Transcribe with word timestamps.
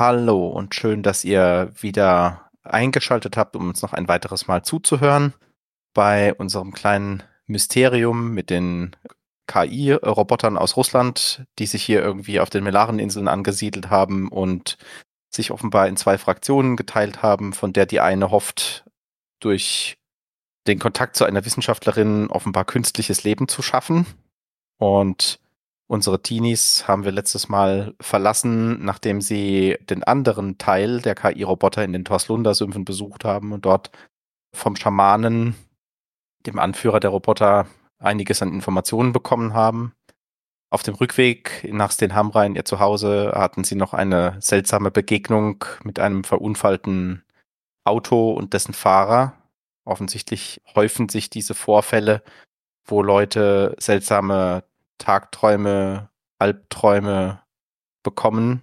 Hallo 0.00 0.46
und 0.46 0.74
schön, 0.74 1.02
dass 1.02 1.26
ihr 1.26 1.74
wieder 1.78 2.50
eingeschaltet 2.62 3.36
habt, 3.36 3.54
um 3.54 3.68
uns 3.68 3.82
noch 3.82 3.92
ein 3.92 4.08
weiteres 4.08 4.46
Mal 4.46 4.62
zuzuhören 4.62 5.34
bei 5.92 6.32
unserem 6.32 6.72
kleinen 6.72 7.22
Mysterium 7.46 8.30
mit 8.32 8.48
den 8.48 8.96
KI-Robotern 9.46 10.56
aus 10.56 10.78
Russland, 10.78 11.44
die 11.58 11.66
sich 11.66 11.82
hier 11.82 12.00
irgendwie 12.00 12.40
auf 12.40 12.48
den 12.48 12.64
Melareninseln 12.64 13.28
angesiedelt 13.28 13.90
haben 13.90 14.28
und 14.28 14.78
sich 15.28 15.50
offenbar 15.50 15.86
in 15.86 15.98
zwei 15.98 16.16
Fraktionen 16.16 16.76
geteilt 16.76 17.22
haben, 17.22 17.52
von 17.52 17.74
der 17.74 17.84
die 17.84 18.00
eine 18.00 18.30
hofft, 18.30 18.86
durch 19.38 19.98
den 20.66 20.78
Kontakt 20.78 21.14
zu 21.14 21.26
einer 21.26 21.44
Wissenschaftlerin 21.44 22.28
offenbar 22.28 22.64
künstliches 22.64 23.22
Leben 23.22 23.48
zu 23.48 23.60
schaffen. 23.60 24.06
Und 24.78 25.39
unsere 25.90 26.22
Teenies 26.22 26.86
haben 26.86 27.04
wir 27.04 27.10
letztes 27.10 27.48
Mal 27.48 27.94
verlassen, 28.00 28.84
nachdem 28.84 29.20
sie 29.20 29.76
den 29.90 30.04
anderen 30.04 30.56
Teil 30.56 31.00
der 31.00 31.16
KI-Roboter 31.16 31.82
in 31.82 31.92
den 31.92 32.04
Torslunda-Sümpfen 32.04 32.84
besucht 32.84 33.24
haben 33.24 33.52
und 33.52 33.64
dort 33.64 33.90
vom 34.54 34.76
Schamanen, 34.76 35.56
dem 36.46 36.60
Anführer 36.60 37.00
der 37.00 37.10
Roboter, 37.10 37.66
einiges 37.98 38.40
an 38.40 38.52
Informationen 38.52 39.12
bekommen 39.12 39.52
haben. 39.52 39.92
Auf 40.72 40.84
dem 40.84 40.94
Rückweg 40.94 41.68
nach 41.72 41.90
Stenhamra 41.90 42.46
in 42.46 42.54
ihr 42.54 42.64
Zuhause 42.64 43.32
hatten 43.34 43.64
sie 43.64 43.74
noch 43.74 43.92
eine 43.92 44.36
seltsame 44.40 44.92
Begegnung 44.92 45.64
mit 45.82 45.98
einem 45.98 46.22
verunfallten 46.22 47.24
Auto 47.84 48.30
und 48.32 48.54
dessen 48.54 48.74
Fahrer. 48.74 49.34
Offensichtlich 49.84 50.62
häufen 50.76 51.08
sich 51.08 51.30
diese 51.30 51.54
Vorfälle, 51.54 52.22
wo 52.86 53.02
Leute 53.02 53.74
seltsame 53.78 54.62
Tagträume, 55.00 56.10
Albträume 56.38 57.42
bekommen. 58.04 58.62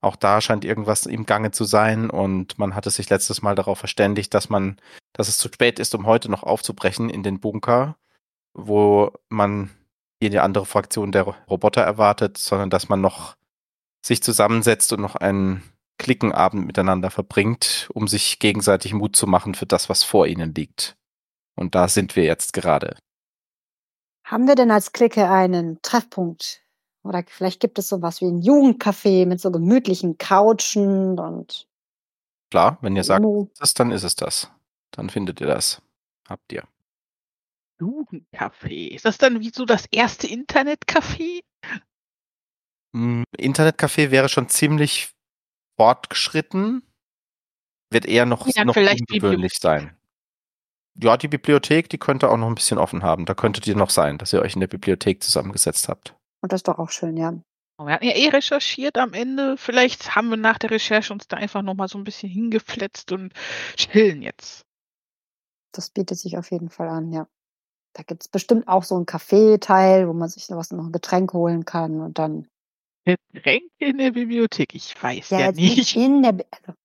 Auch 0.00 0.16
da 0.16 0.40
scheint 0.40 0.64
irgendwas 0.64 1.06
im 1.06 1.26
Gange 1.26 1.50
zu 1.50 1.64
sein 1.64 2.08
und 2.08 2.58
man 2.58 2.74
hatte 2.74 2.90
sich 2.90 3.10
letztes 3.10 3.42
Mal 3.42 3.54
darauf 3.54 3.78
verständigt, 3.78 4.32
dass 4.34 4.48
man, 4.48 4.78
dass 5.12 5.28
es 5.28 5.38
zu 5.38 5.48
spät 5.48 5.78
ist, 5.78 5.94
um 5.94 6.06
heute 6.06 6.30
noch 6.30 6.42
aufzubrechen 6.42 7.10
in 7.10 7.22
den 7.22 7.40
Bunker, 7.40 7.96
wo 8.54 9.12
man 9.28 9.70
jede 10.20 10.42
andere 10.42 10.66
Fraktion 10.66 11.12
der 11.12 11.22
Roboter 11.22 11.82
erwartet, 11.82 12.38
sondern 12.38 12.70
dass 12.70 12.88
man 12.88 13.00
noch 13.00 13.36
sich 14.04 14.22
zusammensetzt 14.22 14.92
und 14.92 15.00
noch 15.00 15.16
einen 15.16 15.62
Klickenabend 15.98 16.66
miteinander 16.66 17.10
verbringt, 17.10 17.88
um 17.94 18.08
sich 18.08 18.38
gegenseitig 18.38 18.92
Mut 18.92 19.16
zu 19.16 19.26
machen 19.26 19.54
für 19.54 19.66
das, 19.66 19.88
was 19.88 20.02
vor 20.02 20.26
ihnen 20.26 20.54
liegt. 20.54 20.96
Und 21.56 21.74
da 21.74 21.88
sind 21.88 22.16
wir 22.16 22.24
jetzt 22.24 22.52
gerade. 22.52 22.96
Haben 24.24 24.48
wir 24.48 24.54
denn 24.54 24.70
als 24.70 24.92
Clique 24.92 25.28
einen 25.28 25.80
Treffpunkt? 25.82 26.62
Oder 27.02 27.22
vielleicht 27.28 27.60
gibt 27.60 27.78
es 27.78 27.88
sowas 27.88 28.22
wie 28.22 28.26
ein 28.26 28.40
Jugendcafé 28.40 29.26
mit 29.26 29.40
so 29.40 29.50
gemütlichen 29.50 30.16
Couchen 30.16 31.18
und. 31.18 31.68
Klar, 32.50 32.78
wenn 32.80 32.96
ihr 32.96 33.04
sagt, 33.04 33.24
das, 33.58 33.74
dann 33.74 33.90
ist 33.90 34.04
es 34.04 34.16
das. 34.16 34.50
Dann 34.92 35.10
findet 35.10 35.40
ihr 35.40 35.46
das. 35.46 35.82
Habt 36.26 36.52
ihr. 36.52 36.66
Jugendcafé. 37.78 38.94
Ist 38.94 39.04
das 39.04 39.18
dann 39.18 39.40
wie 39.40 39.50
so 39.50 39.66
das 39.66 39.84
erste 39.90 40.26
Internetcafé? 40.26 41.42
Hm, 42.94 43.24
Internetcafé 43.36 44.10
wäre 44.10 44.28
schon 44.30 44.48
ziemlich 44.48 45.10
fortgeschritten. 45.76 46.82
Wird 47.90 48.06
eher 48.06 48.24
noch, 48.24 48.46
Ja, 48.46 48.64
noch 48.64 48.74
vielleicht 48.74 49.10
ungewöhnlich 49.10 49.58
sein. 49.58 49.96
Ja, 51.00 51.16
die 51.16 51.28
Bibliothek, 51.28 51.88
die 51.88 51.98
könnte 51.98 52.30
auch 52.30 52.36
noch 52.36 52.46
ein 52.46 52.54
bisschen 52.54 52.78
offen 52.78 53.02
haben. 53.02 53.24
Da 53.24 53.34
könntet 53.34 53.66
ihr 53.66 53.76
noch 53.76 53.90
sein, 53.90 54.18
dass 54.18 54.32
ihr 54.32 54.40
euch 54.40 54.54
in 54.54 54.60
der 54.60 54.68
Bibliothek 54.68 55.22
zusammengesetzt 55.22 55.88
habt. 55.88 56.14
Und 56.40 56.52
das 56.52 56.58
ist 56.58 56.68
doch 56.68 56.78
auch 56.78 56.90
schön, 56.90 57.16
ja. 57.16 57.34
Wir 57.78 57.94
hatten 57.94 58.04
ja 58.04 58.14
eh 58.14 58.28
recherchiert 58.28 58.96
am 58.98 59.14
Ende. 59.14 59.56
Vielleicht 59.56 60.14
haben 60.14 60.28
wir 60.30 60.36
nach 60.36 60.58
der 60.58 60.70
Recherche 60.70 61.12
uns 61.12 61.26
da 61.26 61.36
einfach 61.36 61.62
noch 61.62 61.74
mal 61.74 61.88
so 61.88 61.98
ein 61.98 62.04
bisschen 62.04 62.30
hingefletzt 62.30 63.10
und 63.10 63.32
chillen 63.76 64.22
jetzt. 64.22 64.64
Das 65.72 65.90
bietet 65.90 66.18
sich 66.18 66.38
auf 66.38 66.52
jeden 66.52 66.70
Fall 66.70 66.88
an, 66.88 67.10
ja. 67.12 67.26
Da 67.94 68.02
gibt 68.04 68.22
es 68.22 68.28
bestimmt 68.28 68.68
auch 68.68 68.84
so 68.84 68.94
einen 68.94 69.06
Kaffeeteil, 69.06 70.08
wo 70.08 70.12
man 70.12 70.28
sich 70.28 70.48
was 70.50 70.70
noch 70.70 70.84
ein 70.84 70.92
Getränk 70.92 71.32
holen 71.32 71.64
kann 71.64 72.00
und 72.00 72.18
dann. 72.18 72.48
Getränke 73.04 73.68
in 73.78 73.98
der 73.98 74.12
Bibliothek, 74.12 74.74
ich 74.74 75.00
weiß 75.00 75.30
ja, 75.30 75.40
jetzt 75.40 75.56
nicht. 75.56 75.96
in 75.96 76.22
der. 76.22 76.34
Also, 76.50 76.78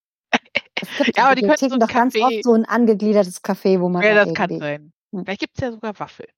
es 0.82 1.06
gibt 1.06 1.18
Ja, 1.18 1.26
aber 1.26 1.36
die 1.36 1.42
könnten 1.42 1.70
so 1.70 1.70
Bibliotheken 1.70 1.74
ein 1.76 1.80
doch 1.80 1.94
ganz 1.94 2.16
Café- 2.16 2.38
oft 2.38 2.44
so 2.44 2.54
ein 2.54 2.66
angegliedertes 2.66 3.44
Café, 3.44 3.80
wo 3.80 3.90
man. 3.90 4.02
Ja, 4.04 4.14
dann 4.14 4.30
das 4.30 4.36
kann 4.36 4.60
sein. 4.60 4.92
Hm. 5.14 5.26
Vielleicht 5.26 5.42
gibt 5.42 5.58
es 5.58 5.62
ja 5.62 5.72
sogar 5.72 6.00
Waffeln. 6.00 6.30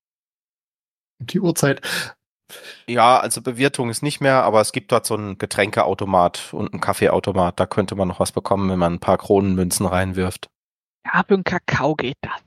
Die 1.19 1.39
Uhrzeit. 1.39 1.81
Ja, 2.87 3.19
also 3.19 3.41
Bewirtung 3.41 3.89
ist 3.89 4.01
nicht 4.03 4.19
mehr, 4.19 4.43
aber 4.43 4.59
es 4.59 4.71
gibt 4.73 4.91
dort 4.91 5.05
so 5.05 5.15
einen 5.15 5.37
Getränkeautomat 5.37 6.53
und 6.53 6.73
einen 6.73 6.81
Kaffeeautomat. 6.81 7.59
Da 7.59 7.65
könnte 7.65 7.95
man 7.95 8.07
noch 8.07 8.19
was 8.19 8.31
bekommen, 8.31 8.69
wenn 8.69 8.79
man 8.79 8.95
ein 8.95 8.99
paar 8.99 9.17
Kronenmünzen 9.17 9.85
reinwirft. 9.85 10.49
Ja, 11.05 11.23
für 11.25 11.35
einen 11.35 11.43
Kakao 11.43 11.95
geht 11.95 12.17
das. 12.21 12.41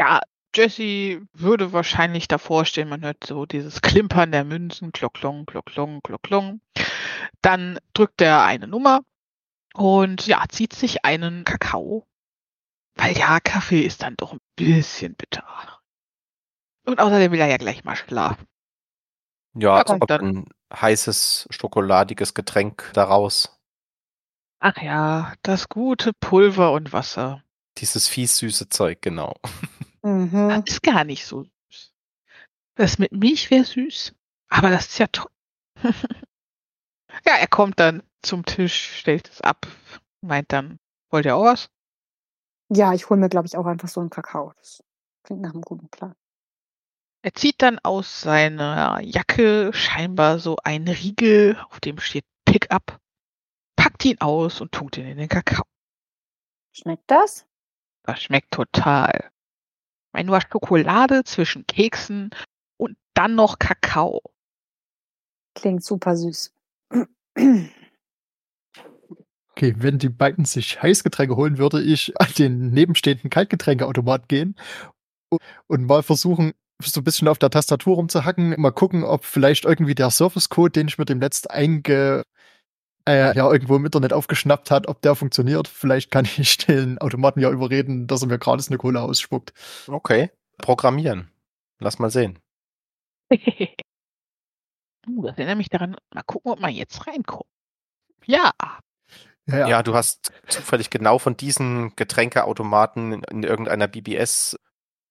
Ja, 0.00 0.20
Jesse 0.54 1.20
würde 1.34 1.72
wahrscheinlich 1.72 2.28
davor 2.28 2.64
stehen, 2.64 2.88
man 2.88 3.02
hört 3.02 3.24
so 3.24 3.44
dieses 3.44 3.82
Klimpern 3.82 4.32
der 4.32 4.44
Münzen, 4.44 4.92
klocklong, 4.92 5.44
klocklong, 5.44 6.00
klocklong. 6.02 6.60
Dann 7.42 7.78
drückt 7.92 8.22
er 8.22 8.44
eine 8.44 8.66
Nummer 8.66 9.00
und 9.76 10.26
ja, 10.26 10.44
zieht 10.48 10.74
sich 10.74 11.04
einen 11.04 11.44
Kakao. 11.44 12.06
Weil 12.94 13.16
ja, 13.16 13.40
Kaffee 13.40 13.82
ist 13.82 14.02
dann 14.02 14.16
doch 14.16 14.32
ein 14.32 14.40
bisschen 14.56 15.14
bitter. 15.14 15.44
Und 16.86 16.98
außerdem 16.98 17.32
will 17.32 17.40
er 17.40 17.48
ja 17.48 17.58
gleich 17.58 17.84
mal 17.84 17.96
schlafen. 17.96 18.46
Ja, 19.54 19.84
kommt 19.84 20.08
dann. 20.10 20.20
ein 20.24 20.48
heißes, 20.72 21.48
schokoladiges 21.50 22.34
Getränk 22.34 22.90
daraus. 22.94 23.58
Ach 24.60 24.76
ja, 24.80 25.34
das 25.42 25.68
gute 25.68 26.12
Pulver 26.12 26.72
und 26.72 26.92
Wasser. 26.92 27.42
Dieses 27.78 28.08
fies 28.08 28.38
süße 28.38 28.68
Zeug, 28.68 29.02
genau. 29.02 29.34
Mhm. 30.02 30.50
Das 30.50 30.62
ist 30.68 30.82
gar 30.84 31.02
nicht 31.02 31.26
so 31.26 31.42
süß. 31.42 31.92
Das 32.76 32.98
mit 33.00 33.10
Milch 33.10 33.50
wäre 33.50 33.64
süß, 33.64 34.14
aber 34.48 34.70
das 34.70 34.86
ist 34.86 34.98
ja 34.98 35.08
toll. 35.08 35.32
ja, 37.24 37.34
er 37.36 37.46
kommt 37.46 37.78
dann 37.80 38.02
zum 38.22 38.44
Tisch, 38.44 38.98
stellt 38.98 39.28
es 39.28 39.40
ab, 39.40 39.66
meint 40.20 40.52
dann, 40.52 40.78
wollt 41.10 41.26
ihr 41.26 41.36
auch 41.36 41.44
was? 41.44 41.70
Ja, 42.68 42.92
ich 42.92 43.08
hole 43.08 43.20
mir, 43.20 43.28
glaube 43.28 43.46
ich, 43.46 43.56
auch 43.56 43.66
einfach 43.66 43.88
so 43.88 44.00
einen 44.00 44.10
Kakao. 44.10 44.52
Das 44.58 44.82
klingt 45.22 45.42
nach 45.42 45.52
einem 45.52 45.62
guten 45.62 45.88
Plan. 45.88 46.14
Er 47.22 47.34
zieht 47.34 47.62
dann 47.62 47.78
aus 47.80 48.20
seiner 48.20 49.00
Jacke 49.02 49.72
scheinbar 49.72 50.38
so 50.38 50.56
einen 50.62 50.88
Riegel, 50.88 51.58
auf 51.70 51.80
dem 51.80 51.98
steht 51.98 52.24
Pickup, 52.44 53.00
packt 53.76 54.04
ihn 54.04 54.20
aus 54.20 54.60
und 54.60 54.72
tut 54.72 54.96
ihn 54.96 55.06
in 55.06 55.18
den 55.18 55.28
Kakao. 55.28 55.64
Schmeckt 56.72 57.10
das? 57.10 57.46
Das 58.02 58.22
schmeckt 58.22 58.52
total. 58.52 59.30
Du 60.12 60.34
hast 60.34 60.50
Schokolade 60.50 61.24
zwischen 61.24 61.66
Keksen 61.66 62.30
und 62.78 62.96
dann 63.14 63.34
noch 63.34 63.58
Kakao. 63.58 64.22
Klingt 65.54 65.84
super 65.84 66.16
süß. 66.16 66.55
Okay, 69.50 69.74
wenn 69.78 69.98
die 69.98 70.10
beiden 70.10 70.44
sich 70.44 70.82
Heißgetränke 70.82 71.36
holen, 71.36 71.56
würde 71.58 71.82
ich 71.82 72.12
an 72.20 72.28
den 72.38 72.70
nebenstehenden 72.70 73.30
Kaltgetränkeautomat 73.30 74.28
gehen 74.28 74.54
und- 75.68 75.86
mal 75.86 76.02
versuchen, 76.02 76.52
so 76.82 77.00
ein 77.00 77.04
bisschen 77.04 77.28
auf 77.28 77.38
der 77.38 77.48
Tastatur 77.50 77.96
rumzuhacken, 77.96 78.60
mal 78.60 78.70
gucken, 78.70 79.02
ob 79.02 79.24
vielleicht 79.24 79.64
irgendwie 79.64 79.94
der 79.94 80.10
Service-Code, 80.10 80.72
den 80.72 80.88
ich 80.88 80.98
mir 80.98 81.06
dem 81.06 81.20
letzt 81.20 81.50
einge 81.50 82.22
äh, 83.08 83.36
ja, 83.36 83.50
irgendwo 83.50 83.76
im 83.76 83.84
Internet 83.84 84.12
aufgeschnappt 84.12 84.70
hat, 84.70 84.88
ob 84.88 85.00
der 85.00 85.14
funktioniert. 85.14 85.68
Vielleicht 85.68 86.10
kann 86.10 86.24
ich 86.36 86.58
den 86.58 86.98
Automaten 86.98 87.40
ja 87.40 87.50
überreden, 87.50 88.06
dass 88.06 88.22
er 88.22 88.28
mir 88.28 88.38
gratis 88.38 88.68
eine 88.68 88.78
Cola 88.78 89.02
ausspuckt. 89.02 89.52
Okay. 89.86 90.30
Programmieren. 90.58 91.30
Lass 91.78 91.98
mal 91.98 92.10
sehen. 92.10 92.38
uh, 95.08 95.26
das 95.26 95.36
erinnert 95.36 95.58
mich 95.58 95.68
daran, 95.68 95.96
mal 96.14 96.22
gucken, 96.22 96.52
ob 96.52 96.60
man 96.60 96.72
jetzt 96.72 97.06
reinkommt. 97.06 97.50
Ja, 98.24 98.52
Ja, 99.46 99.68
Ja. 99.68 99.82
du 99.82 99.94
hast 99.94 100.32
zufällig 100.48 100.90
genau 100.90 101.18
von 101.18 101.36
diesen 101.36 101.94
Getränkeautomaten 101.96 103.12
in, 103.12 103.22
in 103.24 103.42
irgendeiner 103.44 103.86
BBS 103.88 104.58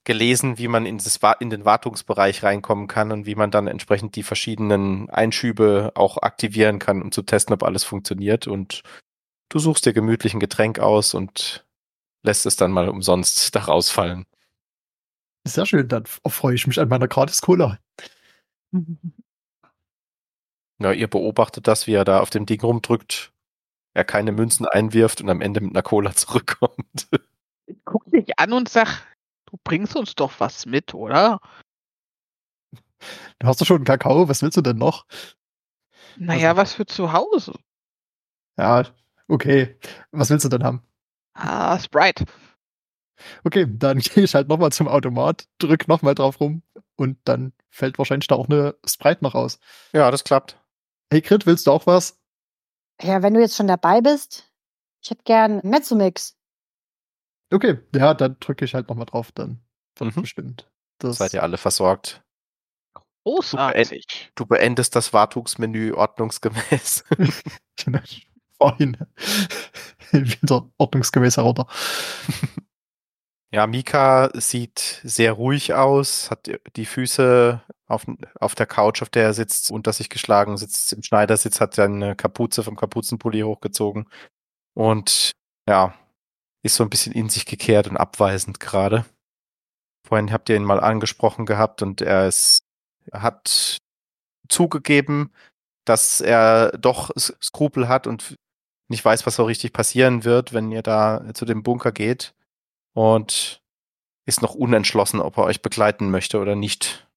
gelesen, 0.06 0.58
wie 0.58 0.68
man 0.68 0.86
in, 0.86 0.98
das, 0.98 1.20
in 1.40 1.50
den 1.50 1.66
Wartungsbereich 1.66 2.44
reinkommen 2.44 2.88
kann 2.88 3.12
und 3.12 3.26
wie 3.26 3.36
man 3.36 3.52
dann 3.52 3.68
entsprechend 3.68 4.16
die 4.16 4.24
verschiedenen 4.24 5.10
Einschübe 5.10 5.92
auch 5.96 6.18
aktivieren 6.22 6.80
kann, 6.80 7.02
um 7.02 7.12
zu 7.12 7.24
testen, 7.24 7.54
ob 7.54 7.64
alles 7.64 7.84
funktioniert. 7.84 8.48
Und 8.48 8.84
du 9.50 9.60
suchst 9.60 9.86
dir 9.86 9.94
gemütlich 9.94 10.34
ein 10.34 10.40
Getränk 10.40 10.80
aus 10.80 11.14
und 11.14 11.66
lässt 12.24 12.46
es 12.46 12.56
dann 12.56 12.72
mal 12.72 12.88
umsonst 12.88 13.56
da 13.56 13.62
rausfallen. 13.62 14.26
Sehr 15.48 15.66
schön, 15.66 15.88
dann 15.88 16.06
freue 16.06 16.56
ich 16.56 16.66
mich 16.66 16.80
an 16.80 16.88
meiner 16.88 17.08
gratis 17.08 17.42
Ja, 20.80 20.92
ihr 20.92 21.08
beobachtet 21.10 21.68
das, 21.68 21.88
wie 21.88 21.94
er 21.94 22.06
da 22.06 22.20
auf 22.20 22.30
dem 22.30 22.46
Ding 22.46 22.60
rumdrückt, 22.62 23.32
er 23.94 24.04
keine 24.04 24.32
Münzen 24.32 24.66
einwirft 24.66 25.22
und 25.22 25.30
am 25.30 25.42
Ende 25.42 25.62
mit 25.62 25.72
einer 25.76 25.84
Cola 25.84 26.12
zurückkommt. 26.16 27.08
guck 27.86 28.06
dich 28.06 28.38
an 28.40 28.52
und 28.54 28.68
sag, 28.70 29.06
du 29.46 29.58
bringst 29.64 29.96
uns 29.96 30.16
doch 30.16 30.34
was 30.40 30.66
mit, 30.66 30.94
oder? 30.94 31.40
Du 33.40 33.48
hast 33.48 33.62
doch 33.62 33.66
schon 33.66 33.78
einen 33.78 33.86
Kakao, 33.86 34.28
was 34.28 34.42
willst 34.42 34.58
du 34.58 34.62
denn 34.62 34.78
noch? 34.78 35.06
Naja, 36.18 36.50
Also- 36.50 36.62
was 36.62 36.74
für 36.74 36.86
zu 36.86 37.14
Hause. 37.14 37.54
Ja, 38.58 38.84
okay. 39.28 39.78
Was 40.12 40.30
willst 40.30 40.46
du 40.46 40.50
denn 40.50 40.64
haben? 40.64 40.82
Ah, 41.34 41.78
Sprite. 41.80 42.26
Okay, 43.44 43.66
dann 43.70 44.00
gehe 44.00 44.24
ich 44.24 44.34
halt 44.36 44.48
nochmal 44.48 44.72
zum 44.72 44.88
Automat, 44.88 45.48
drück 45.58 45.88
nochmal 45.88 46.16
drauf 46.16 46.40
rum 46.40 46.64
und 46.96 47.18
dann 47.26 47.54
fällt 47.70 47.98
wahrscheinlich 47.98 48.28
da 48.28 48.36
auch 48.36 48.48
eine 48.50 48.76
Sprite 48.86 49.24
noch 49.24 49.36
aus. 49.36 49.60
Ja, 49.94 50.10
das 50.12 50.24
klappt. 50.24 50.58
Hey 51.12 51.22
Grit, 51.22 51.46
willst 51.46 51.68
du 51.68 51.72
auch 51.72 51.86
was? 51.88 52.20
Ja, 53.02 53.22
wenn 53.22 53.34
du 53.34 53.40
jetzt 53.42 53.56
schon 53.56 53.68
dabei 53.68 54.02
bist, 54.02 54.52
ich 55.04 55.10
hätte 55.12 55.24
gern 55.24 55.60
Mezzomix. 55.64 56.38
Okay, 57.54 57.80
ja, 57.96 58.14
dann 58.14 58.38
drücke 58.40 58.66
ich 58.66 58.74
halt 58.74 58.90
nochmal 58.90 59.06
drauf, 59.06 59.32
dann 59.32 59.62
wird 60.00 60.16
Mhm. 60.16 60.22
bestimmt. 60.22 60.72
Das 61.00 61.18
Seid 61.18 61.34
ihr 61.34 61.44
alle 61.44 61.58
versorgt. 61.58 62.24
Großartig. 63.24 64.32
Du 64.36 64.46
beendest 64.46 64.96
das 64.96 65.12
Wartungsmenü 65.14 65.94
ordnungsgemäß. 65.94 67.04
vorhin 68.58 68.98
wieder 70.12 70.70
ordnungsgemäß 70.78 71.38
herunter. 71.38 71.68
Ja, 73.56 73.68
Mika 73.68 74.32
sieht 74.34 75.00
sehr 75.06 75.32
ruhig 75.32 75.74
aus, 75.74 76.30
hat 76.30 76.52
die 76.76 76.86
Füße 76.86 77.62
auf, 77.88 78.06
auf 78.42 78.54
der 78.54 78.66
Couch, 78.66 79.02
auf 79.02 79.08
der 79.08 79.24
er 79.24 79.34
sitzt, 79.34 79.72
unter 79.72 79.94
sich 79.94 80.10
geschlagen, 80.10 80.58
sitzt 80.58 80.92
im 80.92 81.04
Schneidersitz, 81.04 81.62
hat 81.62 81.74
seine 81.74 82.18
Kapuze 82.18 82.64
vom 82.64 82.76
Kapuzenpulli 82.76 83.40
hochgezogen 83.44 84.10
und 84.74 85.32
ja, 85.70 85.94
ist 86.64 86.76
so 86.76 86.84
ein 86.84 86.90
bisschen 86.90 87.14
in 87.14 87.30
sich 87.30 87.46
gekehrt 87.46 87.88
und 87.88 87.96
abweisend 87.96 88.60
gerade. 88.60 89.06
Vorhin 90.06 90.34
habt 90.34 90.50
ihr 90.50 90.58
ihn 90.58 90.66
mal 90.66 90.82
angesprochen 90.82 91.46
gehabt 91.46 91.82
und 91.82 92.02
er 92.02 92.28
ist, 92.28 92.60
hat 93.14 93.78
zugegeben, 94.50 95.32
dass 95.86 96.20
er 96.20 96.78
doch 96.78 97.10
Skrupel 97.18 97.88
hat 97.88 98.06
und 98.06 98.36
nicht 98.90 99.06
weiß, 99.06 99.26
was 99.26 99.38
so 99.38 99.46
richtig 99.46 99.72
passieren 99.72 100.26
wird, 100.26 100.52
wenn 100.52 100.74
ihr 100.74 100.82
da 100.82 101.34
zu 101.34 101.46
dem 101.46 101.64
Bunker 101.64 101.94
geht 101.94 102.36
und 102.96 103.62
ist 104.28 104.42
noch 104.42 104.56
unentschlossen, 104.56 105.20
ob 105.20 105.38
er 105.38 105.44
euch 105.44 105.62
begleiten 105.62 106.10
möchte 106.10 106.40
oder 106.40 106.56
nicht. 106.56 107.08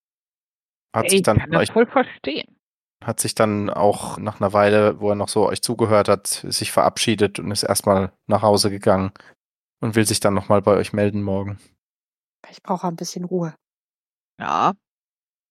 Hat 0.95 1.05
Ey, 1.05 1.11
sich 1.11 1.17
ich 1.19 1.23
dann 1.23 1.39
kann 1.39 1.55
euch, 1.57 1.73
voll 1.73 1.87
verstehen. 1.87 2.57
hat 3.03 3.21
sich 3.21 3.35
dann 3.35 3.71
auch 3.71 4.19
nach 4.19 4.41
einer 4.41 4.53
Weile, 4.53 5.01
wo 5.01 5.11
er 5.11 5.15
noch 5.15 5.29
so 5.29 5.47
euch 5.49 5.63
zugehört 5.63 6.09
hat, 6.09 6.27
sich 6.27 6.73
verabschiedet 6.73 7.39
und 7.39 7.51
ist 7.51 7.63
erstmal 7.63 8.13
nach 8.27 8.43
Hause 8.43 8.71
gegangen 8.71 9.13
und 9.81 9.95
will 9.95 10.07
sich 10.07 10.21
dann 10.21 10.35
nochmal 10.35 10.61
bei 10.63 10.73
euch 10.77 10.93
melden 10.93 11.23
morgen. 11.23 11.59
Ich 12.51 12.63
brauche 12.63 12.87
ein 12.87 12.97
bisschen 12.97 13.25
Ruhe. 13.25 13.55
Ja. 14.41 14.73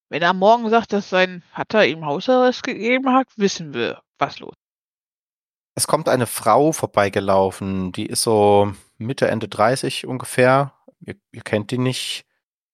Wenn 0.10 0.22
er 0.22 0.34
morgen 0.34 0.70
sagt, 0.70 0.94
dass 0.94 1.10
sein 1.10 1.44
Vater 1.54 1.86
ihm 1.86 2.06
Hausarrest 2.06 2.64
gegeben 2.64 3.12
hat, 3.14 3.28
wissen 3.38 3.74
wir, 3.74 4.02
was 4.20 4.40
los 4.40 4.54
ist. 4.54 4.58
Es 5.76 5.88
kommt 5.88 6.10
eine 6.10 6.28
Frau 6.28 6.72
vorbeigelaufen, 6.72 7.92
die 7.92 8.06
ist 8.08 8.24
so 8.24 8.74
Mitte, 8.98 9.28
Ende 9.28 9.48
30 9.48 10.08
ungefähr. 10.08 10.74
Ihr, 11.00 11.16
ihr 11.32 11.42
kennt 11.42 11.72
die 11.72 11.78
nicht, 11.78 12.26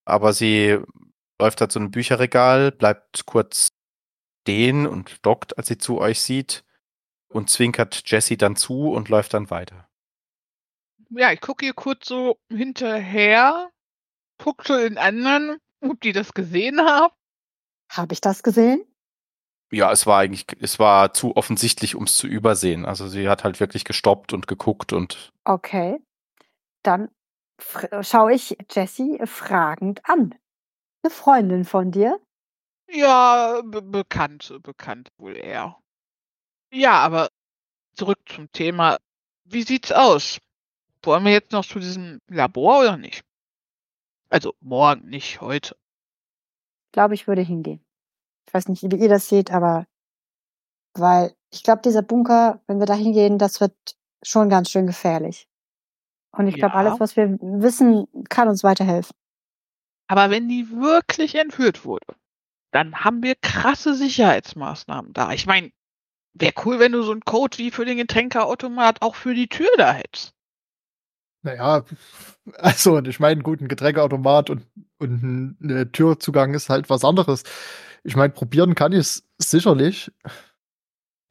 aber 0.05 0.33
sie 0.33 0.79
läuft 1.39 1.61
da 1.61 1.69
zu 1.69 1.79
einem 1.79 1.91
Bücherregal, 1.91 2.71
bleibt 2.71 3.25
kurz 3.25 3.67
stehen 4.43 4.85
und 4.87 5.25
dockt, 5.25 5.57
als 5.57 5.67
sie 5.67 5.77
zu 5.77 5.99
euch 5.99 6.21
sieht 6.21 6.63
und 7.29 7.49
zwinkert 7.49 8.03
Jessie 8.05 8.37
dann 8.37 8.55
zu 8.55 8.91
und 8.91 9.09
läuft 9.09 9.33
dann 9.33 9.49
weiter. 9.49 9.87
Ja, 11.09 11.31
ich 11.31 11.41
gucke 11.41 11.65
ihr 11.65 11.73
kurz 11.73 12.07
so 12.07 12.37
hinterher, 12.49 13.69
guck 14.37 14.65
zu 14.65 14.77
den 14.77 14.97
anderen, 14.97 15.57
ob 15.81 16.01
die 16.01 16.11
das 16.11 16.33
gesehen 16.33 16.79
haben. 16.81 17.13
Habe 17.89 18.13
ich 18.13 18.21
das 18.21 18.43
gesehen? 18.43 18.83
Ja, 19.71 19.91
es 19.91 20.05
war 20.05 20.19
eigentlich, 20.19 20.45
es 20.59 20.77
war 20.77 21.13
zu 21.13 21.35
offensichtlich, 21.35 21.95
um 21.95 22.03
es 22.03 22.17
zu 22.17 22.27
übersehen. 22.27 22.85
Also 22.85 23.07
sie 23.07 23.27
hat 23.29 23.43
halt 23.43 23.59
wirklich 23.59 23.85
gestoppt 23.85 24.33
und 24.33 24.47
geguckt 24.47 24.93
und 24.93 25.31
Okay. 25.45 25.99
Dann 26.83 27.09
schaue 28.01 28.33
ich 28.33 28.57
Jessie 28.71 29.19
fragend 29.25 30.01
an. 30.07 30.35
Eine 31.03 31.11
Freundin 31.11 31.65
von 31.65 31.91
dir? 31.91 32.19
Ja, 32.89 33.61
be 33.63 33.81
bekannt, 33.81 34.53
bekannt 34.61 35.09
wohl 35.17 35.35
eher. 35.35 35.77
Ja, 36.71 36.99
aber 36.99 37.29
zurück 37.95 38.19
zum 38.25 38.51
Thema. 38.51 38.97
Wie 39.45 39.63
sieht's 39.63 39.91
aus? 39.91 40.39
Wollen 41.03 41.25
wir 41.25 41.31
jetzt 41.31 41.51
noch 41.51 41.65
zu 41.65 41.79
diesem 41.79 42.19
Labor 42.27 42.79
oder 42.79 42.97
nicht? 42.97 43.23
Also 44.29 44.53
morgen, 44.61 45.09
nicht 45.09 45.41
heute. 45.41 45.75
glaube, 46.91 47.13
ich 47.13 47.27
würde 47.27 47.41
hingehen. 47.41 47.85
Ich 48.47 48.53
weiß 48.53 48.67
nicht, 48.67 48.83
wie 48.83 48.95
ihr 48.95 49.09
das 49.09 49.27
seht, 49.27 49.51
aber 49.51 49.85
weil 50.95 51.35
ich 51.51 51.63
glaube, 51.63 51.81
dieser 51.81 52.01
Bunker, 52.01 52.61
wenn 52.67 52.79
wir 52.79 52.85
da 52.85 52.93
hingehen, 52.93 53.37
das 53.37 53.61
wird 53.61 53.73
schon 54.23 54.49
ganz 54.49 54.69
schön 54.69 54.87
gefährlich. 54.87 55.47
Und 56.35 56.47
ich 56.47 56.55
glaube, 56.55 56.73
Ja. 56.73 56.79
alles, 56.79 56.99
was 56.99 57.15
wir 57.15 57.37
wissen, 57.41 58.07
kann 58.29 58.47
uns 58.47 58.63
weiterhelfen. 58.63 59.15
Aber 60.07 60.29
wenn 60.29 60.49
die 60.49 60.69
wirklich 60.69 61.35
entführt 61.35 61.85
wurde, 61.85 62.05
dann 62.71 62.95
haben 63.03 63.21
wir 63.23 63.35
krasse 63.35 63.93
Sicherheitsmaßnahmen 63.93 65.13
da. 65.13 65.31
Ich 65.31 65.45
meine, 65.45 65.71
wäre 66.33 66.53
cool, 66.65 66.79
wenn 66.79 66.91
du 66.91 67.03
so 67.03 67.11
einen 67.11 67.21
Code 67.21 67.57
wie 67.59 67.71
für 67.71 67.85
den 67.85 67.97
Getränkeautomat 67.97 69.01
auch 69.01 69.15
für 69.15 69.35
die 69.35 69.47
Tür 69.47 69.69
da 69.77 69.93
hättest. 69.93 70.33
Naja, 71.43 71.83
also 72.55 72.99
ich 72.99 73.19
meine, 73.19 73.43
gut, 73.43 73.61
ein 73.61 73.67
Getränkeautomat 73.67 74.49
und, 74.49 74.65
und 74.97 75.23
ein 75.23 75.57
ne 75.59 75.91
Türzugang 75.91 76.53
ist 76.53 76.69
halt 76.69 76.89
was 76.89 77.05
anderes. 77.05 77.43
Ich 78.03 78.15
meine, 78.15 78.33
probieren 78.33 78.75
kann 78.75 78.91
ich 78.91 78.99
es 78.99 79.23
sicherlich. 79.37 80.11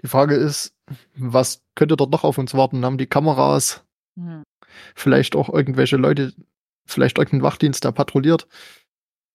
Die 0.02 0.08
Frage 0.08 0.34
ist, 0.34 0.75
was 1.16 1.62
könnte 1.75 1.96
dort 1.96 2.10
noch 2.10 2.25
auf 2.25 2.38
uns 2.38 2.55
warten? 2.55 2.84
Haben 2.84 2.98
die 2.98 3.06
Kameras, 3.06 3.84
Hm. 4.16 4.43
Vielleicht 4.94 5.36
auch 5.36 5.48
irgendwelche 5.48 5.96
Leute, 5.96 6.34
vielleicht 6.86 7.19
irgendein 7.19 7.42
Wachdienst, 7.42 7.84
der 7.84 7.92
patrouilliert? 7.92 8.46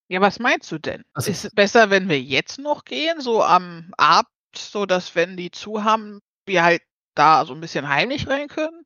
Ja, 0.09 0.21
was 0.21 0.39
meinst 0.39 0.71
du 0.71 0.77
denn? 0.77 1.03
Also- 1.13 1.31
ist 1.31 1.45
es 1.45 1.51
besser, 1.51 1.89
wenn 1.89 2.09
wir 2.09 2.21
jetzt 2.21 2.59
noch 2.59 2.85
gehen, 2.85 3.19
so 3.19 3.43
am 3.43 3.91
Abend, 3.97 4.29
so 4.55 4.85
dass 4.85 5.15
wenn 5.15 5.37
die 5.37 5.51
zu 5.51 5.83
haben, 5.83 6.19
wir 6.45 6.63
halt 6.63 6.81
da 7.15 7.45
so 7.45 7.53
ein 7.53 7.61
bisschen 7.61 7.89
heimlich 7.89 8.27
rein 8.27 8.47
können? 8.47 8.83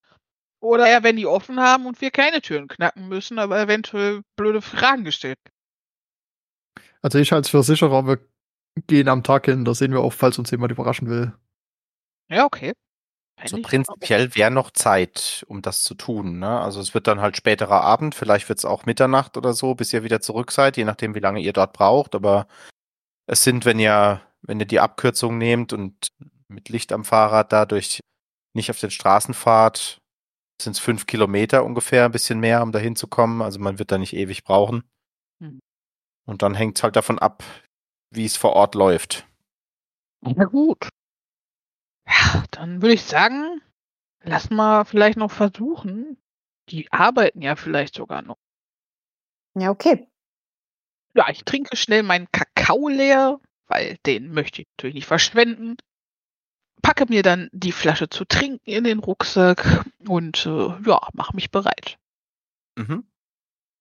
Oder 0.59 0.87
eher, 0.87 1.03
wenn 1.03 1.15
die 1.15 1.25
offen 1.25 1.59
haben 1.59 1.87
und 1.87 2.01
wir 2.01 2.11
keine 2.11 2.41
Türen 2.41 2.67
knacken 2.67 3.07
müssen, 3.07 3.39
aber 3.39 3.59
eventuell 3.59 4.21
blöde 4.35 4.61
Fragen 4.61 5.03
gestellt. 5.03 5.39
Also 7.01 7.17
ich 7.17 7.31
halte 7.31 7.45
es 7.45 7.49
für 7.49 7.63
sicherer, 7.63 8.05
wir 8.05 8.19
gehen 8.87 9.07
am 9.07 9.23
Tag 9.23 9.45
hin, 9.45 9.65
da 9.65 9.73
sehen 9.73 9.91
wir 9.91 10.01
auch, 10.01 10.13
falls 10.13 10.37
uns 10.37 10.51
jemand 10.51 10.71
überraschen 10.71 11.09
will. 11.09 11.33
Ja, 12.29 12.45
okay. 12.45 12.73
Fänd 13.41 13.49
so 13.49 13.57
ich- 13.57 13.63
prinzipiell 13.63 14.35
wäre 14.35 14.51
noch 14.51 14.71
Zeit, 14.71 15.45
um 15.47 15.61
das 15.61 15.83
zu 15.83 15.93
tun. 15.95 16.39
Ne? 16.39 16.59
Also 16.59 16.79
es 16.79 16.93
wird 16.93 17.07
dann 17.07 17.21
halt 17.21 17.37
späterer 17.37 17.81
Abend, 17.81 18.15
vielleicht 18.15 18.49
wird 18.49 18.59
es 18.59 18.65
auch 18.65 18.85
Mitternacht 18.85 19.37
oder 19.37 19.53
so, 19.53 19.75
bis 19.75 19.91
ihr 19.93 20.03
wieder 20.03 20.21
zurück 20.21 20.51
seid, 20.51 20.77
je 20.77 20.85
nachdem, 20.85 21.15
wie 21.15 21.19
lange 21.19 21.41
ihr 21.41 21.53
dort 21.53 21.73
braucht. 21.73 22.15
Aber 22.15 22.47
es 23.27 23.43
sind, 23.43 23.65
wenn 23.65 23.79
ihr, 23.79 24.21
wenn 24.41 24.59
ihr 24.59 24.65
die 24.65 24.79
Abkürzung 24.79 25.37
nehmt 25.37 25.73
und 25.73 26.09
mit 26.47 26.69
Licht 26.69 26.91
am 26.91 27.05
Fahrrad 27.05 27.51
dadurch 27.51 27.99
nicht 28.53 28.69
auf 28.69 28.79
den 28.79 28.91
Straßen 28.91 29.33
fahrt, 29.33 29.97
sind 30.61 30.73
es 30.73 30.79
fünf 30.79 31.07
Kilometer 31.07 31.63
ungefähr, 31.65 32.05
ein 32.05 32.11
bisschen 32.11 32.39
mehr, 32.39 32.61
um 32.61 32.71
da 32.71 32.79
hinzukommen. 32.79 33.41
Also 33.41 33.59
man 33.59 33.79
wird 33.79 33.91
da 33.91 33.97
nicht 33.97 34.13
ewig 34.13 34.43
brauchen. 34.43 34.83
Hm. 35.41 35.59
Und 36.27 36.41
dann 36.43 36.53
hängt 36.53 36.77
es 36.77 36.83
halt 36.83 36.95
davon 36.95 37.17
ab, 37.17 37.43
wie 38.13 38.25
es 38.25 38.37
vor 38.37 38.53
Ort 38.53 38.75
läuft. 38.75 39.25
Na 40.21 40.43
gut. 40.45 40.87
Ja, 42.11 42.43
dann 42.51 42.81
würde 42.81 42.93
ich 42.93 43.03
sagen, 43.03 43.61
lass 44.23 44.49
mal 44.49 44.83
vielleicht 44.83 45.17
noch 45.17 45.31
versuchen. 45.31 46.17
Die 46.69 46.91
arbeiten 46.91 47.41
ja 47.41 47.55
vielleicht 47.55 47.95
sogar 47.95 48.21
noch. 48.21 48.37
Ja, 49.55 49.69
okay. 49.69 50.07
Ja, 51.13 51.29
ich 51.29 51.43
trinke 51.43 51.75
schnell 51.75 52.03
meinen 52.03 52.31
Kakao 52.31 52.87
leer, 52.87 53.39
weil 53.67 53.97
den 54.05 54.31
möchte 54.33 54.61
ich 54.61 54.67
natürlich 54.77 54.95
nicht 54.95 55.07
verschwenden. 55.07 55.75
Packe 56.81 57.05
mir 57.07 57.21
dann 57.21 57.49
die 57.51 57.71
Flasche 57.71 58.09
zu 58.09 58.25
trinken 58.25 58.61
in 58.63 58.83
den 58.83 58.99
Rucksack 58.99 59.85
und 60.07 60.45
äh, 60.45 60.67
ja, 60.85 60.99
mache 61.13 61.35
mich 61.35 61.51
bereit. 61.51 61.97
Mhm. 62.77 63.05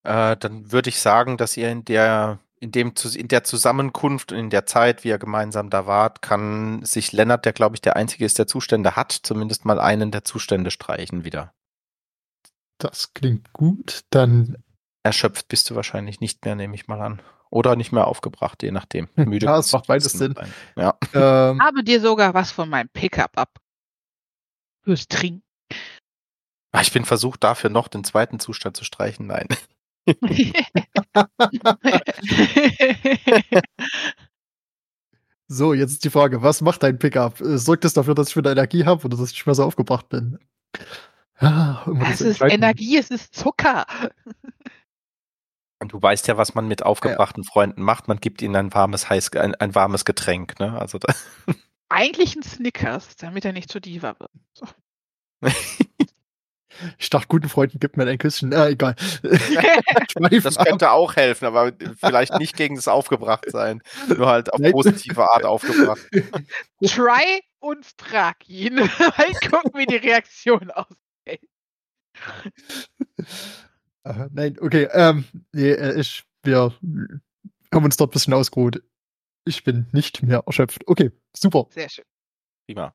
Äh, 0.02 0.36
dann 0.36 0.70
würde 0.72 0.90
ich 0.90 0.98
sagen, 0.98 1.36
dass 1.36 1.56
ihr 1.56 1.70
in 1.70 1.84
der 1.84 2.40
in 2.60 2.72
dem 2.72 2.92
in 3.14 3.28
der 3.28 3.42
Zusammenkunft 3.44 4.32
und 4.32 4.38
in 4.38 4.50
der 4.50 4.66
Zeit, 4.66 5.02
wie 5.02 5.08
ihr 5.08 5.18
gemeinsam 5.18 5.70
da 5.70 5.86
wart, 5.86 6.20
kann 6.20 6.84
sich 6.84 7.12
Lennart, 7.12 7.44
der 7.46 7.54
glaube 7.54 7.74
ich 7.76 7.80
der 7.80 7.96
einzige 7.96 8.26
ist, 8.26 8.38
der 8.38 8.46
Zustände 8.46 8.96
hat, 8.96 9.12
zumindest 9.12 9.64
mal 9.64 9.80
einen 9.80 10.10
der 10.10 10.24
Zustände 10.24 10.70
streichen 10.70 11.24
wieder. 11.24 11.54
Das 12.78 13.12
klingt 13.14 13.52
gut. 13.52 14.00
Dann, 14.10 14.56
Erschöpft 15.02 15.48
bist 15.48 15.68
du 15.70 15.74
wahrscheinlich 15.74 16.20
nicht 16.20 16.44
mehr, 16.44 16.54
nehme 16.54 16.74
ich 16.74 16.86
mal 16.86 17.00
an. 17.00 17.22
Oder 17.48 17.74
nicht 17.74 17.90
mehr 17.92 18.06
aufgebracht, 18.06 18.62
je 18.62 18.70
nachdem. 18.70 19.08
Müde 19.16 19.46
Ja, 19.46 19.60
du 19.60 19.66
macht 19.72 19.86
beides 19.86 20.12
Sinn. 20.12 20.34
sein. 20.34 20.52
Ja. 20.76 20.96
ähm, 21.14 21.60
Habe 21.60 21.82
dir 21.82 22.00
sogar 22.00 22.34
was 22.34 22.52
von 22.52 22.68
meinem 22.68 22.88
Pickup 22.90 23.36
ab. 23.36 23.58
Fürs 24.84 25.08
Trinken. 25.08 25.42
Ah, 26.72 26.82
Ich 26.82 26.92
bin 26.92 27.04
versucht, 27.04 27.42
dafür 27.42 27.70
noch 27.70 27.88
den 27.88 28.04
zweiten 28.04 28.38
Zustand 28.38 28.76
zu 28.76 28.84
streichen. 28.84 29.26
Nein. 29.26 29.48
So, 35.52 35.74
jetzt 35.74 35.90
ist 35.90 36.04
die 36.04 36.10
Frage, 36.10 36.42
was 36.42 36.60
macht 36.60 36.84
dein 36.84 37.00
Pickup? 37.00 37.40
Äh, 37.40 37.58
Sorgt 37.58 37.84
es 37.84 37.92
dafür, 37.92 38.14
dass 38.14 38.28
ich 38.28 38.36
wieder 38.36 38.52
Energie 38.52 38.84
habe 38.84 39.04
oder 39.04 39.16
dass 39.16 39.30
ich 39.32 39.34
nicht 39.34 39.46
mehr 39.46 39.56
so 39.56 39.64
aufgebracht 39.64 40.08
bin? 40.08 40.38
Ja, 41.40 41.82
immer 41.86 42.02
Es 42.08 42.18
das 42.18 42.20
ist. 42.20 42.40
Energie, 42.40 42.96
es 42.96 43.10
ist 43.10 43.34
Zucker. 43.34 43.84
Und 45.80 45.92
du 45.92 46.00
weißt 46.00 46.28
ja, 46.28 46.36
was 46.36 46.54
man 46.54 46.68
mit 46.68 46.84
aufgebrachten 46.84 47.42
Freunden 47.42 47.82
macht. 47.82 48.06
Man 48.06 48.20
gibt 48.20 48.42
ihnen 48.42 48.54
ein 48.54 48.72
warmes, 48.72 49.10
heiß, 49.10 49.32
ein, 49.32 49.56
ein 49.56 49.74
warmes 49.74 50.04
Getränk. 50.04 50.60
Ne? 50.60 50.78
Also 50.78 50.98
da, 50.98 51.12
Eigentlich 51.88 52.36
ein 52.36 52.44
Snickers, 52.44 53.16
damit 53.16 53.44
er 53.44 53.52
nicht 53.52 53.72
zu 53.72 53.80
Diva 53.80 54.14
wird. 54.20 54.30
So. 54.54 54.66
Ich 56.98 57.10
dachte, 57.10 57.28
guten 57.28 57.48
Freunden 57.48 57.80
gibt 57.80 57.96
mir 57.96 58.06
ein 58.06 58.18
Küsschen. 58.18 58.52
Äh, 58.52 58.70
egal. 58.70 58.94
Das 60.42 60.56
könnte 60.58 60.90
auch 60.90 61.16
helfen, 61.16 61.46
aber 61.46 61.72
vielleicht 61.98 62.38
nicht 62.38 62.56
gegen 62.56 62.76
das 62.76 62.88
Aufgebrachtsein. 62.88 63.82
Nur 64.08 64.26
halt 64.26 64.52
auf 64.52 64.60
positive 64.70 65.30
Art 65.30 65.44
aufgebracht. 65.44 66.00
Try 66.84 67.40
und 67.60 67.86
frag 67.98 68.48
ihn. 68.48 68.74
Mal 68.98 69.50
gucken, 69.50 69.72
wie 69.74 69.86
die 69.86 69.96
Reaktion 69.96 70.70
ausfällt. 70.70 71.40
Äh, 74.04 74.28
nein, 74.32 74.56
okay. 74.60 74.88
Ähm, 74.92 75.24
nee, 75.52 75.70
äh, 75.70 76.00
ich, 76.00 76.24
wir 76.42 76.74
haben 77.72 77.84
uns 77.84 77.96
dort 77.96 78.10
ein 78.10 78.12
bisschen 78.12 78.34
ausgeruht. 78.34 78.82
Ich 79.44 79.64
bin 79.64 79.86
nicht 79.92 80.22
mehr 80.22 80.42
erschöpft. 80.46 80.86
Okay, 80.86 81.10
super. 81.34 81.66
Sehr 81.70 81.88
schön. 81.88 82.04
Prima. 82.66 82.94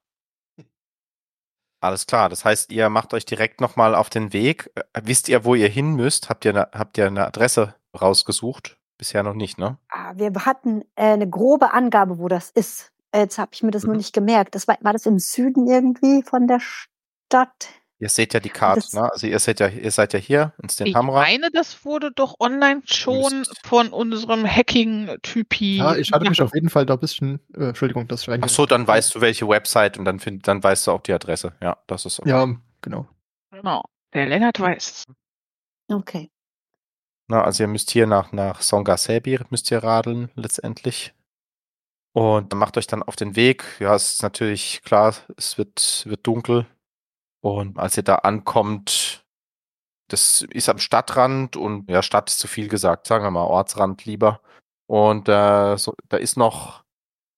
Alles 1.81 2.07
klar. 2.07 2.29
Das 2.29 2.45
heißt, 2.45 2.71
ihr 2.71 2.89
macht 2.89 3.13
euch 3.13 3.25
direkt 3.25 3.61
nochmal 3.61 3.95
auf 3.95 4.09
den 4.09 4.33
Weg. 4.33 4.71
Äh, 4.75 5.01
Wisst 5.03 5.29
ihr, 5.29 5.45
wo 5.45 5.55
ihr 5.55 5.69
hin 5.69 5.95
müsst? 5.95 6.29
Habt 6.29 6.45
ihr 6.45 6.51
eine, 6.51 6.69
habt 6.73 6.97
ihr 6.97 7.07
eine 7.07 7.25
Adresse 7.27 7.75
rausgesucht? 7.99 8.77
Bisher 8.97 9.23
noch 9.23 9.33
nicht, 9.33 9.57
ne? 9.57 9.77
Ah, 9.89 10.13
Wir 10.15 10.33
hatten 10.45 10.81
äh, 10.95 11.03
eine 11.13 11.29
grobe 11.29 11.73
Angabe, 11.73 12.17
wo 12.17 12.27
das 12.27 12.49
ist. 12.49 12.91
Jetzt 13.13 13.37
habe 13.37 13.51
ich 13.53 13.61
mir 13.63 13.71
das 13.71 13.83
nur 13.83 13.93
Mhm. 13.93 13.97
nicht 13.99 14.13
gemerkt. 14.13 14.55
Das 14.55 14.67
war, 14.67 14.77
war 14.81 14.93
das 14.93 15.05
im 15.05 15.19
Süden 15.19 15.67
irgendwie 15.67 16.23
von 16.23 16.47
der 16.47 16.59
Stadt? 16.59 17.69
Ihr 17.97 18.09
seht 18.09 18.33
ja 18.33 18.41
die 18.41 18.49
Karte, 18.49 18.81
Das- 18.81 18.93
ne? 18.93 19.09
Also 19.09 19.25
ihr 19.27 19.39
seid 19.39 19.59
ja, 19.61 19.67
ihr 19.69 19.89
seid 19.91 20.11
ja 20.13 20.19
hier 20.19 20.53
in 20.61 20.65
Ich 20.67 20.73
Stenhamra. 20.73 21.21
meine, 21.21 21.49
das 21.51 21.85
wurde 21.85 22.11
doch 22.11 22.35
online 22.41 22.81
schon 22.85 23.39
Müsst- 23.39 23.65
von 23.65 23.87
unserem 23.89 24.45
Hacking-Typi. 24.45 25.77
Ja, 25.77 25.95
ich 25.95 26.11
hatte 26.11 26.27
mich 26.29 26.41
auf 26.41 26.53
jeden 26.53 26.69
Fall 26.69 26.85
da 26.85 26.95
ein 26.95 26.99
bisschen, 26.99 27.39
äh, 27.55 27.69
Entschuldigung, 27.69 28.07
dass 28.09 28.27
ich 28.27 28.29
Ach 28.41 28.49
so, 28.49 28.65
dann 28.65 28.85
weißt 28.85 29.15
du, 29.15 29.21
welche 29.21 29.47
Website 29.47 29.97
und 29.97 30.03
dann, 30.05 30.19
find, 30.19 30.45
dann 30.47 30.61
weißt 30.61 30.87
du 30.87 30.91
auch 30.91 31.01
die 31.01 31.13
Adresse. 31.13 31.53
Ja, 31.61 31.77
das 31.87 32.05
ist 32.05 32.19
okay. 32.19 32.29
Ja, 32.29 32.47
genau. 32.81 33.07
Genau. 33.51 33.83
Der 34.13 34.25
Lennart 34.25 34.59
weiß 34.59 34.91
es. 34.91 35.03
Okay. 35.89 36.29
Na, 37.27 37.43
also 37.43 37.63
ihr 37.63 37.67
müsst 37.67 37.91
hier 37.91 38.07
nach, 38.07 38.31
nach 38.33 38.61
Songasebir 38.61 39.45
müsst 39.49 39.71
ihr 39.71 39.83
radeln 39.83 40.29
letztendlich. 40.35 41.13
Und 42.13 42.51
dann 42.51 42.59
macht 42.59 42.77
euch 42.77 42.87
dann 42.87 43.03
auf 43.03 43.15
den 43.15 43.35
Weg. 43.35 43.63
Ja, 43.79 43.95
es 43.95 44.15
ist 44.15 44.23
natürlich 44.23 44.81
klar, 44.83 45.15
es 45.37 45.57
wird, 45.57 46.03
wird 46.05 46.25
dunkel. 46.27 46.65
Und 47.45 47.77
als 47.77 47.95
ihr 47.95 48.01
da 48.01 48.15
ankommt, 48.15 49.23
das 50.09 50.41
ist 50.49 50.67
am 50.67 50.79
Stadtrand 50.79 51.55
und 51.55 51.87
ja, 51.91 52.01
Stadt 52.01 52.31
ist 52.31 52.39
zu 52.39 52.47
viel 52.47 52.69
gesagt, 52.69 53.05
sagen 53.05 53.23
wir 53.23 53.29
mal 53.29 53.43
Ortsrand 53.43 54.03
lieber. 54.05 54.41
Und 54.87 55.29
äh, 55.29 55.77
so, 55.77 55.93
da 56.09 56.17
ist 56.17 56.37
noch 56.37 56.83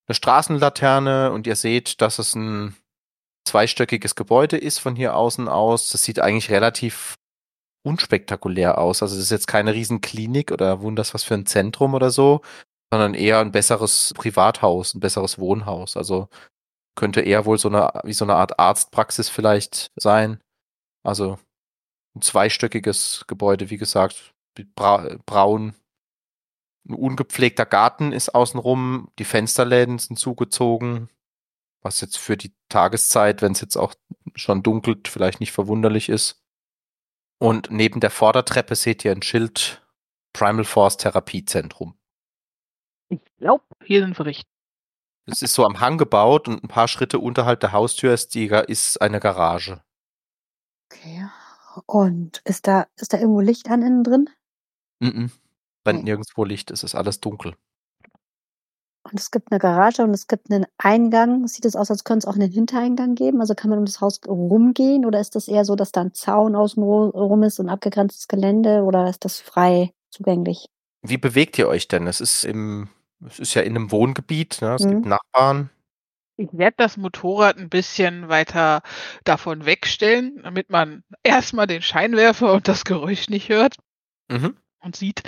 eine 0.08 0.16
Straßenlaterne 0.16 1.34
und 1.34 1.46
ihr 1.46 1.58
seht, 1.58 2.00
dass 2.00 2.20
es 2.20 2.36
ein 2.36 2.74
zweistöckiges 3.46 4.16
Gebäude 4.16 4.56
ist 4.56 4.80
von 4.80 4.96
hier 4.96 5.14
außen 5.14 5.50
aus. 5.50 5.90
Das 5.90 6.04
sieht 6.04 6.22
eigentlich 6.22 6.52
relativ 6.52 7.16
unspektakulär 7.84 8.78
aus. 8.78 9.02
Also 9.02 9.16
das 9.16 9.26
ist 9.26 9.32
jetzt 9.32 9.48
keine 9.48 9.74
Riesenklinik 9.74 10.54
oder 10.54 10.82
wunders 10.82 11.14
was 11.16 11.26
für 11.26 11.34
ein 11.34 11.46
Zentrum 11.46 11.94
oder 11.94 12.12
so, 12.12 12.40
sondern 12.94 13.14
eher 13.14 13.40
ein 13.40 13.52
besseres 13.52 14.14
Privathaus, 14.16 14.94
ein 14.94 15.02
besseres 15.02 15.38
Wohnhaus. 15.38 15.98
Also 15.98 16.30
könnte 16.98 17.22
eher 17.22 17.46
wohl 17.46 17.58
so 17.58 17.70
eine, 17.70 17.94
wie 18.04 18.14
so 18.14 18.26
eine 18.26 18.36
Art 18.36 18.60
Arztpraxis 18.60 19.30
vielleicht 19.30 19.92
sein. 19.96 20.42
Also 21.04 21.40
ein 22.16 22.22
zweistöckiges 22.22 23.24
Gebäude, 23.28 23.70
wie 23.70 23.78
gesagt, 23.78 24.34
bra 24.76 25.18
braun. 25.26 25.76
Ein 26.90 26.96
ungepflegter 26.96 27.66
Garten 27.66 28.12
ist 28.12 28.34
außenrum, 28.34 29.10
die 29.20 29.26
Fensterläden 29.26 30.00
sind 30.00 30.18
zugezogen, 30.18 31.10
was 31.82 32.02
jetzt 32.02 32.18
für 32.18 32.36
die 32.36 32.56
Tageszeit, 32.70 33.42
wenn 33.42 33.52
es 33.52 33.62
jetzt 33.62 33.78
auch 33.78 33.94
schon 34.36 34.64
dunkelt, 34.64 35.08
vielleicht 35.08 35.40
nicht 35.40 35.52
verwunderlich 35.52 36.10
ist. 36.10 36.42
Und 37.40 37.70
neben 37.70 38.00
der 38.00 38.10
Vordertreppe 38.10 38.76
seht 38.76 39.06
ihr 39.06 39.12
ein 39.12 39.22
Schild 39.22 39.86
Primal 40.34 40.66
Force 40.66 40.98
Therapiezentrum. 40.98 41.98
Ich 43.10 43.20
glaube, 43.38 43.66
hier 43.84 44.02
sind 44.02 44.18
wir 44.18 44.26
richtig. 44.26 44.57
Es 45.30 45.42
ist 45.42 45.54
so 45.54 45.66
am 45.66 45.82
Hang 45.82 45.98
gebaut 45.98 46.48
und 46.48 46.64
ein 46.64 46.70
paar 46.70 46.88
Schritte 46.88 47.20
unterhalb 47.20 47.60
der 47.60 47.74
Haustür 47.74 48.14
ist, 48.14 48.34
die, 48.34 48.48
ist 48.68 49.02
eine 49.02 49.20
Garage. 49.20 49.82
Okay. 50.90 51.28
Und 51.86 52.42
ist 52.46 52.66
da, 52.68 52.88
ist 52.96 53.14
da 53.14 53.18
irgendwo 53.18 53.42
Licht 53.42 53.70
an 53.70 53.82
innen 53.82 54.04
drin? 54.04 54.30
Mhm. 55.00 55.32
Brennt 55.84 56.00
Okay. 56.00 56.06
nirgendwo 56.06 56.44
Licht, 56.46 56.72
es 56.72 56.84
ist 56.84 56.96
alles 56.96 57.20
dunkel. 57.20 57.56
Und 59.04 59.20
es 59.20 59.32
gibt 59.32 59.52
eine 59.52 59.60
Garage 59.60 60.04
und 60.04 60.12
es 60.14 60.28
gibt 60.28 60.52
einen 60.52 60.66
Eingang. 60.78 61.48
Sieht 61.48 61.64
es 61.66 61.76
aus, 61.78 61.90
als 61.92 62.04
könnte 62.04 62.26
es 62.28 62.34
auch 62.34 62.36
einen 62.36 62.52
Hintereingang 62.52 63.16
geben? 63.16 63.40
Also 63.40 63.56
kann 63.56 63.70
man 63.70 63.80
um 63.80 63.86
das 63.86 64.02
Haus 64.02 64.20
rumgehen 64.28 65.06
oder 65.06 65.20
ist 65.22 65.36
das 65.36 65.48
eher 65.48 65.64
so, 65.64 65.76
dass 65.76 65.92
da 65.94 66.02
ein 66.02 66.14
Zaun 66.14 66.56
außen 66.56 66.84
ru- 66.84 67.12
rum 67.12 67.44
ist 67.44 67.60
und 67.60 67.70
abgegrenztes 67.70 68.28
Gelände 68.28 68.84
oder 68.84 69.10
ist 69.10 69.24
das 69.24 69.40
frei 69.40 69.94
zugänglich? 70.12 70.68
Wie 71.04 71.18
bewegt 71.18 71.58
ihr 71.58 71.70
euch 71.70 71.88
denn? 71.88 72.08
Es 72.08 72.20
ist 72.20 72.44
im, 72.44 72.90
es 73.26 73.40
ist 73.40 73.54
ja 73.54 73.62
in 73.62 73.76
einem 73.76 73.92
Wohngebiet, 73.92 74.62
ne? 74.62 74.76
es 74.76 74.84
Mhm. 74.84 74.90
gibt 74.90 75.06
Nachbarn. 75.06 75.70
Ich 76.40 76.50
werde 76.52 76.76
das 76.78 76.98
Motorrad 76.98 77.58
ein 77.58 77.70
bisschen 77.70 78.30
weiter 78.30 78.84
davon 79.24 79.66
wegstellen, 79.66 80.40
damit 80.44 80.70
man 80.70 81.04
erstmal 81.24 81.66
den 81.66 81.82
Scheinwerfer 81.82 82.54
und 82.54 82.68
das 82.68 82.86
Geräusch 82.86 83.28
nicht 83.30 83.50
hört 83.50 83.76
Mhm. 84.30 84.56
und 84.80 84.96
sieht. 84.96 85.24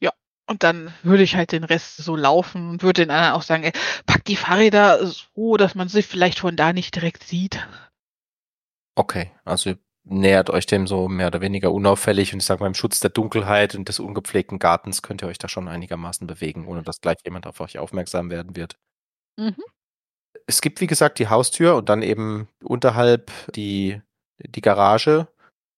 Ja, 0.00 0.12
und 0.46 0.62
dann 0.62 0.94
würde 1.02 1.22
ich 1.24 1.36
halt 1.36 1.52
den 1.52 1.64
Rest 1.64 1.98
so 1.98 2.16
laufen 2.16 2.70
und 2.70 2.82
würde 2.82 3.02
den 3.02 3.10
anderen 3.10 3.34
auch 3.34 3.42
sagen, 3.42 3.64
ey, 3.64 3.72
pack 4.06 4.24
die 4.24 4.36
Fahrräder 4.36 5.06
so, 5.06 5.58
dass 5.58 5.74
man 5.74 5.88
sie 5.88 6.02
vielleicht 6.02 6.38
von 6.38 6.56
da 6.56 6.72
nicht 6.72 6.94
direkt 6.94 7.22
sieht. 7.24 7.66
Okay, 8.96 9.30
also 9.44 9.70
ihr 9.70 9.78
nähert 10.04 10.50
euch 10.50 10.66
dem 10.66 10.86
so 10.86 11.08
mehr 11.08 11.28
oder 11.28 11.40
weniger 11.40 11.72
unauffällig 11.72 12.32
und 12.32 12.40
ich 12.40 12.46
sage 12.46 12.60
mal, 12.60 12.66
im 12.66 12.74
Schutz 12.74 13.00
der 13.00 13.10
Dunkelheit 13.10 13.74
und 13.74 13.88
des 13.88 14.00
ungepflegten 14.00 14.58
Gartens 14.58 15.02
könnt 15.02 15.22
ihr 15.22 15.28
euch 15.28 15.38
da 15.38 15.48
schon 15.48 15.68
einigermaßen 15.68 16.26
bewegen, 16.26 16.66
ohne 16.66 16.82
dass 16.82 17.00
gleich 17.00 17.18
jemand 17.24 17.46
auf 17.46 17.60
euch 17.60 17.78
aufmerksam 17.78 18.30
werden 18.30 18.56
wird. 18.56 18.76
Mhm. 19.36 19.62
Es 20.46 20.60
gibt, 20.60 20.80
wie 20.80 20.86
gesagt, 20.86 21.18
die 21.18 21.28
Haustür 21.28 21.76
und 21.76 21.88
dann 21.88 22.02
eben 22.02 22.48
unterhalb 22.64 23.30
die, 23.54 24.00
die 24.38 24.62
Garage 24.62 25.28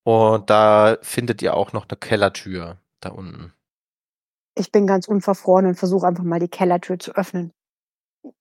und 0.03 0.49
da 0.49 0.97
findet 1.01 1.41
ihr 1.41 1.53
auch 1.53 1.73
noch 1.73 1.87
eine 1.87 1.97
Kellertür 1.97 2.77
da 2.99 3.09
unten. 3.09 3.53
Ich 4.55 4.71
bin 4.71 4.85
ganz 4.85 5.07
unverfroren 5.07 5.65
und 5.65 5.75
versuche 5.75 6.07
einfach 6.07 6.23
mal 6.23 6.39
die 6.39 6.49
Kellertür 6.49 6.99
zu 6.99 7.15
öffnen. 7.15 7.51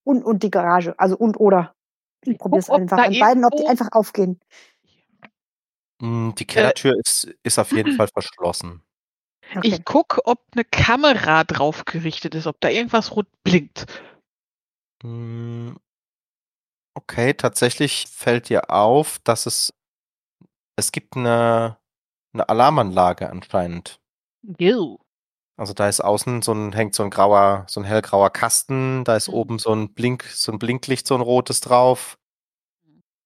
Und, 0.04 0.22
und 0.22 0.42
die 0.42 0.50
Garage. 0.50 0.94
Also 0.98 1.16
und 1.16 1.38
oder. 1.40 1.74
Ich 2.24 2.38
probiere 2.38 2.60
es 2.60 2.70
einfach 2.70 2.98
an 2.98 3.18
beiden, 3.18 3.44
ob 3.44 3.56
die 3.56 3.66
einfach 3.66 3.88
aufgehen. 3.92 4.38
Mm, 6.02 6.32
Die 6.36 6.46
Kellertür 6.46 6.94
ist, 7.04 7.28
ist 7.44 7.58
auf 7.58 7.72
jeden 7.72 7.92
Fall 7.92 8.08
verschlossen. 8.08 8.82
Okay. 9.54 9.68
Ich 9.68 9.84
gucke, 9.84 10.24
ob 10.24 10.40
eine 10.54 10.64
Kamera 10.64 11.44
drauf 11.44 11.84
gerichtet 11.84 12.34
ist, 12.34 12.46
ob 12.46 12.60
da 12.60 12.68
irgendwas 12.68 13.14
rot 13.14 13.26
blinkt. 13.44 13.86
Mm, 15.04 15.74
Okay, 16.94 17.32
tatsächlich 17.34 18.06
fällt 18.10 18.48
dir 18.48 18.70
auf, 18.70 19.18
dass 19.20 19.46
es 19.46 19.72
es 20.76 20.92
gibt 20.92 21.16
eine, 21.16 21.78
eine 22.34 22.48
Alarmanlage 22.48 23.30
anscheinend. 23.30 24.00
Ew. 24.58 24.98
Also 25.58 25.74
da 25.74 25.88
ist 25.88 26.00
außen 26.02 26.42
so 26.42 26.52
ein, 26.52 26.72
hängt 26.72 26.94
so 26.94 27.02
ein 27.04 27.10
grauer, 27.10 27.66
so 27.68 27.80
ein 27.80 27.84
hellgrauer 27.84 28.30
Kasten, 28.30 29.04
da 29.04 29.16
ist 29.16 29.28
Mhm. 29.28 29.34
oben 29.34 29.58
so 29.58 29.72
ein 29.74 29.92
Blink, 29.94 30.24
so 30.24 30.50
ein 30.52 30.58
Blinklicht, 30.58 31.06
so 31.06 31.14
ein 31.14 31.20
rotes 31.20 31.60
drauf. 31.60 32.18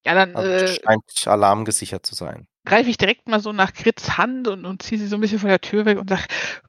Ja, 0.05 0.15
dann 0.15 0.35
Also 0.37 0.51
äh, 0.51 0.67
scheint 0.85 1.27
alarmgesichert 1.27 2.05
zu 2.07 2.15
sein. 2.15 2.47
Greife 2.67 2.91
ich 2.91 2.99
direkt 2.99 3.29
mal 3.29 3.41
so 3.41 3.53
nach 3.53 3.73
Grits 3.73 4.19
Hand 4.19 4.49
und, 4.49 4.67
und 4.67 4.83
ziehe 4.83 5.01
sie 5.01 5.07
so 5.07 5.17
ein 5.17 5.21
bisschen 5.21 5.39
von 5.39 5.49
der 5.49 5.61
Tür 5.61 5.87
weg 5.87 5.99
und 5.99 6.11
sage, 6.11 6.25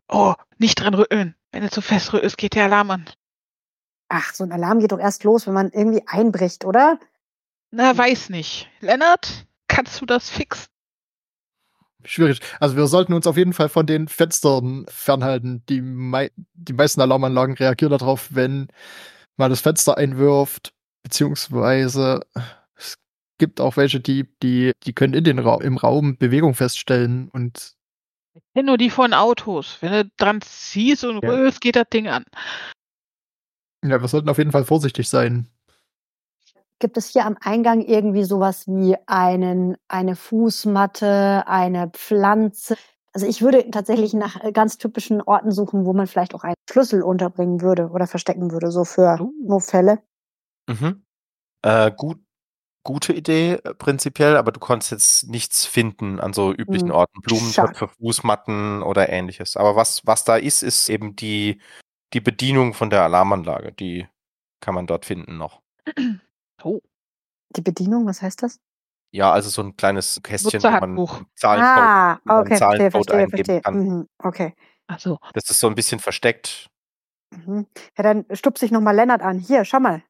oh, 0.07 0.35
nicht 0.57 0.75
dran 0.75 0.93
rütteln. 0.93 1.35
Wenn 1.51 1.63
du 1.63 1.69
zu 1.69 1.81
fest 1.81 2.13
rüttelst, 2.13 2.37
geht 2.37 2.55
der 2.55 2.65
Alarm 2.65 2.91
an. 2.91 3.05
Ach, 4.09 4.33
so 4.33 4.43
ein 4.43 4.51
Alarm 4.53 4.79
geht 4.79 4.93
doch 4.93 4.99
erst 4.99 5.25
los, 5.25 5.47
wenn 5.47 5.53
man 5.53 5.71
irgendwie 5.71 6.03
einbricht, 6.07 6.63
oder? 6.63 6.99
Na, 7.71 7.97
weiß 7.97 8.29
nicht. 8.29 8.69
Lennart, 8.79 9.45
kannst 9.67 9.99
du 9.99 10.05
das 10.05 10.29
fixen? 10.29 10.67
Schwierig. 12.05 12.39
Also 12.61 12.77
wir 12.77 12.87
sollten 12.87 13.13
uns 13.13 13.27
auf 13.27 13.35
jeden 13.35 13.51
Fall 13.51 13.67
von 13.67 13.85
den 13.85 14.07
Fenstern 14.07 14.85
fernhalten. 14.87 15.63
Die, 15.67 15.81
mei 15.81 16.31
die 16.53 16.73
meisten 16.73 17.01
Alarmanlagen 17.01 17.55
reagieren 17.55 17.91
darauf, 17.91 18.29
wenn 18.33 18.67
man 19.35 19.49
das 19.49 19.61
Fenster 19.61 19.97
einwirft, 19.97 20.73
beziehungsweise 21.03 22.21
gibt 23.37 23.61
auch 23.61 23.77
welche, 23.77 23.99
die, 23.99 24.25
die, 24.43 24.71
die 24.83 24.93
können 24.93 25.13
in 25.13 25.23
den 25.23 25.39
Ra 25.39 25.59
im 25.61 25.77
Raum 25.77 26.17
Bewegung 26.17 26.53
feststellen 26.53 27.29
und 27.29 27.75
Ich 28.35 28.41
kenne 28.53 28.67
nur 28.67 28.77
die 28.77 28.89
von 28.89 29.13
Autos. 29.13 29.77
Wenn 29.81 29.91
du 29.91 30.11
dran 30.17 30.41
ziehst 30.41 31.03
und 31.03 31.23
Ja. 31.23 31.29
rüttelst, 31.29 31.61
geht 31.61 31.75
das 31.75 31.89
Ding 31.91 32.07
an. 32.07 32.23
Ja, 33.83 34.01
wir 34.01 34.07
sollten 34.07 34.29
auf 34.29 34.37
jeden 34.37 34.51
Fall 34.51 34.65
vorsichtig 34.65 35.07
sein. 35.09 35.47
Gibt 36.79 36.97
es 36.97 37.07
hier 37.09 37.25
am 37.25 37.37
Eingang 37.41 37.81
irgendwie 37.81 38.23
sowas 38.23 38.67
wie 38.67 38.95
einen, 39.07 39.77
eine 39.87 40.15
Fußmatte, 40.15 41.43
eine 41.47 41.89
Pflanze? 41.89 42.75
Also 43.13 43.25
ich 43.25 43.41
würde 43.41 43.69
tatsächlich 43.71 44.13
nach 44.13 44.43
äh, 44.43 44.51
ganz 44.51 44.77
typischen 44.77 45.21
Orten 45.21 45.51
suchen, 45.51 45.85
wo 45.85 45.93
man 45.93 46.05
vielleicht 46.05 46.35
auch 46.35 46.43
einen 46.43 46.53
Schlüssel 46.69 47.01
unterbringen 47.01 47.61
würde 47.61 47.89
oder 47.89 48.05
verstecken 48.05 48.51
würde, 48.51 48.71
so 48.71 48.83
für 48.85 49.19
Uh. 49.19 49.31
Notfälle. 49.43 50.03
Mhm. 50.69 51.03
Äh, 51.63 51.91
gut, 51.91 52.19
gute 52.87 53.13
Idee 53.13 53.53
äh, 53.63 53.73
prinzipiell, 53.75 54.37
aber 54.37 54.51
du 54.51 54.59
konntest 54.59 54.91
jetzt 54.91 55.27
nichts 55.29 55.65
finden 55.65 56.19
an 56.19 56.33
so 56.33 56.53
üblichen 56.53 56.87
Hm, 56.89 56.95
Orten, 56.95 57.21
Blumentöpfe, 57.21 57.89
Fußmatten 57.89 58.81
oder 58.81 59.09
ähnliches. 59.09 59.57
Aber 59.57 59.75
was, 59.75 60.05
was 60.07 60.23
da 60.23 60.37
ist, 60.37 60.63
ist 60.63 60.89
eben 60.89 61.15
die, 61.15 61.61
die 62.13 62.21
Bedienung 62.21 62.73
von 62.73 62.89
der 62.89 63.03
Alarmanlage. 63.03 63.73
Die 63.73 64.07
kann 64.61 64.73
man 64.73 64.87
dort 64.87 65.05
finden 65.05 65.37
noch. 65.37 65.61
Oh, 66.63 66.79
Die 67.55 67.61
Bedienung, 67.61 68.07
was 68.07 68.23
heißt 68.23 68.41
das? 68.41 68.59
Ja, 69.11 69.31
also 69.31 69.49
so 69.49 69.61
ein 69.61 69.77
kleines 69.77 70.19
Kästchen, 70.23 70.63
wo 70.63 70.69
man 70.69 70.83
einen 70.83 71.27
Zahlencode, 71.35 71.77
ah, 71.77 72.13
okay, 72.25 72.57
verstehe, 72.57 72.57
Zahlencode 72.57 72.91
verstehe, 72.91 73.15
eingeben 73.15 73.35
verstehe. 73.35 73.61
kann. 73.61 73.75
Mhm, 73.77 74.07
okay. 74.17 74.53
also 74.87 75.19
Das 75.33 75.49
ist 75.51 75.59
so 75.59 75.67
ein 75.67 75.75
bisschen 75.75 75.99
versteckt. 75.99 76.71
Mhm. 77.31 77.67
Ja, 77.95 78.03
dann 78.03 78.25
stupse 78.33 78.65
ich 78.65 78.71
nochmal 78.71 78.95
Lennart 78.95 79.21
an. 79.21 79.37
Hier, 79.37 79.65
schau 79.65 79.79
mal. 79.79 80.01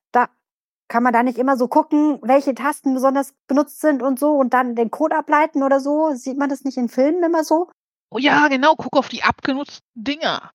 Kann 0.89 1.03
man 1.03 1.11
da 1.13 1.21
nicht 1.23 1.37
immer 1.37 1.57
so 1.57 1.67
gucken, 1.67 2.19
welche 2.21 2.55
Tasten 2.55 2.93
besonders 2.93 3.33
benutzt 3.47 3.81
sind 3.81 4.01
und 4.01 4.19
so 4.19 4.35
und 4.35 4.53
dann 4.53 4.75
den 4.75 4.89
Code 4.89 5.17
ableiten 5.17 5.63
oder 5.63 5.79
so? 5.79 6.13
Sieht 6.13 6.37
man 6.37 6.49
das 6.49 6.63
nicht 6.63 6.77
in 6.77 6.87
Filmen 6.87 7.23
immer 7.23 7.43
so? 7.43 7.69
Oh 8.09 8.17
ja, 8.17 8.47
genau, 8.47 8.75
guck 8.75 8.95
auf 8.95 9.09
die 9.09 9.23
abgenutzten 9.23 9.85
Dinger. 9.95 10.51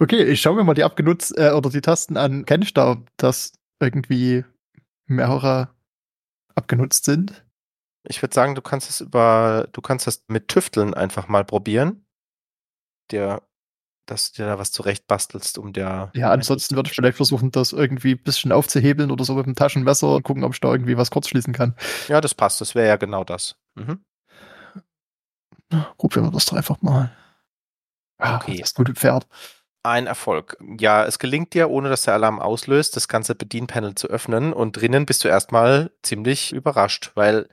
Okay, 0.00 0.24
ich 0.24 0.40
schaue 0.40 0.56
mir 0.56 0.64
mal 0.64 0.74
die 0.74 0.82
abgenutzt 0.82 1.36
äh, 1.38 1.52
oder 1.52 1.70
die 1.70 1.80
Tasten 1.80 2.16
an. 2.16 2.44
Kenn 2.44 2.62
ich 2.62 2.74
da, 2.74 2.96
dass 3.16 3.52
irgendwie 3.80 4.44
mehrere 5.06 5.68
abgenutzt 6.54 7.04
sind? 7.04 7.44
Ich 8.04 8.22
würde 8.22 8.34
sagen, 8.34 8.54
du 8.54 8.62
kannst 8.62 8.88
es 8.90 9.00
über, 9.00 9.68
du 9.72 9.80
kannst 9.80 10.06
das 10.06 10.24
mit 10.28 10.48
Tüfteln 10.48 10.94
einfach 10.94 11.28
mal 11.28 11.44
probieren. 11.44 12.04
Der, 13.10 13.42
dass 14.10 14.32
du 14.32 14.42
dir 14.42 14.48
da 14.48 14.58
was 14.58 14.72
zurechtbastelst, 14.72 15.58
um 15.58 15.72
der. 15.72 16.10
Ja, 16.14 16.30
ansonsten 16.30 16.76
würde 16.76 16.88
ich 16.88 16.94
vielleicht 16.94 17.16
versuchen, 17.16 17.50
das 17.50 17.72
irgendwie 17.72 18.12
ein 18.12 18.22
bisschen 18.22 18.52
aufzuhebeln 18.52 19.10
oder 19.10 19.24
so 19.24 19.34
mit 19.34 19.46
dem 19.46 19.54
Taschenmesser 19.54 20.16
und 20.16 20.22
gucken, 20.22 20.44
ob 20.44 20.54
ich 20.54 20.60
da 20.60 20.70
irgendwie 20.70 20.96
was 20.96 21.10
kurzschließen 21.10 21.52
kann. 21.52 21.74
Ja, 22.08 22.20
das 22.20 22.34
passt. 22.34 22.60
Das 22.60 22.74
wäre 22.74 22.88
ja 22.88 22.96
genau 22.96 23.24
das. 23.24 23.56
Mhm. 23.74 24.00
Probieren 25.98 26.24
wir 26.26 26.30
das 26.30 26.46
doch 26.46 26.56
einfach 26.56 26.80
mal. 26.82 27.10
Ah, 28.18 28.36
Okay. 28.36 28.58
Das 28.58 28.74
gute 28.74 28.94
Pferd. 28.94 29.26
Ein 29.84 30.06
Erfolg. 30.06 30.56
Ja, 30.80 31.04
es 31.04 31.18
gelingt 31.18 31.54
dir, 31.54 31.70
ohne 31.70 31.88
dass 31.88 32.02
der 32.02 32.14
Alarm 32.14 32.40
auslöst, 32.40 32.96
das 32.96 33.06
ganze 33.06 33.34
Bedienpanel 33.34 33.94
zu 33.94 34.08
öffnen 34.08 34.52
und 34.52 34.72
drinnen 34.76 35.06
bist 35.06 35.22
du 35.24 35.28
erstmal 35.28 35.92
ziemlich 36.02 36.52
überrascht, 36.52 37.12
weil 37.14 37.48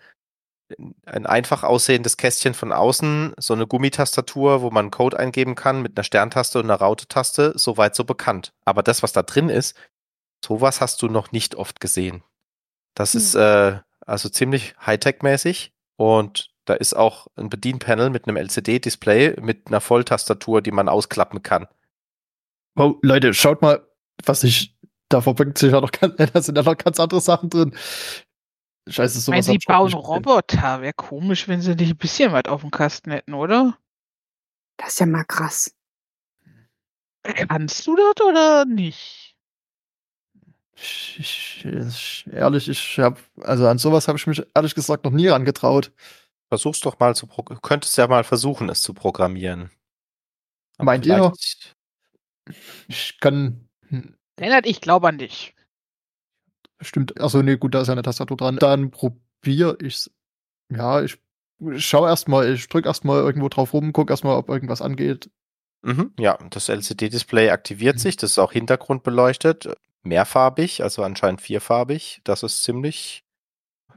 ein 1.05 1.25
einfach 1.25 1.63
aussehendes 1.63 2.17
Kästchen 2.17 2.53
von 2.53 2.72
außen, 2.72 3.34
so 3.38 3.53
eine 3.53 3.67
Gummitastatur, 3.67 4.62
wo 4.62 4.72
man 4.72 4.91
Code 4.91 5.17
eingeben 5.19 5.55
kann 5.55 5.81
mit 5.81 5.98
einer 5.98 6.03
Sterntaste 6.03 6.60
und 6.60 6.65
einer 6.65 6.79
Raute-Taste, 6.79 7.53
soweit 7.55 7.95
so 7.95 8.03
bekannt. 8.03 8.53
Aber 8.65 8.81
das, 8.81 9.03
was 9.03 9.13
da 9.13 9.22
drin 9.22 9.50
ist, 9.50 9.75
sowas 10.43 10.81
hast 10.81 11.01
du 11.01 11.07
noch 11.07 11.31
nicht 11.31 11.55
oft 11.55 11.79
gesehen. 11.79 12.24
Das 12.95 13.13
Hm. 13.13 13.19
ist 13.19 13.36
äh, 13.36 13.79
also 14.05 14.29
ziemlich 14.29 14.75
Hightech-mäßig 14.86 15.72
und 15.98 16.51
da 16.65 16.74
ist 16.74 16.95
auch 16.95 17.27
ein 17.36 17.50
Bedienpanel 17.50 18.10
mit 18.10 18.27
einem 18.27 18.38
LCD-Display 18.38 19.39
mit 19.41 19.67
einer 19.67 19.81
Volltastatur, 19.81 20.62
die 20.62 20.72
man 20.72 20.89
ausklappen 20.89 21.43
kann. 21.43 21.67
Oh, 22.75 22.95
Leute, 23.03 23.34
schaut 23.34 23.62
mal, 23.62 23.88
was 24.25 24.43
ich 24.43 24.75
da 25.09 25.22
verbringt 25.22 25.57
sich 25.57 25.72
ja 25.72 25.81
noch 25.81 25.92
ganz, 25.92 26.16
da 26.33 26.42
sind 26.42 26.57
ja 26.57 26.63
noch 26.63 26.77
ganz 26.77 27.00
andere 27.00 27.22
Sachen 27.22 27.50
drin. 27.50 27.75
Scheiße, 28.87 29.19
Ich 29.19 29.27
meine, 29.27 29.41
sowas 29.41 29.45
sie 29.45 29.55
ich 29.55 29.67
noch 29.67 29.75
bauen. 29.75 29.93
Roboter. 29.93 30.81
Wäre 30.81 30.93
komisch, 30.93 31.48
wenn 31.48 31.61
sie 31.61 31.75
nicht 31.75 31.91
ein 31.91 31.98
bisschen 31.98 32.31
was 32.31 32.45
auf 32.45 32.61
dem 32.61 32.71
Kasten 32.71 33.11
hätten, 33.11 33.33
oder? 33.33 33.77
Das 34.77 34.89
ist 34.89 35.00
ja 35.00 35.05
mal 35.05 35.25
krass. 35.25 35.75
Kannst 37.24 37.87
du 37.87 37.95
das 37.95 38.25
oder 38.25 38.65
nicht? 38.65 39.35
Ich, 40.75 41.17
ich, 41.19 41.65
ich, 41.65 42.27
ehrlich, 42.31 42.67
ich 42.67 43.00
habe, 43.00 43.19
also 43.41 43.67
an 43.67 43.77
sowas 43.77 44.07
habe 44.07 44.17
ich 44.17 44.27
mich 44.27 44.43
ehrlich 44.53 44.75
gesagt 44.75 45.05
noch 45.05 45.11
nie 45.11 45.27
rangetraut. 45.27 45.91
Versuch's 46.50 46.81
doch 46.81 47.00
mal 47.00 47.15
zu, 47.15 47.27
könntest 47.27 47.98
ja 47.98 48.07
mal 48.07 48.24
versuchen, 48.24 48.69
es 48.69 48.81
zu 48.81 48.93
programmieren. 48.93 49.71
Aber 50.77 50.85
Meint 50.85 51.05
ihr? 51.05 51.33
Ich 52.87 53.19
kann 53.19 53.67
hm, 53.87 54.15
Lennart, 54.37 54.65
ich 54.65 54.81
glaube 54.81 55.07
an 55.07 55.17
dich. 55.17 55.54
Bestimmt, 56.77 57.20
achso, 57.22 57.42
nee, 57.42 57.57
gut, 57.57 57.74
da 57.74 57.81
ist 57.81 57.88
ja 57.88 57.94
eine 57.94 58.01
Tastatur 58.03 58.38
dran. 58.38 58.57
Dann 58.57 58.92
probiere 58.92 59.77
ich's. 59.81 60.11
Ja, 60.72 61.01
ich 61.03 61.20
schau 61.77 62.05
erstmal, 62.05 62.53
ich 62.53 62.68
drück 62.68 62.85
erstmal 62.85 63.22
irgendwo 63.22 63.50
drauf 63.50 63.74
rum, 63.74 63.94
guck 63.94 64.09
erstmal, 64.09 64.38
ob 64.38 64.50
irgendwas 64.50 64.81
angeht. 64.81 65.29
Mhm, 65.83 66.14
ja, 66.20 66.38
das 66.50 66.70
LCD-Display 66.70 67.51
aktiviert 67.51 67.96
Mhm. 67.96 68.00
sich, 68.00 68.18
das 68.18 68.31
ist 68.31 68.40
auch 68.40 68.51
hintergrundbeleuchtet, 68.51 69.70
mehrfarbig, 70.03 70.81
also 70.83 71.03
anscheinend 71.03 71.42
vierfarbig. 71.42 72.22
Das 72.24 72.42
ist 72.44 72.64
ziemlich, 72.64 73.24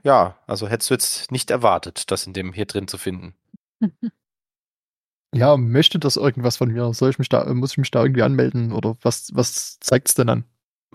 ja, 0.05 0.39
also 0.47 0.69
hättest 0.69 0.91
du 0.91 0.95
jetzt 0.95 1.33
nicht 1.33 1.51
erwartet, 1.51 2.11
das 2.11 2.27
in 2.27 2.35
dem 2.35 2.53
hier 2.53 2.67
drin 2.67 2.89
zu 2.89 2.99
finden. 2.99 3.35
Ja, 5.35 5.57
möchte 5.57 5.99
das 5.99 6.17
irgendwas 6.17 6.57
von 6.57 6.71
mir? 6.71 6.93
Soll 6.95 7.11
ich 7.11 7.19
mich 7.19 7.29
da, 7.29 7.53
muss 7.53 7.73
ich 7.73 7.79
mich 7.79 7.91
da 7.91 8.03
irgendwie 8.03 8.23
anmelden 8.23 8.73
oder 8.73 8.97
was, 9.03 9.31
was 9.35 9.79
zeigt's 9.81 10.15
denn 10.15 10.29
an? 10.31 10.45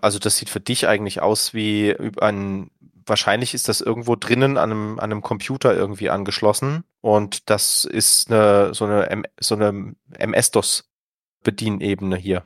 Also 0.03 0.19
das 0.19 0.35
sieht 0.35 0.49
für 0.49 0.59
dich 0.59 0.85
eigentlich 0.85 1.21
aus 1.21 1.53
wie 1.53 1.95
ein, 2.19 2.69
wahrscheinlich 3.05 3.53
ist 3.53 3.69
das 3.69 3.79
irgendwo 3.79 4.17
drinnen 4.17 4.57
an 4.57 4.69
einem, 4.69 4.99
an 4.99 5.13
einem 5.13 5.21
Computer 5.21 5.73
irgendwie 5.73 6.09
angeschlossen 6.09 6.83
und 6.99 7.49
das 7.49 7.85
ist 7.85 8.29
eine, 8.29 8.73
so 8.73 8.83
eine, 8.83 9.23
so 9.39 9.55
eine 9.55 9.95
MS-DOS-Bedienebene 10.11 12.17
hier. 12.17 12.45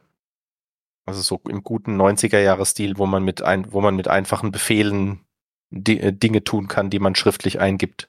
Also 1.08 1.24
so 1.24 1.42
im 1.50 1.64
guten 1.64 2.00
90er-Jahre-Stil, 2.00 3.00
wo 3.00 3.08
man 3.08 3.24
mit 3.24 3.42
wo 3.42 3.82
man 3.82 3.96
mit 3.96 4.08
einfachen 4.08 4.52
Befehlen 4.52 5.26
di 5.72 6.00
äh, 6.00 6.14
Dinge 6.14 6.44
tun 6.44 6.68
kann, 6.68 6.92
die 6.92 7.00
man 7.00 7.16
schriftlich 7.16 7.60
eingibt. 7.60 8.08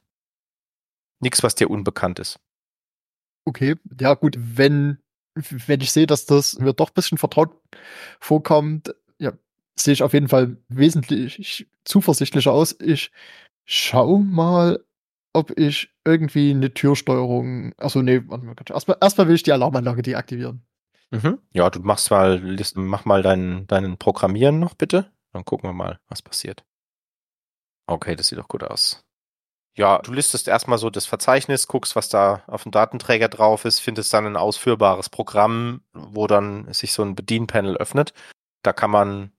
Nichts, 1.21 1.41
was 1.41 1.55
dir 1.55 1.71
unbekannt 1.71 2.19
ist. 2.19 2.39
Okay, 3.45 3.77
ja 3.99 4.13
gut, 4.13 4.37
wenn, 4.37 4.99
wenn 5.33 5.81
ich 5.81 5.91
sehe, 5.91 6.05
dass 6.05 6.27
das 6.27 6.59
mir 6.59 6.75
doch 6.75 6.91
ein 6.91 6.93
bisschen 6.93 7.17
vertraut 7.17 7.49
vorkommt, 8.19 8.93
sehe 9.81 9.93
ich 9.93 10.03
auf 10.03 10.13
jeden 10.13 10.27
Fall 10.27 10.57
wesentlich 10.67 11.67
zuversichtlicher 11.85 12.51
aus. 12.51 12.75
Ich 12.79 13.11
schau 13.65 14.17
mal, 14.17 14.83
ob 15.33 15.57
ich 15.57 15.93
irgendwie 16.05 16.51
eine 16.51 16.73
Türsteuerung, 16.73 17.73
also 17.77 18.01
nee, 18.01 18.21
warte 18.27 18.45
mal, 18.45 18.55
erstmal, 18.69 18.97
erstmal 19.01 19.27
will 19.27 19.35
ich 19.35 19.43
die 19.43 19.51
Alarmanlage 19.51 20.01
deaktivieren. 20.01 20.63
Mhm. 21.11 21.39
Ja, 21.53 21.69
du 21.69 21.79
machst 21.79 22.11
mal, 22.11 22.41
mach 22.75 23.05
mal 23.05 23.21
deinen, 23.21 23.67
deinen 23.67 23.97
Programmieren 23.97 24.59
noch 24.59 24.75
bitte. 24.75 25.11
Dann 25.31 25.45
gucken 25.45 25.69
wir 25.69 25.73
mal, 25.73 25.99
was 26.07 26.21
passiert. 26.21 26.63
Okay, 27.87 28.15
das 28.15 28.27
sieht 28.27 28.37
doch 28.37 28.47
gut 28.47 28.63
aus. 28.63 29.03
Ja, 29.75 29.99
du 29.99 30.11
listest 30.11 30.47
erstmal 30.47 30.77
so 30.77 30.89
das 30.89 31.05
Verzeichnis, 31.05 31.67
guckst, 31.67 31.95
was 31.95 32.09
da 32.09 32.43
auf 32.47 32.63
dem 32.63 32.71
Datenträger 32.71 33.29
drauf 33.29 33.65
ist, 33.65 33.79
findest 33.79 34.13
dann 34.13 34.25
ein 34.25 34.35
ausführbares 34.35 35.09
Programm, 35.09 35.81
wo 35.93 36.27
dann 36.27 36.71
sich 36.73 36.91
so 36.91 37.01
ein 37.01 37.15
Bedienpanel 37.15 37.77
öffnet. 37.77 38.13
Da 38.61 38.73
kann 38.73 38.91
man 38.91 39.31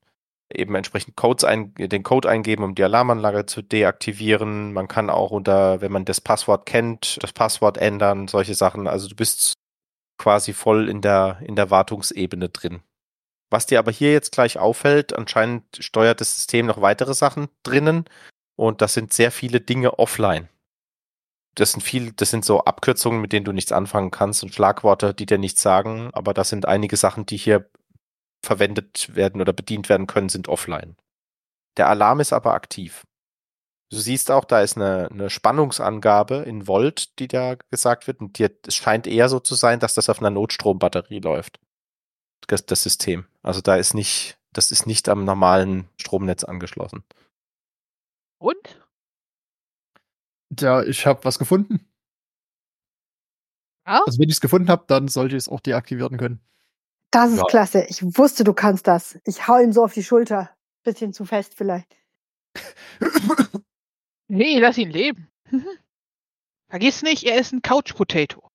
eben 0.54 0.74
entsprechend 0.74 1.16
Codes 1.16 1.44
ein, 1.44 1.74
den 1.74 2.02
Code 2.02 2.28
eingeben, 2.28 2.64
um 2.64 2.74
die 2.74 2.84
Alarmanlage 2.84 3.46
zu 3.46 3.62
deaktivieren. 3.62 4.72
Man 4.72 4.88
kann 4.88 5.10
auch 5.10 5.30
unter, 5.30 5.80
wenn 5.80 5.92
man 5.92 6.04
das 6.04 6.20
Passwort 6.20 6.66
kennt, 6.66 7.18
das 7.22 7.32
Passwort 7.32 7.78
ändern, 7.78 8.28
solche 8.28 8.54
Sachen. 8.54 8.86
Also 8.86 9.08
du 9.08 9.14
bist 9.14 9.54
quasi 10.18 10.52
voll 10.52 10.88
in 10.88 11.00
der, 11.00 11.38
in 11.42 11.56
der 11.56 11.70
Wartungsebene 11.70 12.48
drin. 12.48 12.82
Was 13.50 13.66
dir 13.66 13.78
aber 13.78 13.90
hier 13.90 14.12
jetzt 14.12 14.32
gleich 14.32 14.58
auffällt, 14.58 15.16
anscheinend 15.16 15.64
steuert 15.80 16.20
das 16.20 16.36
System 16.36 16.66
noch 16.66 16.80
weitere 16.80 17.14
Sachen 17.14 17.48
drinnen 17.64 18.04
und 18.56 18.80
das 18.80 18.94
sind 18.94 19.12
sehr 19.12 19.32
viele 19.32 19.60
Dinge 19.60 19.98
offline. 19.98 20.48
Das 21.56 21.72
sind 21.72 21.80
viel, 21.80 22.12
das 22.12 22.30
sind 22.30 22.44
so 22.44 22.60
Abkürzungen, 22.64 23.20
mit 23.20 23.32
denen 23.32 23.44
du 23.44 23.52
nichts 23.52 23.72
anfangen 23.72 24.12
kannst 24.12 24.44
und 24.44 24.54
Schlagworte, 24.54 25.14
die 25.14 25.26
dir 25.26 25.38
nichts 25.38 25.62
sagen, 25.62 26.10
aber 26.12 26.32
das 26.32 26.48
sind 26.48 26.68
einige 26.68 26.96
Sachen, 26.96 27.26
die 27.26 27.36
hier 27.36 27.68
verwendet 28.42 29.14
werden 29.14 29.40
oder 29.40 29.53
bedient 29.53 29.88
werden 29.88 30.07
können, 30.07 30.29
sind 30.29 30.48
offline. 30.48 30.96
Der 31.76 31.88
Alarm 31.88 32.20
ist 32.20 32.33
aber 32.33 32.55
aktiv. 32.55 33.07
Du 33.90 33.98
siehst 33.98 34.31
auch, 34.31 34.44
da 34.44 34.61
ist 34.61 34.76
eine, 34.76 35.09
eine 35.11 35.31
Spannungsangabe 35.31 36.37
in 36.37 36.68
Volt, 36.68 37.18
die 37.18 37.26
da 37.26 37.57
gesagt 37.70 38.07
wird. 38.07 38.20
Und 38.20 38.38
dir, 38.38 38.50
es 38.66 38.76
scheint 38.76 39.07
eher 39.09 39.29
so 39.29 39.40
zu 39.40 39.57
sein, 39.57 39.81
dass 39.81 39.94
das 39.94 40.09
auf 40.09 40.20
einer 40.20 40.31
Notstrombatterie 40.31 41.18
läuft. 41.18 41.61
Das, 42.46 42.64
das 42.64 42.83
System. 42.83 43.26
Also 43.42 43.61
da 43.61 43.76
ist 43.76 43.94
nicht, 43.94 44.38
das 44.53 44.70
ist 44.70 44.87
nicht 44.87 45.09
am 45.09 45.24
normalen 45.24 45.88
Stromnetz 45.96 46.44
angeschlossen. 46.44 47.03
Und? 48.38 48.81
Ja, 50.59 50.83
ich 50.83 51.07
habe 51.07 51.24
was 51.24 51.38
gefunden. 51.38 51.87
Ja? 53.87 54.03
Also 54.07 54.20
wenn 54.20 54.29
ich 54.29 54.37
es 54.37 54.40
gefunden 54.40 54.68
habe, 54.68 54.85
dann 54.87 55.09
sollte 55.09 55.37
ich 55.37 55.42
es 55.42 55.48
auch 55.48 55.61
deaktivieren 55.61 56.16
können. 56.16 56.40
Das 57.11 57.31
ist 57.33 57.38
Ja. 57.38 57.44
klasse. 57.44 57.85
Ich 57.88 58.03
wusste, 58.16 58.44
du 58.44 58.55
kannst 58.55 58.87
das. 58.87 59.18
Ich 59.25 59.49
hau 59.49 59.59
ihm 59.59 59.73
so 59.73 59.85
auf 59.85 59.94
die 59.94 60.05
Schulter. 60.05 60.55
Bisschen 60.85 61.12
zu 61.12 61.25
fest 61.25 61.55
vielleicht. 61.57 61.96
Nee, 64.29 64.59
lass 64.59 64.79
ihn 64.79 64.90
leben. 64.90 65.29
Vergiss 66.70 67.03
nicht, 67.03 67.25
er 67.25 67.38
ist 67.38 67.53
ein 67.53 67.62
Couch 67.62 67.94
Potato. 67.94 68.49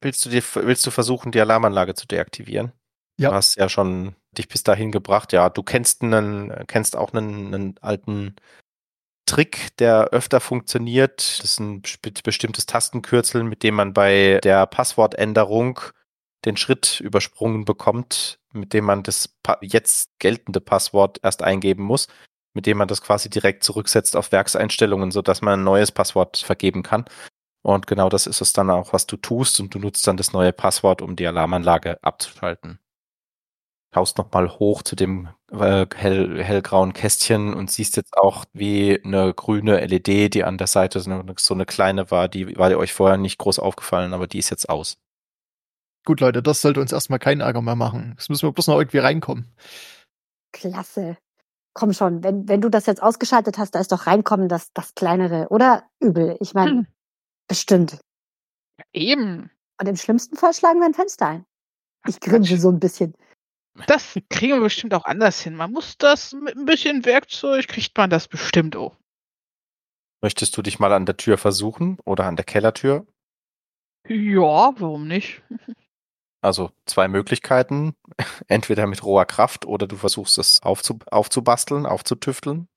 Willst 0.00 0.24
du, 0.24 0.28
dir, 0.28 0.42
willst 0.54 0.84
du 0.86 0.90
versuchen, 0.90 1.32
die 1.32 1.40
Alarmanlage 1.40 1.94
zu 1.94 2.06
deaktivieren? 2.06 2.72
Ja. 3.16 3.30
Du 3.30 3.36
hast 3.36 3.56
ja 3.56 3.68
schon 3.68 4.16
dich 4.32 4.48
bis 4.48 4.64
dahin 4.64 4.90
gebracht. 4.90 5.32
Ja, 5.32 5.48
du 5.48 5.62
kennst 5.62 6.02
einen, 6.02 6.66
kennst 6.66 6.96
auch 6.96 7.12
einen, 7.14 7.54
einen 7.54 7.78
alten 7.80 8.34
Trick, 9.24 9.74
der 9.78 10.08
öfter 10.08 10.40
funktioniert. 10.40 11.20
Das 11.38 11.44
ist 11.44 11.60
ein 11.60 11.82
bestimmtes 12.24 12.66
Tastenkürzel, 12.66 13.44
mit 13.44 13.62
dem 13.62 13.76
man 13.76 13.94
bei 13.94 14.40
der 14.42 14.66
Passwortänderung 14.66 15.80
den 16.44 16.56
Schritt 16.56 17.00
übersprungen 17.00 17.64
bekommt, 17.64 18.38
mit 18.52 18.72
dem 18.72 18.84
man 18.84 19.02
das 19.02 19.34
jetzt 19.60 20.18
geltende 20.18 20.60
Passwort 20.60 21.20
erst 21.22 21.42
eingeben 21.42 21.82
muss, 21.82 22.08
mit 22.54 22.66
dem 22.66 22.78
man 22.78 22.88
das 22.88 23.02
quasi 23.02 23.28
direkt 23.30 23.64
zurücksetzt 23.64 24.16
auf 24.16 24.32
Werkseinstellungen, 24.32 25.10
sodass 25.10 25.42
man 25.42 25.60
ein 25.60 25.64
neues 25.64 25.92
Passwort 25.92 26.38
vergeben 26.38 26.82
kann. 26.82 27.04
Und 27.62 27.86
genau 27.86 28.08
das 28.08 28.26
ist 28.26 28.40
es 28.40 28.52
dann 28.52 28.70
auch, 28.70 28.92
was 28.92 29.06
du 29.06 29.16
tust 29.16 29.58
und 29.60 29.74
du 29.74 29.78
nutzt 29.78 30.06
dann 30.06 30.16
das 30.18 30.32
neue 30.32 30.52
Passwort, 30.52 31.00
um 31.02 31.16
die 31.16 31.26
Alarmanlage 31.26 31.98
abzuschalten. 32.02 32.78
Schaust 33.94 34.18
nochmal 34.18 34.50
hoch 34.58 34.82
zu 34.82 34.96
dem 34.96 35.28
äh, 35.52 35.86
hell, 35.94 36.42
hellgrauen 36.42 36.92
Kästchen 36.92 37.54
und 37.54 37.70
siehst 37.70 37.96
jetzt 37.96 38.16
auch, 38.16 38.44
wie 38.52 39.00
eine 39.02 39.32
grüne 39.32 39.86
LED, 39.86 40.34
die 40.34 40.44
an 40.44 40.58
der 40.58 40.66
Seite 40.66 41.00
so 41.00 41.10
eine, 41.10 41.34
so 41.38 41.54
eine 41.54 41.64
kleine 41.64 42.10
war, 42.10 42.28
die 42.28 42.56
war 42.56 42.76
euch 42.76 42.92
vorher 42.92 43.16
nicht 43.16 43.38
groß 43.38 43.60
aufgefallen, 43.60 44.12
aber 44.12 44.26
die 44.26 44.38
ist 44.38 44.50
jetzt 44.50 44.68
aus. 44.68 44.98
Gut, 46.04 46.20
Leute, 46.20 46.42
das 46.42 46.60
sollte 46.60 46.80
uns 46.80 46.92
erstmal 46.92 47.18
keinen 47.18 47.40
Ärger 47.40 47.62
mehr 47.62 47.76
machen. 47.76 48.14
Jetzt 48.18 48.28
müssen 48.28 48.46
wir 48.46 48.52
bloß 48.52 48.66
noch 48.66 48.78
irgendwie 48.78 48.98
reinkommen. 48.98 49.54
Klasse. 50.52 51.16
Komm 51.72 51.92
schon, 51.92 52.22
wenn, 52.22 52.46
wenn 52.48 52.60
du 52.60 52.68
das 52.68 52.86
jetzt 52.86 53.02
ausgeschaltet 53.02 53.58
hast, 53.58 53.74
da 53.74 53.80
ist 53.80 53.90
doch 53.90 54.06
reinkommen 54.06 54.48
das, 54.48 54.72
das 54.74 54.94
kleinere, 54.94 55.48
oder? 55.48 55.88
Übel. 56.00 56.36
Ich 56.40 56.54
meine, 56.54 56.70
Hm. 56.70 56.86
bestimmt. 57.48 57.98
Eben. 58.92 59.50
Und 59.80 59.88
im 59.88 59.96
schlimmsten 59.96 60.36
Fall 60.36 60.54
schlagen 60.54 60.78
wir 60.78 60.86
ein 60.86 60.94
Fenster 60.94 61.26
ein. 61.26 61.46
Ich 62.06 62.20
grinse 62.20 62.58
so 62.58 62.70
ein 62.70 62.78
bisschen. 62.80 63.14
Das 63.88 64.16
kriegen 64.28 64.52
wir 64.54 64.60
bestimmt 64.60 64.94
auch 64.94 65.04
anders 65.04 65.40
hin. 65.40 65.56
Man 65.56 65.72
muss 65.72 65.96
das 65.98 66.32
mit 66.32 66.54
ein 66.54 66.64
bisschen 66.64 67.04
Werkzeug, 67.04 67.66
kriegt 67.66 67.96
man 67.96 68.08
das 68.10 68.28
bestimmt 68.28 68.76
auch. 68.76 68.96
Möchtest 70.22 70.56
du 70.56 70.62
dich 70.62 70.78
mal 70.78 70.92
an 70.92 71.06
der 71.06 71.16
Tür 71.16 71.38
versuchen 71.38 71.98
oder 72.04 72.26
an 72.26 72.36
der 72.36 72.44
Kellertür? 72.44 73.06
Ja, 74.06 74.72
warum 74.78 75.08
nicht? 75.08 75.42
Also 76.44 76.72
zwei 76.84 77.08
Möglichkeiten. 77.08 77.94
Entweder 78.48 78.86
mit 78.86 79.02
roher 79.02 79.24
Kraft 79.24 79.64
oder 79.64 79.86
du 79.86 79.96
versuchst 79.96 80.36
es 80.36 80.62
aufzu 80.62 80.98
aufzubasteln, 81.10 81.86
aufzutüfteln. 81.86 82.68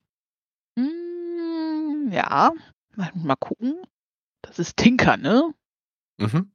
Hm, 0.78 2.08
ja, 2.10 2.52
mal, 2.96 3.10
mal 3.14 3.36
gucken. 3.36 3.76
Das 4.40 4.58
ist 4.58 4.78
Tinker, 4.78 5.18
ne? 5.18 5.52
Mhm. 6.16 6.50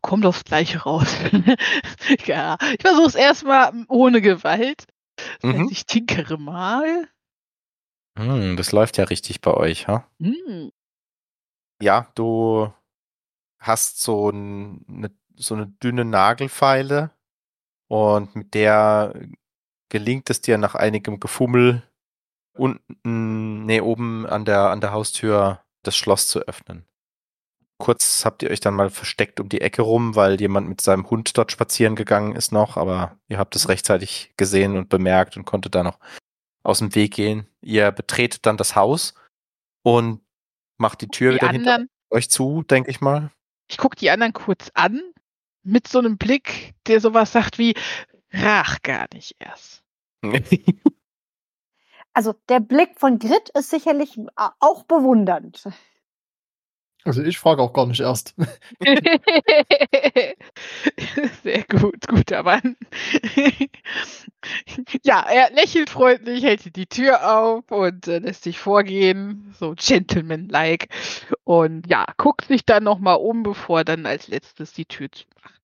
Kommt 0.00 0.26
aufs 0.26 0.42
Gleiche 0.42 0.78
raus. 0.82 1.14
ja, 2.26 2.56
ich 2.76 2.82
versuche 2.82 3.06
es 3.06 3.14
erstmal 3.14 3.72
ohne 3.88 4.20
Gewalt. 4.20 4.88
Das 5.42 5.44
Mhm. 5.44 5.60
heißt, 5.60 5.70
ich 5.70 5.86
tinkere 5.86 6.38
mal. 6.38 7.08
Hm, 8.18 8.56
das 8.56 8.72
läuft 8.72 8.98
ja 8.98 9.04
richtig 9.04 9.40
bei 9.42 9.54
euch, 9.54 9.86
ha? 9.86 10.08
Hm, 10.20 10.72
Ja, 11.80 12.10
du 12.14 12.72
hast 13.60 14.02
so, 14.02 14.30
ein, 14.30 14.84
eine, 14.88 15.10
so 15.40 15.54
eine 15.54 15.66
dünne 15.66 16.04
Nagelfeile 16.04 17.10
und 17.88 18.36
mit 18.36 18.54
der 18.54 19.14
gelingt 19.88 20.30
es 20.30 20.40
dir 20.40 20.58
nach 20.58 20.74
einigem 20.74 21.18
Gefummel 21.18 21.82
unten, 22.52 23.64
nee, 23.64 23.80
oben 23.80 24.26
an 24.26 24.44
der, 24.44 24.70
an 24.70 24.80
der 24.80 24.92
Haustür 24.92 25.60
das 25.82 25.96
Schloss 25.96 26.28
zu 26.28 26.40
öffnen. 26.40 26.84
Kurz 27.78 28.24
habt 28.26 28.42
ihr 28.42 28.50
euch 28.50 28.60
dann 28.60 28.74
mal 28.74 28.90
versteckt 28.90 29.40
um 29.40 29.48
die 29.48 29.62
Ecke 29.62 29.82
rum, 29.82 30.14
weil 30.14 30.38
jemand 30.38 30.68
mit 30.68 30.82
seinem 30.82 31.08
Hund 31.08 31.36
dort 31.38 31.50
spazieren 31.50 31.96
gegangen 31.96 32.36
ist 32.36 32.52
noch, 32.52 32.76
aber 32.76 33.16
ihr 33.28 33.38
habt 33.38 33.56
es 33.56 33.68
rechtzeitig 33.68 34.34
gesehen 34.36 34.76
und 34.76 34.90
bemerkt 34.90 35.36
und 35.36 35.46
konntet 35.46 35.74
da 35.74 35.82
noch 35.82 35.98
aus 36.62 36.80
dem 36.80 36.94
Weg 36.94 37.14
gehen. 37.14 37.46
Ihr 37.62 37.90
betretet 37.90 38.44
dann 38.44 38.58
das 38.58 38.76
Haus 38.76 39.14
und 39.82 40.20
macht 40.76 41.00
die 41.00 41.08
Tür 41.08 41.30
die 41.30 41.36
wieder 41.36 41.48
hinter 41.48 41.72
anderen, 41.72 41.90
euch 42.10 42.28
zu, 42.28 42.62
denke 42.62 42.90
ich 42.90 43.00
mal. 43.00 43.30
ich 43.68 43.78
gucke 43.78 43.96
die 43.96 44.10
anderen 44.10 44.34
kurz 44.34 44.70
an, 44.74 45.00
mit 45.62 45.88
so 45.88 45.98
einem 45.98 46.18
Blick, 46.18 46.74
der 46.86 47.00
sowas 47.00 47.32
sagt 47.32 47.58
wie, 47.58 47.74
rach 48.32 48.82
gar 48.82 49.06
nicht 49.12 49.36
erst. 49.38 49.82
Also 52.12 52.34
der 52.48 52.58
Blick 52.60 52.98
von 52.98 53.18
Grit 53.20 53.50
ist 53.50 53.70
sicherlich 53.70 54.18
a- 54.34 54.52
auch 54.58 54.82
bewundernd. 54.84 55.62
Also 57.04 57.22
ich 57.22 57.38
frage 57.38 57.62
auch 57.62 57.72
gar 57.72 57.86
nicht 57.86 58.00
erst. 58.00 58.34
Sehr 61.42 61.64
gut, 61.64 62.06
guter 62.06 62.42
Mann. 62.42 62.76
ja, 65.02 65.20
er 65.22 65.50
lächelt 65.52 65.88
freundlich, 65.88 66.44
hält 66.44 66.76
die 66.76 66.86
Tür 66.86 67.38
auf 67.38 67.70
und 67.70 68.06
äh, 68.06 68.18
lässt 68.18 68.44
sich 68.44 68.58
vorgehen, 68.58 69.54
so 69.58 69.74
gentleman-like. 69.76 70.88
Und 71.44 71.86
ja, 71.88 72.04
guckt 72.18 72.46
sich 72.46 72.66
dann 72.66 72.84
nochmal 72.84 73.16
um, 73.16 73.42
bevor 73.42 73.78
er 73.78 73.84
dann 73.84 74.04
als 74.04 74.28
letztes 74.28 74.72
die 74.72 74.84
Tür 74.84 75.08
zumacht. 75.10 75.60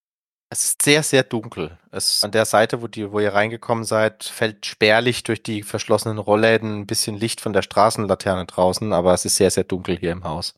Es 0.48 0.64
ist 0.64 0.82
sehr, 0.82 1.02
sehr 1.02 1.24
dunkel. 1.24 1.76
Es 1.90 2.22
an 2.22 2.30
der 2.30 2.44
Seite, 2.44 2.80
wo, 2.80 2.86
die, 2.86 3.10
wo 3.10 3.18
ihr 3.18 3.34
reingekommen 3.34 3.84
seid, 3.84 4.24
fällt 4.24 4.64
spärlich 4.64 5.24
durch 5.24 5.42
die 5.42 5.62
verschlossenen 5.62 6.18
Rollläden 6.18 6.80
ein 6.80 6.86
bisschen 6.86 7.16
Licht 7.16 7.40
von 7.40 7.52
der 7.52 7.62
Straßenlaterne 7.62 8.46
draußen, 8.46 8.92
aber 8.92 9.12
es 9.12 9.24
ist 9.24 9.36
sehr, 9.36 9.50
sehr 9.50 9.64
dunkel 9.64 9.98
hier 9.98 10.12
im 10.12 10.24
Haus. 10.24 10.54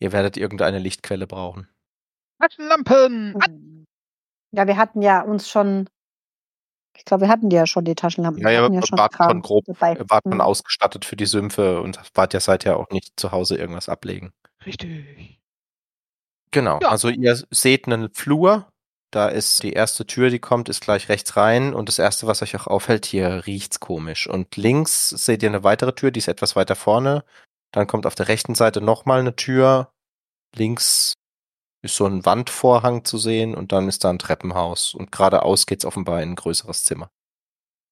Ihr 0.00 0.12
werdet 0.12 0.36
irgendeine 0.36 0.78
Lichtquelle 0.78 1.26
brauchen. 1.26 1.68
Taschenlampen! 2.40 3.36
An! 3.40 3.84
Ja, 4.52 4.66
wir 4.66 4.76
hatten 4.76 5.02
ja 5.02 5.20
uns 5.22 5.48
schon, 5.48 5.88
ich 6.96 7.04
glaube, 7.04 7.22
wir 7.26 7.28
hatten 7.28 7.50
ja 7.50 7.66
schon 7.66 7.84
die 7.84 7.94
Taschenlampen. 7.94 8.42
Ja, 8.42 8.48
Wir 8.48 8.54
ja, 8.54 8.62
hatten 8.62 8.74
ihr 8.74 8.86
schon 8.86 8.98
wart 8.98 9.14
schon 9.14 9.42
grob, 9.42 9.64
dabei. 9.66 9.94
ihr 9.94 10.10
wart 10.10 10.24
schon 10.24 10.34
Mhm. 10.34 10.40
ausgestattet 10.40 11.04
für 11.04 11.16
die 11.16 11.26
Sümpfe 11.26 11.80
und 11.82 12.00
wart 12.14 12.34
ja 12.34 12.40
seither 12.40 12.76
auch 12.78 12.88
nicht 12.90 13.12
zu 13.20 13.30
Hause 13.30 13.56
irgendwas 13.56 13.88
ablegen. 13.88 14.32
Richtig. 14.66 15.38
Genau, 16.52 16.80
Ja. 16.80 16.88
also 16.88 17.08
ihr 17.08 17.36
seht 17.50 17.86
einen 17.86 18.12
Flur. 18.12 18.68
Da 19.12 19.28
ist 19.28 19.62
die 19.64 19.72
erste 19.72 20.06
Tür, 20.06 20.30
die 20.30 20.38
kommt, 20.38 20.68
ist 20.68 20.80
gleich 20.82 21.08
rechts 21.08 21.36
rein. 21.36 21.74
Und 21.74 21.88
das 21.88 21.98
erste, 21.98 22.26
was 22.28 22.42
euch 22.42 22.54
auch 22.56 22.66
auffällt, 22.68 23.06
hier 23.06 23.44
riecht's 23.46 23.80
komisch. 23.80 24.28
Und 24.28 24.56
links 24.56 25.08
seht 25.10 25.42
ihr 25.42 25.48
eine 25.48 25.64
weitere 25.64 25.92
Tür, 25.92 26.10
die 26.12 26.18
ist 26.18 26.28
etwas 26.28 26.54
weiter 26.56 26.76
vorne. 26.76 27.24
Dann 27.72 27.86
kommt 27.86 28.06
auf 28.06 28.14
der 28.14 28.28
rechten 28.28 28.54
Seite 28.54 28.80
nochmal 28.80 29.20
eine 29.20 29.36
Tür. 29.36 29.92
Links 30.56 31.14
ist 31.82 31.96
so 31.96 32.06
ein 32.06 32.24
Wandvorhang 32.26 33.04
zu 33.04 33.16
sehen 33.18 33.54
und 33.54 33.72
dann 33.72 33.88
ist 33.88 34.04
da 34.04 34.10
ein 34.10 34.18
Treppenhaus. 34.18 34.94
Und 34.94 35.12
geradeaus 35.12 35.66
geht's 35.66 35.84
offenbar 35.84 36.22
in 36.22 36.30
ein 36.30 36.36
größeres 36.36 36.84
Zimmer. 36.84 37.10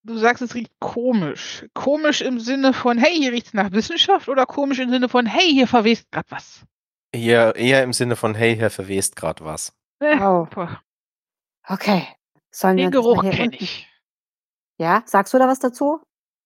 Du 0.03 0.17
sagst, 0.17 0.41
es 0.41 0.53
riecht 0.55 0.71
komisch. 0.79 1.65
Komisch 1.73 2.21
im 2.21 2.39
Sinne 2.39 2.73
von, 2.73 2.97
hey, 2.97 3.15
hier 3.15 3.31
riecht's 3.31 3.53
nach 3.53 3.71
Wissenschaft 3.71 4.29
oder 4.29 4.45
komisch 4.45 4.79
im 4.79 4.89
Sinne 4.89 5.09
von, 5.09 5.25
hey, 5.25 5.51
hier 5.51 5.67
verwest 5.67 6.09
grad 6.11 6.29
was. 6.29 6.63
Hier 7.13 7.55
eher 7.55 7.83
im 7.83 7.91
Sinne 7.93 8.15
von, 8.15 8.35
hey, 8.35 8.55
hier 8.55 8.69
verwest 8.69 9.15
grad 9.15 9.43
was. 9.43 9.73
Äh, 9.99 10.17
Oh. 10.21 10.45
boah, 10.49 10.81
Okay. 11.67 12.07
Sollen 12.51 12.77
Den 12.77 12.91
Geruch 12.91 13.21
kenne 13.29 13.55
ich. 13.57 13.87
Ja, 14.79 15.03
sagst 15.05 15.33
du 15.33 15.37
da 15.37 15.47
was 15.47 15.59
dazu? 15.59 16.01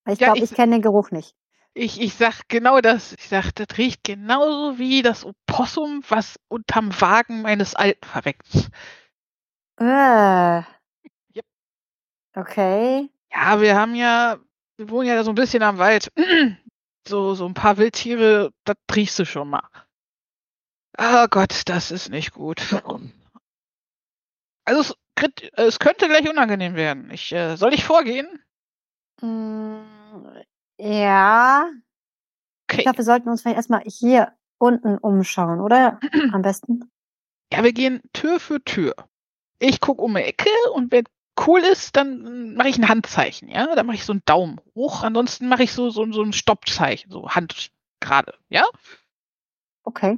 Weil 0.05 0.15
Ich 0.15 0.19
Ja, 0.19 0.27
glaube, 0.27 0.39
ich- 0.39 0.51
ich 0.51 0.55
kenne 0.55 0.75
den 0.75 0.81
Geruch 0.81 1.11
nicht. 1.11 1.35
Ich, 1.75 1.99
ich 1.99 2.13
sag 2.13 2.47
genau 2.49 2.81
das. 2.81 3.13
Ich 3.13 3.27
sag, 3.29 3.51
das 3.51 3.77
riecht 3.77 4.03
genauso 4.03 4.77
wie 4.77 5.01
das 5.01 5.25
Opossum, 5.25 6.03
was 6.07 6.39
unterm 6.47 6.99
Wagen 7.01 7.41
meines 7.41 7.75
Alten 7.75 8.05
verweckt. 8.05 8.69
Äh. 9.79 10.61
Yep. 11.35 11.45
Okay. 12.35 13.09
Ja, 13.31 13.59
wir 13.59 13.75
haben 13.75 13.95
ja, 13.95 14.37
wir 14.77 14.89
wohnen 14.89 15.07
ja 15.07 15.23
so 15.23 15.31
ein 15.31 15.35
bisschen 15.35 15.63
am 15.63 15.77
Wald. 15.77 16.11
So, 17.05 17.35
so 17.35 17.45
ein 17.45 17.53
paar 17.53 17.75
Wildtiere, 17.75 18.53
das 18.63 18.77
riechst 18.95 19.19
du 19.19 19.25
schon 19.25 19.49
mal. 19.49 19.67
Oh 20.97 21.27
Gott, 21.29 21.63
das 21.65 21.91
ist 21.91 22.07
nicht 22.09 22.31
gut. 22.31 22.61
Also 24.63 24.79
es, 24.81 24.95
es 25.57 25.79
könnte 25.79 26.07
gleich 26.07 26.29
unangenehm 26.29 26.75
werden. 26.75 27.11
Ich, 27.11 27.33
äh, 27.33 27.57
soll 27.57 27.73
ich 27.73 27.83
vorgehen? 27.83 28.41
Ja. 30.77 31.69
Ich 32.69 32.75
Okay. 32.75 32.83
glaube, 32.83 32.97
wir 32.99 33.05
sollten 33.05 33.29
uns 33.29 33.41
vielleicht 33.41 33.57
erstmal 33.57 33.81
hier 33.85 34.33
unten 34.57 34.97
umschauen, 34.97 35.59
oder? 35.59 35.99
Am 36.33 36.41
besten. 36.41 36.89
Ja, 37.51 37.63
wir 37.63 37.73
gehen 37.73 38.01
Tür 38.13 38.39
für 38.39 38.63
Tür. 38.63 38.95
Ich 39.59 39.79
guck 39.79 40.01
um 40.01 40.15
die 40.15 40.21
Ecke 40.21 40.49
und 40.73 40.91
wenn 40.91 41.03
cool 41.45 41.59
ist, 41.61 41.95
dann 41.95 42.55
mache 42.55 42.69
ich 42.69 42.77
ein 42.77 42.89
Handzeichen, 42.89 43.47
ja? 43.49 43.75
Dann 43.75 43.85
mache 43.85 43.95
ich 43.95 44.05
so 44.05 44.13
einen 44.13 44.23
Daumen 44.25 44.59
hoch, 44.75 45.03
ansonsten 45.03 45.47
mache 45.47 45.63
ich 45.63 45.73
so, 45.73 45.89
so, 45.89 46.11
so 46.11 46.23
ein 46.23 46.33
Stoppzeichen, 46.33 47.11
so 47.11 47.29
Hand 47.29 47.71
gerade, 47.99 48.33
ja? 48.49 48.63
Okay. 49.83 50.17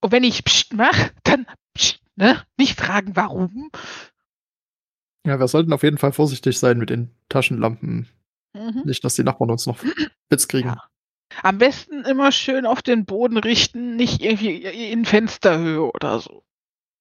Und 0.00 0.12
wenn 0.12 0.24
ich 0.24 0.44
Psst 0.44 0.72
mache, 0.74 1.12
dann 1.24 1.46
Psst 1.74 2.00
Ne? 2.18 2.42
Nicht 2.56 2.76
fragen, 2.78 3.14
warum. 3.14 3.70
Ja, 5.24 5.38
wir 5.38 5.46
sollten 5.46 5.72
auf 5.72 5.84
jeden 5.84 5.98
Fall 5.98 6.12
vorsichtig 6.12 6.58
sein 6.58 6.78
mit 6.78 6.90
den 6.90 7.14
Taschenlampen. 7.28 8.08
Mhm. 8.54 8.82
Nicht, 8.84 9.04
dass 9.04 9.14
die 9.14 9.24
Nachbarn 9.24 9.50
uns 9.50 9.66
noch 9.66 9.78
Witz 10.30 10.48
kriegen. 10.48 10.68
Ja. 10.70 10.84
Am 11.42 11.58
besten 11.58 12.04
immer 12.04 12.32
schön 12.32 12.64
auf 12.66 12.82
den 12.82 13.04
Boden 13.04 13.36
richten, 13.36 13.96
nicht 13.96 14.22
irgendwie 14.22 14.56
in 14.90 15.04
Fensterhöhe 15.04 15.82
oder 15.92 16.20
so. 16.20 16.42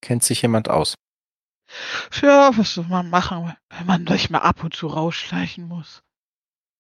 Kennt 0.01 0.23
sich 0.23 0.41
jemand 0.41 0.69
aus? 0.69 0.95
Ja, 2.21 2.55
was 2.57 2.73
soll 2.73 2.85
man 2.85 3.09
machen, 3.09 3.53
wenn 3.69 3.85
man 3.85 4.07
sich 4.07 4.29
mal 4.29 4.39
ab 4.39 4.63
und 4.63 4.75
zu 4.75 4.87
rausschleichen 4.87 5.67
muss? 5.67 6.01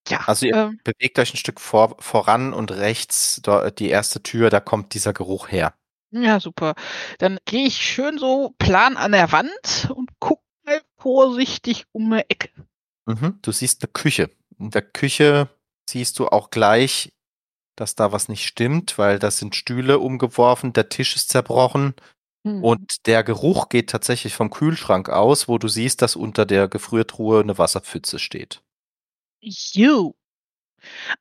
Ja, 0.09 0.21
Also 0.27 0.45
ihr 0.45 0.55
ähm, 0.55 0.79
bewegt 0.83 1.19
euch 1.19 1.33
ein 1.33 1.37
Stück 1.37 1.59
vor, 1.59 1.95
voran 1.99 2.53
und 2.53 2.71
rechts 2.71 3.41
da, 3.43 3.69
die 3.71 3.89
erste 3.89 4.23
Tür, 4.23 4.49
da 4.49 4.59
kommt 4.61 4.93
dieser 4.93 5.11
Geruch 5.13 5.49
her. 5.49 5.73
ja, 6.11 6.39
super. 6.39 6.75
Dann 7.19 7.39
gehe 7.45 7.67
ich 7.67 7.77
schön 7.77 8.17
so 8.17 8.55
plan 8.59 8.95
an 8.95 9.11
der 9.11 9.31
Wand 9.33 9.91
und 9.93 10.09
guck 10.19 10.41
mal 10.65 10.81
vorsichtig 10.97 11.85
um 11.91 12.11
eine 12.13 12.29
Ecke. 12.29 12.49
Mhm. 13.05 13.39
Du 13.41 13.51
siehst 13.51 13.83
eine 13.83 13.91
Küche. 13.91 14.29
In 14.59 14.71
der 14.71 14.81
Küche 14.81 15.49
siehst 15.89 16.19
du 16.19 16.27
auch 16.27 16.49
gleich, 16.49 17.13
dass 17.75 17.95
da 17.95 18.11
was 18.11 18.29
nicht 18.29 18.45
stimmt, 18.45 18.97
weil 18.97 19.19
da 19.19 19.31
sind 19.31 19.55
Stühle 19.55 19.99
umgeworfen, 19.99 20.73
der 20.73 20.89
Tisch 20.89 21.15
ist 21.15 21.29
zerbrochen 21.29 21.95
Hm. 22.45 22.63
und 22.63 23.07
der 23.07 23.23
Geruch 23.23 23.69
geht 23.69 23.89
tatsächlich 23.89 24.35
vom 24.35 24.49
Kühlschrank 24.51 25.09
aus, 25.09 25.47
wo 25.47 25.57
du 25.57 25.67
siehst, 25.67 26.01
dass 26.01 26.15
unter 26.15 26.45
der 26.45 26.67
Gefriertruhe 26.67 27.41
eine 27.41 27.57
Wasserpfütze 27.57 28.19
steht. 28.19 28.61
You. 29.41 30.13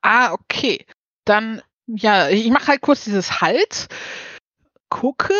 Ah, 0.02 0.32
okay. 0.32 0.86
Dann, 1.24 1.62
ja, 1.86 2.28
ich 2.28 2.48
mache 2.50 2.68
halt 2.68 2.80
kurz 2.82 3.04
dieses 3.04 3.40
Halt, 3.40 3.88
gucke, 4.90 5.34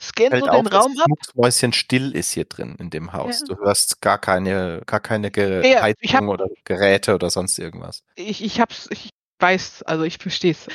scanne 0.00 0.30
Fällt 0.30 0.44
so 0.44 0.50
den 0.50 0.66
auf, 0.66 0.72
Raum 0.72 0.92
es 0.92 1.00
ab. 1.00 1.08
mucksmäuschen 1.08 1.72
still 1.72 2.12
ist 2.14 2.32
hier 2.32 2.44
drin 2.44 2.76
in 2.78 2.90
dem 2.90 3.12
Haus. 3.12 3.40
Ja. 3.40 3.54
Du 3.54 3.60
hörst 3.62 4.00
gar 4.00 4.18
keine, 4.18 4.82
gar 4.86 5.00
keine 5.00 5.30
Ge 5.30 5.68
Ja, 5.70 5.82
hab- 5.82 6.22
oder 6.24 6.48
Geräte 6.64 7.14
oder 7.14 7.30
sonst 7.30 7.58
irgendwas. 7.58 8.02
Ich, 8.14 8.42
ich 8.42 8.60
hab's, 8.60 8.88
ich 8.90 9.10
weiß, 9.38 9.82
also 9.82 10.04
ich 10.04 10.18
versteh's. 10.18 10.66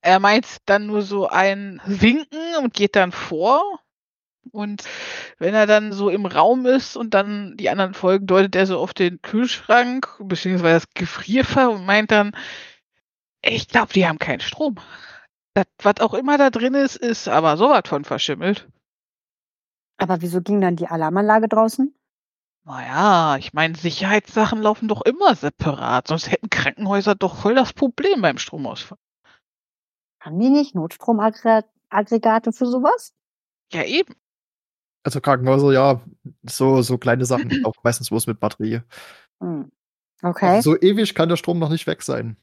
Er 0.00 0.20
meint 0.20 0.46
dann 0.66 0.86
nur 0.86 1.02
so 1.02 1.28
ein 1.28 1.80
Winken 1.86 2.56
und 2.62 2.74
geht 2.74 2.96
dann 2.96 3.12
vor. 3.12 3.80
Und 4.52 4.84
wenn 5.38 5.54
er 5.54 5.66
dann 5.66 5.92
so 5.92 6.10
im 6.10 6.26
Raum 6.26 6.66
ist 6.66 6.96
und 6.96 7.14
dann 7.14 7.56
die 7.56 7.70
anderen 7.70 7.94
folgen, 7.94 8.26
deutet 8.26 8.54
er 8.54 8.66
so 8.66 8.78
auf 8.78 8.92
den 8.92 9.20
Kühlschrank, 9.22 10.06
beziehungsweise 10.20 10.86
das 10.86 10.94
Gefrierfach 10.94 11.70
und 11.70 11.86
meint 11.86 12.10
dann, 12.10 12.36
ich 13.40 13.68
glaube, 13.68 13.92
die 13.92 14.06
haben 14.06 14.18
keinen 14.18 14.40
Strom. 14.40 14.76
Das, 15.54 15.66
was 15.82 16.00
auch 16.00 16.14
immer 16.14 16.36
da 16.36 16.50
drin 16.50 16.74
ist, 16.74 16.96
ist 16.96 17.28
aber 17.28 17.56
sowas 17.56 17.82
von 17.86 18.04
verschimmelt. 18.04 18.68
Aber 19.96 20.20
wieso 20.20 20.42
ging 20.42 20.60
dann 20.60 20.76
die 20.76 20.88
Alarmanlage 20.88 21.48
draußen? 21.48 21.94
Naja, 22.64 23.36
ich 23.36 23.52
meine, 23.52 23.76
Sicherheitssachen 23.76 24.60
laufen 24.60 24.88
doch 24.88 25.02
immer 25.02 25.34
separat, 25.34 26.08
sonst 26.08 26.30
hätten 26.30 26.50
Krankenhäuser 26.50 27.14
doch 27.14 27.36
voll 27.36 27.54
das 27.54 27.72
Problem 27.72 28.22
beim 28.22 28.38
Stromausfall. 28.38 28.98
Haben 30.18 30.40
die 30.40 30.48
nicht 30.48 30.74
Notstromaggregate 30.74 32.52
für 32.52 32.66
sowas? 32.66 33.12
Ja, 33.70 33.84
eben. 33.84 34.14
Also 35.04 35.20
Krankenhäuser, 35.20 35.72
ja, 35.72 36.00
so, 36.42 36.80
so 36.80 36.96
kleine 36.96 37.26
Sachen, 37.26 37.50
auch 37.64 37.74
meistens 37.82 38.08
bloß 38.08 38.26
mit 38.26 38.40
Batterie. 38.40 38.80
Hm. 39.40 39.70
Okay. 40.22 40.46
Also 40.46 40.72
so 40.72 40.80
ewig 40.80 41.14
kann 41.14 41.28
der 41.28 41.36
Strom 41.36 41.58
noch 41.58 41.68
nicht 41.68 41.86
weg 41.86 42.02
sein. 42.02 42.38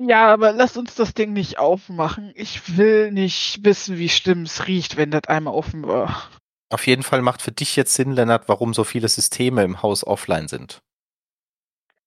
Ja, 0.00 0.32
aber 0.32 0.52
lass 0.52 0.76
uns 0.76 0.94
das 0.94 1.12
Ding 1.12 1.32
nicht 1.32 1.58
aufmachen. 1.58 2.32
Ich 2.36 2.76
will 2.76 3.10
nicht 3.10 3.64
wissen, 3.64 3.98
wie 3.98 4.08
schlimm 4.08 4.42
es 4.42 4.66
riecht, 4.68 4.96
wenn 4.96 5.10
das 5.10 5.24
einmal 5.24 5.54
offen 5.54 5.86
war. 5.86 6.30
Auf 6.70 6.86
jeden 6.86 7.02
Fall 7.02 7.22
macht 7.22 7.42
für 7.42 7.50
dich 7.50 7.74
jetzt 7.76 7.94
Sinn, 7.94 8.12
Lennart, 8.12 8.48
warum 8.48 8.74
so 8.74 8.84
viele 8.84 9.08
Systeme 9.08 9.64
im 9.64 9.82
Haus 9.82 10.06
offline 10.06 10.48
sind. 10.48 10.82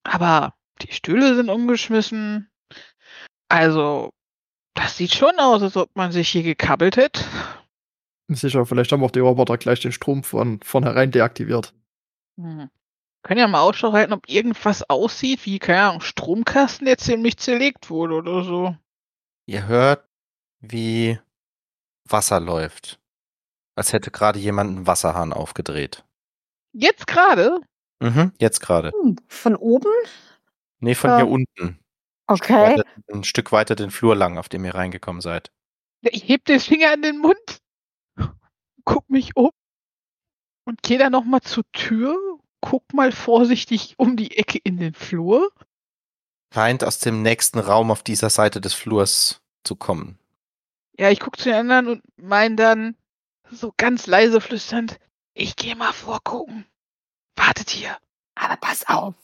Aber 0.04 0.54
die 0.82 0.94
Stühle 0.94 1.36
sind 1.36 1.50
umgeschmissen. 1.50 2.50
Also, 3.50 4.12
das 4.74 4.98
sieht 4.98 5.14
schon 5.14 5.38
aus, 5.38 5.62
als 5.62 5.76
ob 5.76 5.90
man 5.96 6.12
sich 6.12 6.30
hier 6.30 6.44
gekabbelt 6.44 6.96
hätte. 6.96 7.22
Sicher, 8.30 8.66
vielleicht 8.66 8.92
haben 8.94 9.04
auch 9.04 9.12
die 9.12 9.20
Roboter 9.20 9.58
gleich 9.58 9.82
den 9.82 9.92
Strom 9.92 10.24
von 10.24 10.62
vornherein 10.62 11.12
deaktiviert. 11.12 11.74
Hm. 12.40 12.70
Können 13.24 13.40
ja 13.40 13.48
mal 13.48 13.62
Ausschau 13.62 13.94
halten, 13.94 14.14
ob 14.14 14.28
irgendwas 14.28 14.90
aussieht, 14.90 15.46
wie, 15.46 15.60
keine 15.60 15.82
Ahnung, 15.84 16.02
Stromkasten, 16.02 16.86
der 16.86 16.98
ziemlich 16.98 17.38
zerlegt 17.38 17.90
wurde 17.90 18.16
oder 18.16 18.44
so. 18.44 18.76
Ihr 19.46 19.68
hört, 19.68 20.08
wie 20.60 21.20
Wasser 22.10 22.40
läuft. 22.40 23.00
Als 23.76 23.94
hätte 23.94 24.12
gerade 24.12 24.40
jemand 24.40 24.70
einen 24.76 24.88
Wasserhahn 24.88 25.34
aufgedreht. 25.34 26.04
Jetzt 26.74 27.06
gerade? 27.08 27.60
Mhm, 28.02 28.32
jetzt 28.40 28.60
gerade. 28.60 28.92
Hm, 28.92 29.18
Von 29.28 29.56
oben? 29.56 29.92
Nee, 30.80 30.96
von 30.96 31.12
Ja. 31.12 31.18
hier 31.18 31.28
unten. 31.28 31.80
Okay. 32.28 32.78
Weiter, 32.78 32.84
ein 33.12 33.24
Stück 33.24 33.52
weiter 33.52 33.76
den 33.76 33.92
Flur 33.92 34.16
lang, 34.16 34.38
auf 34.38 34.50
dem 34.50 34.66
ihr 34.66 34.74
reingekommen 34.74 35.22
seid. 35.22 35.52
Ich 36.02 36.28
heb 36.28 36.46
den 36.46 36.60
Finger 36.60 36.92
an 36.94 37.02
den 37.04 37.20
Mund, 37.20 37.62
guck 38.86 39.08
mich 39.10 39.36
um 39.36 39.52
und 40.66 40.82
geh 40.82 40.98
dann 40.98 41.12
nochmal 41.12 41.42
zur 41.42 41.64
Tür, 41.74 42.16
guck 42.62 42.94
mal 42.94 43.12
vorsichtig 43.12 43.96
um 43.98 44.16
die 44.16 44.38
Ecke 44.38 44.60
in 44.64 44.78
den 44.78 44.94
Flur. 44.94 45.52
Scheint 46.54 46.84
aus 46.84 47.00
dem 47.00 47.22
nächsten 47.22 47.60
Raum 47.60 47.92
auf 47.92 48.04
dieser 48.04 48.30
Seite 48.30 48.62
des 48.62 48.74
Flurs 48.74 49.42
zu 49.64 49.76
kommen. 49.76 50.18
Ja, 50.98 51.10
ich 51.10 51.20
guck 51.20 51.38
zu 51.38 51.46
den 51.46 51.56
anderen 51.56 51.88
und 51.88 52.04
mein 52.18 52.58
dann 52.58 52.96
so 53.50 53.74
ganz 53.76 54.08
leise 54.08 54.42
flüsternd, 54.42 55.00
ich 55.34 55.56
geh 55.56 55.76
mal 55.76 55.94
vorgucken. 55.94 56.66
Wartet 57.36 57.70
hier. 57.70 57.98
Aber 58.36 58.58
pass 58.58 58.88
auf. 58.88 59.16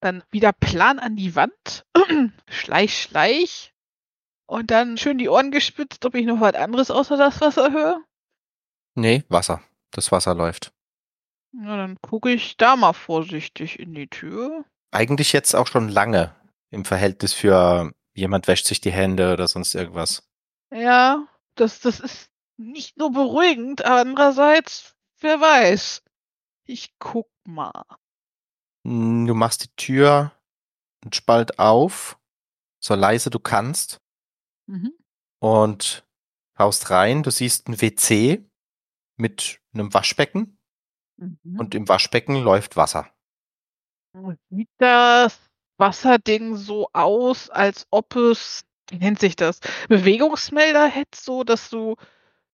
Dann 0.00 0.22
wieder 0.30 0.52
Plan 0.52 0.98
an 0.98 1.16
die 1.16 1.34
Wand. 1.34 1.84
schleich, 2.48 3.02
schleich. 3.02 3.74
Und 4.46 4.70
dann 4.70 4.96
schön 4.96 5.18
die 5.18 5.28
Ohren 5.28 5.50
gespitzt, 5.50 6.04
ob 6.04 6.14
ich 6.14 6.24
noch 6.24 6.40
was 6.40 6.54
anderes 6.54 6.90
außer 6.90 7.16
das 7.16 7.40
Wasser 7.40 7.72
höre. 7.72 8.00
Nee, 8.94 9.24
Wasser. 9.28 9.62
Das 9.90 10.10
Wasser 10.12 10.34
läuft. 10.34 10.72
Na, 11.52 11.76
dann 11.76 11.96
gucke 12.02 12.30
ich 12.30 12.56
da 12.56 12.76
mal 12.76 12.92
vorsichtig 12.92 13.78
in 13.78 13.94
die 13.94 14.08
Tür. 14.08 14.64
Eigentlich 14.90 15.32
jetzt 15.32 15.54
auch 15.54 15.66
schon 15.66 15.88
lange 15.88 16.34
im 16.70 16.84
Verhältnis 16.84 17.32
für 17.32 17.92
jemand 18.14 18.46
wäscht 18.48 18.66
sich 18.66 18.80
die 18.80 18.92
Hände 18.92 19.32
oder 19.32 19.48
sonst 19.48 19.74
irgendwas. 19.74 20.28
Ja, 20.72 21.26
das, 21.54 21.80
das 21.80 22.00
ist 22.00 22.30
nicht 22.56 22.98
nur 22.98 23.12
beruhigend, 23.12 23.84
aber 23.84 24.00
andererseits, 24.00 24.94
wer 25.20 25.40
weiß. 25.40 26.02
Ich 26.64 26.94
guck 26.98 27.30
mal. 27.46 27.84
Hm, 28.84 29.26
Du 29.26 29.34
machst 29.34 29.64
die 29.64 29.74
Tür 29.76 30.32
einen 31.02 31.12
Spalt 31.12 31.58
auf, 31.58 32.18
so 32.80 32.94
leise 32.94 33.30
du 33.30 33.38
kannst, 33.38 34.00
Mhm. 34.66 34.92
und 35.40 36.06
haust 36.58 36.90
rein. 36.90 37.22
Du 37.22 37.30
siehst 37.30 37.68
ein 37.68 37.80
WC 37.80 38.44
mit 39.16 39.60
einem 39.72 39.94
Waschbecken 39.94 40.57
Mhm. 41.18 41.58
und 41.58 41.74
im 41.74 41.88
Waschbecken 41.88 42.36
läuft 42.36 42.76
Wasser. 42.76 43.08
Sieht 44.50 44.68
das 44.78 45.38
Wasserding 45.76 46.56
so 46.56 46.88
aus, 46.92 47.50
als 47.50 47.86
ob 47.90 48.16
es, 48.16 48.64
wie 48.90 48.96
nennt 48.98 49.20
sich 49.20 49.36
das, 49.36 49.60
Bewegungsmelder 49.88 50.86
hätte, 50.86 51.18
so 51.20 51.44
dass 51.44 51.70
du 51.70 51.96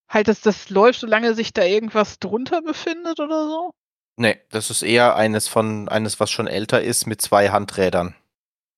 halt, 0.08 0.28
dass 0.28 0.40
das 0.40 0.68
läuft, 0.70 1.00
solange 1.00 1.34
sich 1.34 1.52
da 1.52 1.62
irgendwas 1.64 2.18
drunter 2.18 2.60
befindet 2.62 3.20
oder 3.20 3.46
so? 3.48 3.72
Nee, 4.16 4.40
das 4.50 4.70
ist 4.70 4.82
eher 4.82 5.16
eines 5.16 5.48
von, 5.48 5.88
eines, 5.88 6.20
was 6.20 6.30
schon 6.30 6.46
älter 6.46 6.82
ist, 6.82 7.06
mit 7.06 7.20
zwei 7.22 7.50
Handrädern. 7.50 8.14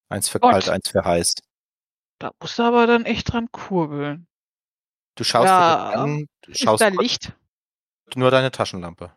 Eins 0.09 0.29
für 0.29 0.38
Gott. 0.40 0.53
kalt, 0.53 0.68
eins 0.68 0.88
für 0.90 1.05
heiß. 1.05 1.35
Da 2.20 2.31
musst 2.40 2.59
du 2.59 2.62
aber 2.62 2.87
dann 2.87 3.05
echt 3.05 3.33
dran 3.33 3.51
kurbeln. 3.53 4.27
Du 5.16 5.25
schaust 5.25 5.46
Ja, 5.46 5.90
dir 5.92 5.99
an, 5.99 6.27
du 6.42 6.51
Ist 6.53 6.62
schaust 6.62 6.81
da 6.83 6.90
kurz- 6.90 7.03
Licht? 7.03 7.33
nur 8.14 8.31
deine 8.31 8.51
Taschenlampe. 8.53 9.12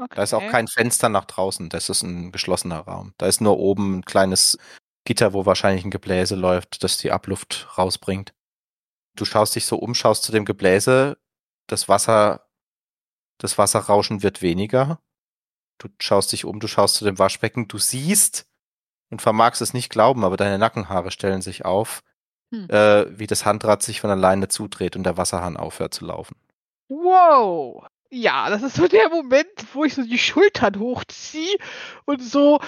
Okay. 0.00 0.14
Da 0.16 0.22
ist 0.22 0.32
auch 0.32 0.46
kein 0.48 0.66
Fenster 0.66 1.08
nach 1.10 1.26
draußen, 1.26 1.68
das 1.68 1.90
ist 1.90 2.02
ein 2.02 2.32
geschlossener 2.32 2.78
Raum. 2.80 3.12
Da 3.18 3.26
ist 3.26 3.40
nur 3.42 3.58
oben 3.58 3.98
ein 3.98 4.04
kleines 4.04 4.56
Gitter, 5.04 5.32
wo 5.34 5.44
wahrscheinlich 5.46 5.84
ein 5.84 5.90
Gebläse 5.90 6.36
läuft, 6.36 6.82
das 6.82 6.96
die 6.96 7.10
Abluft 7.12 7.68
rausbringt. 7.76 8.32
Du 9.16 9.24
schaust 9.24 9.56
dich 9.56 9.66
so 9.66 9.76
um, 9.78 9.94
schaust 9.94 10.24
zu 10.24 10.32
dem 10.32 10.44
Gebläse, 10.46 11.18
das 11.68 11.88
Wasser, 11.88 12.46
das 13.38 13.58
Wasserrauschen 13.58 14.22
wird 14.22 14.42
weniger. 14.42 15.00
Du 15.78 15.88
schaust 16.00 16.32
dich 16.32 16.44
um, 16.44 16.60
du 16.60 16.68
schaust 16.68 16.96
zu 16.96 17.04
dem 17.04 17.18
Waschbecken, 17.18 17.68
du 17.68 17.78
siehst 17.78 18.46
und 19.10 19.22
vermagst 19.22 19.62
es 19.62 19.74
nicht 19.74 19.90
glauben, 19.90 20.24
aber 20.24 20.36
deine 20.38 20.58
Nackenhaare 20.58 21.10
stellen 21.12 21.42
sich 21.42 21.64
auf, 21.64 22.02
Hm. 22.54 22.68
äh, 22.70 23.18
wie 23.18 23.26
das 23.28 23.44
Handrad 23.46 23.82
sich 23.82 24.00
von 24.00 24.10
alleine 24.10 24.48
zudreht 24.48 24.96
und 24.96 25.04
der 25.04 25.16
Wasserhahn 25.16 25.56
aufhört 25.56 25.94
zu 25.94 26.06
laufen. 26.06 26.36
Wow! 26.88 27.86
Ja, 28.10 28.50
das 28.50 28.62
ist 28.62 28.76
so 28.76 28.88
der 28.88 29.08
Moment, 29.08 29.48
wo 29.72 29.84
ich 29.84 29.94
so 29.94 30.02
die 30.02 30.18
Schultern 30.18 30.78
hochziehe 30.78 31.56
und 32.04 32.20
so 32.22 32.60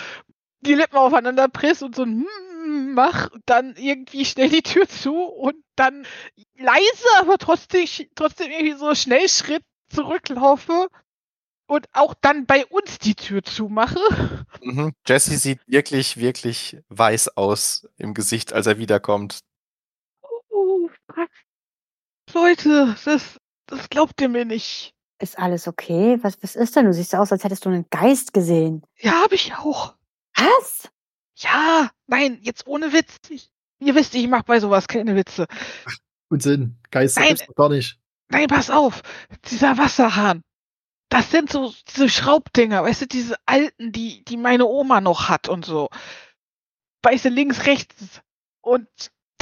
die 0.61 0.75
Lippen 0.75 0.97
aufeinander 0.97 1.49
presse 1.49 1.85
und 1.85 1.97
so 1.97 2.05
ein 2.05 2.27
mach, 2.65 3.29
dann 3.47 3.75
irgendwie 3.77 4.25
schnell 4.25 4.49
die 4.49 4.63
Tür 4.63 4.89
zu 4.89 5.15
und 5.15 5.57
dann 5.77 6.07
leise, 6.57 7.07
aber 7.19 7.39
trotzdem, 7.39 7.87
trotzdem 8.15 8.51
irgendwie 8.51 8.79
so 8.79 8.95
Schnellschritt 8.95 9.65
zurücklaufe 9.89 10.89
und 11.67 11.87
auch 11.93 12.15
dann 12.21 12.47
bei 12.47 12.67
uns 12.67 12.99
die 12.99 13.15
Tür 13.15 13.43
zumache. 13.43 13.99
Mhm. 14.61 14.93
Jesse 15.07 15.37
sieht 15.37 15.61
wirklich, 15.67 16.17
wirklich 16.17 16.79
weiß 16.89 17.37
aus 17.37 17.89
im 17.97 18.15
Gesicht, 18.15 18.53
als 18.53 18.67
er 18.67 18.79
wiederkommt. 18.79 19.41
Oh, 20.51 20.89
Leute, 22.33 22.97
das, 23.05 23.41
das 23.67 23.91
glaubt 23.91 24.21
ihr 24.21 24.29
mir 24.29 24.45
nicht. 24.45 24.95
Ist 25.23 25.39
alles 25.39 25.69
okay? 25.69 26.19
Was, 26.23 26.43
was 26.43 26.57
ist 26.57 26.75
denn? 26.75 26.87
Du 26.87 26.93
siehst 26.93 27.15
aus, 27.15 27.31
als 27.31 27.45
hättest 27.45 27.65
du 27.65 27.69
einen 27.69 27.87
Geist 27.91 28.33
gesehen. 28.35 28.83
Ja, 28.99 29.23
habe 29.23 29.37
ich 29.37 29.55
auch. 29.55 29.95
Was? 30.35 30.91
Ja, 31.37 31.93
nein, 32.09 32.41
jetzt 32.43 32.67
ohne 32.67 32.93
Witz. 32.93 33.19
Ich, 33.29 33.53
ihr 33.79 33.95
wisst, 33.95 34.17
ich 34.17 34.27
mache 34.27 34.43
bei 34.43 34.59
sowas 34.59 34.89
keine 34.89 35.15
Witze. 35.15 35.47
Unsinn. 36.29 36.77
Geist 36.91 37.19
Nein. 37.19 37.29
gibt's 37.29 37.47
doch 37.47 37.55
gar 37.55 37.69
nicht. 37.69 38.01
Nein, 38.31 38.49
pass 38.49 38.69
auf. 38.69 39.03
Dieser 39.49 39.79
Wasserhahn. 39.79 40.43
Das 41.09 41.31
sind 41.31 41.53
so 41.53 41.73
diese 41.89 42.09
Schraubdinger, 42.09 42.83
weißt 42.83 43.03
du, 43.03 43.07
diese 43.07 43.37
alten, 43.47 43.93
die, 43.93 44.25
die 44.25 44.37
meine 44.37 44.67
Oma 44.67 45.01
noch 45.01 45.29
hat 45.29 45.49
und 45.49 45.65
so. 45.65 45.89
Weißt 47.05 47.27
du, 47.27 47.29
links, 47.29 47.67
rechts. 47.67 48.23
Und 48.61 48.89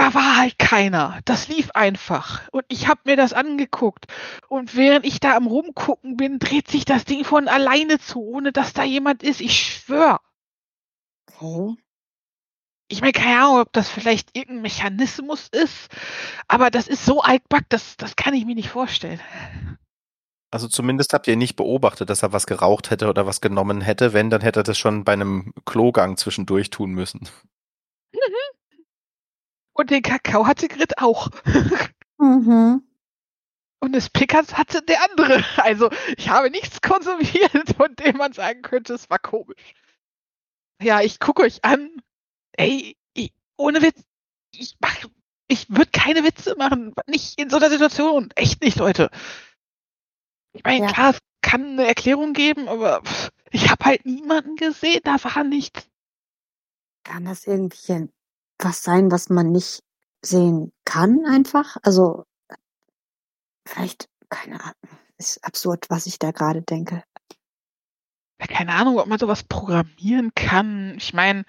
da 0.00 0.14
war 0.14 0.38
halt 0.38 0.58
keiner. 0.58 1.20
Das 1.26 1.48
lief 1.48 1.72
einfach. 1.72 2.48
Und 2.52 2.64
ich 2.68 2.88
hab 2.88 3.04
mir 3.04 3.16
das 3.16 3.34
angeguckt. 3.34 4.06
Und 4.48 4.74
während 4.74 5.04
ich 5.04 5.20
da 5.20 5.36
am 5.36 5.46
Rumgucken 5.46 6.16
bin, 6.16 6.38
dreht 6.38 6.68
sich 6.68 6.86
das 6.86 7.04
Ding 7.04 7.22
von 7.22 7.48
alleine 7.48 7.98
zu, 7.98 8.20
ohne 8.22 8.50
dass 8.50 8.72
da 8.72 8.82
jemand 8.82 9.22
ist. 9.22 9.42
Ich 9.42 9.60
schwör. 9.60 10.20
Okay. 11.36 11.76
Ich 12.88 13.02
meine, 13.02 13.12
keine 13.12 13.42
Ahnung, 13.42 13.60
ob 13.60 13.72
das 13.74 13.90
vielleicht 13.90 14.34
irgendein 14.36 14.62
Mechanismus 14.62 15.48
ist, 15.48 15.88
aber 16.48 16.70
das 16.70 16.88
ist 16.88 17.04
so 17.04 17.20
altback, 17.20 17.66
das, 17.68 17.96
das 17.96 18.16
kann 18.16 18.34
ich 18.34 18.44
mir 18.46 18.56
nicht 18.56 18.70
vorstellen. 18.70 19.20
Also 20.50 20.66
zumindest 20.66 21.12
habt 21.12 21.28
ihr 21.28 21.36
nicht 21.36 21.54
beobachtet, 21.54 22.10
dass 22.10 22.24
er 22.24 22.32
was 22.32 22.46
geraucht 22.46 22.90
hätte 22.90 23.08
oder 23.08 23.26
was 23.26 23.40
genommen 23.40 23.80
hätte. 23.82 24.12
Wenn, 24.12 24.30
dann 24.30 24.40
hätte 24.40 24.60
er 24.60 24.64
das 24.64 24.78
schon 24.78 25.04
bei 25.04 25.12
einem 25.12 25.52
Klogang 25.66 26.16
zwischendurch 26.16 26.70
tun 26.70 26.90
müssen. 26.90 27.28
Und 29.80 29.88
den 29.90 30.02
Kakao 30.02 30.46
hatte 30.46 30.68
Grit 30.68 30.98
auch. 30.98 31.30
Mhm. 32.18 32.82
Und 33.82 33.92
das 33.94 34.10
Pickers 34.10 34.58
hatte 34.58 34.82
der 34.82 35.02
andere. 35.10 35.42
Also 35.56 35.88
ich 36.18 36.28
habe 36.28 36.50
nichts 36.50 36.82
konsumiert, 36.82 37.50
von 37.78 37.96
dem 37.96 38.18
man 38.18 38.34
sagen 38.34 38.60
könnte, 38.60 38.92
es 38.92 39.08
war 39.08 39.18
komisch. 39.18 39.72
Ja, 40.82 41.00
ich 41.00 41.18
gucke 41.18 41.44
euch 41.44 41.64
an. 41.64 42.02
Ey, 42.58 42.94
ich, 43.14 43.32
ohne 43.56 43.80
Witz, 43.80 44.04
ich 44.54 44.76
mach, 44.80 44.94
ich 45.48 45.70
würde 45.70 45.90
keine 45.90 46.24
Witze 46.24 46.56
machen. 46.56 46.92
Nicht 47.06 47.40
in 47.40 47.48
so 47.48 47.56
einer 47.56 47.70
Situation. 47.70 48.30
Echt 48.34 48.60
nicht, 48.60 48.76
Leute. 48.76 49.08
Ich 50.52 50.62
meine, 50.62 50.84
Ja. 50.84 50.92
klar, 50.92 51.10
es 51.12 51.18
kann 51.40 51.64
eine 51.64 51.86
Erklärung 51.86 52.34
geben, 52.34 52.68
aber 52.68 53.02
ich 53.50 53.70
habe 53.70 53.82
halt 53.86 54.04
niemanden 54.04 54.56
gesehen, 54.56 55.00
da 55.04 55.16
war 55.24 55.42
nichts. 55.42 55.88
Kann 57.02 57.24
das 57.24 57.46
irgendwie 57.46 57.78
was 58.64 58.82
sein, 58.82 59.10
was 59.10 59.28
man 59.28 59.52
nicht 59.52 59.82
sehen 60.22 60.72
kann 60.84 61.24
einfach? 61.26 61.76
Also 61.82 62.24
vielleicht, 63.66 64.08
keine 64.28 64.60
Ahnung. 64.60 64.74
Ist 65.18 65.44
absurd, 65.44 65.90
was 65.90 66.06
ich 66.06 66.18
da 66.18 66.30
gerade 66.30 66.62
denke. 66.62 67.02
Keine 68.38 68.72
Ahnung, 68.72 68.98
ob 68.98 69.06
man 69.06 69.18
sowas 69.18 69.42
programmieren 69.42 70.32
kann. 70.34 70.94
Ich 70.96 71.12
meine, 71.12 71.44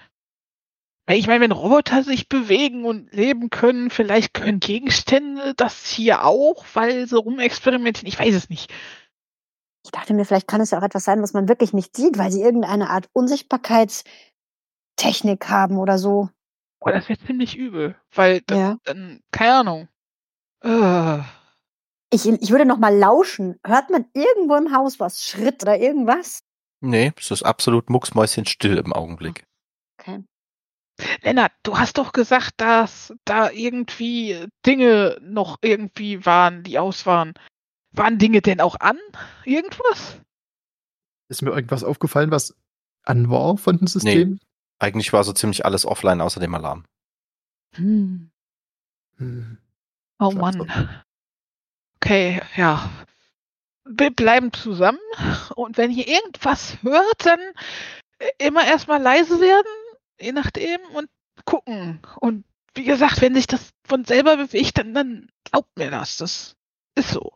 ich 1.08 1.28
meine, 1.28 1.42
wenn 1.42 1.54
Roboter 1.54 2.04
sich 2.04 2.28
bewegen 2.28 2.84
und 2.86 3.14
leben 3.14 3.50
können, 3.50 3.90
vielleicht 3.90 4.34
können 4.34 4.60
Gegenstände 4.60 5.54
das 5.56 5.86
hier 5.86 6.26
auch, 6.26 6.66
weil 6.74 7.08
sie 7.08 7.18
rumexperimentieren. 7.18 8.10
Ich 8.10 8.20
weiß 8.20 8.36
es 8.36 8.50
nicht. 8.50 8.74
Ich 9.86 9.92
dachte 9.92 10.14
mir, 10.14 10.26
vielleicht 10.26 10.50
kann 10.50 10.62
es 10.62 10.72
ja 10.72 10.80
auch 10.80 10.84
etwas 10.84 11.06
sein, 11.06 11.22
was 11.22 11.34
man 11.34 11.48
wirklich 11.48 11.72
nicht 11.74 11.96
sieht, 11.96 12.18
weil 12.18 12.32
sie 12.32 12.42
irgendeine 12.42 12.90
Art 12.90 13.10
Unsichtbarkeitstechnik 13.14 15.50
haben 15.50 15.78
oder 15.78 15.98
so. 15.98 16.30
Oh, 16.84 16.90
das 16.90 17.08
wäre 17.10 17.20
ziemlich 17.20 17.56
übel, 17.56 17.96
weil 18.14 18.42
das 18.48 18.58
Ja. 18.58 18.78
dann, 18.84 19.22
keine 19.32 19.54
Ahnung. 19.54 19.88
Äh, 20.64 21.20
Ich, 22.14 22.26
ich 22.28 22.50
würde 22.52 22.66
noch 22.66 22.78
mal 22.78 22.94
lauschen. 22.96 23.58
Hört 23.66 23.90
man 23.90 24.06
irgendwo 24.14 24.56
im 24.56 24.76
Haus 24.76 25.00
was? 25.00 25.24
Schritt 25.24 25.62
oder 25.64 25.78
irgendwas? 25.80 26.44
Nee, 26.82 27.14
es 27.18 27.32
ist 27.32 27.44
absolut 27.44 27.90
mucksmäuschenstill 27.90 28.78
im 28.78 28.92
Augenblick. 28.92 29.46
Okay. 29.98 30.24
Lennart, 31.22 31.54
du 31.64 31.78
hast 31.78 31.98
doch 31.98 32.12
gesagt, 32.12 32.56
dass 32.58 33.14
da 33.24 33.50
irgendwie 33.50 34.48
Dinge 34.66 35.18
noch 35.22 35.58
irgendwie 35.62 36.26
waren, 36.26 36.64
die 36.64 36.78
aus 36.80 37.06
waren. 37.06 37.34
Waren 37.92 38.18
Dinge 38.18 38.42
denn 38.42 38.60
auch 38.60 38.76
an? 38.80 38.98
Irgendwas? 39.46 40.20
Ist 41.30 41.42
mir 41.44 41.52
irgendwas 41.52 41.84
aufgefallen, 41.84 42.32
was 42.32 42.56
an 43.04 43.30
war 43.30 43.58
von 43.58 43.78
dem 43.78 43.88
System? 43.88 44.40
Eigentlich 44.82 45.14
war 45.14 45.24
so 45.24 45.32
ziemlich 45.32 45.64
alles 45.64 45.86
offline 45.86 46.22
außer 46.22 46.40
dem 46.40 46.56
Alarm. 46.56 46.86
Hm. 47.76 48.32
Hm. 49.18 49.60
Oh. 50.18 50.32
Mann. 50.32 51.04
Okay, 51.98 52.42
ja. 52.56 52.90
Wir 53.86 54.10
bleiben 54.10 54.52
zusammen 54.52 54.98
und 55.56 55.78
wenn 55.78 55.92
ihr 55.92 56.08
irgendwas 56.08 56.82
hört, 56.82 57.26
dann 57.26 57.40
immer 58.40 58.66
erstmal 58.66 59.00
leise 59.00 59.40
werden, 59.40 59.72
je 60.20 60.32
nachdem, 60.32 60.82
und 60.96 61.10
gucken. 61.46 62.00
Und 62.20 62.44
wie 62.74 62.84
gesagt, 62.84 63.22
wenn 63.22 63.36
sich 63.36 63.46
das 63.46 63.70
von 63.88 64.04
selber 64.04 64.36
bewegt, 64.38 64.80
dann, 64.80 64.96
dann 64.96 65.30
glaubt 65.44 65.78
mir 65.78 65.92
das. 65.92 66.18
Das 66.18 66.56
ist 66.96 67.12
so. 67.12 67.32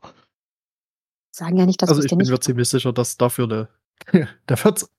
Sagen 1.32 1.58
ja 1.58 1.68
nicht, 1.68 1.80
dass 1.84 1.90
Also 1.90 2.02
ich 2.02 2.10
bin 2.10 2.18
nicht. 2.18 2.32
mir 2.32 2.40
ziemlich 2.40 2.70
sicher, 2.70 2.92
dass 2.92 3.18
dafür 3.18 3.46
eine, 3.46 3.70
da 4.48 4.64
wird 4.64 4.78
es 4.82 4.95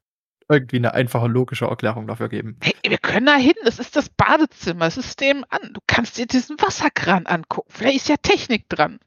irgendwie 0.48 0.76
eine 0.76 0.94
einfache, 0.94 1.26
logische 1.26 1.66
Erklärung 1.66 2.06
dafür 2.06 2.28
geben. 2.28 2.58
Hey, 2.62 2.74
wir 2.86 2.98
können 2.98 3.26
da 3.26 3.36
hin, 3.36 3.54
das 3.64 3.78
ist 3.78 3.96
das 3.96 4.08
Badezimmer, 4.08 4.90
System 4.90 5.44
an. 5.48 5.72
Du 5.72 5.80
kannst 5.86 6.18
dir 6.18 6.26
diesen 6.26 6.60
Wasserkran 6.60 7.26
angucken. 7.26 7.68
Vielleicht 7.70 7.96
ist 7.96 8.08
ja 8.08 8.16
Technik 8.16 8.68
dran. 8.68 8.98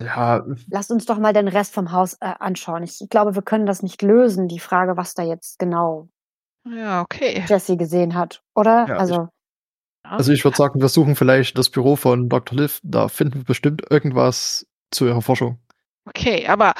Ja, 0.00 0.42
Lasst 0.70 0.90
uns 0.90 1.04
doch 1.04 1.18
mal 1.18 1.34
den 1.34 1.48
Rest 1.48 1.74
vom 1.74 1.92
Haus 1.92 2.14
äh, 2.14 2.32
anschauen. 2.38 2.82
Ich 2.82 3.06
glaube, 3.10 3.34
wir 3.34 3.42
können 3.42 3.66
das 3.66 3.82
nicht 3.82 4.00
lösen, 4.00 4.48
die 4.48 4.58
Frage, 4.58 4.96
was 4.96 5.12
da 5.12 5.22
jetzt 5.22 5.58
genau 5.58 6.08
Ja, 6.66 7.02
okay. 7.02 7.44
Jesse 7.46 7.76
gesehen 7.76 8.14
hat, 8.14 8.42
oder? 8.54 8.86
Ja, 8.88 8.96
also, 8.96 9.28
also 10.02 10.32
ich 10.32 10.42
würde 10.44 10.56
sagen, 10.56 10.80
wir 10.80 10.88
suchen 10.88 11.16
vielleicht 11.16 11.58
das 11.58 11.68
Büro 11.68 11.96
von 11.96 12.30
Dr. 12.30 12.58
Liv. 12.58 12.80
Da 12.82 13.08
finden 13.08 13.40
wir 13.40 13.44
bestimmt 13.44 13.82
irgendwas 13.90 14.66
zu 14.90 15.06
ihrer 15.06 15.20
Forschung. 15.20 15.58
Okay, 16.06 16.46
aber 16.48 16.72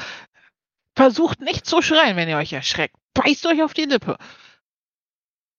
versucht 0.96 1.40
nicht 1.40 1.66
zu 1.66 1.82
schreien, 1.82 2.16
wenn 2.16 2.28
ihr 2.28 2.36
euch 2.36 2.52
erschreckt. 2.52 2.96
Beißt 3.14 3.46
euch 3.46 3.62
auf 3.62 3.74
die 3.74 3.84
Lippe. 3.84 4.16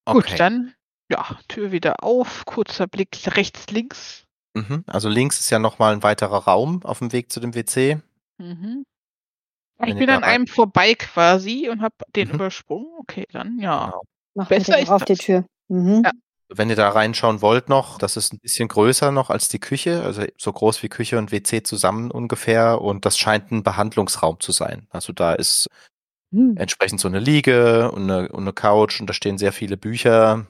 Okay. 0.04 0.30
Gut, 0.30 0.40
dann, 0.40 0.74
ja, 1.10 1.38
Tür 1.48 1.72
wieder 1.72 2.02
auf, 2.02 2.44
kurzer 2.44 2.86
Blick 2.86 3.16
rechts, 3.36 3.70
links. 3.70 4.24
Mhm. 4.54 4.84
Also 4.86 5.08
links 5.08 5.40
ist 5.40 5.50
ja 5.50 5.58
nochmal 5.58 5.94
ein 5.94 6.02
weiterer 6.02 6.44
Raum 6.44 6.82
auf 6.84 6.98
dem 6.98 7.12
Weg 7.12 7.32
zu 7.32 7.40
dem 7.40 7.54
WC. 7.54 8.00
Mhm. 8.38 8.84
Wenn 9.78 9.88
Ich 9.88 9.96
bin 9.96 10.10
an 10.10 10.22
einem 10.24 10.46
vorbei 10.46 10.94
quasi 10.94 11.68
und 11.68 11.82
habe 11.82 11.94
den 12.14 12.28
Mhm. 12.28 12.34
übersprungen. 12.34 12.88
Okay, 12.98 13.26
dann 13.32 13.58
ja. 13.58 13.86
Genau. 13.86 14.02
mach 14.34 14.48
besser 14.48 14.78
ist 14.78 14.90
auf 14.90 15.04
die 15.04 15.14
das. 15.14 15.24
Tür. 15.24 15.44
Mhm. 15.68 16.02
Ja. 16.04 16.10
Wenn 16.54 16.70
ihr 16.70 16.76
da 16.76 16.90
reinschauen 16.90 17.40
wollt 17.42 17.68
noch, 17.68 17.98
das 17.98 18.16
ist 18.16 18.32
ein 18.32 18.38
bisschen 18.40 18.68
größer 18.68 19.10
noch 19.12 19.30
als 19.30 19.48
die 19.48 19.60
Küche, 19.60 20.02
also 20.02 20.24
so 20.38 20.52
groß 20.52 20.82
wie 20.82 20.88
Küche 20.88 21.18
und 21.18 21.32
WC 21.32 21.62
zusammen 21.62 22.10
ungefähr 22.10 22.80
und 22.80 23.06
das 23.06 23.18
scheint 23.18 23.50
ein 23.52 23.62
Behandlungsraum 23.62 24.40
zu 24.40 24.52
sein. 24.52 24.86
Also 24.90 25.12
da 25.12 25.34
ist 25.34 25.68
Hm. 26.32 26.56
entsprechend 26.56 27.00
so 27.00 27.08
eine 27.08 27.20
Liege 27.20 27.92
und 27.92 28.10
eine, 28.10 28.28
und 28.32 28.42
eine 28.42 28.52
Couch 28.54 29.00
und 29.00 29.06
da 29.06 29.12
stehen 29.14 29.36
sehr 29.36 29.52
viele 29.52 29.76
Bücher, 29.76 30.46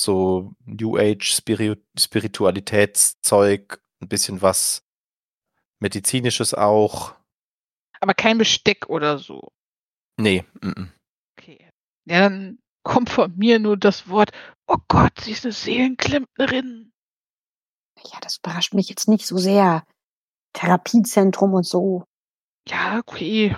so 0.00 0.52
New 0.64 0.98
Age 0.98 1.32
Spiri 1.34 1.76
Spiritualitätszeug, 1.98 3.80
ein 4.00 4.08
bisschen 4.08 4.42
was 4.42 4.82
medizinisches 5.80 6.54
auch. 6.54 7.14
Aber 8.00 8.14
kein 8.14 8.38
Besteck 8.38 8.88
oder 8.88 9.18
so. 9.18 9.52
Nee, 10.18 10.44
mm, 10.60 10.68
mm. 10.68 10.92
Okay. 11.38 11.70
Ja, 12.06 12.20
dann 12.28 12.58
kommt 12.82 13.10
von 13.10 13.36
mir 13.36 13.58
nur 13.58 13.76
das 13.76 14.08
Wort, 14.08 14.30
oh 14.66 14.78
Gott, 14.88 15.20
sie 15.20 15.32
ist 15.32 15.44
eine 15.44 15.52
Seelenklempnerin. 15.52 16.92
Ja, 18.04 18.18
das 18.20 18.38
überrascht 18.38 18.74
mich 18.74 18.88
jetzt 18.88 19.08
nicht 19.08 19.26
so 19.26 19.36
sehr. 19.38 19.84
Therapiezentrum 20.54 21.54
und 21.54 21.64
so. 21.64 22.04
Ja, 22.68 22.98
okay. 22.98 23.56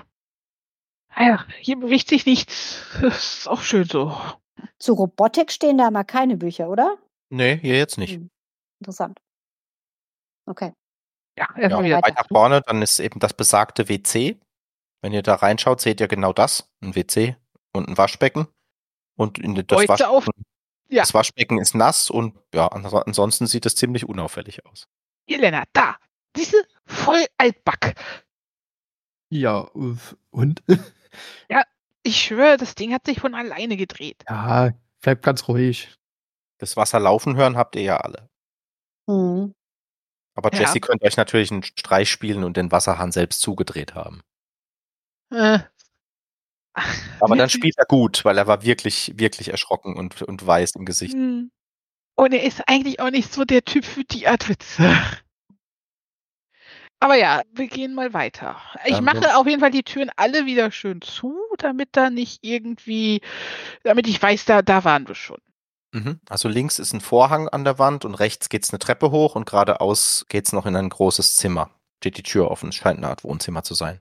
Ah 1.09 1.25
Ja, 1.27 1.47
hier 1.61 1.77
bewegt 1.79 2.09
sich 2.09 2.27
nichts. 2.27 2.83
Das 3.01 3.39
ist 3.39 3.49
auch 3.49 3.63
schön 3.63 3.85
so. 3.85 4.17
Zu 4.79 4.95
Robotik 4.95 5.51
stehen 5.53 5.79
da 5.79 5.91
mal 5.91 6.05
keine 6.05 6.37
Bücher, 6.37 6.69
oder? 6.69 6.99
nee, 7.31 7.57
hier 7.59 7.77
jetzt 7.77 7.99
nicht. 7.99 8.15
Hm. 8.15 8.31
Interessant. 8.81 9.19
Okay. 10.47 10.73
Ja, 11.39 11.47
erstmal 11.57 11.71
Ja, 11.71 11.85
wieder. 11.85 11.97
weiter. 11.97 12.09
weiter 12.17 12.25
vorne, 12.29 12.61
dann 12.61 12.83
ist 12.83 13.01
eben 13.01 13.19
das 13.19 13.35
besagte 13.35 13.89
WC. 13.89 14.39
Wenn 15.03 15.13
ihr 15.13 15.23
da 15.23 15.35
reinschaut, 15.35 15.81
seht 15.81 16.01
ihr 16.01 16.09
genau 16.09 16.33
das. 16.33 16.71
Ein 16.81 16.95
WC 16.95 17.37
und 17.73 17.89
ein 17.89 17.99
Waschbecken. 17.99 18.47
Und 19.17 19.39
in 19.39 19.55
das 19.55 19.65
Leute 19.71 20.09
auf- 20.09 20.27
Waschbecken 20.27 20.45
Ja. 20.89 21.03
Das 21.03 21.15
Waschbecken 21.15 21.59
ist 21.59 21.75
nass 21.75 22.11
und 22.11 22.37
ja, 22.55 22.69
ans- 22.69 22.93
ansonsten 22.95 23.47
sieht 23.47 23.67
es 23.67 23.75
ziemlich 23.77 24.09
unauffällig 24.09 24.65
aus. 24.67 24.87
Hier, 25.29 25.39
Lennart, 25.39 25.69
da. 25.73 25.97
Diese 26.37 26.57
voll 26.87 27.25
altback. 27.39 27.95
Ja, 29.31 29.69
uff, 29.75 30.17
und? 30.31 30.63
Ich 32.07 32.21
schwöre, 32.23 32.59
das 32.59 32.75
Ding 32.75 32.93
hat 32.93 33.07
sich 33.07 33.19
von 33.21 33.35
alleine 33.35 33.79
gedreht. 33.79 34.25
ja, 34.29 34.73
bleib 35.01 35.23
ganz 35.23 35.49
ruhig. 35.49 35.89
Das 36.59 36.77
Wasser 36.77 37.01
laufen 37.01 37.35
hören 37.35 37.57
habt 37.57 37.77
ihr 37.77 37.83
ja 37.83 37.97
alle. 37.97 38.29
Hm. 39.09 39.55
Aber 40.35 40.53
Ja. 40.53 40.61
Jesse 40.61 40.81
könnte 40.81 41.07
euch 41.07 41.17
natürlich 41.17 41.51
einen 41.51 41.63
Streich 41.63 42.11
spielen 42.11 42.45
und 42.45 42.59
den 42.59 42.71
Wasserhahn 42.71 43.11
selbst 43.11 43.41
zugedreht 43.41 43.95
haben. 43.95 44.21
Äh. 45.31 45.61
Aber 47.21 47.37
dann 47.37 47.49
spielt 47.49 47.79
er 47.79 47.87
gut, 47.87 48.25
weil 48.25 48.37
er 48.37 48.47
war 48.47 48.63
wirklich, 48.63 49.13
wirklich 49.17 49.49
erschrocken 49.49 49.97
und, 49.97 50.23
und 50.23 50.45
weiß 50.47 50.75
im 50.77 50.85
Gesicht. 50.85 51.15
Hm. 51.15 51.51
Und 52.17 52.33
er 52.33 52.43
ist 52.43 52.63
eigentlich 52.69 53.01
auch 53.01 53.11
nicht 53.11 53.33
so 53.33 53.45
der 53.45 53.65
Typ 53.65 53.85
für 53.85 54.05
die 54.05 54.27
Art 54.27 54.49
Witze. 54.49 54.83
Aber 57.01 57.17
ja, 57.17 57.43
wir 57.53 57.67
gehen 57.67 57.95
mal 57.95 58.15
weiter. 58.15 58.57
Ich 58.87 59.01
mache 59.03 59.37
auf 59.37 59.47
jeden 59.47 59.61
Fall 59.61 59.71
die 59.71 59.83
Türen 59.83 60.11
alle 60.17 60.47
wieder 60.47 60.71
schön 60.71 61.03
zu, 61.03 61.37
damit 61.59 61.91
da 61.93 62.09
nicht 62.09 62.39
irgendwie, 62.43 63.21
damit 63.83 64.07
ich 64.07 64.23
weiß, 64.23 64.47
da, 64.47 64.63
da 64.63 64.85
waren 64.85 65.07
wir 65.07 65.15
schon. 65.15 65.39
Mhm. 65.93 66.19
Also 66.29 66.49
links 66.49 66.79
ist 66.79 66.95
ein 66.95 67.03
Vorhang 67.03 67.49
an 67.49 67.65
der 67.65 67.79
Wand 67.79 68.05
und 68.07 68.15
rechts 68.15 68.49
geht's 68.49 68.71
eine 68.71 68.79
Treppe 68.79 69.11
hoch 69.11 69.35
und 69.35 69.45
geradeaus 69.45 70.25
geht's 70.29 70.53
noch 70.53 70.65
in 70.67 70.77
ein 70.77 70.89
großes 70.89 71.37
Zimmer. 71.37 71.71
Steht 71.99 72.17
die 72.17 72.23
Tür 72.23 72.51
offen. 72.51 72.71
Es 72.71 72.77
scheint 72.77 72.99
eine 72.99 73.09
Art 73.09 73.23
Wohnzimmer 73.23 73.63
zu 73.63 73.75
sein. 73.75 74.01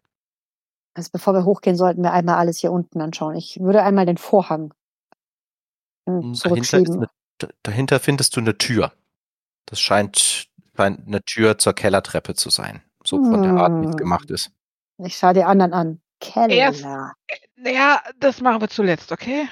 Also 0.96 1.10
bevor 1.12 1.34
wir 1.34 1.46
hochgehen, 1.46 1.76
sollten 1.76 2.04
wir 2.04 2.12
einmal 2.14 2.36
alles 2.36 2.60
hier 2.60 2.72
unten 2.72 3.02
anschauen. 3.02 3.36
Ich 3.36 3.60
würde 3.60 3.82
einmal 3.84 4.06
den 4.06 4.18
Vorhang 4.18 4.74
hm, 6.08 6.22
Dahinter, 6.22 6.32
ist 6.34 6.40
zurückschieben. 6.42 6.96
eine, 6.98 7.08
d- 7.42 7.48
dahinter 7.64 8.00
findest 8.00 8.36
du 8.36 8.42
eine 8.42 8.58
Tür. 8.58 8.94
Das 9.66 9.80
scheint 9.80 10.48
scheint 10.76 11.08
eine 11.08 11.24
Tür 11.24 11.58
zur 11.58 11.74
Kellertreppe 11.74 12.34
zu 12.36 12.50
sein. 12.50 12.82
So 13.06 13.18
von 13.24 13.42
der 13.44 13.54
Art, 13.54 13.72
wie 13.82 13.86
es 13.86 13.92
Hm. 13.92 13.98
gemacht 13.98 14.32
ist. 14.32 14.52
Ich 14.98 15.18
schaue 15.18 15.34
die 15.34 15.44
anderen 15.44 15.74
an. 15.74 16.02
Erst- 16.22 16.82
Keller. 16.84 17.14
Naja, 17.56 18.02
das 18.20 18.40
machen 18.42 18.62
wir 18.62 18.70
zuletzt, 18.70 19.12
okay? 19.12 19.48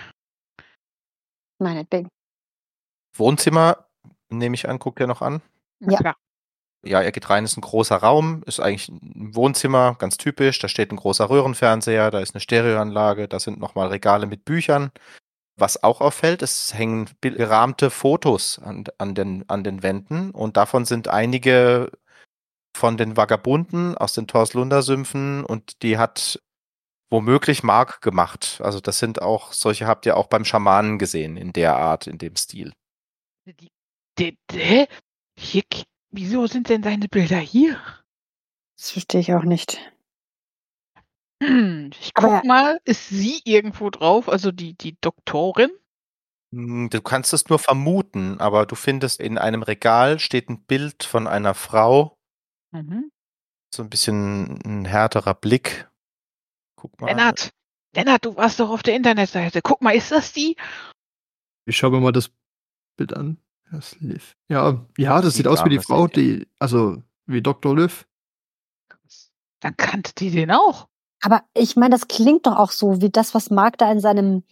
Meinetwegen. 1.59 2.07
Wohnzimmer, 3.15 3.87
nehme 4.29 4.55
ich 4.55 4.67
an, 4.69 4.79
guckt 4.79 4.99
ihr 4.99 5.07
noch 5.07 5.21
an. 5.21 5.41
Ja. 5.79 6.15
Ja, 6.83 7.01
er 7.01 7.11
geht 7.11 7.29
rein, 7.29 7.45
ist 7.45 7.57
ein 7.57 7.61
großer 7.61 7.97
Raum, 7.97 8.41
ist 8.47 8.59
eigentlich 8.59 8.89
ein 8.89 9.35
Wohnzimmer, 9.35 9.95
ganz 9.99 10.17
typisch. 10.17 10.57
Da 10.59 10.67
steht 10.67 10.91
ein 10.91 10.97
großer 10.97 11.29
Röhrenfernseher, 11.29 12.09
da 12.09 12.19
ist 12.19 12.33
eine 12.33 12.41
Stereoanlage, 12.41 13.27
da 13.27 13.39
sind 13.39 13.59
nochmal 13.59 13.89
Regale 13.89 14.25
mit 14.25 14.45
Büchern. 14.45 14.91
Was 15.57 15.83
auch 15.83 16.01
auffällt, 16.01 16.41
es 16.41 16.73
hängen 16.73 17.09
gerahmte 17.21 17.91
Fotos 17.91 18.57
an, 18.57 18.85
an, 18.97 19.13
den, 19.13 19.47
an 19.47 19.63
den 19.63 19.83
Wänden 19.83 20.31
und 20.31 20.57
davon 20.57 20.85
sind 20.85 21.07
einige 21.07 21.91
von 22.75 22.97
den 22.97 23.15
Vagabunden 23.15 23.95
aus 23.95 24.13
den 24.13 24.27
Torslunder-Sümpfen 24.27 25.45
und 25.45 25.83
die 25.83 25.97
hat 25.99 26.41
womöglich 27.11 27.61
Mark 27.61 28.01
gemacht. 28.01 28.59
Also 28.63 28.79
das 28.79 28.97
sind 28.97 29.21
auch, 29.21 29.53
solche 29.53 29.85
habt 29.85 30.05
ihr 30.05 30.17
auch 30.17 30.27
beim 30.27 30.45
Schamanen 30.45 30.97
gesehen, 30.97 31.37
in 31.37 31.53
der 31.53 31.75
Art, 31.75 32.07
in 32.07 32.17
dem 32.17 32.35
Stil. 32.37 32.71
Die, 33.45 33.67
die, 34.17 34.37
die, 34.49 34.87
hier, 35.37 35.63
wieso 36.11 36.47
sind 36.47 36.69
denn 36.69 36.83
seine 36.83 37.07
Bilder 37.07 37.37
hier? 37.39 37.79
Das 38.77 38.91
verstehe 38.91 39.21
ich 39.21 39.33
auch 39.33 39.43
nicht. 39.43 39.79
Hm, 41.43 41.89
Ich 41.99 42.11
Aber- 42.15 42.37
guck 42.37 42.45
mal, 42.45 42.79
ist 42.85 43.09
sie 43.09 43.41
irgendwo 43.45 43.89
drauf, 43.89 44.29
also 44.29 44.51
die, 44.51 44.73
die 44.75 44.95
Doktorin? 45.01 45.71
Hm, 46.53 46.89
Du 46.89 47.01
kannst 47.01 47.33
es 47.33 47.49
nur 47.49 47.59
vermuten, 47.59 48.39
aber 48.39 48.65
du 48.65 48.75
findest 48.75 49.19
in 49.19 49.37
einem 49.37 49.63
Regal 49.63 50.19
steht 50.19 50.49
ein 50.49 50.63
Bild 50.63 51.03
von 51.03 51.27
einer 51.27 51.53
Frau, 51.55 52.17
Mhm. 52.71 53.11
so 53.73 53.83
ein 53.83 53.89
bisschen 53.89 54.59
ein 54.65 54.85
härterer 54.85 55.33
Blick. 55.33 55.89
Guck 56.75 56.99
mal. 57.01 57.07
Lennart, 57.07 57.49
Lennart, 57.95 58.25
du 58.25 58.35
warst 58.35 58.59
doch 58.59 58.69
auf 58.69 58.83
der 58.83 58.95
Internetseite. 58.95 59.61
Guck 59.61 59.81
mal, 59.81 59.95
ist 59.95 60.11
das 60.11 60.33
die? 60.33 60.55
Ich 61.65 61.77
schaue 61.77 61.91
mir 61.91 61.99
mal 62.01 62.11
das 62.11 62.31
Bild 62.97 63.13
an. 63.13 63.37
Das 63.71 63.97
Liv. 64.01 64.35
Ja, 64.49 64.85
ja, 64.97 65.21
das 65.21 65.33
Die 65.33 65.37
sieht 65.37 65.47
aus 65.47 65.63
wie 65.63 65.69
die 65.69 65.79
Frau, 65.79 66.07
die, 66.07 66.47
also 66.59 67.01
wie 67.25 67.41
Dr. 67.41 67.75
Liv. 67.75 68.05
Dann 69.61 69.77
kannte 69.77 70.11
die 70.17 70.29
den 70.29 70.51
auch. 70.51 70.87
Aber 71.23 71.43
ich 71.53 71.75
meine, 71.75 71.91
das 71.91 72.07
klingt 72.07 72.47
doch 72.47 72.57
auch 72.57 72.71
so 72.71 73.01
wie 73.01 73.09
das, 73.09 73.33
was 73.33 73.49
Marc 73.49 73.77
da 73.77 73.91
in 73.91 74.01
seinem, 74.01 74.43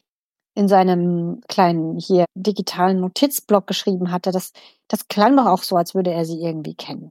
in 0.56 0.68
seinem 0.68 1.42
kleinen 1.50 2.00
hier 2.00 2.26
digitalen 2.36 3.02
Notizblock 3.02 3.68
geschrieben 3.68 4.12
hatte. 4.12 4.32
Das, 4.32 4.54
das 4.88 5.08
klang 5.08 5.36
doch 5.36 5.48
auch 5.48 5.64
so, 5.64 5.76
als 5.76 5.96
würde 5.96 6.12
er 6.12 6.26
sie 6.26 6.42
irgendwie 6.42 6.76
kennen. 6.76 7.10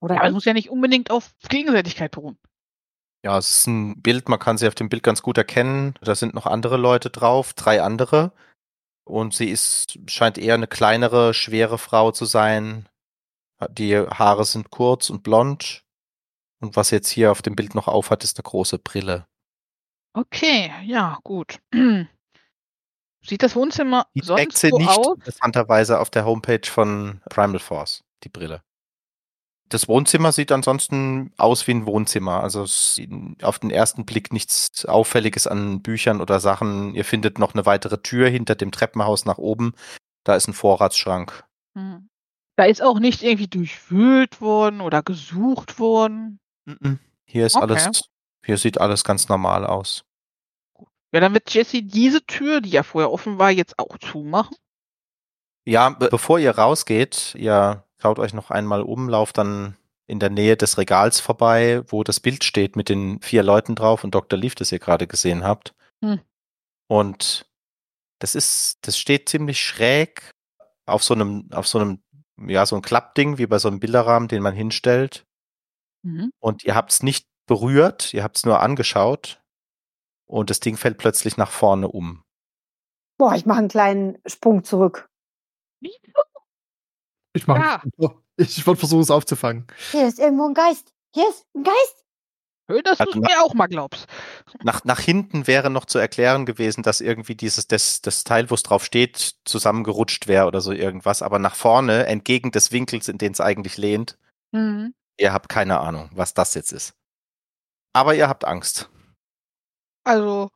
Oder? 0.00 0.14
Ja, 0.14 0.20
aber 0.20 0.28
es 0.28 0.34
muss 0.34 0.44
ja 0.44 0.54
nicht 0.54 0.70
unbedingt 0.70 1.10
auf 1.10 1.34
Gegenseitigkeit 1.48 2.12
beruhen. 2.12 2.38
Ja, 3.24 3.38
es 3.38 3.50
ist 3.50 3.66
ein 3.66 4.00
Bild, 4.00 4.28
man 4.28 4.38
kann 4.38 4.58
sie 4.58 4.66
auf 4.66 4.74
dem 4.74 4.88
Bild 4.88 5.02
ganz 5.02 5.22
gut 5.22 5.36
erkennen. 5.36 5.94
Da 6.00 6.14
sind 6.14 6.34
noch 6.34 6.46
andere 6.46 6.76
Leute 6.76 7.10
drauf, 7.10 7.52
drei 7.52 7.82
andere. 7.82 8.32
Und 9.04 9.34
sie 9.34 9.48
ist, 9.50 9.98
scheint 10.06 10.38
eher 10.38 10.54
eine 10.54 10.66
kleinere, 10.68 11.34
schwere 11.34 11.78
Frau 11.78 12.12
zu 12.12 12.24
sein. 12.24 12.88
Die 13.70 13.96
Haare 13.98 14.44
sind 14.44 14.70
kurz 14.70 15.10
und 15.10 15.22
blond. 15.22 15.84
Und 16.60 16.76
was 16.76 16.90
jetzt 16.90 17.08
hier 17.08 17.32
auf 17.32 17.42
dem 17.42 17.56
Bild 17.56 17.74
noch 17.74 17.88
aufhat, 17.88 18.22
ist 18.24 18.38
eine 18.38 18.44
große 18.44 18.78
Brille. 18.78 19.26
Okay, 20.14 20.72
ja, 20.84 21.18
gut. 21.24 21.58
Sieht 23.24 23.42
das 23.42 23.54
Wohnzimmer 23.56 24.06
Die 24.14 24.20
sonst 24.20 24.58
sie 24.58 24.70
so 24.70 24.78
nicht 24.78 24.88
aus? 24.88 25.16
interessanterweise 25.16 26.00
auf 26.00 26.10
der 26.10 26.24
Homepage 26.24 26.66
von 26.68 27.20
Primal 27.30 27.60
Force, 27.60 28.02
die 28.24 28.28
Brille. 28.28 28.62
Das 29.72 29.88
Wohnzimmer 29.88 30.32
sieht 30.32 30.52
ansonsten 30.52 31.32
aus 31.38 31.66
wie 31.66 31.72
ein 31.72 31.86
Wohnzimmer. 31.86 32.42
Also 32.42 32.66
auf 33.42 33.58
den 33.58 33.70
ersten 33.70 34.04
Blick 34.04 34.30
nichts 34.30 34.84
Auffälliges 34.84 35.46
an 35.46 35.80
Büchern 35.80 36.20
oder 36.20 36.40
Sachen. 36.40 36.94
Ihr 36.94 37.06
findet 37.06 37.38
noch 37.38 37.54
eine 37.54 37.64
weitere 37.64 37.96
Tür 37.96 38.28
hinter 38.28 38.54
dem 38.54 38.70
Treppenhaus 38.70 39.24
nach 39.24 39.38
oben. 39.38 39.72
Da 40.24 40.36
ist 40.36 40.46
ein 40.46 40.52
Vorratsschrank. 40.52 41.44
Hm. 41.74 42.10
Da 42.56 42.64
ist 42.64 42.82
auch 42.82 42.98
nicht 42.98 43.22
irgendwie 43.22 43.48
durchwühlt 43.48 44.42
worden 44.42 44.82
oder 44.82 45.02
gesucht 45.02 45.78
worden. 45.78 46.38
Hier 47.24 47.46
ist 47.46 47.56
Okay. 47.56 47.62
alles, 47.62 48.02
hier 48.44 48.58
sieht 48.58 48.78
alles 48.78 49.04
ganz 49.04 49.30
normal 49.30 49.64
aus. 49.64 50.04
Ja, 51.14 51.20
dann 51.20 51.32
wird 51.32 51.52
Jessie 51.52 51.82
diese 51.82 52.24
Tür, 52.26 52.60
die 52.60 52.70
ja 52.70 52.82
vorher 52.82 53.10
offen 53.10 53.38
war, 53.38 53.50
jetzt 53.50 53.78
auch 53.78 53.96
zumachen. 53.98 54.54
Ja, 55.64 55.90
be 55.90 56.08
bevor 56.08 56.38
ihr 56.38 56.50
rausgeht, 56.50 57.34
ihr 57.38 57.84
schaut 58.02 58.18
euch 58.18 58.34
noch 58.34 58.50
einmal 58.50 58.82
um, 58.82 59.08
lauft 59.08 59.38
dann 59.38 59.76
in 60.08 60.18
der 60.18 60.28
Nähe 60.28 60.56
des 60.56 60.76
Regals 60.76 61.20
vorbei, 61.20 61.82
wo 61.86 62.02
das 62.02 62.18
Bild 62.18 62.42
steht 62.42 62.74
mit 62.74 62.88
den 62.88 63.20
vier 63.20 63.44
Leuten 63.44 63.76
drauf 63.76 64.02
und 64.02 64.12
Dr. 64.12 64.36
Leaf, 64.36 64.56
das 64.56 64.72
ihr 64.72 64.80
gerade 64.80 65.06
gesehen 65.06 65.44
habt. 65.44 65.72
Hm. 66.04 66.20
Und 66.88 67.46
das 68.18 68.34
ist, 68.34 68.78
das 68.82 68.98
steht 68.98 69.28
ziemlich 69.28 69.64
schräg 69.64 70.32
auf 70.84 71.04
so 71.04 71.14
einem, 71.14 71.48
auf 71.52 71.68
so 71.68 71.78
einem, 71.78 72.02
ja, 72.44 72.66
so 72.66 72.74
ein 72.74 72.82
Klappding, 72.82 73.38
wie 73.38 73.46
bei 73.46 73.60
so 73.60 73.68
einem 73.68 73.78
Bilderrahmen, 73.78 74.26
den 74.26 74.42
man 74.42 74.54
hinstellt. 74.54 75.24
Mhm. 76.02 76.32
Und 76.40 76.64
ihr 76.64 76.74
habt 76.74 76.90
es 76.90 77.04
nicht 77.04 77.28
berührt, 77.46 78.12
ihr 78.14 78.24
habt 78.24 78.36
es 78.36 78.44
nur 78.44 78.60
angeschaut. 78.60 79.40
Und 80.26 80.50
das 80.50 80.58
Ding 80.58 80.76
fällt 80.76 80.98
plötzlich 80.98 81.36
nach 81.36 81.50
vorne 81.50 81.86
um. 81.86 82.24
Boah, 83.16 83.36
ich 83.36 83.46
mache 83.46 83.60
einen 83.60 83.68
kleinen 83.68 84.18
Sprung 84.26 84.64
zurück. 84.64 85.08
Ich 87.34 87.46
mache 87.46 87.60
Ja. 87.98 88.12
Ich 88.36 88.66
würde 88.66 88.78
versuchen, 88.78 89.02
es 89.02 89.10
aufzufangen. 89.10 89.66
Hier 89.90 90.06
ist 90.08 90.18
irgendwo 90.18 90.48
ein 90.48 90.54
Geist. 90.54 90.92
Hier 91.14 91.28
ist 91.28 91.44
ein 91.54 91.64
Geist. 91.64 92.04
Dass 92.84 93.00
Also 93.00 93.12
du 93.12 93.20
es 93.22 93.28
mir 93.28 93.42
auch 93.42 93.52
mal 93.54 93.66
glaubst. 93.66 94.06
Nach, 94.62 94.84
nach 94.84 95.00
hinten 95.00 95.46
wäre 95.46 95.68
noch 95.68 95.84
zu 95.84 95.98
erklären 95.98 96.46
gewesen, 96.46 96.82
dass 96.82 97.02
irgendwie 97.02 97.34
dieses, 97.34 97.66
das, 97.68 98.00
das 98.00 98.24
Teil, 98.24 98.48
wo 98.50 98.54
es 98.54 98.62
drauf 98.62 98.84
steht, 98.84 99.34
zusammengerutscht 99.44 100.26
wäre 100.26 100.46
oder 100.46 100.62
so 100.62 100.72
irgendwas. 100.72 101.20
Aber 101.20 101.38
nach 101.38 101.54
vorne, 101.54 102.06
entgegen 102.06 102.50
des 102.50 102.72
Winkels, 102.72 103.08
in 103.08 103.18
den 103.18 103.32
es 103.32 103.40
eigentlich 103.40 103.76
lehnt, 103.76 104.18
Mhm. 104.52 104.94
ihr 105.18 105.32
habt 105.32 105.48
keine 105.50 105.80
Ahnung, 105.80 106.10
was 106.14 106.32
das 106.34 106.54
jetzt 106.54 106.72
ist. 106.72 106.94
Aber 107.94 108.14
ihr 108.14 108.28
habt 108.28 108.44
Angst. 108.46 108.88
Also, 110.04 110.50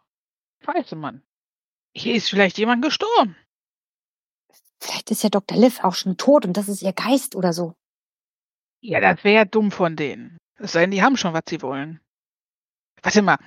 scheiße, 0.65 0.97
Mann. 0.97 1.23
Hier 1.95 2.15
ist 2.15 2.31
vielleicht 2.31 2.57
jemand 2.59 2.83
gestorben. 2.83 3.37
Vielleicht 4.81 5.11
ist 5.11 5.23
ja 5.23 5.31
Dr. 5.31 5.59
Liv 5.59 5.83
auch 5.83 5.95
schon 5.95 6.17
tot 6.17 6.45
und 6.45 6.57
das 6.57 6.69
ist 6.69 6.83
ihr 6.83 6.93
Geist 6.93 7.35
oder 7.35 7.53
so. 7.53 7.75
Ja, 8.81 9.01
das 9.01 9.25
wäre 9.25 9.35
ja 9.35 9.45
dumm 9.45 9.71
von 9.71 9.97
denen. 9.97 10.39
Es 10.59 10.73
sei 10.73 10.83
denn, 10.83 10.91
die 10.91 11.03
haben 11.03 11.17
schon, 11.17 11.35
was 11.35 11.45
sie 11.49 11.63
wollen. 11.63 12.01
Warte 13.03 13.23
mal. 13.23 13.39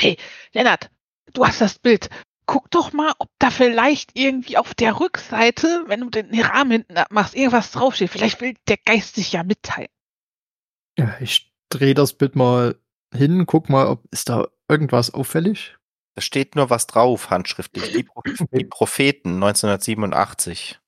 Hey, 0.00 0.16
Lennart, 0.52 0.90
du 1.32 1.46
hast 1.46 1.60
das 1.60 1.78
Bild. 1.78 2.08
Guck 2.46 2.70
doch 2.70 2.92
mal, 2.92 3.12
ob 3.18 3.28
da 3.38 3.50
vielleicht 3.50 4.18
irgendwie 4.18 4.56
auf 4.56 4.74
der 4.74 4.98
Rückseite, 4.98 5.84
wenn 5.86 6.00
du 6.00 6.10
den 6.10 6.38
Rahmen 6.40 6.72
hinten 6.72 6.96
abmachst, 6.96 7.34
irgendwas 7.36 7.70
draufsteht. 7.70 8.10
Vielleicht 8.10 8.40
will 8.40 8.54
der 8.68 8.78
Geist 8.78 9.14
sich 9.14 9.32
ja 9.32 9.44
mitteilen. 9.44 9.90
Ja, 10.98 11.16
ich 11.20 11.52
drehe 11.68 11.94
das 11.94 12.12
Bild 12.12 12.34
mal 12.34 12.76
hin, 13.14 13.46
guck 13.46 13.68
mal, 13.68 13.86
ob 13.86 14.04
ist 14.10 14.28
da 14.28 14.48
irgendwas 14.68 15.14
auffällig. 15.14 15.76
Da 16.14 16.22
steht 16.22 16.56
nur 16.56 16.70
was 16.70 16.86
drauf, 16.86 17.30
handschriftlich. 17.30 17.92
Die, 17.92 18.02
Pro 18.02 18.22
die 18.52 18.64
Propheten 18.64 19.34
1987. 19.34 20.80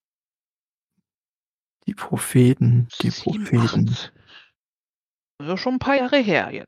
Die 1.87 1.95
Propheten, 1.95 2.89
die 3.01 3.11
Propheten. 3.11 3.89
87. 3.89 4.13
Also 5.39 5.57
schon 5.57 5.75
ein 5.75 5.79
paar 5.81 5.97
Jahre 5.97 6.19
her 6.19 6.51
jetzt. 6.53 6.67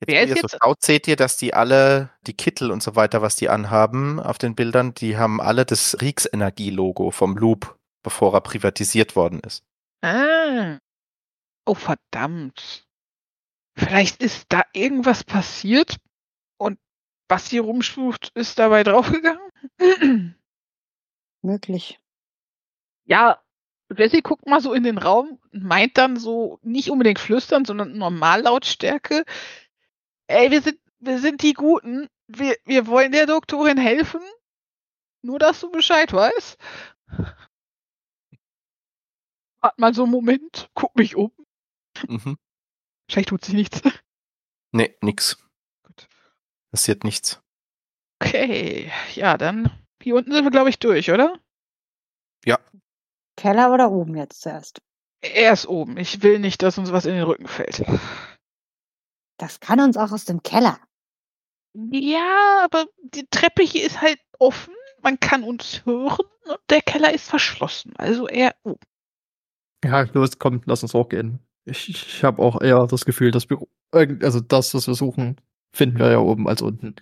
Jetzt, 0.00 0.08
Wer 0.10 0.22
ist 0.22 0.28
ihr 0.30 0.36
so 0.36 0.40
jetzt- 0.42 0.58
schaut, 0.62 0.82
seht 0.82 1.08
ihr, 1.08 1.16
dass 1.16 1.36
die 1.36 1.52
alle, 1.54 2.10
die 2.26 2.32
Kittel 2.34 2.70
und 2.70 2.82
so 2.82 2.96
weiter, 2.96 3.20
was 3.20 3.36
die 3.36 3.48
anhaben 3.48 4.20
auf 4.20 4.38
den 4.38 4.54
Bildern, 4.54 4.94
die 4.94 5.16
haben 5.16 5.40
alle 5.40 5.66
das 5.66 6.00
Riegs-Energie-Logo 6.00 7.10
vom 7.10 7.36
Loop, 7.36 7.76
bevor 8.02 8.32
er 8.32 8.40
privatisiert 8.40 9.16
worden 9.16 9.40
ist. 9.40 9.64
Ah. 10.02 10.78
Oh, 11.66 11.74
verdammt. 11.74 12.86
Vielleicht 13.76 14.22
ist 14.22 14.46
da 14.48 14.62
irgendwas 14.72 15.24
passiert 15.24 15.96
und 16.58 16.78
was 17.28 17.48
hier 17.48 17.62
rumschwuft, 17.62 18.30
ist 18.34 18.58
dabei 18.58 18.84
draufgegangen? 18.84 19.40
Möglich. 21.42 22.00
ja, 23.04 23.40
Jessie 23.96 24.22
guckt 24.22 24.46
mal 24.46 24.60
so 24.60 24.74
in 24.74 24.82
den 24.82 24.98
Raum 24.98 25.38
und 25.52 25.64
meint 25.64 25.96
dann 25.96 26.16
so 26.16 26.58
nicht 26.62 26.90
unbedingt 26.90 27.18
flüstern, 27.18 27.64
sondern 27.64 27.96
Normallautstärke. 27.96 29.24
Ey, 30.26 30.50
wir 30.50 30.60
sind, 30.60 30.78
wir 30.98 31.18
sind 31.20 31.42
die 31.42 31.54
Guten. 31.54 32.08
Wir, 32.26 32.56
wir 32.66 32.86
wollen 32.86 33.12
der 33.12 33.26
Doktorin 33.26 33.78
helfen. 33.78 34.20
Nur, 35.22 35.38
dass 35.38 35.60
du 35.60 35.70
Bescheid 35.70 36.12
weißt. 36.12 36.58
Hat 39.62 39.78
mal 39.78 39.94
so 39.94 40.02
einen 40.04 40.12
Moment, 40.12 40.68
guck 40.74 40.94
mich 40.94 41.16
um. 41.16 41.32
Mhm. 42.06 42.36
Vielleicht 43.10 43.30
tut 43.30 43.44
sich 43.44 43.54
nichts. 43.54 43.82
Nee, 44.70 44.94
nix. 45.00 45.47
Passiert 46.70 47.04
nichts. 47.04 47.40
Okay, 48.20 48.90
ja, 49.14 49.38
dann 49.38 49.70
hier 50.02 50.16
unten 50.16 50.32
sind 50.32 50.44
wir, 50.44 50.50
glaube 50.50 50.70
ich, 50.70 50.78
durch, 50.78 51.10
oder? 51.10 51.38
Keller 53.38 53.72
oder 53.72 53.90
oben 53.92 54.16
jetzt 54.16 54.42
zuerst? 54.42 54.82
Er 55.22 55.52
ist 55.52 55.66
oben. 55.66 55.96
Ich 55.96 56.22
will 56.22 56.40
nicht, 56.40 56.62
dass 56.62 56.76
uns 56.76 56.92
was 56.92 57.06
in 57.06 57.14
den 57.14 57.22
Rücken 57.22 57.46
fällt. 57.46 57.84
Das 59.38 59.60
kann 59.60 59.80
uns 59.80 59.96
auch 59.96 60.10
aus 60.10 60.24
dem 60.24 60.42
Keller. 60.42 60.80
Ja, 61.72 62.62
aber 62.64 62.86
die 63.02 63.26
Treppe 63.30 63.62
hier 63.62 63.86
ist 63.86 64.00
halt 64.00 64.18
offen. 64.40 64.74
Man 65.02 65.20
kann 65.20 65.44
uns 65.44 65.84
hören 65.86 66.26
und 66.46 66.58
der 66.70 66.82
Keller 66.82 67.14
ist 67.14 67.28
verschlossen. 67.28 67.94
Also 67.96 68.26
eher 68.26 68.56
oben. 68.64 68.80
Ja, 69.84 70.00
los, 70.00 70.40
komm, 70.40 70.62
lass 70.66 70.82
uns 70.82 70.94
hochgehen. 70.94 71.38
Ich, 71.64 71.88
ich 71.88 72.24
habe 72.24 72.42
auch 72.42 72.60
eher 72.60 72.88
das 72.88 73.04
Gefühl, 73.04 73.30
dass 73.30 73.48
wir, 73.48 73.58
also 73.92 74.40
das, 74.40 74.74
was 74.74 74.88
wir 74.88 74.94
suchen, 74.94 75.40
finden 75.72 75.98
wir 75.98 76.10
ja 76.10 76.18
oben 76.18 76.48
als 76.48 76.62
unten. 76.62 76.94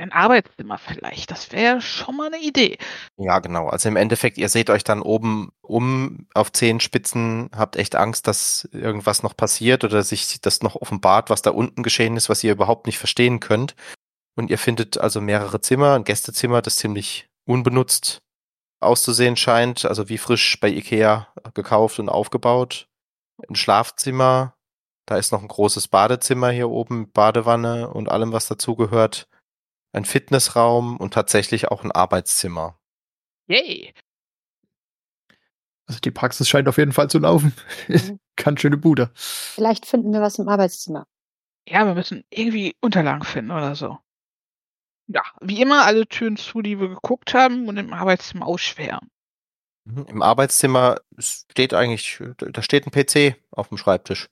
Ein 0.00 0.12
Arbeitszimmer 0.12 0.78
vielleicht. 0.78 1.30
Das 1.30 1.52
wäre 1.52 1.82
schon 1.82 2.16
mal 2.16 2.28
eine 2.28 2.42
Idee. 2.42 2.78
Ja, 3.18 3.38
genau. 3.38 3.68
Also 3.68 3.88
im 3.88 3.96
Endeffekt, 3.96 4.38
ihr 4.38 4.48
seht 4.48 4.70
euch 4.70 4.82
dann 4.82 5.02
oben 5.02 5.50
um 5.60 6.26
auf 6.32 6.52
Zehenspitzen, 6.52 7.50
habt 7.54 7.76
echt 7.76 7.96
Angst, 7.96 8.26
dass 8.26 8.66
irgendwas 8.72 9.22
noch 9.22 9.36
passiert 9.36 9.84
oder 9.84 10.02
sich 10.02 10.40
das 10.40 10.62
noch 10.62 10.74
offenbart, 10.74 11.28
was 11.28 11.42
da 11.42 11.50
unten 11.50 11.82
geschehen 11.82 12.16
ist, 12.16 12.30
was 12.30 12.42
ihr 12.42 12.52
überhaupt 12.52 12.86
nicht 12.86 12.98
verstehen 12.98 13.40
könnt. 13.40 13.74
Und 14.36 14.48
ihr 14.48 14.58
findet 14.58 14.96
also 14.96 15.20
mehrere 15.20 15.60
Zimmer, 15.60 15.94
ein 15.96 16.04
Gästezimmer, 16.04 16.62
das 16.62 16.76
ziemlich 16.76 17.28
unbenutzt 17.44 18.22
auszusehen 18.80 19.36
scheint, 19.36 19.84
also 19.84 20.08
wie 20.08 20.16
frisch 20.16 20.58
bei 20.60 20.68
Ikea 20.68 21.28
gekauft 21.52 21.98
und 21.98 22.08
aufgebaut. 22.08 22.88
Ein 23.46 23.54
Schlafzimmer, 23.54 24.54
da 25.10 25.16
ist 25.16 25.32
noch 25.32 25.42
ein 25.42 25.48
großes 25.48 25.88
Badezimmer 25.88 26.50
hier 26.50 26.70
oben, 26.70 27.00
mit 27.00 27.12
Badewanne 27.12 27.90
und 27.90 28.08
allem, 28.08 28.32
was 28.32 28.46
dazugehört. 28.46 29.28
Ein 29.92 30.04
Fitnessraum 30.04 30.98
und 30.98 31.12
tatsächlich 31.12 31.66
auch 31.66 31.82
ein 31.82 31.90
Arbeitszimmer. 31.90 32.78
Yay. 33.48 33.92
Also 35.88 35.98
die 35.98 36.12
Praxis 36.12 36.48
scheint 36.48 36.68
auf 36.68 36.78
jeden 36.78 36.92
Fall 36.92 37.10
zu 37.10 37.18
laufen. 37.18 37.52
Mhm. 37.88 38.20
Ganz 38.36 38.60
schöne 38.60 38.76
Bude. 38.76 39.10
Vielleicht 39.14 39.84
finden 39.84 40.12
wir 40.12 40.20
was 40.20 40.38
im 40.38 40.48
Arbeitszimmer. 40.48 41.08
Ja, 41.66 41.84
wir 41.86 41.94
müssen 41.94 42.22
irgendwie 42.30 42.76
Unterlagen 42.80 43.24
finden 43.24 43.50
oder 43.50 43.74
so. 43.74 43.98
Ja, 45.08 45.22
wie 45.40 45.60
immer 45.60 45.86
alle 45.86 46.06
Türen 46.06 46.36
zu, 46.36 46.62
die 46.62 46.78
wir 46.78 46.88
geguckt 46.88 47.34
haben 47.34 47.66
und 47.66 47.76
im 47.78 47.92
Arbeitszimmer 47.92 48.46
aussperren. 48.46 49.10
Mhm. 49.86 50.06
Im 50.06 50.22
Arbeitszimmer 50.22 51.00
steht 51.18 51.74
eigentlich, 51.74 52.22
da 52.36 52.62
steht 52.62 52.86
ein 52.86 52.92
PC 52.92 53.36
auf 53.50 53.70
dem 53.70 53.76
Schreibtisch. 53.76 54.28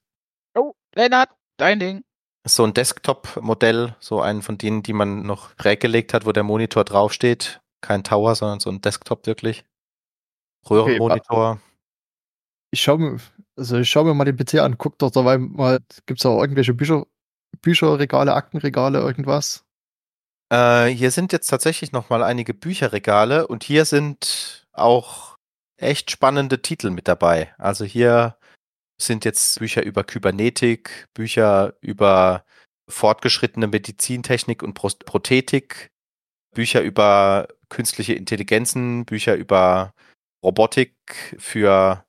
Lennart, 0.95 1.29
dein 1.57 1.79
Ding. 1.79 2.03
So 2.47 2.63
ein 2.63 2.73
Desktop-Modell, 2.73 3.95
so 3.99 4.21
einen 4.21 4.41
von 4.41 4.57
denen, 4.57 4.81
die 4.81 4.93
man 4.93 5.23
noch 5.23 5.55
prägelegt 5.55 6.13
hat, 6.13 6.25
wo 6.25 6.31
der 6.31 6.43
Monitor 6.43 6.83
draufsteht. 6.83 7.61
Kein 7.81 8.03
Tower, 8.03 8.35
sondern 8.35 8.59
so 8.59 8.69
ein 8.69 8.81
Desktop 8.81 9.27
wirklich. 9.27 9.65
Röhrenmonitor. 10.69 11.59
Ich 12.71 12.81
schau 12.81 12.97
mir, 12.97 13.17
also 13.57 13.77
ich 13.77 13.89
schau 13.89 14.03
mir 14.03 14.13
mal 14.13 14.25
den 14.25 14.37
PC 14.37 14.55
an, 14.55 14.77
guck 14.77 14.97
doch 14.99 15.11
dabei 15.11 15.37
mal, 15.37 15.79
gibt's 16.05 16.23
da 16.23 16.29
auch 16.29 16.41
irgendwelche 16.41 16.73
Bücher, 16.73 17.05
Bücherregale, 17.61 18.33
Aktenregale, 18.33 18.99
irgendwas? 18.99 19.65
Äh, 20.51 20.87
hier 20.87 21.11
sind 21.11 21.31
jetzt 21.31 21.47
tatsächlich 21.47 21.91
noch 21.91 22.09
mal 22.09 22.23
einige 22.23 22.53
Bücherregale 22.53 23.47
und 23.47 23.63
hier 23.63 23.85
sind 23.85 24.67
auch 24.71 25.37
echt 25.77 26.11
spannende 26.11 26.61
Titel 26.61 26.89
mit 26.89 27.07
dabei. 27.07 27.53
Also 27.57 27.85
hier 27.85 28.35
sind 29.01 29.25
jetzt 29.25 29.59
Bücher 29.59 29.83
über 29.83 30.03
Kybernetik, 30.03 31.07
Bücher 31.13 31.75
über 31.81 32.45
fortgeschrittene 32.89 33.67
Medizintechnik 33.67 34.63
und 34.63 34.73
Pro- 34.73 34.89
Prothetik, 35.05 35.91
Bücher 36.53 36.81
über 36.81 37.47
künstliche 37.69 38.13
Intelligenzen, 38.13 39.05
Bücher 39.05 39.35
über 39.35 39.93
Robotik 40.43 40.95
für 41.37 42.05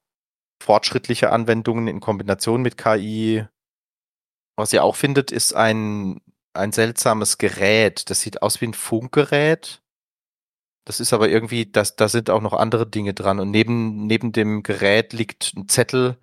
fortschrittliche 0.63 1.31
Anwendungen 1.33 1.89
in 1.89 2.01
Kombination 2.01 2.63
mit 2.63 2.77
KI. 2.77 3.47
Was 4.57 4.73
ihr 4.73 4.85
auch 4.85 4.97
findet, 4.97 5.31
ist 5.31 5.55
ein, 5.55 6.21
ein 6.55 6.73
seltsames 6.73 7.39
Gerät. 7.39 8.11
Das 8.11 8.21
sieht 8.21 8.43
aus 8.43 8.61
wie 8.61 8.67
ein 8.67 8.75
Funkgerät. 8.75 9.83
Das 10.87 11.01
ist 11.01 11.13
aber 11.13 11.29
irgendwie, 11.29 11.67
das, 11.71 11.97
da 11.97 12.09
sind 12.09 12.31
auch 12.31 12.41
noch 12.41 12.53
andere 12.53 12.89
Dinge 12.89 13.15
dran. 13.15 13.39
Und 13.39 13.51
neben, 13.51 14.07
neben 14.07 14.33
dem 14.33 14.63
Gerät 14.63 15.13
liegt 15.13 15.55
ein 15.57 15.69
Zettel, 15.69 16.19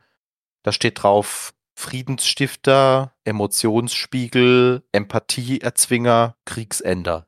da 0.64 0.72
steht 0.72 1.04
drauf 1.04 1.54
Friedensstifter, 1.76 3.14
Emotionsspiegel, 3.24 4.84
Empathieerzwinger, 4.92 6.36
Kriegsender. 6.46 7.28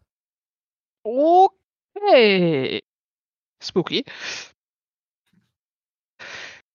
Okay. 1.04 2.82
Spooky. 3.62 4.06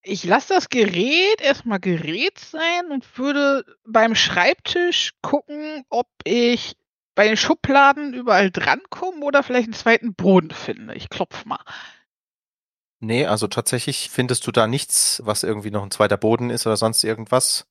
Ich 0.02 0.22
lasse 0.24 0.54
das 0.54 0.68
Gerät 0.68 1.40
erstmal 1.40 1.80
Gerät 1.80 2.38
sein 2.38 2.90
und 2.92 3.18
würde 3.18 3.64
beim 3.86 4.14
Schreibtisch 4.14 5.12
gucken, 5.22 5.84
ob 5.88 6.06
ich 6.24 6.76
bei 7.14 7.26
den 7.26 7.36
Schubladen 7.36 8.12
überall 8.12 8.50
drankomme 8.50 9.24
oder 9.24 9.42
vielleicht 9.42 9.66
einen 9.66 9.72
zweiten 9.72 10.14
Boden 10.14 10.50
finde. 10.50 10.94
Ich 10.94 11.08
klopf 11.08 11.44
mal. 11.44 11.60
Nee, 13.00 13.26
also 13.26 13.48
tatsächlich 13.48 14.08
findest 14.10 14.46
du 14.46 14.52
da 14.52 14.66
nichts, 14.66 15.20
was 15.24 15.42
irgendwie 15.42 15.70
noch 15.70 15.82
ein 15.82 15.90
zweiter 15.90 16.16
Boden 16.16 16.50
ist 16.50 16.66
oder 16.66 16.76
sonst 16.76 17.04
irgendwas. 17.04 17.66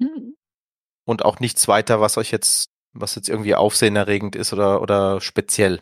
Hm. 0.00 0.36
Und 1.06 1.24
auch 1.24 1.40
nichts 1.40 1.66
weiter, 1.66 2.00
was 2.00 2.16
euch 2.18 2.30
jetzt, 2.30 2.70
was 2.92 3.14
jetzt 3.14 3.28
irgendwie 3.28 3.54
aufsehenerregend 3.54 4.36
ist 4.36 4.52
oder, 4.52 4.80
oder 4.82 5.20
speziell. 5.20 5.80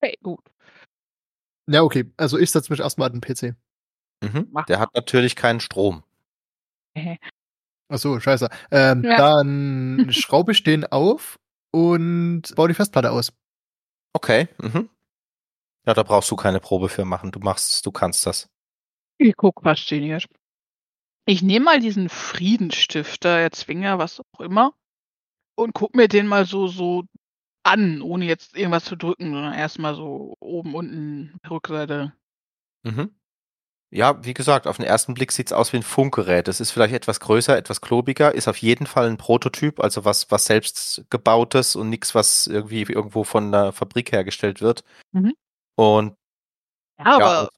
Okay, 0.00 0.16
gut. 0.22 0.40
Ja, 1.68 1.82
okay. 1.82 2.10
Also 2.16 2.38
ich 2.38 2.50
setze 2.50 2.72
mich 2.72 2.80
erstmal 2.80 3.10
an 3.10 3.20
den 3.20 3.22
PC. 3.22 3.56
Mhm. 4.22 4.52
Der 4.68 4.78
hat 4.78 4.94
natürlich 4.94 5.36
keinen 5.36 5.60
Strom. 5.60 6.02
Ach 7.88 7.98
so, 7.98 8.18
scheiße. 8.18 8.48
Ähm, 8.70 9.04
Ja. 9.04 9.16
Dann 9.16 10.08
schraube 10.10 10.52
ich 10.52 10.62
den 10.62 10.84
auf 10.84 11.38
und 11.72 12.54
baue 12.54 12.68
die 12.68 12.74
Festplatte 12.74 13.10
aus. 13.10 13.32
Okay. 14.14 14.48
Mhm. 14.62 14.88
Ja, 15.86 15.94
da 15.94 16.02
brauchst 16.02 16.30
du 16.30 16.36
keine 16.36 16.60
Probe 16.60 16.88
für 16.88 17.04
machen. 17.04 17.30
Du 17.30 17.38
machst, 17.38 17.86
du 17.86 17.92
kannst 17.92 18.26
das. 18.26 18.48
Ich 19.18 19.36
guck 19.36 19.62
fasziniert. 19.62 20.26
Ich 21.26 21.42
nehme 21.42 21.64
mal 21.64 21.80
diesen 21.80 22.08
Friedensstifter, 22.08 23.38
Erzwinger, 23.38 23.98
was 23.98 24.20
auch 24.20 24.40
immer, 24.40 24.74
und 25.56 25.74
guck 25.74 25.94
mir 25.94 26.08
den 26.08 26.26
mal 26.26 26.44
so, 26.44 26.68
so 26.68 27.04
an, 27.64 28.00
ohne 28.00 28.26
jetzt 28.26 28.56
irgendwas 28.56 28.84
zu 28.84 28.96
drücken, 28.96 29.32
sondern 29.32 29.54
erstmal 29.54 29.96
so 29.96 30.36
oben, 30.38 30.74
unten, 30.74 31.36
Rückseite. 31.48 32.12
Mhm. 32.84 33.16
Ja, 33.90 34.24
wie 34.24 34.34
gesagt, 34.34 34.66
auf 34.66 34.76
den 34.76 34.86
ersten 34.86 35.14
Blick 35.14 35.32
sieht's 35.32 35.52
aus 35.52 35.72
wie 35.72 35.78
ein 35.78 35.82
Funkgerät. 35.82 36.48
Es 36.48 36.60
ist 36.60 36.70
vielleicht 36.70 36.94
etwas 36.94 37.20
größer, 37.20 37.56
etwas 37.56 37.80
klobiger, 37.80 38.34
ist 38.34 38.48
auf 38.48 38.58
jeden 38.58 38.86
Fall 38.86 39.08
ein 39.08 39.16
Prototyp, 39.16 39.80
also 39.80 40.04
was, 40.04 40.30
was 40.30 40.44
selbst 40.44 41.04
gebautes 41.10 41.76
und 41.76 41.88
nichts, 41.88 42.14
was 42.14 42.46
irgendwie 42.46 42.82
irgendwo 42.82 43.24
von 43.24 43.50
der 43.50 43.72
Fabrik 43.72 44.12
hergestellt 44.12 44.60
wird. 44.60 44.84
Mhm. 45.12 45.34
Und 45.76 46.16
Ja, 46.98 47.04
ja, 47.04 47.26
aber 47.26 47.40
und 47.42 47.50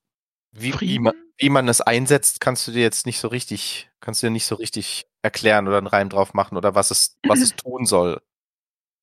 wie, 0.52 0.74
wie, 0.80 0.98
man, 0.98 1.14
wie 1.38 1.50
man 1.50 1.68
es 1.68 1.80
einsetzt, 1.80 2.40
kannst 2.40 2.66
du 2.66 2.72
dir 2.72 2.82
jetzt 2.82 3.06
nicht 3.06 3.18
so 3.18 3.28
richtig, 3.28 3.90
kannst 4.00 4.22
du 4.22 4.26
dir 4.26 4.32
nicht 4.32 4.46
so 4.46 4.56
richtig 4.56 5.06
erklären 5.22 5.68
oder 5.68 5.78
einen 5.78 5.86
Reim 5.86 6.08
drauf 6.08 6.34
machen 6.34 6.56
oder 6.56 6.74
was 6.74 6.90
es, 6.90 7.16
was 7.26 7.40
es 7.40 7.50
tun 7.56 7.86
soll. 7.86 8.20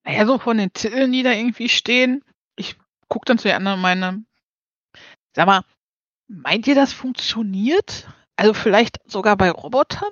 naja, 0.04 0.26
so 0.26 0.38
von 0.38 0.58
den 0.58 0.74
Titeln, 0.74 1.12
die 1.12 1.24
da 1.24 1.32
irgendwie 1.32 1.70
stehen. 1.70 2.24
Ich 2.56 2.78
guck 3.08 3.26
dann 3.26 3.38
zu 3.38 3.48
den 3.48 3.58
anderen 3.58 3.78
und 3.78 3.82
meine, 3.82 4.26
sag 5.34 5.48
mal, 5.48 5.64
meint 6.28 6.68
ihr, 6.68 6.76
das 6.76 6.94
funktioniert? 6.94 8.08
Also 8.36 8.54
vielleicht 8.54 8.98
sogar 9.10 9.38
bei 9.38 9.50
Robotern? 9.52 10.12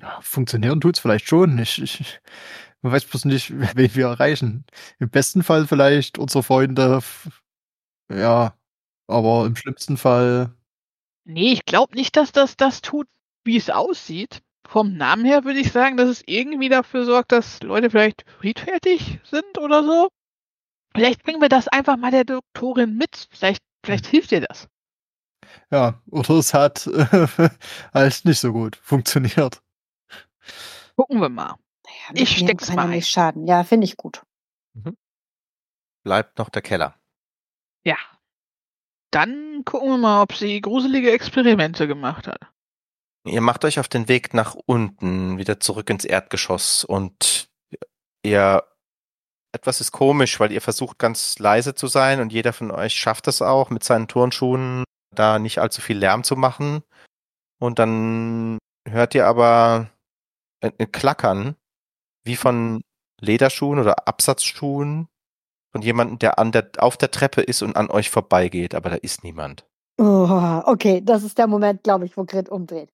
Ja, 0.00 0.20
funktionieren 0.20 0.80
tut's 0.80 1.00
vielleicht 1.00 1.26
schon. 1.28 1.58
Ich, 1.58 1.80
ich 1.80 2.20
man 2.82 2.92
weiß 2.92 3.04
bloß 3.06 3.24
nicht, 3.24 3.50
wen 3.76 3.94
wir 3.94 4.06
erreichen. 4.06 4.64
Im 4.98 5.10
besten 5.10 5.42
Fall 5.42 5.66
vielleicht 5.66 6.18
unsere 6.18 6.42
Freunde. 6.42 7.02
Ja, 8.10 8.56
aber 9.06 9.46
im 9.46 9.56
schlimmsten 9.56 9.96
Fall. 9.96 10.54
Nee, 11.24 11.52
ich 11.52 11.64
glaube 11.64 11.94
nicht, 11.94 12.16
dass 12.16 12.32
das 12.32 12.56
das 12.56 12.82
tut, 12.82 13.08
wie 13.44 13.56
es 13.56 13.70
aussieht. 13.70 14.42
Vom 14.66 14.96
Namen 14.96 15.24
her 15.24 15.44
würde 15.44 15.60
ich 15.60 15.72
sagen, 15.72 15.96
dass 15.96 16.08
es 16.08 16.22
irgendwie 16.26 16.68
dafür 16.68 17.04
sorgt, 17.04 17.32
dass 17.32 17.62
Leute 17.62 17.90
vielleicht 17.90 18.24
friedfertig 18.38 19.20
sind 19.24 19.58
oder 19.58 19.84
so. 19.84 20.08
Vielleicht 20.94 21.22
bringen 21.22 21.40
wir 21.40 21.48
das 21.48 21.68
einfach 21.68 21.96
mal 21.96 22.10
der 22.10 22.24
Doktorin 22.24 22.96
mit. 22.96 23.28
Vielleicht, 23.30 23.62
vielleicht 23.84 24.06
hilft 24.06 24.32
ihr 24.32 24.40
das. 24.40 24.68
Ja, 25.70 26.00
oder 26.10 26.30
es 26.30 26.54
hat 26.54 26.86
äh, 26.86 27.26
halt 27.94 28.24
nicht 28.24 28.40
so 28.40 28.52
gut 28.52 28.76
funktioniert. 28.76 29.62
Gucken 30.96 31.20
wir 31.20 31.28
mal. 31.28 31.54
Naja, 31.84 32.22
Ich 32.22 32.38
steck's 32.38 32.68
kann 32.68 32.76
mal 32.76 32.88
nicht 32.88 33.08
schaden. 33.08 33.46
Ja, 33.46 33.64
finde 33.64 33.84
ich 33.84 33.96
gut. 33.96 34.22
Bleibt 36.02 36.38
noch 36.38 36.48
der 36.48 36.62
Keller. 36.62 36.94
Ja. 37.86 37.96
Dann 39.12 39.62
gucken 39.64 39.88
wir 39.90 39.98
mal, 39.98 40.22
ob 40.22 40.34
sie 40.34 40.60
gruselige 40.60 41.12
Experimente 41.12 41.86
gemacht 41.86 42.26
hat. 42.26 42.40
Ihr 43.24 43.40
macht 43.40 43.64
euch 43.64 43.78
auf 43.78 43.88
den 43.88 44.08
Weg 44.08 44.34
nach 44.34 44.56
unten, 44.66 45.38
wieder 45.38 45.60
zurück 45.60 45.88
ins 45.88 46.04
Erdgeschoss 46.04 46.84
und 46.84 47.48
ihr 48.24 48.64
etwas 49.52 49.80
ist 49.80 49.92
komisch, 49.92 50.38
weil 50.40 50.52
ihr 50.52 50.60
versucht 50.60 50.98
ganz 50.98 51.38
leise 51.38 51.74
zu 51.74 51.86
sein 51.86 52.20
und 52.20 52.32
jeder 52.32 52.52
von 52.52 52.70
euch 52.70 52.94
schafft 52.94 53.28
es 53.28 53.40
auch 53.40 53.70
mit 53.70 53.84
seinen 53.84 54.08
Turnschuhen 54.08 54.84
da 55.14 55.38
nicht 55.38 55.58
allzu 55.58 55.80
viel 55.80 55.96
Lärm 55.96 56.24
zu 56.24 56.36
machen. 56.36 56.82
Und 57.58 57.78
dann 57.78 58.58
hört 58.86 59.14
ihr 59.14 59.26
aber 59.26 59.90
ein, 60.60 60.92
Klackern 60.92 61.56
wie 62.24 62.36
von 62.36 62.82
Lederschuhen 63.20 63.78
oder 63.78 64.08
Absatzschuhen 64.08 65.08
von 65.76 65.82
jemandem, 65.82 66.18
der 66.18 66.38
an 66.38 66.52
der 66.52 66.70
auf 66.78 66.96
der 66.96 67.10
Treppe 67.10 67.42
ist 67.42 67.60
und 67.60 67.76
an 67.76 67.90
euch 67.90 68.08
vorbeigeht, 68.08 68.74
aber 68.74 68.88
da 68.88 68.96
ist 68.96 69.22
niemand. 69.24 69.66
Oh, 69.98 70.62
okay, 70.64 71.02
das 71.04 71.22
ist 71.22 71.36
der 71.36 71.46
Moment, 71.46 71.82
glaube 71.82 72.06
ich, 72.06 72.16
wo 72.16 72.24
Grit 72.24 72.48
umdreht. 72.48 72.90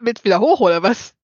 Willst 0.00 0.24
wieder 0.24 0.40
hoch 0.40 0.58
oder 0.58 0.82
was? 0.82 1.14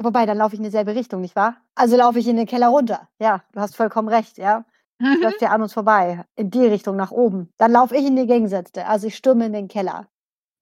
Wobei, 0.00 0.24
dann 0.24 0.38
laufe 0.38 0.54
ich 0.54 0.60
in 0.60 0.64
dieselbe 0.64 0.94
Richtung, 0.94 1.20
nicht 1.20 1.36
wahr? 1.36 1.60
Also 1.74 1.96
laufe 1.96 2.18
ich 2.18 2.26
in 2.26 2.36
den 2.36 2.46
Keller 2.46 2.68
runter. 2.68 3.08
Ja, 3.20 3.44
du 3.52 3.60
hast 3.60 3.76
vollkommen 3.76 4.08
recht, 4.08 4.38
ja. 4.38 4.64
Mhm. 4.98 5.20
Läuft 5.20 5.42
ja 5.42 5.50
an 5.50 5.60
uns 5.60 5.74
vorbei. 5.74 6.24
In 6.36 6.50
die 6.50 6.64
Richtung 6.66 6.96
nach 6.96 7.10
oben. 7.10 7.52
Dann 7.58 7.70
laufe 7.70 7.94
ich 7.96 8.06
in 8.06 8.16
die 8.16 8.26
Gegensätze. 8.26 8.86
Also 8.86 9.08
ich 9.08 9.16
stürme 9.16 9.44
in 9.46 9.52
den 9.52 9.68
Keller. 9.68 10.08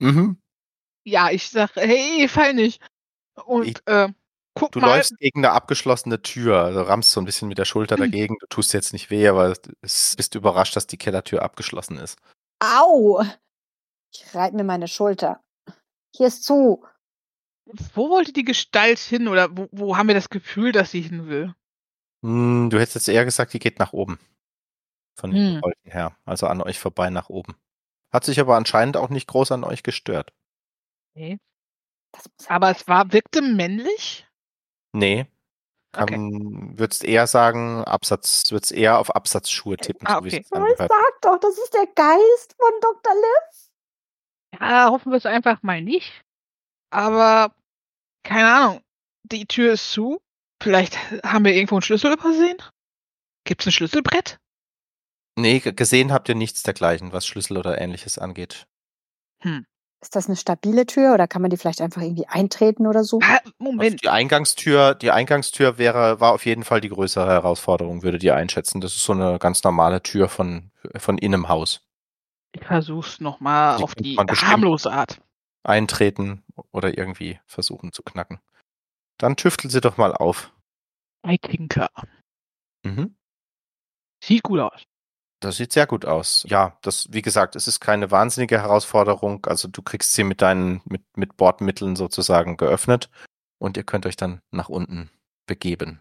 Mhm. 0.00 0.38
Ja, 1.05 1.30
ich 1.30 1.48
sag, 1.48 1.76
hey, 1.76 2.26
fall 2.28 2.55
nicht. 2.55 2.82
Und 3.44 3.68
Ich- 3.68 3.76
äh, 3.86 4.09
guck 4.62 4.72
Du 4.72 4.80
mal. 4.80 4.96
läufst 4.96 5.16
gegen 5.18 5.40
eine 5.40 5.52
abgeschlossene 5.52 6.22
Tür, 6.22 6.58
also 6.62 6.82
rammst 6.82 7.10
so 7.12 7.20
ein 7.20 7.24
bisschen 7.24 7.48
mit 7.48 7.58
der 7.58 7.64
Schulter 7.64 7.96
Mhm. 7.96 8.00
dagegen. 8.00 8.36
Du 8.40 8.46
tust 8.46 8.72
jetzt 8.72 8.92
nicht 8.92 9.10
weh, 9.10 9.28
aber 9.28 9.54
es 9.82 10.14
bist 10.16 10.34
überrascht, 10.34 10.74
dass 10.76 10.86
die 10.86 10.96
Kellertür 10.98 11.42
abgeschlossen 11.42 11.96
ist. 11.98 12.18
Au! 12.60 13.22
Ich 14.12 14.34
reibe 14.34 14.56
mir 14.56 14.64
meine 14.64 14.88
Schulter. 14.88 15.40
Hier 16.14 16.26
ist 16.26 16.44
zu. 16.44 16.84
Wo 17.94 18.10
wollte 18.10 18.32
die 18.32 18.44
Gestalt 18.44 18.98
hin 18.98 19.28
oder 19.28 19.56
wo, 19.56 19.68
wo 19.72 19.96
haben 19.96 20.08
wir 20.08 20.14
das 20.14 20.28
Gefühl, 20.30 20.72
dass 20.72 20.90
sie 20.90 21.00
hin 21.00 21.28
will? 21.28 21.54
Hm, 22.24 22.68
du 22.70 22.78
hättest 22.78 22.94
jetzt 22.96 23.08
eher 23.08 23.24
gesagt, 23.24 23.52
die 23.54 23.58
geht 23.58 23.78
nach 23.78 23.92
oben. 23.92 24.18
Von 25.18 25.30
den 25.30 25.56
Hm. 25.56 25.62
Wolken 25.62 25.90
her. 25.90 26.16
Also 26.24 26.46
an 26.46 26.60
euch 26.60 26.78
vorbei 26.78 27.10
nach 27.10 27.28
oben. 27.28 27.54
Hat 28.12 28.24
sich 28.24 28.38
aber 28.40 28.56
anscheinend 28.56 28.96
auch 28.96 29.08
nicht 29.08 29.26
groß 29.28 29.52
an 29.52 29.64
euch 29.64 29.82
gestört. 29.82 30.32
Nee. 31.14 31.38
Aber 32.48 32.70
es 32.70 32.86
war, 32.88 33.12
wirkte 33.12 33.40
männlich? 33.40 34.26
Nee. 34.93 35.26
Okay. 35.95 36.07
Kann, 36.07 36.78
würdest 36.78 37.05
eher 37.05 37.26
sagen, 37.26 37.84
Absatz, 37.84 38.51
würdest 38.51 38.72
eher 38.72 38.99
auf 38.99 39.14
Absatzschuhe 39.14 39.76
tippen, 39.76 40.07
Ah, 40.07 40.18
so 40.18 40.24
wie 40.24 40.28
okay. 40.28 40.45
es 40.45 40.53
Oh, 40.53 40.66
ich 40.66 40.76
sag 40.78 41.20
doch, 41.20 41.38
das 41.38 41.59
ist 41.59 41.74
der 41.74 41.86
Geist 41.95 42.55
von 42.57 42.72
Dr. 42.80 43.12
Liv. 43.14 44.61
Ja, 44.61 44.90
hoffen 44.90 45.11
wir 45.12 45.18
es 45.18 45.26
einfach 45.26 45.62
mal 45.62 45.82
nicht. 45.82 46.24
Aber 46.90 47.55
keine 48.22 48.53
Ahnung. 48.53 48.82
Die 49.24 49.47
Tür 49.47 49.74
ist 49.74 49.93
zu. 49.93 50.20
Vielleicht 50.62 50.97
haben 51.24 51.45
wir 51.45 51.55
irgendwo 51.55 51.76
einen 51.76 51.82
Schlüssel 51.82 52.12
übersehen? 52.12 52.59
Gibt's 53.45 53.66
ein 53.66 53.72
Schlüsselbrett? 53.72 54.38
Nee, 55.38 55.61
gesehen 55.61 56.12
habt 56.12 56.28
ihr 56.28 56.34
nichts 56.34 56.62
dergleichen, 56.62 57.12
was 57.12 57.26
Schlüssel 57.26 57.57
oder 57.57 57.80
ähnliches 57.80 58.18
angeht. 58.18 58.66
Ist 60.03 60.16
das 60.16 60.26
eine 60.26 60.34
stabile 60.34 60.84
Tür 60.84 61.14
oder 61.14 61.28
kann 61.28 61.42
man 61.42 61.50
die 61.53 61.57
vielleicht 61.57 61.80
einfach 61.80 62.03
irgendwie 62.03 62.26
eintreten 62.26 62.88
oder 62.88 63.05
so? 63.05 63.20
Also 63.22 63.53
Moment. 63.59 64.03
die 64.03 64.09
Eingangstür, 64.09 64.96
die 64.96 65.12
Eingangstür 65.12 65.78
wäre, 65.78 66.18
war 66.18 66.32
auf 66.32 66.44
jeden 66.44 66.64
Fall 66.64 66.80
die 66.80 66.88
größere 66.88 67.28
Herausforderung, 67.28 68.03
würdet 68.03 68.24
ihr 68.24 68.34
einschätzen. 68.34 68.80
Das 68.80 68.96
ist 68.96 69.05
so 69.05 69.12
eine 69.12 69.38
ganz 69.38 69.62
normale 69.62 70.03
Tür 70.03 70.28
von, 70.28 70.72
von 70.96 71.18
in 71.18 71.32
einem 71.32 71.48
Haus. 71.48 71.86
Ich 72.50 72.64
versuch's 72.64 73.20
nochmal 73.20 73.76
Die 73.78 73.84
auf 73.84 73.94
die 73.94 74.16
harmlose 74.16 74.90
Art. 74.90 75.22
Eintreten 75.62 76.42
oder 76.72 76.98
irgendwie 76.98 77.38
versuchen 77.46 77.92
zu 77.92 78.03
knacken. 78.03 78.40
Dann 79.18 79.36
tüftel 79.36 79.70
sie 79.70 79.80
doch 79.80 79.98
mal 79.98 80.12
auf. 80.12 80.53
Bei 81.22 81.36
Tinker. 81.36 81.90
Mhm. 82.82 83.14
Sieht 84.24 84.42
gut 84.42 84.59
aus. 84.59 84.82
Das 85.43 85.57
sieht 85.57 85.72
sehr 85.72 85.86
gut 85.88 86.05
aus. 86.05 86.45
Ja, 86.49 86.78
das, 86.82 87.09
wie 87.11 87.20
gesagt, 87.20 87.57
es 87.57 87.66
ist 87.66 87.80
keine 87.80 88.11
wahnsinnige 88.12 88.61
Herausforderung. 88.61 89.45
Also 89.47 89.66
du 89.68 89.82
kriegst 89.82 90.12
sie 90.12 90.22
mit 90.24 90.40
deinen, 90.40 90.80
mit, 90.84 91.03
mit 91.16 91.36
Bordmitteln 91.36 91.97
sozusagen 91.97 92.57
geöffnet 92.57 93.11
und 93.59 93.76
ihr 93.76 93.82
könnt 93.82 94.07
euch 94.07 94.16
dann 94.16 94.40
nach 94.53 94.68
unten 94.68 95.11
begeben. 95.47 96.01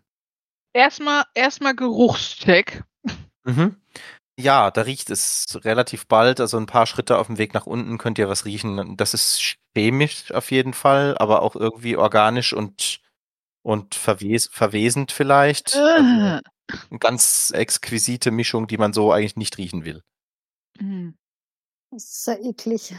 Erstmal, 0.73 1.23
erstmal 1.33 1.75
Geruchscheck. 1.75 2.83
Mhm. 3.43 3.77
Ja, 4.39 4.69
da 4.71 4.81
riecht 4.83 5.09
es 5.09 5.59
relativ 5.63 6.07
bald. 6.07 6.39
Also 6.39 6.57
ein 6.57 6.67
paar 6.67 6.85
Schritte 6.85 7.17
auf 7.17 7.27
dem 7.27 7.37
Weg 7.39 7.53
nach 7.55 7.65
unten 7.65 7.97
könnt 7.97 8.19
ihr 8.19 8.29
was 8.29 8.45
riechen. 8.45 8.95
Das 8.95 9.13
ist 9.15 9.57
chemisch 9.75 10.31
auf 10.31 10.51
jeden 10.51 10.73
Fall, 10.73 11.17
aber 11.17 11.41
auch 11.41 11.55
irgendwie 11.55 11.97
organisch 11.97 12.53
und, 12.53 13.01
und 13.63 13.95
verwes 13.95 14.47
verwesend 14.51 15.11
vielleicht. 15.11 15.75
Also 15.75 15.87
Äh. 15.87 15.99
eine 15.99 16.41
ganz 16.99 17.51
exquisite 17.51 18.31
Mischung, 18.31 18.67
die 18.67 18.77
man 18.77 18.93
so 18.93 19.11
eigentlich 19.11 19.35
nicht 19.35 19.57
riechen 19.57 19.85
will. 19.85 20.01
Hm. 20.79 21.17
Das 21.91 22.03
ist 22.03 22.27
ja 22.27 22.35
eklig. 22.35 22.95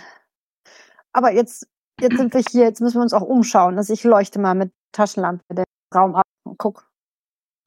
Aber 1.13 1.33
jetzt, 1.33 1.67
jetzt 2.01 2.17
sind 2.17 2.35
wir 2.35 2.43
hier, 2.51 2.65
jetzt 2.65 2.81
müssen 2.81 2.99
wir 2.99 3.03
uns 3.03 3.13
auch 3.13 3.23
umschauen. 3.23 3.77
Also 3.79 3.93
ich 3.93 4.05
leuchte 4.05 4.39
mal 4.39 4.55
mit 4.55 4.73
Taschenlampe 4.93 5.43
den 5.55 5.65
Raum 5.95 6.15
ab 6.15 6.27
und 6.45 6.59
guck, 6.59 6.89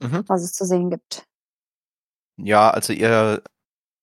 Mhm. 0.01 0.23
was 0.27 0.43
es 0.43 0.53
zu 0.53 0.65
sehen 0.65 0.89
gibt. 0.89 1.25
Ja, 2.37 2.69
also 2.69 2.91
ihr, 2.91 3.41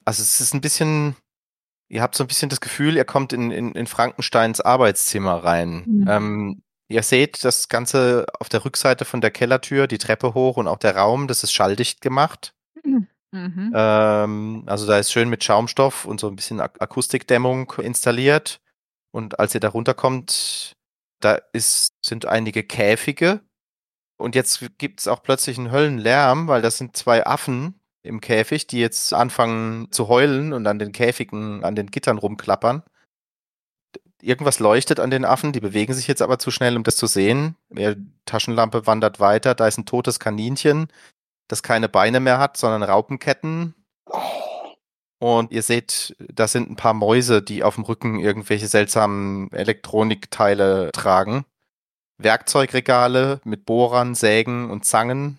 also 0.04 0.22
es 0.22 0.40
ist 0.40 0.54
ein 0.54 0.60
bisschen, 0.60 1.16
ihr 1.88 2.02
habt 2.02 2.14
so 2.14 2.24
ein 2.24 2.28
bisschen 2.28 2.48
das 2.48 2.60
Gefühl, 2.60 2.96
ihr 2.96 3.04
kommt 3.04 3.32
in, 3.32 3.50
in, 3.50 3.72
in 3.72 3.86
Frankensteins 3.86 4.60
Arbeitszimmer 4.60 5.44
rein. 5.44 5.84
Mhm. 5.86 6.08
Ähm, 6.08 6.62
ihr 6.92 7.02
seht 7.02 7.44
das 7.44 7.68
Ganze 7.68 8.26
auf 8.38 8.48
der 8.48 8.64
Rückseite 8.64 9.04
von 9.04 9.20
der 9.20 9.30
Kellertür, 9.30 9.86
die 9.86 9.98
Treppe 9.98 10.34
hoch 10.34 10.56
und 10.56 10.68
auch 10.68 10.78
der 10.78 10.96
Raum, 10.96 11.26
das 11.28 11.42
ist 11.42 11.52
schalldicht 11.52 12.00
gemacht. 12.00 12.54
Mhm. 13.32 13.72
Ähm, 13.74 14.62
also 14.66 14.86
da 14.86 14.98
ist 14.98 15.10
schön 15.10 15.30
mit 15.30 15.42
Schaumstoff 15.42 16.04
und 16.04 16.20
so 16.20 16.28
ein 16.28 16.36
bisschen 16.36 16.60
Ak 16.60 16.80
Akustikdämmung 16.80 17.72
installiert. 17.78 18.60
Und 19.10 19.40
als 19.40 19.54
ihr 19.54 19.60
da 19.60 19.68
runterkommt, 19.68 20.76
da 21.20 21.38
ist, 21.52 21.94
sind 22.04 22.26
einige 22.26 22.62
Käfige. 22.62 23.40
Und 24.18 24.34
jetzt 24.34 24.64
gibt's 24.78 25.08
auch 25.08 25.22
plötzlich 25.22 25.58
einen 25.58 25.72
Höllenlärm, 25.72 26.46
weil 26.46 26.62
das 26.62 26.78
sind 26.78 26.96
zwei 26.96 27.26
Affen 27.26 27.80
im 28.02 28.20
Käfig, 28.20 28.66
die 28.66 28.80
jetzt 28.80 29.14
anfangen 29.14 29.90
zu 29.90 30.08
heulen 30.08 30.52
und 30.52 30.66
an 30.66 30.78
den 30.78 30.92
Käfigen, 30.92 31.64
an 31.64 31.74
den 31.74 31.90
Gittern 31.90 32.18
rumklappern. 32.18 32.82
Irgendwas 34.22 34.60
leuchtet 34.60 35.00
an 35.00 35.10
den 35.10 35.24
Affen, 35.24 35.52
die 35.52 35.60
bewegen 35.60 35.94
sich 35.94 36.06
jetzt 36.06 36.22
aber 36.22 36.38
zu 36.38 36.50
schnell, 36.52 36.76
um 36.76 36.84
das 36.84 36.96
zu 36.96 37.06
sehen. 37.06 37.56
Ihre 37.70 37.96
Taschenlampe 38.24 38.86
wandert 38.86 39.18
weiter, 39.20 39.54
da 39.54 39.66
ist 39.66 39.78
ein 39.78 39.86
totes 39.86 40.20
Kaninchen, 40.20 40.88
das 41.48 41.62
keine 41.64 41.88
Beine 41.88 42.20
mehr 42.20 42.38
hat, 42.38 42.56
sondern 42.56 42.84
Raupenketten. 42.84 43.74
Und 45.18 45.52
ihr 45.52 45.62
seht, 45.62 46.16
da 46.18 46.48
sind 46.48 46.70
ein 46.70 46.76
paar 46.76 46.94
Mäuse, 46.94 47.42
die 47.42 47.62
auf 47.64 47.76
dem 47.76 47.84
Rücken 47.84 48.18
irgendwelche 48.18 48.68
seltsamen 48.68 49.52
Elektronikteile 49.52 50.90
tragen. 50.92 51.44
Werkzeugregale 52.18 53.40
mit 53.44 53.64
Bohrern, 53.66 54.14
Sägen 54.14 54.70
und 54.70 54.84
Zangen. 54.84 55.38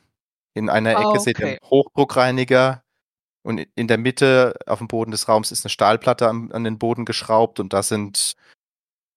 In 0.53 0.69
einer 0.69 0.91
Ecke 0.91 1.19
seht 1.19 1.39
ihr 1.39 1.45
Okay. 1.45 1.59
einen 1.61 1.69
Hochdruckreiniger. 1.69 2.83
Und 3.43 3.59
in 3.75 3.87
der 3.87 3.97
Mitte 3.97 4.55
auf 4.67 4.79
dem 4.79 4.87
Boden 4.87 5.11
des 5.11 5.27
Raums 5.27 5.51
ist 5.51 5.65
eine 5.65 5.69
Stahlplatte 5.69 6.29
an, 6.29 6.51
an 6.53 6.63
den 6.63 6.79
Boden 6.79 7.05
geschraubt 7.05 7.59
und 7.59 7.73
da 7.73 7.83
sind 7.83 8.35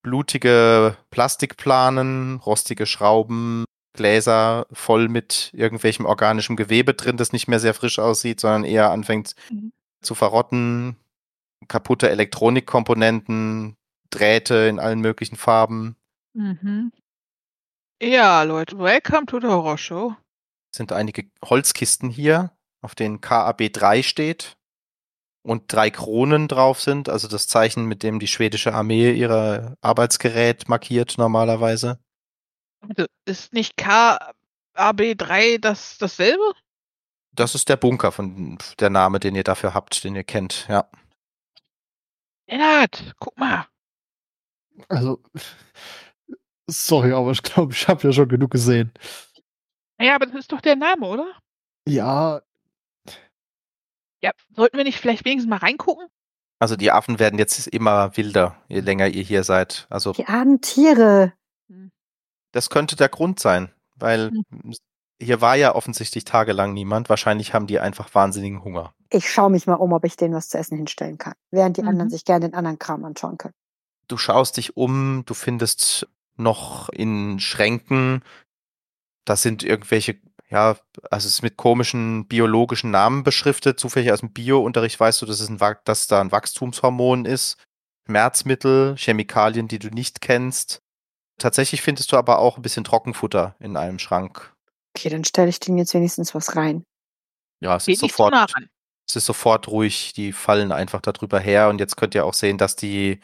blutige 0.07 0.97
Plastikplanen, 1.11 2.37
rostige 2.37 2.87
Schrauben, 2.87 3.65
Gläser 3.93 4.69
voll 4.73 5.09
mit 5.09 5.51
irgendwelchem 5.53 6.07
organischem 6.07 6.55
Gewebe 6.55 6.95
drin, 6.95 7.17
das 7.17 7.33
nicht 7.33 7.49
mehr 7.49 7.59
sehr 7.59 7.75
frisch 7.75 7.99
aussieht, 7.99 8.39
sondern 8.39 8.63
eher 8.63 8.93
anfängt 8.93 9.35
Mhm. 9.51 9.73
zu 10.03 10.15
verrotten. 10.15 10.95
Kaputte 11.67 12.09
Elektronikkomponenten, 12.09 13.75
Drähte 14.11 14.55
in 14.69 14.79
allen 14.79 15.01
möglichen 15.01 15.35
Farben. 15.35 15.97
Mhm. 16.35 16.93
Ja, 18.01 18.45
Leute, 18.45 18.79
welcome 18.79 19.27
to 19.27 19.41
the 19.41 19.49
Horror 19.49 19.77
Show. 19.79 20.15
Es 20.73 20.77
sind 20.77 20.93
einige 20.93 21.29
Holzkisten 21.45 22.11
hier, 22.11 22.53
auf 22.81 22.95
denen 22.95 23.21
KAB 23.21 23.71
3 23.73 24.05
steht 24.05 24.57
und 25.47 25.73
drei 25.73 25.91
Kronen 25.91 26.49
drauf 26.49 26.81
sind, 26.81 27.09
also 27.09 27.29
das 27.29 27.47
Zeichen, 27.47 27.87
mit 27.87 28.03
dem 28.03 28.19
die 28.19 28.27
schwedische 28.27 28.75
Armee 28.75 29.13
ihre 29.13 29.77
Arbeitsgerät 29.81 30.69
markiert 30.69 31.19
normalerweise. 31.19 32.01
Also, 32.81 33.07
Ist 33.25 33.53
nicht 33.53 33.79
KAB3 33.79 35.59
das 35.61 35.99
dasselbe? 35.99 36.53
Das 37.33 37.55
ist 37.55 37.69
der 37.69 37.77
Bunker 37.77 38.13
von 38.13 38.59
der 38.81 38.91
Name, 38.91 39.21
den 39.21 39.35
ihr 39.35 39.45
dafür 39.45 39.75
habt, 39.75 40.03
den 40.05 40.17
ihr 40.17 40.25
kennt, 40.25 40.67
ja. 40.69 40.89
Lennart, 42.49 43.15
guck 43.19 43.37
mal. 43.39 43.67
Also, 44.89 45.21
sorry, 46.67 47.13
aber 47.13 47.31
ich 47.31 47.43
glaube, 47.43 47.73
ich 47.73 47.87
habe 47.89 48.03
ja 48.07 48.13
schon 48.13 48.29
genug 48.29 48.51
gesehen. 48.51 48.93
Ja, 50.01 50.17
aber 50.17 50.27
das 50.27 50.35
ist 50.35 50.53
doch 50.53 50.61
der 50.61 50.77
Name, 50.77 51.07
oder? 51.07 51.33
Ja, 51.89 52.43
Ja, 54.27 54.33
sollten 54.57 54.77
wir 54.77 54.83
nicht 54.85 54.99
vielleicht 55.01 55.25
wenigstens 55.25 55.49
mal 55.49 55.59
reingucken? 55.59 56.07
Also 56.59 56.75
die 56.75 56.91
Affen 56.91 57.19
werden 57.21 57.39
jetzt 57.39 57.69
immer 57.69 58.17
wilder, 58.17 58.57
je 58.69 58.81
länger 58.81 59.07
ihr 59.07 59.23
hier 59.23 59.45
seid. 59.45 59.87
Also 59.89 60.13
Die 60.15 60.27
armen 60.27 60.61
Tiere. 60.61 61.33
das 62.53 62.71
könnte 62.71 62.97
der 62.97 63.09
Grund 63.09 63.39
sein, 63.39 63.71
weil 63.95 64.33
hier 65.23 65.41
war 65.41 65.55
ja 65.55 65.75
offensichtlich 65.75 66.25
tagelang 66.25 66.73
niemand. 66.75 67.09
Wahrscheinlich 67.09 67.55
haben 67.55 67.67
die 67.69 67.79
einfach 67.79 68.13
wahnsinnigen 68.15 68.65
Hunger. 68.65 68.93
Ich 69.11 69.31
schaue 69.31 69.51
mich 69.51 69.67
mal 69.69 69.75
um, 69.75 69.93
ob 69.93 70.05
ich 70.05 70.17
denen 70.17 70.35
was 70.35 70.49
zu 70.49 70.59
essen 70.59 70.77
hinstellen 70.77 71.19
kann. 71.19 71.35
Während 71.53 71.77
die 71.77 71.83
Mhm. 71.83 71.89
anderen 71.89 72.11
sich 72.11 72.25
gerne 72.25 72.49
den 72.49 72.55
anderen 72.55 72.79
Kram 72.81 73.05
anschauen 73.05 73.39
können. 73.39 73.55
Du 74.09 74.17
schaust 74.17 74.57
dich 74.57 74.77
um, 74.77 75.23
du 75.27 75.35
findest 75.35 76.09
noch 76.37 76.89
in 76.89 77.39
Schränken, 77.39 78.23
da 79.25 79.37
sind 79.37 79.63
irgendwelche, 79.63 80.17
ja, 80.49 80.77
also 81.11 81.27
es 81.27 81.35
ist 81.35 81.43
mit 81.43 81.57
komischen 81.57 82.27
biologischen 82.29 82.91
Namen 82.91 83.25
beschriftet. 83.25 83.81
Zufällig 83.81 84.13
aus 84.13 84.21
dem 84.21 84.33
Bio-Unterricht 84.33 84.99
weißt 84.99 85.23
du, 85.23 85.27
dass, 85.27 85.41
es 85.41 85.49
ein, 85.49 85.59
dass 85.85 86.07
da 86.07 86.21
ein 86.21 86.33
Wachstumshormon 86.33 87.25
ist, 87.25 87.57
Schmerzmittel, 88.07 88.95
Chemikalien, 88.97 89.67
die 89.67 89.79
du 89.79 89.89
nicht 89.89 90.21
kennst. 90.21 90.83
Tatsächlich 91.39 91.83
findest 91.83 92.13
du 92.13 92.17
aber 92.17 92.39
auch 92.39 92.57
ein 92.57 92.63
bisschen 92.63 92.85
Trockenfutter 92.85 93.57
in 93.59 93.77
einem 93.77 93.99
Schrank. 93.99 94.55
Okay, 94.97 95.11
dann 95.11 95.25
stelle 95.25 95.49
ich 95.49 95.61
denen 95.61 95.79
jetzt 95.79 95.93
wenigstens 95.95 96.35
was 96.35 96.57
rein. 96.57 96.85
Ja, 97.61 97.77
es 97.77 97.87
Geht 97.87 97.95
ist 97.95 98.01
sofort, 98.01 98.33
nah 98.33 98.47
es 99.09 99.17
ist 99.17 99.27
sofort 99.27 99.69
ruhig, 99.69 100.13
die 100.15 100.33
fallen 100.33 100.73
einfach 100.73 101.01
darüber 101.01 101.39
her 101.39 101.69
und 101.69 101.79
jetzt 101.79 101.97
könnt 101.97 102.15
ihr 102.15 102.25
auch 102.25 102.35
sehen, 102.35 102.59
dass 102.59 102.77
die, 102.77 103.21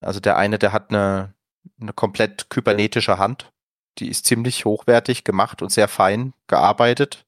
also 0.00 0.20
der 0.20 0.36
eine, 0.36 0.58
der 0.58 0.72
hat 0.72 0.90
eine, 0.90 1.34
eine 1.80 1.92
komplett 1.92 2.48
kybernetische 2.48 3.18
Hand. 3.18 3.52
Die 3.98 4.08
ist 4.08 4.26
ziemlich 4.26 4.64
hochwertig 4.64 5.24
gemacht 5.24 5.62
und 5.62 5.70
sehr 5.70 5.88
fein 5.88 6.34
gearbeitet 6.48 7.24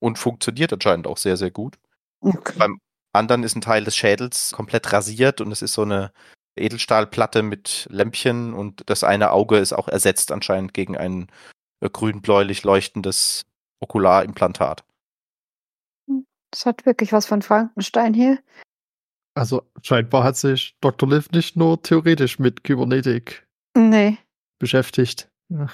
und 0.00 0.18
funktioniert 0.18 0.72
anscheinend 0.72 1.06
auch 1.06 1.16
sehr, 1.16 1.36
sehr 1.36 1.50
gut. 1.50 1.78
Okay. 2.20 2.54
Beim 2.58 2.80
anderen 3.12 3.42
ist 3.42 3.56
ein 3.56 3.60
Teil 3.60 3.84
des 3.84 3.96
Schädels 3.96 4.52
komplett 4.52 4.92
rasiert 4.92 5.40
und 5.40 5.50
es 5.52 5.62
ist 5.62 5.74
so 5.74 5.82
eine 5.82 6.12
Edelstahlplatte 6.56 7.42
mit 7.42 7.86
Lämpchen 7.90 8.54
und 8.54 8.82
das 8.86 9.04
eine 9.04 9.30
Auge 9.32 9.58
ist 9.58 9.72
auch 9.72 9.88
ersetzt 9.88 10.30
anscheinend 10.32 10.74
gegen 10.74 10.96
ein 10.96 11.28
äh, 11.80 11.88
grün-bläulich 11.90 12.62
leuchtendes 12.62 13.44
Okularimplantat. 13.80 14.84
Das 16.50 16.66
hat 16.66 16.84
wirklich 16.86 17.12
was 17.12 17.26
von 17.26 17.40
Frankenstein 17.42 18.12
hier. 18.14 18.38
also 19.34 19.62
scheinbar 19.82 20.22
hat 20.24 20.36
sich 20.36 20.76
Dr. 20.82 21.08
Liv 21.08 21.30
nicht 21.32 21.56
nur 21.56 21.82
theoretisch 21.82 22.38
mit 22.38 22.62
Kybernetik 22.64 23.46
Nee. 23.74 24.18
beschäftigt. 24.58 25.30
Ja. 25.48 25.68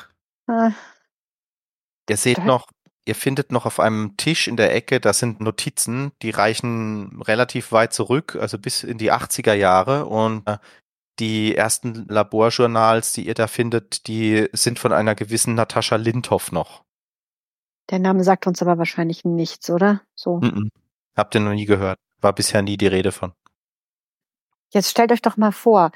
Ah, 0.49 0.73
Ihr 2.09 2.17
seht 2.17 2.45
noch, 2.45 2.69
ihr 3.05 3.15
findet 3.15 3.53
noch 3.53 3.67
auf 3.67 3.81
einem 3.81 4.17
Tisch 4.17 4.49
in 4.49 4.57
der 4.57 4.75
Ecke, 4.75 4.99
das 4.99 5.19
sind 5.19 5.41
Notizen, 5.41 6.13
die 6.23 6.31
reichen 6.31 7.21
relativ 7.23 7.71
weit 7.73 7.93
zurück, 7.93 8.37
also 8.41 8.59
bis 8.59 8.83
in 8.83 8.99
die 8.99 9.13
80er 9.13 9.53
Jahre 9.53 10.07
und 10.07 10.47
äh, 10.49 10.59
die 11.19 11.55
ersten 11.55 12.07
Laborjournals, 12.09 13.13
die 13.13 13.27
ihr 13.27 13.35
da 13.35 13.47
findet, 13.47 14.07
die 14.07 14.49
sind 14.53 14.79
von 14.79 14.93
einer 14.93 15.15
gewissen 15.15 15.55
Natascha 15.55 15.97
Lindhoff 15.97 16.53
noch. 16.53 16.85
Der 17.91 17.99
Name 17.99 18.23
sagt 18.23 18.47
uns 18.47 18.63
aber 18.63 18.79
wahrscheinlich 18.79 19.25
nichts, 19.25 19.69
oder? 19.71 20.03
So. 20.15 20.39
Mhm. 20.39 20.71
Habt 21.17 21.35
ihr 21.35 21.41
noch 21.41 21.53
nie 21.53 21.65
gehört. 21.65 21.99
War 22.21 22.33
bisher 22.33 22.63
nie 22.63 22.77
die 22.77 22.87
Rede 22.87 23.13
von. 23.13 23.33
Jetzt 24.71 24.91
stellt 24.91 25.11
euch 25.13 25.23
doch 25.23 25.37
mal 25.37 25.53
vor, 25.53 25.91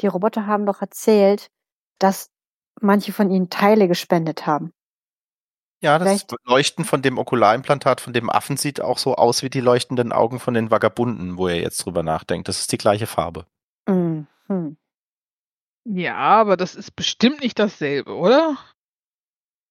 die 0.00 0.06
Roboter 0.06 0.46
haben 0.46 0.66
doch 0.66 0.80
erzählt, 0.80 1.50
dass 1.98 2.30
manche 2.84 3.12
von 3.12 3.30
ihnen 3.30 3.50
Teile 3.50 3.88
gespendet 3.88 4.46
haben. 4.46 4.72
Ja, 5.82 5.98
das 5.98 6.08
Vielleicht- 6.08 6.34
Leuchten 6.46 6.84
von 6.84 7.02
dem 7.02 7.18
Okularimplantat 7.18 8.00
von 8.00 8.12
dem 8.12 8.30
Affen 8.30 8.56
sieht 8.56 8.80
auch 8.80 8.96
so 8.98 9.16
aus 9.16 9.42
wie 9.42 9.50
die 9.50 9.60
leuchtenden 9.60 10.12
Augen 10.12 10.40
von 10.40 10.54
den 10.54 10.70
Vagabunden, 10.70 11.36
wo 11.36 11.48
ihr 11.48 11.60
jetzt 11.60 11.84
drüber 11.84 12.02
nachdenkt. 12.02 12.48
Das 12.48 12.60
ist 12.60 12.72
die 12.72 12.78
gleiche 12.78 13.06
Farbe. 13.06 13.46
Mhm. 13.86 14.26
Hm. 14.46 14.76
Ja, 15.86 16.16
aber 16.16 16.56
das 16.56 16.74
ist 16.74 16.96
bestimmt 16.96 17.42
nicht 17.42 17.58
dasselbe, 17.58 18.14
oder? 18.14 18.56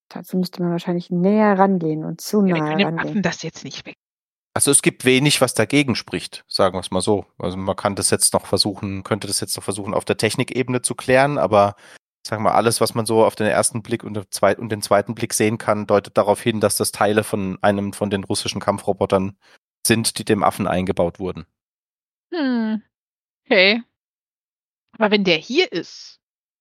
Dazu 0.10 0.38
müsste 0.38 0.62
man 0.62 0.72
wahrscheinlich 0.72 1.10
näher 1.10 1.58
rangehen 1.58 2.04
und 2.06 2.22
zu 2.22 2.46
Ja, 2.46 2.58
nahe 2.58 2.72
rangehen. 2.72 3.00
Affen 3.00 3.22
das 3.24 3.42
jetzt 3.42 3.64
nicht 3.64 3.86
weg. 3.88 3.96
Also 4.56 4.70
es 4.70 4.84
gibt 4.84 5.06
wenig, 5.06 5.42
was 5.42 5.56
dagegen 5.56 5.96
spricht, 5.96 6.46
sagen 6.48 6.76
wir 6.76 6.82
es 6.82 6.92
mal 6.92 7.02
so. 7.02 7.26
Also 7.40 7.58
man 7.58 7.76
kann 7.76 7.96
das 7.96 8.12
jetzt 8.12 8.34
noch 8.34 8.46
versuchen, 8.46 9.04
könnte 9.04 9.26
das 9.26 9.40
jetzt 9.40 9.56
noch 9.56 9.64
versuchen, 9.64 9.96
auf 9.96 10.06
der 10.06 10.18
Technikebene 10.18 10.84
zu 10.84 10.94
klären, 10.94 11.40
aber 11.40 11.76
sagen 12.26 12.44
wir 12.44 12.56
alles, 12.56 12.82
was 12.82 12.96
man 12.96 13.06
so 13.06 13.26
auf 13.26 13.36
den 13.36 13.48
ersten 13.48 13.82
Blick 13.82 14.04
und, 14.04 14.14
den 14.14 14.26
zweit- 14.32 14.60
und 14.60 14.70
den 14.70 14.82
zweiten 14.82 15.16
Blick 15.16 15.34
sehen 15.34 15.58
kann, 15.58 15.88
deutet 15.88 16.18
darauf 16.18 16.42
hin, 16.42 16.60
dass 16.60 16.78
das 16.78 16.92
Teile 16.92 17.24
von 17.24 17.58
einem 17.62 17.94
von 17.94 18.10
den 18.10 18.24
russischen 18.24 18.62
Kampfrobotern 18.62 19.38
sind, 19.86 20.18
die 20.18 20.26
dem 20.26 20.44
Affen 20.44 20.68
eingebaut 20.68 21.20
wurden. 21.20 21.46
Hm. 22.34 22.82
Okay. 23.46 23.84
Aber 24.98 25.12
wenn 25.12 25.24
der 25.24 25.38
hier 25.38 25.72
ist, 25.72 26.20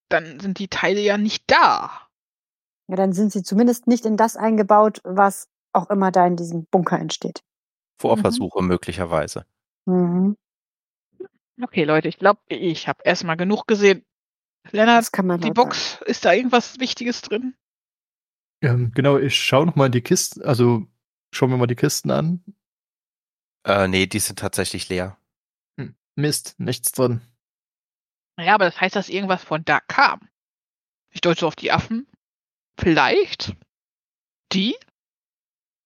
dann 0.08 0.40
sind 0.40 0.58
die 0.58 0.68
Teile 0.68 1.00
ja 1.00 1.16
nicht 1.16 1.44
da. 1.46 2.08
Ja, 2.88 2.96
dann 2.96 3.12
sind 3.12 3.32
sie 3.32 3.42
zumindest 3.42 3.86
nicht 3.86 4.04
in 4.04 4.16
das 4.16 4.36
eingebaut, 4.36 5.00
was 5.04 5.48
auch 5.72 5.88
immer 5.90 6.10
da 6.10 6.26
in 6.26 6.36
diesem 6.36 6.66
Bunker 6.66 6.98
entsteht. 6.98 7.42
Vorversuche 8.00 8.62
möglicherweise. 8.62 9.46
Mhm. 9.86 10.36
Okay, 11.62 11.84
Leute, 11.84 12.08
ich 12.08 12.18
glaube, 12.18 12.40
ich 12.48 12.88
habe 12.88 13.00
erstmal 13.04 13.36
genug 13.36 13.66
gesehen. 13.66 14.04
Lennart, 14.70 14.98
Das 14.98 15.12
kann 15.12 15.26
man 15.26 15.40
die 15.40 15.50
Box, 15.50 16.00
ist 16.06 16.24
da 16.24 16.32
irgendwas 16.32 16.78
Wichtiges 16.78 17.22
drin? 17.22 17.54
Ähm, 18.62 18.92
genau, 18.94 19.18
ich 19.18 19.36
schaue 19.36 19.66
noch 19.66 19.74
mal 19.74 19.86
in 19.86 19.92
die 19.92 20.02
Kisten, 20.02 20.42
also 20.42 20.86
schauen 21.32 21.50
wir 21.50 21.56
mal 21.56 21.66
die 21.66 21.74
Kisten 21.74 22.10
an. 22.10 22.44
Äh, 23.66 23.88
nee, 23.88 24.06
die 24.06 24.20
sind 24.20 24.38
tatsächlich 24.38 24.88
leer. 24.88 25.18
Hm, 25.78 25.96
Mist, 26.14 26.58
nichts 26.58 26.92
drin. 26.92 27.20
Ja, 28.38 28.54
aber 28.54 28.64
das 28.66 28.80
heißt, 28.80 28.96
dass 28.96 29.08
irgendwas 29.08 29.44
von 29.44 29.64
da 29.64 29.80
kam. 29.80 30.28
Ich 31.10 31.20
deute 31.20 31.40
so 31.40 31.46
auf 31.48 31.56
die 31.56 31.72
Affen. 31.72 32.06
Vielleicht? 32.78 33.54
Die? 34.52 34.76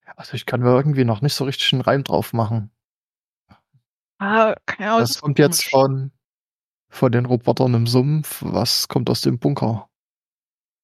Also 0.04 0.34
ich 0.34 0.46
kann 0.46 0.60
mir 0.60 0.70
irgendwie 0.70 1.04
noch 1.04 1.20
nicht 1.20 1.34
so 1.34 1.44
richtig 1.44 1.72
einen 1.72 1.82
Reim 1.82 2.04
drauf 2.04 2.32
machen. 2.32 2.70
Ah, 4.18 4.54
keine 4.64 4.90
Ahnung. 4.90 5.00
Das 5.00 5.20
kommt 5.20 5.38
jetzt 5.38 5.68
von, 5.68 6.12
von 6.96 7.12
den 7.12 7.26
Robotern 7.26 7.74
im 7.74 7.86
Sumpf. 7.86 8.42
Was 8.42 8.88
kommt 8.88 9.10
aus 9.10 9.20
dem 9.20 9.38
Bunker? 9.38 9.88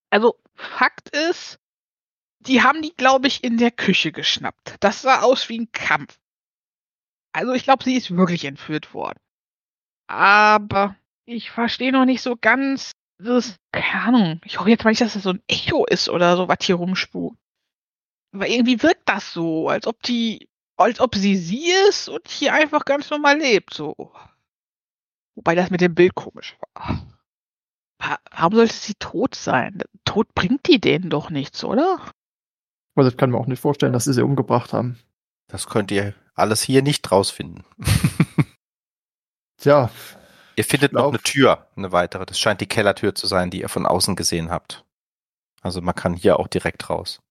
Also, 0.09 0.35
Fakt 0.55 1.09
ist, 1.09 1.59
die 2.39 2.61
haben 2.61 2.81
die, 2.81 2.93
glaube 2.95 3.27
ich, 3.27 3.43
in 3.43 3.57
der 3.57 3.71
Küche 3.71 4.11
geschnappt. 4.11 4.75
Das 4.79 5.01
sah 5.01 5.21
aus 5.21 5.49
wie 5.49 5.59
ein 5.59 5.71
Kampf. 5.71 6.19
Also, 7.33 7.53
ich 7.53 7.63
glaube, 7.63 7.83
sie 7.83 7.95
ist 7.95 8.15
wirklich 8.15 8.45
entführt 8.45 8.93
worden. 8.93 9.19
Aber 10.07 10.95
ich 11.25 11.51
verstehe 11.51 11.91
noch 11.91 12.05
nicht 12.05 12.21
so 12.21 12.35
ganz, 12.39 12.91
das, 13.17 13.57
keine 13.71 14.03
Ahnung. 14.03 14.41
Ich 14.45 14.59
hoffe 14.59 14.69
jetzt 14.69 14.83
mal 14.83 14.91
nicht, 14.91 15.01
dass 15.01 15.13
das 15.13 15.23
so 15.23 15.31
ein 15.31 15.43
Echo 15.47 15.85
ist 15.85 16.09
oder 16.09 16.37
so, 16.37 16.47
was 16.47 16.57
hier 16.61 16.75
rumspukt. 16.75 17.37
Aber 18.33 18.47
irgendwie 18.47 18.81
wirkt 18.81 19.07
das 19.07 19.33
so, 19.33 19.69
als 19.69 19.87
ob 19.87 20.01
die, 20.03 20.49
als 20.75 20.99
ob 20.99 21.15
sie 21.15 21.35
sie 21.35 21.71
ist 21.87 22.09
und 22.09 22.27
hier 22.27 22.53
einfach 22.53 22.85
ganz 22.85 23.09
normal 23.09 23.37
lebt, 23.39 23.73
so. 23.73 24.11
Wobei 25.35 25.55
das 25.55 25.69
mit 25.69 25.81
dem 25.81 25.95
Bild 25.95 26.15
komisch 26.15 26.57
war. 26.75 27.05
Wa- 27.99 28.19
Warum 28.31 28.55
sollte 28.55 28.73
sie 28.73 28.93
tot 28.95 29.35
sein? 29.35 29.81
Tod 30.05 30.33
bringt 30.35 30.67
die 30.67 30.79
denen 30.79 31.09
doch 31.09 31.29
nichts, 31.29 31.63
oder? 31.63 31.99
Also 32.95 33.09
ich 33.09 33.17
kann 33.17 33.31
mir 33.31 33.37
auch 33.37 33.47
nicht 33.47 33.59
vorstellen, 33.61 33.93
dass 33.93 34.03
sie 34.05 34.13
sie 34.13 34.23
umgebracht 34.23 34.73
haben. 34.73 34.99
Das 35.47 35.67
könnt 35.67 35.89
ihr 35.91 36.13
alles 36.35 36.61
hier 36.61 36.81
nicht 36.81 37.11
rausfinden. 37.11 37.63
Tja, 39.57 39.89
ihr 40.55 40.63
findet 40.65 40.93
noch 40.93 41.09
eine 41.09 41.19
Tür, 41.19 41.67
eine 41.75 41.91
weitere. 41.91 42.25
Das 42.25 42.39
scheint 42.39 42.61
die 42.61 42.67
Kellertür 42.67 43.15
zu 43.15 43.27
sein, 43.27 43.49
die 43.49 43.61
ihr 43.61 43.69
von 43.69 43.85
außen 43.85 44.15
gesehen 44.15 44.49
habt. 44.49 44.83
Also 45.61 45.81
man 45.81 45.95
kann 45.95 46.13
hier 46.13 46.39
auch 46.39 46.47
direkt 46.47 46.89
raus. 46.89 47.21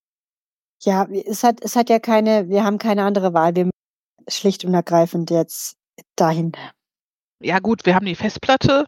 Ja, 0.83 1.05
es 1.07 1.45
hat, 1.45 1.61
es 1.63 1.77
hat 1.77 1.91
ja 1.91 1.99
keine, 1.99 2.49
wir 2.49 2.65
haben 2.65 2.79
keine 2.79 3.05
andere 3.05 3.35
Wahl. 3.35 3.55
Wir 3.55 3.65
müssen 3.67 3.73
schlicht 4.29 4.65
und 4.65 4.75
ergreifend 4.75 5.31
jetzt 5.31 5.77
dahin. 6.17 6.53
Ja 7.43 7.59
gut, 7.59 7.84
wir 7.86 7.95
haben 7.95 8.07
die 8.07 8.14
Festplatte, 8.14 8.86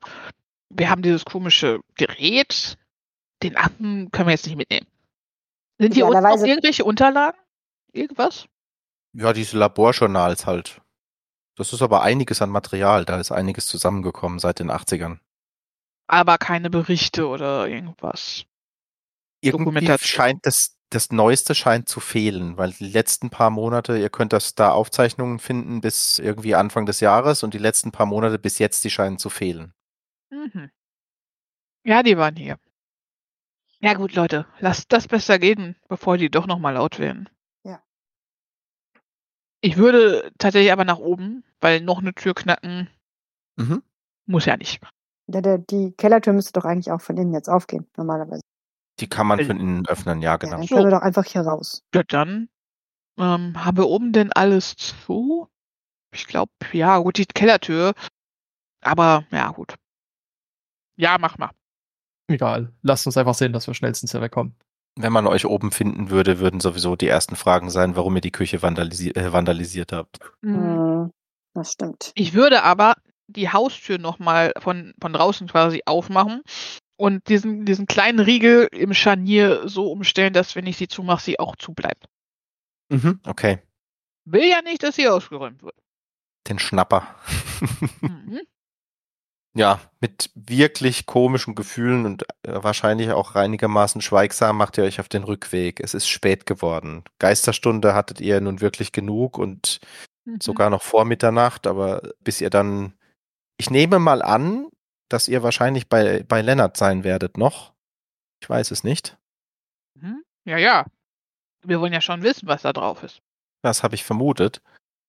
wir 0.70 0.88
haben 0.90 1.02
dieses 1.02 1.24
komische 1.24 1.80
Gerät, 1.96 2.78
den 3.42 3.56
Akten 3.56 4.10
können 4.10 4.28
wir 4.28 4.32
jetzt 4.32 4.46
nicht 4.46 4.56
mitnehmen. 4.56 4.86
Sind 5.78 5.94
hier 5.94 6.06
unten 6.06 6.22
noch 6.22 6.42
irgendwelche 6.42 6.84
Unterlagen? 6.84 7.38
Irgendwas? 7.92 8.46
Ja, 9.12 9.32
diese 9.32 9.58
Laborjournals 9.58 10.46
halt. 10.46 10.80
Das 11.56 11.72
ist 11.72 11.82
aber 11.82 12.02
einiges 12.02 12.42
an 12.42 12.50
Material, 12.50 13.04
da 13.04 13.20
ist 13.20 13.32
einiges 13.32 13.66
zusammengekommen 13.66 14.38
seit 14.38 14.58
den 14.58 14.70
80ern. 14.70 15.18
Aber 16.06 16.38
keine 16.38 16.70
Berichte 16.70 17.28
oder 17.28 17.68
irgendwas. 17.68 18.44
Irgendwie 19.40 19.86
scheint 19.98 20.46
das, 20.46 20.73
das 20.94 21.10
Neueste 21.10 21.54
scheint 21.54 21.88
zu 21.88 22.00
fehlen, 22.00 22.56
weil 22.56 22.72
die 22.72 22.88
letzten 22.88 23.30
paar 23.30 23.50
Monate, 23.50 23.98
ihr 23.98 24.10
könnt 24.10 24.32
das 24.32 24.54
da 24.54 24.70
Aufzeichnungen 24.70 25.38
finden 25.38 25.80
bis 25.80 26.18
irgendwie 26.18 26.54
Anfang 26.54 26.86
des 26.86 27.00
Jahres 27.00 27.42
und 27.42 27.54
die 27.54 27.58
letzten 27.58 27.92
paar 27.92 28.06
Monate 28.06 28.38
bis 28.38 28.58
jetzt, 28.58 28.84
die 28.84 28.90
scheinen 28.90 29.18
zu 29.18 29.30
fehlen. 29.30 29.74
Mhm. 30.30 30.70
Ja, 31.84 32.02
die 32.02 32.16
waren 32.16 32.36
hier. 32.36 32.58
Ja 33.80 33.94
gut, 33.94 34.14
Leute, 34.14 34.46
lasst 34.60 34.92
das 34.92 35.08
besser 35.08 35.38
gehen, 35.38 35.76
bevor 35.88 36.16
die 36.16 36.30
doch 36.30 36.46
nochmal 36.46 36.74
laut 36.74 36.98
werden. 36.98 37.28
Ja. 37.64 37.82
Ich 39.60 39.76
würde 39.76 40.32
tatsächlich 40.38 40.72
aber 40.72 40.84
nach 40.84 40.98
oben, 40.98 41.44
weil 41.60 41.80
noch 41.80 41.98
eine 41.98 42.14
Tür 42.14 42.34
knacken 42.34 42.88
Mhm. 43.56 43.82
muss 44.26 44.46
ja 44.46 44.56
nicht. 44.56 44.80
Der, 45.26 45.42
der, 45.42 45.58
die 45.58 45.92
Kellertür 45.96 46.32
müsste 46.32 46.52
doch 46.52 46.64
eigentlich 46.64 46.90
auch 46.90 47.00
von 47.00 47.16
innen 47.16 47.32
jetzt 47.32 47.48
aufgehen, 47.48 47.86
normalerweise. 47.96 48.42
Die 49.00 49.08
kann 49.08 49.26
man 49.26 49.38
Äh, 49.40 49.44
von 49.44 49.58
innen 49.58 49.86
öffnen, 49.86 50.22
ja, 50.22 50.32
Ja, 50.32 50.36
genau. 50.36 50.58
dann 50.58 50.66
können 50.66 50.84
wir 50.84 50.90
doch 50.90 51.02
einfach 51.02 51.24
hier 51.24 51.42
raus. 51.42 51.82
Ja, 51.94 52.02
dann 52.04 52.48
ähm, 53.18 53.64
haben 53.64 53.76
wir 53.76 53.88
oben 53.88 54.12
denn 54.12 54.32
alles 54.32 54.76
zu? 54.76 55.48
Ich 56.12 56.26
glaube, 56.26 56.52
ja, 56.72 56.98
gut, 56.98 57.18
die 57.18 57.26
Kellertür. 57.26 57.94
Aber 58.82 59.24
ja, 59.30 59.50
gut. 59.50 59.74
Ja, 60.96 61.16
mach 61.18 61.38
mal. 61.38 61.50
Egal. 62.28 62.72
Lasst 62.82 63.06
uns 63.06 63.16
einfach 63.16 63.34
sehen, 63.34 63.52
dass 63.52 63.66
wir 63.66 63.74
schnellstens 63.74 64.12
hier 64.12 64.20
wegkommen. 64.20 64.54
Wenn 64.96 65.12
man 65.12 65.26
euch 65.26 65.44
oben 65.44 65.72
finden 65.72 66.10
würde, 66.10 66.38
würden 66.38 66.60
sowieso 66.60 66.94
die 66.94 67.08
ersten 67.08 67.34
Fragen 67.34 67.68
sein, 67.68 67.96
warum 67.96 68.14
ihr 68.14 68.20
die 68.20 68.30
Küche 68.30 68.62
vandalisi 68.62 69.10
äh, 69.10 69.32
vandalisiert 69.32 69.92
habt. 69.92 70.20
Hm, 70.44 71.10
das 71.54 71.72
stimmt. 71.72 72.12
Ich 72.14 72.32
würde 72.32 72.62
aber 72.62 72.94
die 73.26 73.50
Haustür 73.50 73.98
nochmal 73.98 74.52
von, 74.58 74.94
von 75.00 75.12
draußen 75.12 75.48
quasi 75.48 75.82
aufmachen 75.86 76.42
und 76.96 77.28
diesen, 77.28 77.64
diesen 77.64 77.86
kleinen 77.86 78.20
Riegel 78.20 78.68
im 78.72 78.94
Scharnier 78.94 79.68
so 79.68 79.90
umstellen, 79.90 80.32
dass 80.32 80.54
wenn 80.56 80.66
ich 80.66 80.76
sie 80.76 80.88
zumache, 80.88 81.22
sie 81.22 81.38
auch 81.40 81.56
zubleibt. 81.56 82.06
Mhm, 82.90 83.20
okay. 83.26 83.58
Will 84.24 84.44
ja 84.48 84.62
nicht, 84.62 84.82
dass 84.82 84.96
sie 84.96 85.08
ausgeräumt 85.08 85.62
wird. 85.62 85.76
Den 86.48 86.58
Schnapper. 86.58 87.06
Mhm. 88.00 88.40
Ja, 89.56 89.80
mit 90.00 90.30
wirklich 90.34 91.06
komischen 91.06 91.54
Gefühlen 91.54 92.06
und 92.06 92.24
äh, 92.42 92.62
wahrscheinlich 92.64 93.12
auch 93.12 93.36
einigermaßen 93.36 94.00
schweigsam 94.00 94.56
macht 94.56 94.78
ihr 94.78 94.84
euch 94.84 94.98
auf 94.98 95.08
den 95.08 95.22
Rückweg. 95.22 95.78
Es 95.78 95.94
ist 95.94 96.08
spät 96.08 96.44
geworden. 96.44 97.04
Geisterstunde 97.20 97.94
hattet 97.94 98.20
ihr 98.20 98.40
nun 98.40 98.60
wirklich 98.60 98.90
genug 98.92 99.38
und 99.38 99.80
Mhm. 100.26 100.40
sogar 100.40 100.70
noch 100.70 100.82
vor 100.82 101.04
Mitternacht, 101.04 101.66
aber 101.66 102.00
bis 102.20 102.40
ihr 102.40 102.50
dann, 102.50 102.94
ich 103.58 103.70
nehme 103.70 103.98
mal 103.98 104.22
an, 104.22 104.68
dass 105.08 105.28
ihr 105.28 105.42
wahrscheinlich 105.42 105.88
bei, 105.88 106.22
bei 106.22 106.42
Lennart 106.42 106.76
sein 106.76 107.04
werdet 107.04 107.36
noch. 107.36 107.72
Ich 108.40 108.48
weiß 108.48 108.70
es 108.70 108.84
nicht. 108.84 109.16
Mhm. 109.94 110.24
Ja, 110.44 110.58
ja. 110.58 110.86
Wir 111.62 111.80
wollen 111.80 111.92
ja 111.92 112.00
schon 112.00 112.22
wissen, 112.22 112.46
was 112.46 112.62
da 112.62 112.72
drauf 112.72 113.02
ist. 113.02 113.22
Das 113.62 113.82
habe 113.82 113.94
ich 113.94 114.04
vermutet. 114.04 114.60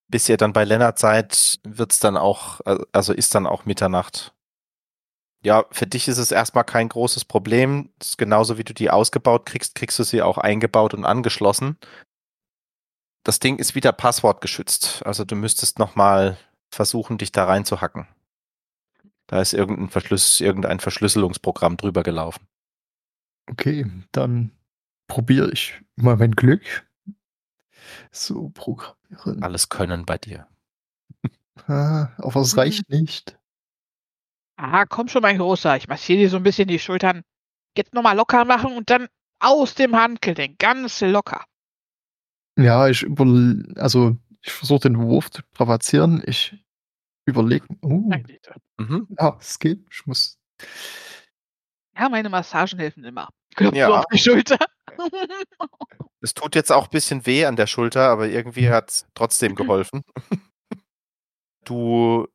Bis 0.07 0.29
ihr 0.29 0.37
dann 0.37 0.53
bei 0.53 0.63
Lennart 0.63 0.99
seid, 0.99 1.59
wird's 1.63 1.99
dann 1.99 2.15
auch, 2.15 2.61
also 2.91 3.11
ist 3.11 3.33
dann 3.35 3.47
auch 3.47 3.65
Mitternacht. 3.65 4.33
Ja, 5.43 5.65
für 5.71 5.85
dich 5.85 6.07
ist 6.07 6.17
es 6.17 6.31
erstmal 6.31 6.63
kein 6.63 6.89
großes 6.89 7.25
Problem. 7.25 7.91
Genauso 8.17 8.57
wie 8.57 8.63
du 8.63 8.73
die 8.73 8.89
ausgebaut 8.89 9.45
kriegst, 9.45 9.75
kriegst 9.75 9.99
du 9.99 10.03
sie 10.03 10.21
auch 10.21 10.37
eingebaut 10.37 10.93
und 10.93 11.05
angeschlossen. 11.05 11.77
Das 13.23 13.39
Ding 13.39 13.57
ist 13.57 13.75
wieder 13.75 13.91
passwortgeschützt. 13.91 15.05
Also 15.05 15.25
du 15.25 15.35
müsstest 15.35 15.79
nochmal 15.79 16.37
versuchen, 16.71 17.17
dich 17.17 17.31
da 17.31 17.45
reinzuhacken. 17.45 18.07
Da 19.27 19.41
ist 19.41 19.53
irgendein, 19.53 19.89
Verschlüss, 19.89 20.39
irgendein 20.39 20.79
Verschlüsselungsprogramm 20.79 21.77
drüber 21.77 22.03
gelaufen. 22.03 22.47
Okay, 23.49 23.85
dann 24.11 24.51
probiere 25.07 25.51
ich 25.51 25.81
mal 25.95 26.17
mein 26.17 26.31
Glück. 26.31 26.87
So, 28.11 28.49
programmieren. 28.49 29.43
Alles 29.43 29.69
können 29.69 30.05
bei 30.05 30.17
dir. 30.17 30.47
Ah, 31.67 32.09
aber 32.17 32.41
es 32.41 32.57
reicht 32.57 32.89
nicht. 32.89 33.39
Ah, 34.57 34.85
komm 34.85 35.07
schon, 35.07 35.21
mein 35.21 35.37
Großer. 35.37 35.77
Ich 35.77 35.87
massiere 35.87 36.19
dir 36.19 36.29
so 36.29 36.35
ein 36.37 36.43
bisschen 36.43 36.67
die 36.67 36.79
Schultern. 36.79 37.23
Jetzt 37.77 37.93
nochmal 37.93 38.15
locker 38.17 38.43
machen 38.43 38.75
und 38.75 38.89
dann 38.89 39.07
aus 39.39 39.73
dem 39.73 39.95
Handgelenk. 39.95 40.59
Ganz 40.59 40.99
locker. 40.99 41.45
Ja, 42.57 42.87
ich 42.89 43.03
über, 43.03 43.25
also 43.75 44.17
ich 44.41 44.51
versuche 44.51 44.81
den 44.81 44.99
Wurf 44.99 45.31
zu 45.31 45.41
provozieren. 45.53 46.21
Ich 46.25 46.64
überlege. 47.25 47.65
Uh, 47.83 48.07
Nein, 48.09 48.23
bitte. 48.23 48.55
Mhm. 48.77 49.07
ja, 49.19 49.37
es 49.39 49.59
geht. 49.59 49.85
Ich 49.91 50.05
muss. 50.05 50.37
Ja, 51.97 52.09
meine 52.09 52.29
Massagen 52.29 52.77
helfen 52.79 53.03
immer. 53.03 53.29
Klopft 53.55 53.77
Ja. 53.77 53.89
auf 53.89 54.05
die 54.11 54.17
Schulter. 54.17 54.57
Es 56.21 56.33
tut 56.33 56.55
jetzt 56.55 56.71
auch 56.71 56.85
ein 56.85 56.89
bisschen 56.91 57.25
weh 57.25 57.45
an 57.45 57.55
der 57.55 57.67
Schulter, 57.67 58.09
aber 58.09 58.27
irgendwie 58.27 58.69
hat's 58.69 59.07
trotzdem 59.13 59.55
geholfen. 59.55 60.03
Du 61.65 62.27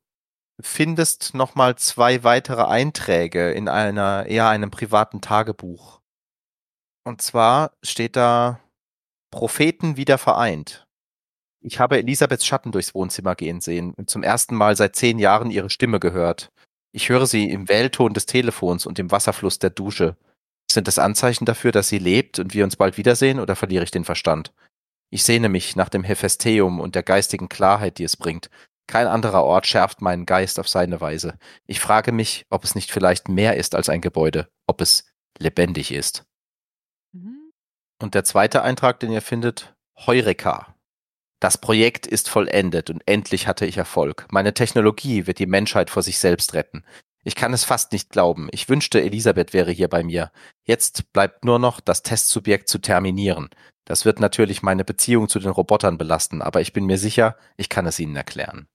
findest 0.61 1.33
nochmal 1.33 1.77
zwei 1.77 2.23
weitere 2.25 2.63
Einträge 2.65 3.51
in 3.51 3.69
einer, 3.69 4.25
eher 4.25 4.49
einem 4.49 4.69
privaten 4.71 5.21
Tagebuch. 5.21 6.01
Und 7.05 7.21
zwar 7.21 7.71
steht 7.81 8.17
da 8.17 8.59
Propheten 9.31 9.95
wieder 9.95 10.17
vereint. 10.17 10.85
Ich 11.63 11.79
habe 11.79 11.97
Elisabeths 11.97 12.45
Schatten 12.45 12.71
durchs 12.71 12.95
Wohnzimmer 12.95 13.35
gehen 13.35 13.61
sehen 13.61 13.93
und 13.93 14.09
zum 14.09 14.23
ersten 14.23 14.55
Mal 14.55 14.75
seit 14.75 14.95
zehn 14.95 15.19
Jahren 15.19 15.51
ihre 15.51 15.69
Stimme 15.69 15.99
gehört. 15.99 16.51
Ich 16.91 17.09
höre 17.09 17.27
sie 17.27 17.49
im 17.49 17.69
Wellton 17.69 18.13
des 18.13 18.25
Telefons 18.25 18.85
und 18.85 18.99
im 18.99 19.11
Wasserfluss 19.11 19.59
der 19.59 19.69
Dusche. 19.69 20.17
Sind 20.69 20.87
es 20.87 20.99
Anzeichen 20.99 21.45
dafür, 21.45 21.71
dass 21.71 21.87
sie 21.87 21.99
lebt 21.99 22.39
und 22.39 22.53
wir 22.53 22.63
uns 22.63 22.75
bald 22.75 22.97
wiedersehen 22.97 23.39
oder 23.39 23.55
verliere 23.55 23.83
ich 23.83 23.91
den 23.91 24.05
Verstand? 24.05 24.53
Ich 25.11 25.23
sehne 25.23 25.49
mich 25.49 25.75
nach 25.75 25.89
dem 25.89 26.03
Hephaestheum 26.03 26.79
und 26.79 26.95
der 26.95 27.03
geistigen 27.03 27.49
Klarheit, 27.49 27.97
die 27.97 28.05
es 28.05 28.17
bringt. 28.17 28.49
Kein 28.87 29.07
anderer 29.07 29.43
Ort 29.43 29.67
schärft 29.67 30.01
meinen 30.01 30.25
Geist 30.25 30.59
auf 30.59 30.67
seine 30.67 30.99
Weise. 30.99 31.37
Ich 31.65 31.79
frage 31.79 32.11
mich, 32.11 32.45
ob 32.49 32.63
es 32.63 32.75
nicht 32.75 32.91
vielleicht 32.91 33.29
mehr 33.29 33.55
ist 33.55 33.75
als 33.75 33.89
ein 33.89 34.01
Gebäude, 34.01 34.49
ob 34.67 34.81
es 34.81 35.05
lebendig 35.37 35.91
ist. 35.91 36.25
Mhm. 37.13 37.51
Und 38.01 38.15
der 38.15 38.23
zweite 38.23 38.63
Eintrag, 38.63 38.99
den 38.99 39.11
ihr 39.11 39.21
findet, 39.21 39.75
Heureka. 39.97 40.75
Das 41.41 41.57
Projekt 41.57 42.05
ist 42.05 42.29
vollendet 42.29 42.91
und 42.91 43.01
endlich 43.07 43.47
hatte 43.47 43.65
ich 43.65 43.75
Erfolg. 43.75 44.27
Meine 44.31 44.53
Technologie 44.53 45.25
wird 45.25 45.39
die 45.39 45.47
Menschheit 45.47 45.89
vor 45.89 46.03
sich 46.03 46.19
selbst 46.19 46.53
retten. 46.53 46.85
Ich 47.23 47.33
kann 47.35 47.51
es 47.51 47.63
fast 47.63 47.91
nicht 47.93 48.11
glauben. 48.11 48.47
Ich 48.51 48.69
wünschte, 48.69 49.01
Elisabeth 49.01 49.51
wäre 49.51 49.71
hier 49.71 49.87
bei 49.87 50.03
mir. 50.03 50.31
Jetzt 50.63 51.11
bleibt 51.13 51.43
nur 51.43 51.57
noch, 51.57 51.79
das 51.79 52.03
Testsubjekt 52.03 52.69
zu 52.69 52.77
terminieren. 52.77 53.49
Das 53.85 54.05
wird 54.05 54.19
natürlich 54.19 54.61
meine 54.61 54.85
Beziehung 54.85 55.29
zu 55.29 55.39
den 55.39 55.49
Robotern 55.49 55.97
belasten, 55.97 56.43
aber 56.43 56.61
ich 56.61 56.73
bin 56.73 56.85
mir 56.85 56.99
sicher, 56.99 57.35
ich 57.57 57.69
kann 57.69 57.87
es 57.87 57.99
ihnen 57.99 58.15
erklären. 58.15 58.67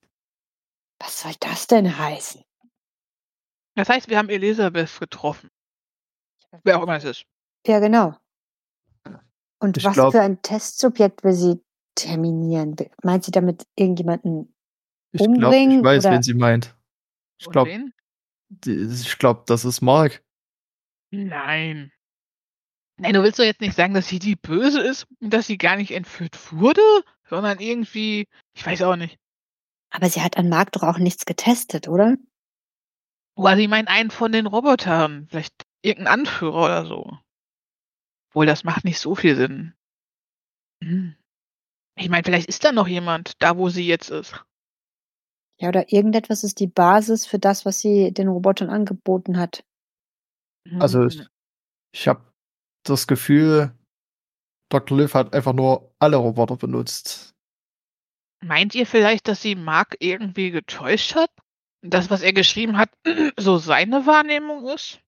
Was 0.99 1.21
soll 1.21 1.35
das 1.39 1.69
denn 1.69 1.97
heißen? 1.97 2.43
Das 3.77 3.89
heißt, 3.89 4.09
wir 4.09 4.19
haben 4.19 4.29
Elisabeth 4.29 4.99
getroffen. 4.99 5.51
Wer 6.65 6.79
auch 6.79 6.83
immer 6.83 6.97
es 6.97 7.05
ist. 7.05 7.27
Ja, 7.65 7.79
genau. 7.79 8.17
Und 9.61 9.77
Ich 9.77 9.85
was 9.85 9.95
glaub- 9.95 10.13
für 10.13 10.21
ein 10.21 10.43
Testsubjekt 10.43 11.23
will 11.23 11.33
sie 11.33 11.61
terminieren? 11.97 12.77
Meint 13.03 13.25
sie 13.25 13.33
damit 13.33 13.67
irgendjemanden? 13.75 14.55
Ich 15.13 15.21
glaube, 15.21 15.57
ich 15.57 15.85
weiß, 15.85 16.05
oder- 16.05 16.15
wen 16.15 16.23
sie 16.23 16.35
meint. 16.35 16.77
Ich 17.39 17.51
glaube, 17.51 17.93
ich 18.65 19.19
glaube, 19.19 19.43
das 19.47 19.65
ist 19.65 19.81
Mark. 19.81 20.25
Nein. 21.11 21.93
Nein, 22.99 23.13
du 23.13 23.23
willst 23.23 23.39
doch 23.39 23.45
jetzt 23.45 23.61
nicht 23.61 23.77
sagen, 23.77 23.93
dass 23.93 24.09
sie 24.09 24.19
die 24.19 24.37
Böse 24.37 24.81
ist 24.81 25.07
und 25.21 25.31
dass 25.33 25.47
sie 25.47 25.59
gar 25.59 25.77
nicht 25.77 25.91
entführt 25.91 26.53
wurde, 26.53 26.81
sondern 27.29 27.59
irgendwie, 27.61 28.27
ich 28.55 28.65
weiß 28.65 28.83
auch 28.83 28.97
nicht. 28.97 29.19
Aber 29.91 30.09
sie 30.09 30.23
hat 30.23 30.37
an 30.37 30.49
Marc 30.49 30.73
doch 30.73 30.83
auch 30.83 30.99
nichts 30.99 31.27
getestet, 31.27 31.89
oder? 31.89 32.17
Oder 33.37 33.57
sie 33.57 33.69
meint 33.69 33.89
einen 33.89 34.11
von 34.11 34.33
den 34.33 34.47
Robotern, 34.47 35.27
vielleicht 35.29 35.67
irgendein 35.83 36.21
Anführer 36.21 36.65
oder 36.65 36.87
so. 36.87 37.19
Wohl, 38.33 38.47
das 38.47 38.65
macht 38.65 38.85
nicht 38.85 38.99
so 38.99 39.15
viel 39.15 39.37
Sinn. 39.37 39.75
Hm. 40.83 41.17
Ich 41.97 42.11
meine, 42.11 42.25
vielleicht 42.25 42.49
ist 42.49 42.65
da 42.65 42.73
noch 42.73 42.87
jemand, 42.87 43.43
da 43.43 43.57
wo 43.57 43.69
sie 43.69 43.87
jetzt 43.87 44.11
ist. 44.11 44.45
Ja, 45.59 45.69
oder 45.71 45.91
irgendetwas 45.91 46.45
ist 46.45 46.61
die 46.61 46.67
Basis 46.67 47.25
für 47.27 47.39
das, 47.39 47.65
was 47.65 47.81
sie 47.81 48.13
den 48.13 48.29
Robotern 48.29 48.69
angeboten 48.69 49.39
hat. 49.39 49.65
Hm. 50.69 50.83
Also 50.83 51.07
ich, 51.07 51.23
ich 51.93 52.09
habe 52.09 52.23
das 52.83 53.07
Gefühl, 53.07 53.73
Dr. 54.69 54.99
Liv 54.99 55.15
hat 55.15 55.33
einfach 55.33 55.55
nur 55.55 55.95
alle 55.99 56.17
Roboter 56.17 56.57
benutzt. 56.57 57.35
Meint 58.43 58.75
ihr 58.75 58.87
vielleicht, 58.87 59.29
dass 59.29 59.41
sie 59.41 59.55
Mark 59.55 59.97
irgendwie 60.01 60.51
getäuscht 60.51 61.15
hat? 61.15 61.31
Das, 61.83 62.11
was 62.11 62.21
er 62.21 62.33
geschrieben 62.33 62.77
hat, 62.77 62.91
so 63.39 63.57
seine 63.57 64.07
Wahrnehmung 64.07 64.69
ist? 64.69 65.01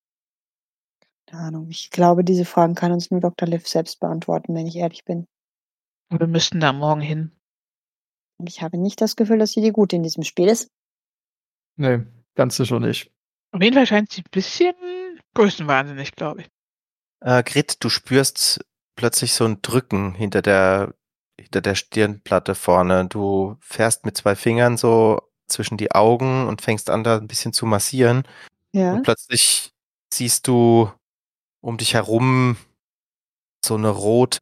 Keine 1.26 1.42
Ahnung. 1.42 1.68
Ich 1.68 1.90
glaube, 1.90 2.24
diese 2.24 2.46
Fragen 2.46 2.74
kann 2.74 2.92
uns 2.92 3.10
nur 3.10 3.20
Dr. 3.20 3.46
Liv 3.46 3.68
selbst 3.68 4.00
beantworten, 4.00 4.54
wenn 4.54 4.66
ich 4.66 4.76
ehrlich 4.76 5.04
bin. 5.04 5.26
Wir 6.10 6.26
müssten 6.26 6.60
da 6.60 6.72
morgen 6.72 7.00
hin. 7.00 7.32
Ich 8.44 8.62
habe 8.62 8.78
nicht 8.78 9.00
das 9.00 9.16
Gefühl, 9.16 9.38
dass 9.38 9.52
sie 9.52 9.60
die 9.60 9.72
Gute 9.72 9.96
in 9.96 10.02
diesem 10.02 10.22
Spiel 10.22 10.48
ist. 10.48 10.70
Nee, 11.76 12.00
ganz 12.34 12.56
sicher 12.56 12.80
nicht. 12.80 13.10
Auf 13.52 13.62
jeden 13.62 13.74
Fall 13.74 13.86
scheint 13.86 14.12
sie 14.12 14.22
ein 14.22 14.30
bisschen 14.30 14.74
größenwahnsinnig, 15.34 16.12
glaube 16.14 16.42
ich. 16.42 16.48
Äh, 17.20 17.42
Grit, 17.42 17.82
du 17.82 17.88
spürst 17.88 18.64
plötzlich 18.96 19.32
so 19.32 19.44
ein 19.44 19.60
Drücken 19.62 20.14
hinter 20.14 20.42
der, 20.42 20.94
hinter 21.40 21.60
der 21.60 21.74
Stirnplatte 21.74 22.54
vorne. 22.54 23.06
Du 23.06 23.56
fährst 23.60 24.04
mit 24.04 24.16
zwei 24.16 24.36
Fingern 24.36 24.76
so 24.76 25.20
zwischen 25.46 25.76
die 25.76 25.92
Augen 25.92 26.46
und 26.46 26.62
fängst 26.62 26.90
an, 26.90 27.04
da 27.04 27.16
ein 27.16 27.28
bisschen 27.28 27.52
zu 27.52 27.66
massieren. 27.66 28.22
Ja. 28.72 28.94
Und 28.94 29.02
plötzlich 29.02 29.72
siehst 30.12 30.46
du 30.46 30.92
um 31.60 31.78
dich 31.78 31.94
herum 31.94 32.56
so 33.64 33.74
eine 33.74 33.88
rote 33.88 34.38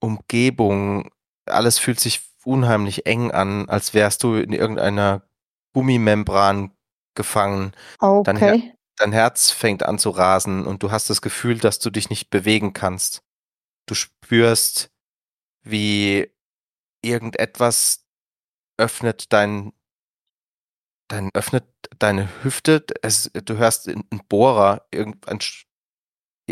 Umgebung. 0.00 1.10
Alles 1.46 1.78
fühlt 1.78 2.00
sich 2.00 2.22
unheimlich 2.44 3.06
eng 3.06 3.30
an, 3.30 3.68
als 3.68 3.94
wärst 3.94 4.22
du 4.22 4.34
in 4.36 4.52
irgendeiner 4.52 5.22
Gummimembran 5.74 6.72
gefangen. 7.14 7.72
Dein, 8.24 8.36
Her 8.36 8.54
Okay. 8.54 8.74
dein 8.96 9.12
Herz 9.12 9.50
fängt 9.50 9.82
an 9.84 9.98
zu 9.98 10.10
rasen 10.10 10.66
und 10.66 10.82
du 10.82 10.90
hast 10.90 11.10
das 11.10 11.22
Gefühl, 11.22 11.58
dass 11.58 11.78
du 11.78 11.90
dich 11.90 12.10
nicht 12.10 12.30
bewegen 12.30 12.72
kannst. 12.72 13.22
Du 13.86 13.94
spürst, 13.94 14.90
wie 15.62 16.30
irgendetwas 17.02 18.06
öffnet 18.78 19.32
dein, 19.32 19.72
dein 21.08 21.30
öffnet 21.34 21.64
deine 21.98 22.28
Hüfte. 22.44 22.84
Es, 23.02 23.30
du 23.32 23.56
hörst 23.58 23.88
einen 23.88 24.04
Bohrer, 24.28 24.86
irgendein, 24.90 25.38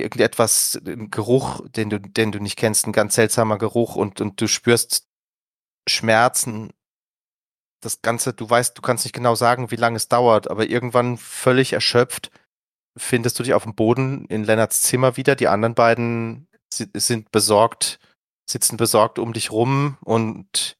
irgendetwas, 0.00 0.80
ein 0.86 1.10
Geruch, 1.10 1.66
den 1.68 1.90
du, 1.90 2.00
den 2.00 2.32
du 2.32 2.38
nicht 2.40 2.56
kennst, 2.56 2.86
ein 2.86 2.92
ganz 2.92 3.14
seltsamer 3.14 3.58
Geruch 3.58 3.96
und, 3.96 4.20
und 4.20 4.40
du 4.40 4.46
spürst 4.46 5.06
Schmerzen. 5.88 6.72
Das 7.80 8.02
Ganze, 8.02 8.32
du 8.32 8.48
weißt, 8.48 8.76
du 8.76 8.82
kannst 8.82 9.04
nicht 9.04 9.14
genau 9.14 9.34
sagen, 9.34 9.70
wie 9.70 9.76
lange 9.76 9.96
es 9.96 10.08
dauert, 10.08 10.50
aber 10.50 10.68
irgendwann 10.68 11.16
völlig 11.16 11.72
erschöpft 11.72 12.30
findest 12.96 13.38
du 13.38 13.44
dich 13.44 13.54
auf 13.54 13.62
dem 13.62 13.76
Boden 13.76 14.24
in 14.26 14.42
Lennarts 14.42 14.82
Zimmer 14.82 15.16
wieder. 15.16 15.36
Die 15.36 15.46
anderen 15.46 15.74
beiden 15.76 16.48
si- 16.72 16.90
sind 16.94 17.30
besorgt, 17.30 18.00
sitzen 18.50 18.76
besorgt 18.76 19.20
um 19.20 19.32
dich 19.32 19.52
rum 19.52 19.96
und 20.00 20.76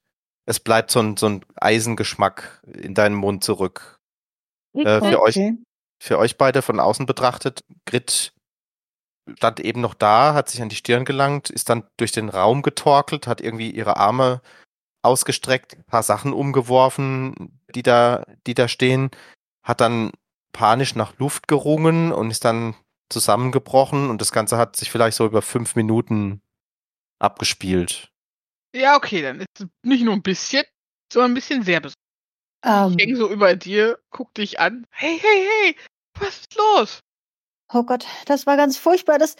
es 0.47 0.59
bleibt 0.59 0.91
so 0.91 1.01
ein, 1.01 1.17
so 1.17 1.29
ein 1.29 1.45
Eisengeschmack 1.55 2.63
in 2.67 2.95
deinem 2.95 3.17
Mund 3.17 3.45
zurück. 3.45 4.01
Äh, 4.75 5.01
für 5.01 5.23
euch 5.23 5.39
für 6.01 6.19
euch 6.19 6.37
beide 6.37 6.63
von 6.63 6.81
außen 6.81 7.07
betrachtet, 7.07 7.65
Grit 7.85 8.33
stand 9.37 9.61
eben 9.61 9.81
noch 9.81 9.95
da, 9.95 10.35
hat 10.35 10.49
sich 10.49 10.63
an 10.63 10.69
die 10.69 10.77
Stirn 10.77 11.05
gelangt, 11.05 11.51
ist 11.51 11.69
dann 11.69 11.85
durch 11.97 12.13
den 12.13 12.29
Raum 12.29 12.63
getorkelt, 12.63 13.27
hat 13.27 13.41
irgendwie 13.41 13.71
ihre 13.71 13.97
Arme 13.97 14.41
ausgestreckt, 15.03 15.77
ein 15.77 15.85
paar 15.85 16.03
Sachen 16.03 16.33
umgeworfen, 16.33 17.61
die 17.75 17.83
da, 17.83 18.25
die 18.47 18.55
da 18.55 18.69
stehen, 18.69 19.11
hat 19.63 19.81
dann 19.81 20.13
panisch 20.53 20.95
nach 20.95 21.19
Luft 21.19 21.49
gerungen 21.49 22.13
und 22.13 22.31
ist 22.31 22.45
dann 22.45 22.75
zusammengebrochen 23.11 24.11
und 24.11 24.21
das 24.21 24.33
Ganze 24.33 24.59
hat 24.59 24.77
sich 24.77 24.91
vielleicht 24.91 25.17
so 25.17 25.25
über 25.25 25.43
fünf 25.43 25.77
Minuten 25.77 26.43
abgespielt. 27.19 28.11
Ja, 28.75 28.97
okay, 28.97 29.23
dann 29.23 29.41
ist 29.41 29.61
es 29.61 29.67
nicht 29.83 30.05
nur 30.05 30.15
ein 30.15 30.23
bisschen, 30.23 30.65
sondern 31.13 31.33
ein 31.33 31.35
bisschen 31.35 31.63
sehr 31.63 31.81
besorgt. 31.81 31.97
Ähm, 32.65 32.97
Ich 32.99 33.05
häng 33.07 33.17
so 33.17 33.31
über 33.31 33.57
dir, 33.57 33.99
guck 34.11 34.35
dich 34.35 34.61
an. 34.61 34.87
Hey, 34.91 35.19
hey, 35.19 35.49
hey, 35.49 35.77
was 36.19 36.41
ist 36.41 36.55
los? 36.57 37.01
Oh 37.73 37.83
Gott, 37.83 38.07
das 38.27 38.47
war 38.47 38.57
ganz 38.57 38.77
furchtbar. 38.77 39.19
Das, 39.19 39.37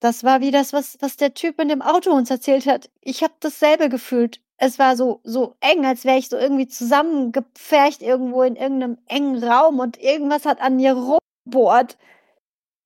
das 0.00 0.24
war 0.24 0.40
wie 0.40 0.50
das, 0.50 0.72
was, 0.72 0.96
was 1.00 1.16
der 1.16 1.34
Typ 1.34 1.60
in 1.60 1.68
dem 1.68 1.82
Auto 1.82 2.10
uns 2.12 2.30
erzählt 2.30 2.66
hat. 2.66 2.90
Ich 3.00 3.22
habe 3.22 3.34
dasselbe 3.40 3.88
gefühlt. 3.88 4.40
Es 4.56 4.78
war 4.78 4.96
so, 4.96 5.20
so 5.24 5.56
eng, 5.60 5.86
als 5.86 6.04
wäre 6.04 6.18
ich 6.18 6.28
so 6.28 6.36
irgendwie 6.36 6.68
zusammengepfercht 6.68 8.02
irgendwo 8.02 8.42
in 8.42 8.56
irgendeinem 8.56 8.98
engen 9.06 9.42
Raum 9.42 9.78
und 9.78 9.98
irgendwas 9.98 10.44
hat 10.44 10.60
an 10.60 10.76
mir 10.76 10.92
rumbohrt. 10.94 11.96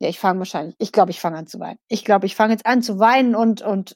Ja, 0.00 0.08
ich 0.08 0.18
fange 0.18 0.38
wahrscheinlich. 0.40 0.76
Ich 0.78 0.92
glaube, 0.92 1.10
ich 1.10 1.20
fange 1.20 1.36
an 1.38 1.46
zu 1.46 1.58
weinen. 1.60 1.78
Ich 1.88 2.04
glaube, 2.04 2.26
ich 2.26 2.34
fange 2.36 2.52
jetzt 2.52 2.66
an 2.66 2.82
zu 2.82 2.98
weinen 2.98 3.34
und, 3.34 3.62
und, 3.62 3.94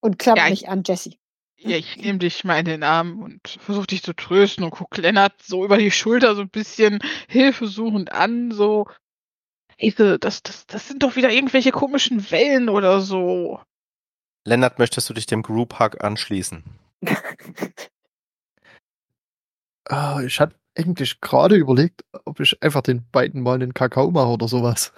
und 0.00 0.18
klappe 0.18 0.38
Ja, 0.40 0.46
ich- 0.46 0.62
mich 0.62 0.68
an 0.68 0.82
Jessie. 0.84 1.18
Ja, 1.58 1.76
ich 1.78 1.96
nehme 1.96 2.18
dich 2.18 2.44
mal 2.44 2.58
in 2.58 2.66
den 2.66 2.82
Arm 2.82 3.22
und 3.22 3.40
versuche 3.60 3.86
dich 3.86 4.02
zu 4.02 4.12
trösten 4.14 4.62
und 4.62 4.70
guck 4.72 4.94
Lennart 4.98 5.42
so 5.42 5.64
über 5.64 5.78
die 5.78 5.90
Schulter 5.90 6.34
so 6.34 6.42
ein 6.42 6.50
bisschen 6.50 6.98
hilfesuchend 7.28 8.12
an, 8.12 8.50
so. 8.50 8.86
Ese, 9.78 10.18
das, 10.18 10.42
das, 10.42 10.66
das 10.66 10.88
sind 10.88 11.02
doch 11.02 11.16
wieder 11.16 11.30
irgendwelche 11.30 11.70
komischen 11.70 12.30
Wellen 12.30 12.68
oder 12.68 13.00
so. 13.00 13.60
Lennart, 14.46 14.78
möchtest 14.78 15.08
du 15.10 15.14
dich 15.14 15.26
dem 15.26 15.42
Group 15.42 15.78
Hug 15.78 16.02
anschließen? 16.02 16.64
Ah, 19.88 20.20
ich 20.20 20.40
hatte 20.40 20.56
eigentlich 20.76 21.20
gerade 21.20 21.54
überlegt, 21.54 22.04
ob 22.24 22.40
ich 22.40 22.60
einfach 22.60 22.82
den 22.82 23.08
beiden 23.10 23.40
mal 23.40 23.54
einen 23.54 23.72
Kakao 23.72 24.10
mache 24.10 24.28
oder 24.28 24.48
sowas. 24.48 24.92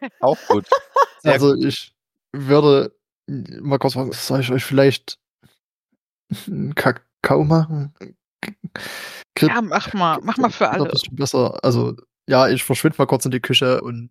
Auch 0.20 0.36
gut. 0.48 0.66
Sehr 1.20 1.32
also 1.32 1.54
ich 1.54 1.94
würde 2.32 2.94
mal 3.26 3.78
kurz 3.78 3.94
fragen, 3.94 4.12
soll 4.12 4.40
ich 4.40 4.50
euch 4.50 4.64
vielleicht 4.64 5.18
einen 6.46 6.74
Kakao 6.74 7.42
machen? 7.44 7.94
Ja, 9.40 9.62
mach 9.62 9.94
mal, 9.94 10.20
mach 10.22 10.36
mal 10.36 10.50
für 10.50 10.68
ein 10.68 10.82
alle. 10.82 10.90
bisschen 10.90 11.16
besser. 11.16 11.58
Also 11.64 11.96
ja, 12.28 12.48
ich 12.48 12.64
verschwinde 12.64 12.96
mal 12.98 13.06
kurz 13.06 13.24
in 13.24 13.30
die 13.30 13.40
Küche 13.40 13.80
und 13.82 14.10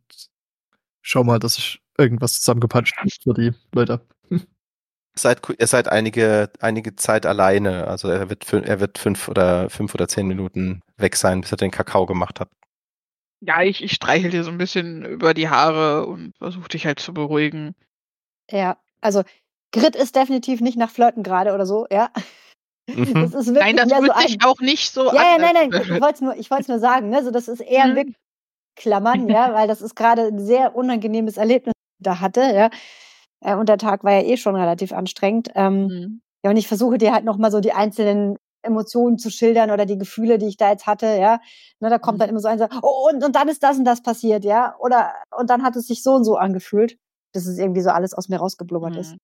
schau 1.02 1.24
mal, 1.24 1.40
dass 1.40 1.58
ich 1.58 1.82
irgendwas 1.98 2.40
zusammengepanscht 2.40 2.98
habe 2.98 3.10
für 3.10 3.34
die 3.34 3.52
Leute. 3.74 4.06
seid, 5.16 5.42
ihr 5.58 5.68
seid 5.68 5.88
einige, 5.90 6.52
einige 6.60 6.96
Zeit 6.96 7.26
alleine. 7.26 7.88
Also 7.88 8.10
er 8.10 8.30
wird, 8.30 8.52
er 8.52 8.80
wird 8.80 8.98
fünf 8.98 9.28
oder 9.28 9.70
fünf 9.70 9.94
oder 9.94 10.08
zehn 10.08 10.28
Minuten 10.28 10.82
weg 10.98 11.16
sein, 11.16 11.42
bis 11.42 11.52
er 11.52 11.58
den 11.58 11.72
Kakao 11.72 12.06
gemacht 12.06 12.40
hat. 12.40 12.50
Ja, 13.42 13.62
ich, 13.62 13.84
ich 13.84 13.92
streichel 13.92 14.32
dir 14.32 14.44
so 14.44 14.52
ein 14.52 14.58
bisschen 14.58 15.04
über 15.04 15.34
die 15.34 15.50
Haare 15.50 16.06
und 16.06 16.34
versuche 16.38 16.70
dich 16.70 16.86
halt 16.86 17.00
zu 17.00 17.14
beruhigen. 17.14 17.76
Ja, 18.50 18.78
also 19.02 19.24
Grit 19.74 19.96
ist 19.96 20.16
definitiv 20.16 20.62
nicht 20.62 20.78
nach 20.78 20.90
Flirten 20.90 21.24
gerade 21.24 21.54
oder 21.54 21.66
so, 21.66 21.86
ja. 21.92 22.10
Mhm. 22.88 23.32
Das 23.32 23.48
Nein, 23.48 23.76
das 23.78 23.90
mehr 23.90 24.02
so 24.02 24.22
sich 24.22 24.38
auch 24.44 24.60
nicht 24.60 24.92
so 24.94 25.06
Ja, 25.06 25.14
ja, 25.24 25.38
nein, 25.40 25.54
nein, 25.54 25.72
ich 25.72 25.90
wollte 26.02 26.14
es 26.16 26.22
nur, 26.22 26.36
ich 26.36 26.68
nur 26.68 26.80
sagen, 26.80 27.10
ne? 27.10 27.24
So, 27.24 27.32
das 27.32 27.48
ist 27.48 27.62
eher 27.62 27.84
ein 27.84 27.92
Mhm. 27.92 27.96
wirklich 27.96 28.16
Klammern, 28.76 29.30
ja, 29.30 29.54
weil 29.56 29.68
das 29.68 29.82
ist 29.82 29.96
gerade 29.96 30.24
ein 30.24 30.40
sehr 30.40 30.76
unangenehmes 30.76 31.38
Erlebnis, 31.38 31.74
das 31.76 32.00
ich 32.00 32.04
da 32.04 32.20
hatte, 32.22 32.42
ja. 32.56 32.70
Äh, 33.42 33.56
Und 33.56 33.70
der 33.70 33.78
Tag 33.78 34.04
war 34.04 34.14
ja 34.14 34.22
eh 34.24 34.38
schon 34.38 34.56
relativ 34.56 34.94
anstrengend. 34.94 35.50
Ähm, 35.56 35.84
Mhm. 35.86 36.22
ja, 36.44 36.52
und 36.52 36.58
ich 36.58 36.68
versuche 36.68 36.98
dir 36.98 37.14
halt 37.14 37.26
nochmal 37.26 37.52
so 37.52 37.60
die 37.62 37.74
einzelnen 37.74 38.38
Emotionen 38.64 39.18
zu 39.18 39.30
schildern 39.30 39.72
oder 39.72 39.86
die 39.86 39.98
Gefühle, 39.98 40.38
die 40.38 40.48
ich 40.48 40.58
da 40.58 40.72
jetzt 40.72 40.88
hatte, 40.88 41.08
ja. 41.08 41.40
Ne, 41.82 41.90
da 41.90 42.00
kommt 42.00 42.18
Mhm. 42.18 42.20
dann 42.22 42.30
immer 42.30 42.40
so 42.40 42.48
ein, 42.48 42.60
so, 42.60 42.68
oh, 42.82 43.10
und, 43.12 43.24
und 43.24 43.36
dann 43.36 43.50
ist 43.50 43.64
das 43.64 43.78
und 43.78 43.86
das 43.86 44.02
passiert, 44.04 44.46
ja. 44.46 44.76
Oder, 44.80 45.14
und 45.38 45.50
dann 45.50 45.64
hat 45.64 45.76
es 45.76 45.88
sich 45.88 46.04
so 46.04 46.14
und 46.14 46.24
so 46.26 46.38
angefühlt, 46.38 46.98
dass 47.34 47.46
es 47.46 47.58
irgendwie 47.60 47.82
so 47.82 47.90
alles 47.92 48.14
aus 48.14 48.30
mir 48.30 48.38
rausgeblubbert 48.38 48.96
ist. 48.98 49.16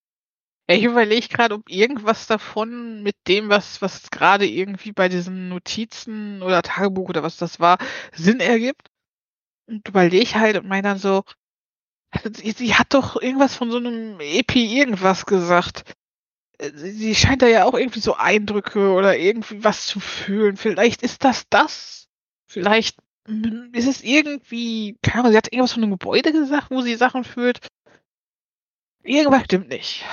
Ich 0.69 0.83
überlege 0.83 1.27
gerade, 1.29 1.55
ob 1.55 1.67
irgendwas 1.67 2.27
davon 2.27 3.01
mit 3.01 3.15
dem, 3.27 3.49
was, 3.49 3.81
was 3.81 4.11
gerade 4.11 4.45
irgendwie 4.45 4.91
bei 4.91 5.09
diesen 5.09 5.49
Notizen 5.49 6.43
oder 6.43 6.61
Tagebuch 6.61 7.09
oder 7.09 7.23
was 7.23 7.37
das 7.37 7.59
war, 7.59 7.79
Sinn 8.13 8.39
ergibt. 8.39 8.91
Und 9.67 9.87
überlege 9.87 10.35
halt 10.35 10.57
und 10.57 10.67
meine 10.67 10.83
dann 10.83 10.99
so, 10.99 11.23
also 12.11 12.29
sie, 12.31 12.51
sie 12.51 12.75
hat 12.75 12.93
doch 12.93 13.19
irgendwas 13.19 13.55
von 13.55 13.71
so 13.71 13.77
einem 13.77 14.19
Epi 14.19 14.77
irgendwas 14.79 15.25
gesagt. 15.25 15.95
Äh, 16.59 16.71
Sie 16.75 17.15
scheint 17.15 17.41
da 17.41 17.47
ja 17.47 17.65
auch 17.65 17.73
irgendwie 17.73 17.99
so 17.99 18.15
Eindrücke 18.15 18.91
oder 18.91 19.17
irgendwie 19.17 19.63
was 19.63 19.87
zu 19.87 19.99
fühlen. 19.99 20.55
Vielleicht 20.55 21.01
ist 21.01 21.23
das 21.23 21.45
das. 21.49 22.07
Vielleicht 22.47 22.99
ist 23.73 23.87
es 23.87 24.03
irgendwie, 24.03 24.97
keine 25.01 25.21
Ahnung, 25.21 25.31
sie 25.31 25.37
hat 25.37 25.51
irgendwas 25.51 25.73
von 25.73 25.83
einem 25.83 25.91
Gebäude 25.93 26.31
gesagt, 26.31 26.69
wo 26.69 26.81
sie 26.81 26.95
Sachen 26.95 27.23
fühlt. 27.23 27.59
Irgendwas 29.03 29.45
stimmt 29.45 29.69
nicht. 29.69 30.05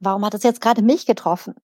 Warum 0.00 0.24
hat 0.24 0.34
das 0.34 0.42
jetzt 0.42 0.60
gerade 0.60 0.82
mich 0.82 1.06
getroffen? 1.06 1.54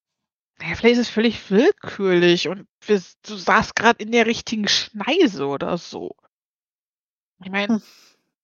Naja, 0.59 0.75
vielleicht 0.75 1.01
ist 1.01 1.09
es 1.09 1.15
völlig 1.15 1.51
willkürlich 1.51 2.49
und 2.49 2.67
wir, 2.87 3.03
du 3.27 3.37
saßt 3.37 3.75
gerade 3.75 4.03
in 4.03 4.13
der 4.13 4.27
richtigen 4.27 4.69
Schneise 4.69 5.47
oder 5.47 5.79
so. 5.79 6.15
Ich 7.43 7.51
meine, 7.51 7.77
Hm. 7.77 7.83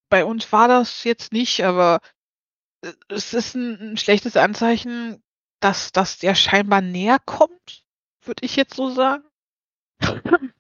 bei 0.09 0.25
uns 0.25 0.51
war 0.53 0.69
das 0.69 1.05
jetzt 1.05 1.33
nicht, 1.33 1.63
aber 1.65 2.01
äh, 2.83 2.93
es 3.09 3.35
ist 3.35 3.55
ein, 3.55 3.93
ein 3.93 3.97
schlechtes 3.99 4.37
Anzeichen, 4.37 5.23
dass, 5.61 5.93
dass 5.93 6.19
der 6.19 6.35
scheinbar 6.35 6.81
näher 6.81 7.19
kommt, 7.25 7.85
würde 8.23 8.45
ich 8.45 8.57
jetzt 8.57 8.75
so 8.75 8.91
sagen. 8.91 9.25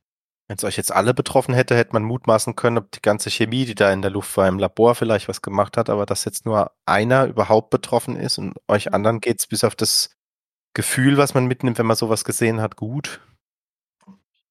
Wenn 0.48 0.56
es 0.58 0.64
euch 0.64 0.76
jetzt 0.76 0.92
alle 0.92 1.12
betroffen 1.12 1.54
hätte, 1.54 1.76
hätte 1.76 1.92
man 1.92 2.04
mutmaßen 2.04 2.54
können, 2.54 2.78
ob 2.78 2.92
die 2.92 3.02
ganze 3.02 3.30
Chemie, 3.30 3.64
die 3.64 3.74
da 3.74 3.92
in 3.92 4.02
der 4.02 4.12
Luft 4.12 4.36
war, 4.36 4.46
im 4.46 4.60
Labor 4.60 4.94
vielleicht 4.94 5.28
was 5.28 5.42
gemacht 5.42 5.76
hat, 5.76 5.90
aber 5.90 6.06
dass 6.06 6.24
jetzt 6.24 6.46
nur 6.46 6.70
einer 6.86 7.26
überhaupt 7.26 7.70
betroffen 7.70 8.16
ist 8.16 8.38
und 8.38 8.54
euch 8.68 8.92
anderen 8.94 9.20
geht's 9.20 9.48
bis 9.48 9.64
auf 9.64 9.74
das 9.74 10.10
Gefühl, 10.74 11.16
was 11.16 11.34
man 11.34 11.46
mitnimmt, 11.46 11.78
wenn 11.78 11.86
man 11.86 11.96
sowas 11.96 12.24
gesehen 12.24 12.60
hat, 12.60 12.76
gut. 12.76 13.20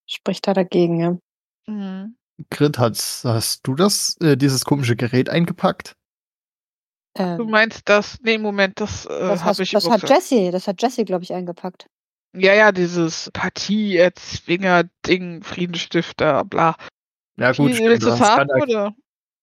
Spricht 0.06 0.48
da 0.48 0.54
dagegen, 0.54 1.00
ja. 1.00 1.18
Mhm. 1.68 2.18
Grit, 2.50 2.78
hast, 2.78 3.24
hast 3.24 3.66
du 3.66 3.76
das, 3.76 4.18
äh, 4.20 4.36
dieses 4.36 4.66
komische 4.66 4.98
Gerät 4.98 5.30
eingepackt? 5.30 5.96
Ähm, 7.18 7.38
Du 7.38 7.46
meinst 7.46 7.88
das? 7.88 8.18
Nee, 8.22 8.38
Moment, 8.38 8.80
das, 8.82 9.06
äh, 9.06 9.10
das, 9.10 9.43
habe 9.46 9.64
ich 9.64 9.72
das 9.72 9.89
hat. 9.89 10.10
Jesse, 10.10 10.52
das 10.52 10.68
hat 10.68 10.82
Jesse, 10.82 11.06
glaube 11.06 11.24
ich, 11.24 11.34
eingepackt. 11.34 11.88
Ja, 12.38 12.53
ja, 12.53 12.71
dieses 12.71 13.29
Partie-Erzwinger-Ding, 13.33 15.43
Friedensstifter, 15.43 16.43
bla. 16.45 16.75
Ja 17.38 17.51
gut, 17.51 17.71
Wie, 17.71 17.75
stimmt, 17.75 18.03
das 18.03 18.19
haben, 18.19 18.47
kann 18.49 18.61
oder? 18.61 18.93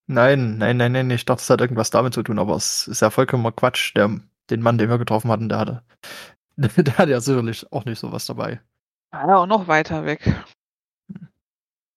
Nein, 0.07 0.59
nein, 0.59 0.76
nein, 0.76 0.93
nein, 0.93 1.11
ich 1.11 1.24
dachte, 1.24 1.40
es 1.43 1.51
hat 1.51 1.61
irgendwas 1.61 1.90
damit 1.90 2.14
zu 2.14 2.22
tun, 2.22 2.38
aber 2.38 2.55
es 2.57 2.86
ist 2.88 3.01
ja 3.01 3.11
vollkommener 3.11 3.53
Quatsch. 3.53 3.95
Der, 3.97 4.11
den 4.51 4.62
Mann, 4.62 4.78
den 4.78 4.90
wir 4.90 4.99
getroffen 4.99 5.30
hatten, 5.30 5.49
der 5.49 5.59
hatte, 5.59 5.82
der 6.57 6.99
hatte 6.99 7.11
ja 7.11 7.20
sicherlich 7.20 7.70
auch 7.72 7.84
nicht 7.84 7.99
sowas 7.99 8.26
dabei. 8.26 8.61
Ah, 9.11 9.26
Ja, 9.28 9.36
auch 9.38 9.47
noch 9.47 9.66
weiter 9.68 10.05
weg. 10.05 10.20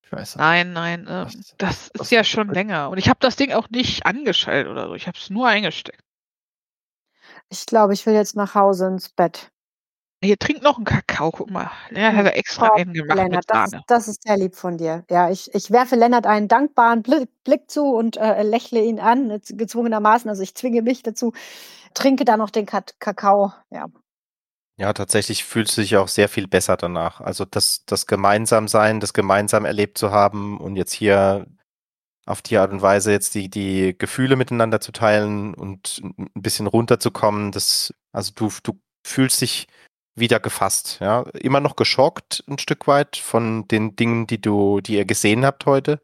Ich 0.04 0.12
weiß 0.12 0.36
ja. 0.36 0.42
Nein, 0.42 0.74
nein, 0.74 1.08
ähm, 1.10 1.28
Das- 1.58 1.58
das 1.58 1.88
ist 1.88 2.12
ja 2.12 2.24
schon 2.24 2.50
länger. 2.50 2.90
Und 2.90 2.98
ich 3.00 3.10
habe 3.10 3.20
das 3.22 3.36
Ding 3.38 3.52
auch 3.54 3.70
nicht 3.70 4.06
angeschaltet 4.06 4.72
oder 4.72 4.88
so. 4.88 4.94
Ich 4.96 5.08
habe 5.08 5.18
es 5.18 5.30
nur 5.30 5.48
eingesteckt. 5.48 6.02
Ich 7.50 7.66
glaube, 7.66 7.94
ich 7.94 8.06
will 8.06 8.14
jetzt 8.14 8.36
nach 8.36 8.54
Hause 8.56 8.88
ins 8.88 9.10
Bett. 9.10 9.52
Hier, 10.24 10.38
trink 10.40 10.64
noch 10.64 10.78
einen 10.78 10.86
Kakao, 10.86 11.32
guck 11.32 11.50
mal. 11.52 11.70
Lennart 11.90 12.16
hat 12.16 12.26
er 12.26 12.38
extra 12.38 12.70
Oh, 12.70 12.74
einen 12.74 12.94
gemacht 12.94 13.18
Lennart, 13.18 13.32
mit 13.32 13.50
das 13.50 13.62
ist, 13.66 13.72
Sahne. 13.72 13.84
das 13.88 14.08
ist 14.08 14.24
sehr 14.24 14.38
lieb 14.38 14.56
von 14.56 14.78
dir. 14.78 15.04
Ja, 15.10 15.30
ich, 15.30 15.54
ich 15.54 15.72
werfe 15.72 15.96
Lennart 15.96 16.26
einen 16.26 16.48
dankbaren 16.48 17.04
Blick, 17.04 17.30
Blick 17.44 17.70
zu 17.70 17.84
und 17.94 18.18
äh, 18.18 18.42
lächle 18.44 18.82
ihn 18.84 19.00
an, 19.00 19.30
äh, 19.30 19.40
gezwungenermaßen. 19.48 20.30
Also 20.30 20.42
ich 20.42 20.56
zwinge 20.56 20.82
mich 20.82 21.04
dazu, 21.04 21.34
trinke 21.96 22.26
da 22.26 22.38
noch 22.38 22.50
den 22.52 22.66
Kat 22.66 22.96
Kakao. 23.00 23.54
Ja. 23.72 23.88
Ja, 24.78 24.92
tatsächlich 24.94 25.46
fühlt 25.46 25.70
sich 25.70 25.96
auch 25.96 26.10
sehr 26.10 26.28
viel 26.28 26.48
besser 26.48 26.76
danach. 26.76 27.22
Also 27.22 27.46
das, 27.46 27.86
das 27.86 28.08
Gemeinsamsein, 28.08 29.00
das 29.00 29.14
gemeinsam 29.14 29.64
erlebt 29.64 29.98
zu 29.98 30.12
haben 30.12 30.60
und 30.60 30.76
jetzt 30.76 30.92
hier 30.92 31.48
auf 32.26 32.42
die 32.42 32.58
Art 32.58 32.72
und 32.72 32.82
Weise 32.82 33.12
jetzt 33.12 33.36
die, 33.36 33.50
die 33.50 33.96
Gefühle 33.98 34.36
miteinander 34.38 34.82
zu 34.82 34.92
teilen 34.92 35.54
und 35.56 36.02
ein 36.04 36.30
bisschen 36.42 36.68
runterzukommen, 36.68 37.52
das, 37.52 37.94
also 38.14 38.32
du, 38.36 38.50
du 38.64 38.80
fühlst 39.06 39.42
dich 39.42 39.68
wieder 40.16 40.40
gefasst, 40.40 40.98
ja. 41.02 41.22
Immer 41.34 41.60
noch 41.60 41.76
geschockt 41.76 42.44
ein 42.48 42.58
Stück 42.58 42.88
weit 42.88 43.18
von 43.18 43.68
den 43.68 43.96
Dingen, 43.96 44.28
die 44.28 44.42
du, 44.42 44.82
die 44.82 44.96
ihr 44.96 45.06
gesehen 45.06 45.46
habt 45.46 45.66
heute. 45.66 46.02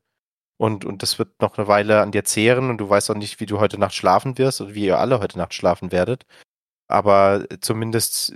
Und, 0.57 0.86
und 0.86 1.01
das 1.01 1.18
wird 1.18 1.41
noch 1.41 1.57
eine 1.57 1.68
Weile 1.68 2.01
an 2.01 2.12
dir 2.12 2.24
zehren 2.24 2.70
und 2.70 2.78
du 2.78 2.88
weißt 2.88 3.09
auch 3.09 3.16
nicht, 3.16 3.39
wie 3.39 3.47
du 3.47 3.59
heute 3.59 3.80
Nacht 3.80 3.95
schlafen 3.95 4.38
wirst 4.38 4.62
oder 4.62 4.76
wie 4.76 4.86
ihr 4.86 4.99
alle 4.99 5.20
heute 5.20 5.38
Nacht 5.38 5.53
schlafen 5.53 5.91
werdet. 5.91 6.26
Aber 6.88 7.45
zumindest 7.62 8.36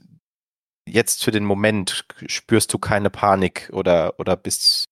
jetzt 0.88 1.24
für 1.24 1.32
den 1.32 1.46
Moment 1.46 2.06
spürst 2.28 2.74
du 2.74 2.80
keine 2.80 3.10
Panik 3.10 3.70
oder, 3.74 4.20
oder 4.20 4.36
bist 4.36 4.86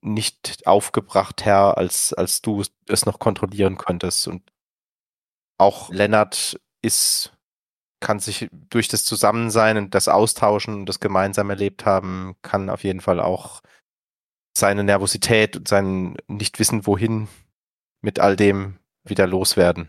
nicht 0.00 0.66
aufgebracht, 0.66 1.44
Herr, 1.44 1.78
als, 1.78 2.12
als 2.12 2.42
du 2.42 2.62
es 2.86 3.06
noch 3.06 3.18
kontrollieren 3.18 3.78
könntest. 3.78 4.28
Und 4.28 4.42
auch 5.58 5.90
Lennart 5.90 6.60
ist, 6.82 7.32
kann 8.02 8.18
sich 8.18 8.48
durch 8.68 8.88
das 8.88 9.04
Zusammensein 9.04 9.78
und 9.78 9.94
das 9.94 10.08
Austauschen 10.08 10.74
und 10.74 10.86
das 10.86 11.00
gemeinsam 11.00 11.48
erlebt 11.48 11.86
haben, 11.86 12.36
kann 12.42 12.68
auf 12.68 12.84
jeden 12.84 13.00
Fall 13.00 13.20
auch 13.20 13.62
seine 14.54 14.84
Nervosität 14.84 15.56
und 15.56 15.68
sein 15.68 16.16
Nichtwissen 16.26 16.86
wohin 16.86 17.28
mit 18.02 18.20
all 18.20 18.36
dem 18.36 18.76
wieder 19.04 19.26
loswerden. 19.26 19.88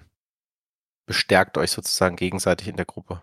Bestärkt 1.06 1.58
euch 1.58 1.72
sozusagen 1.72 2.16
gegenseitig 2.16 2.70
in 2.70 2.78
der 2.78 2.86
Gruppe. 2.86 3.22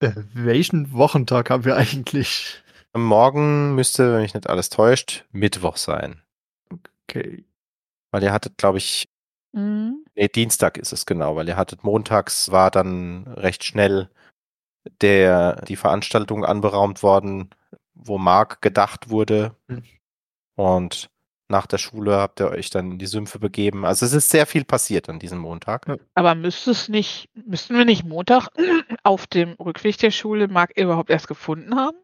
Äh, 0.00 0.12
welchen 0.32 0.92
Wochentag 0.92 1.50
haben 1.50 1.64
wir 1.64 1.76
eigentlich? 1.76 2.62
Morgen 2.94 3.74
müsste, 3.74 4.14
wenn 4.14 4.22
mich 4.22 4.34
nicht 4.34 4.48
alles 4.48 4.70
täuscht, 4.70 5.24
Mittwoch 5.32 5.76
sein. 5.76 6.22
Okay. 6.70 7.44
Weil 8.12 8.22
ihr 8.22 8.32
hattet, 8.32 8.56
glaube 8.56 8.78
ich, 8.78 9.08
Mhm. 9.54 10.04
nee, 10.16 10.28
Dienstag 10.28 10.78
ist 10.78 10.92
es 10.92 11.06
genau, 11.06 11.36
weil 11.36 11.46
ihr 11.48 11.56
hattet 11.56 11.84
montags 11.84 12.50
war 12.50 12.70
dann 12.72 13.26
recht 13.28 13.62
schnell 13.62 14.10
der, 15.00 15.62
die 15.62 15.76
Veranstaltung 15.76 16.44
anberaumt 16.44 17.02
worden, 17.02 17.50
wo 17.94 18.18
Mark 18.18 18.60
gedacht 18.60 19.10
wurde. 19.10 19.54
Hm. 19.68 19.82
Und 20.56 21.08
nach 21.48 21.66
der 21.66 21.78
Schule 21.78 22.16
habt 22.16 22.40
ihr 22.40 22.48
euch 22.50 22.70
dann 22.70 22.92
in 22.92 22.98
die 22.98 23.06
Sümpfe 23.06 23.38
begeben. 23.38 23.84
Also 23.84 24.04
es 24.06 24.12
ist 24.12 24.30
sehr 24.30 24.46
viel 24.46 24.64
passiert 24.64 25.08
an 25.08 25.18
diesem 25.18 25.38
Montag. 25.38 25.86
Aber 26.14 26.34
müsste 26.34 26.70
es 26.72 26.88
nicht, 26.88 27.28
müssten 27.46 27.76
wir 27.76 27.84
nicht 27.84 28.04
Montag 28.04 28.48
auf 29.04 29.26
dem 29.26 29.52
Rückweg 29.52 29.98
der 29.98 30.10
Schule 30.10 30.48
Marc 30.48 30.76
überhaupt 30.76 31.10
erst 31.10 31.28
gefunden 31.28 31.76
haben? 31.76 31.96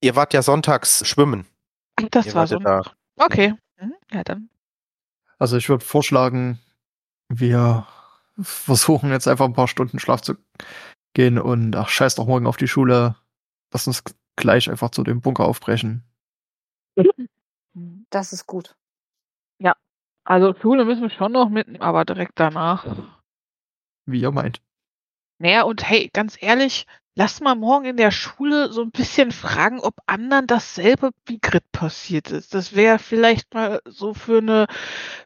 Ihr 0.00 0.16
wart 0.16 0.32
ja 0.32 0.42
sonntags 0.42 1.06
schwimmen. 1.06 1.46
Ach, 1.96 2.04
Das 2.10 2.26
Ihr 2.26 2.34
war 2.34 2.46
so. 2.46 2.58
da. 2.58 2.82
Okay. 3.16 3.54
Mhm. 3.80 3.94
Ja, 4.12 4.24
dann. 4.24 4.48
Also 5.38 5.56
ich 5.56 5.68
würde 5.68 5.84
vorschlagen, 5.84 6.60
wir 7.28 7.86
versuchen 8.40 9.10
jetzt 9.10 9.28
einfach 9.28 9.44
ein 9.44 9.54
paar 9.54 9.68
Stunden 9.68 9.98
Schlaf 9.98 10.20
zu 10.20 10.34
gehen 11.14 11.38
und 11.38 11.76
ach 11.76 11.88
scheiß 11.88 12.16
doch 12.16 12.26
morgen 12.26 12.46
auf 12.46 12.56
die 12.56 12.68
Schule. 12.68 13.16
Lass 13.72 13.86
uns 13.86 14.02
gleich 14.36 14.70
einfach 14.70 14.90
zu 14.90 15.04
dem 15.04 15.20
Bunker 15.20 15.44
aufbrechen. 15.44 16.04
Das 18.10 18.32
ist 18.32 18.46
gut. 18.46 18.76
Also 20.24 20.54
Schule 20.54 20.86
müssen 20.86 21.02
wir 21.02 21.10
schon 21.10 21.32
noch 21.32 21.50
mitnehmen, 21.50 21.82
aber 21.82 22.04
direkt 22.04 22.32
danach. 22.36 22.86
Wie 24.06 24.20
ihr 24.20 24.30
meint. 24.30 24.62
Naja, 25.38 25.62
und 25.62 25.88
hey, 25.88 26.10
ganz 26.12 26.40
ehrlich, 26.40 26.86
lass 27.16 27.40
mal 27.40 27.54
morgen 27.54 27.84
in 27.86 27.96
der 27.96 28.10
Schule 28.10 28.72
so 28.72 28.82
ein 28.82 28.90
bisschen 28.90 29.30
fragen, 29.32 29.80
ob 29.80 29.94
anderen 30.06 30.46
dasselbe 30.46 31.10
wie 31.26 31.38
Grit 31.40 31.70
passiert 31.72 32.30
ist. 32.30 32.54
Das 32.54 32.74
wäre 32.74 32.98
vielleicht 32.98 33.54
mal 33.54 33.80
so 33.86 34.14
für 34.14 34.38
eine, 34.38 34.66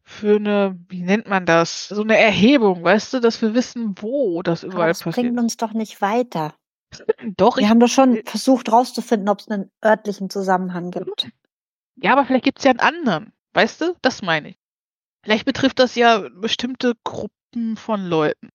für 0.05 0.37
eine, 0.37 0.79
wie 0.89 1.03
nennt 1.03 1.29
man 1.29 1.47
das? 1.47 1.89
So 1.89 2.03
eine 2.03 2.19
Erhebung, 2.19 2.83
weißt 2.85 3.15
du, 3.15 3.21
dass 3.21 3.41
wir 3.43 3.55
wissen, 3.55 3.95
wo 4.01 4.43
das 4.43 4.65
Aber 4.65 4.73
überall 4.75 4.91
das 4.91 5.03
passiert. 5.03 5.35
bringt 5.35 5.39
uns 5.39 5.57
doch 5.57 5.73
nicht 5.73 6.01
weiter. 6.01 6.55
Doch, 7.37 7.59
Wir 7.59 7.69
haben 7.69 7.81
doch 7.81 7.89
schon 7.89 8.23
versucht 8.25 8.73
rauszufinden, 8.73 9.29
ob 9.29 9.41
es 9.41 9.49
einen 9.49 9.71
örtlichen 9.85 10.31
Zusammenhang 10.31 10.91
gibt. 10.91 11.29
ja, 11.97 12.13
aber 12.13 12.25
vielleicht 12.25 12.45
gibt's 12.45 12.65
ja 12.65 12.71
einen 12.71 12.81
anderen. 12.81 13.33
Weißt 13.53 13.81
du? 13.81 13.95
Das 14.03 14.23
meine 14.23 14.51
ich. 14.51 14.59
Vielleicht 15.25 15.45
betrifft 15.45 15.79
das 15.81 15.95
ja 15.97 16.29
bestimmte 16.31 16.95
Gruppen 17.05 17.77
von 17.77 18.05
Leuten. 18.07 18.49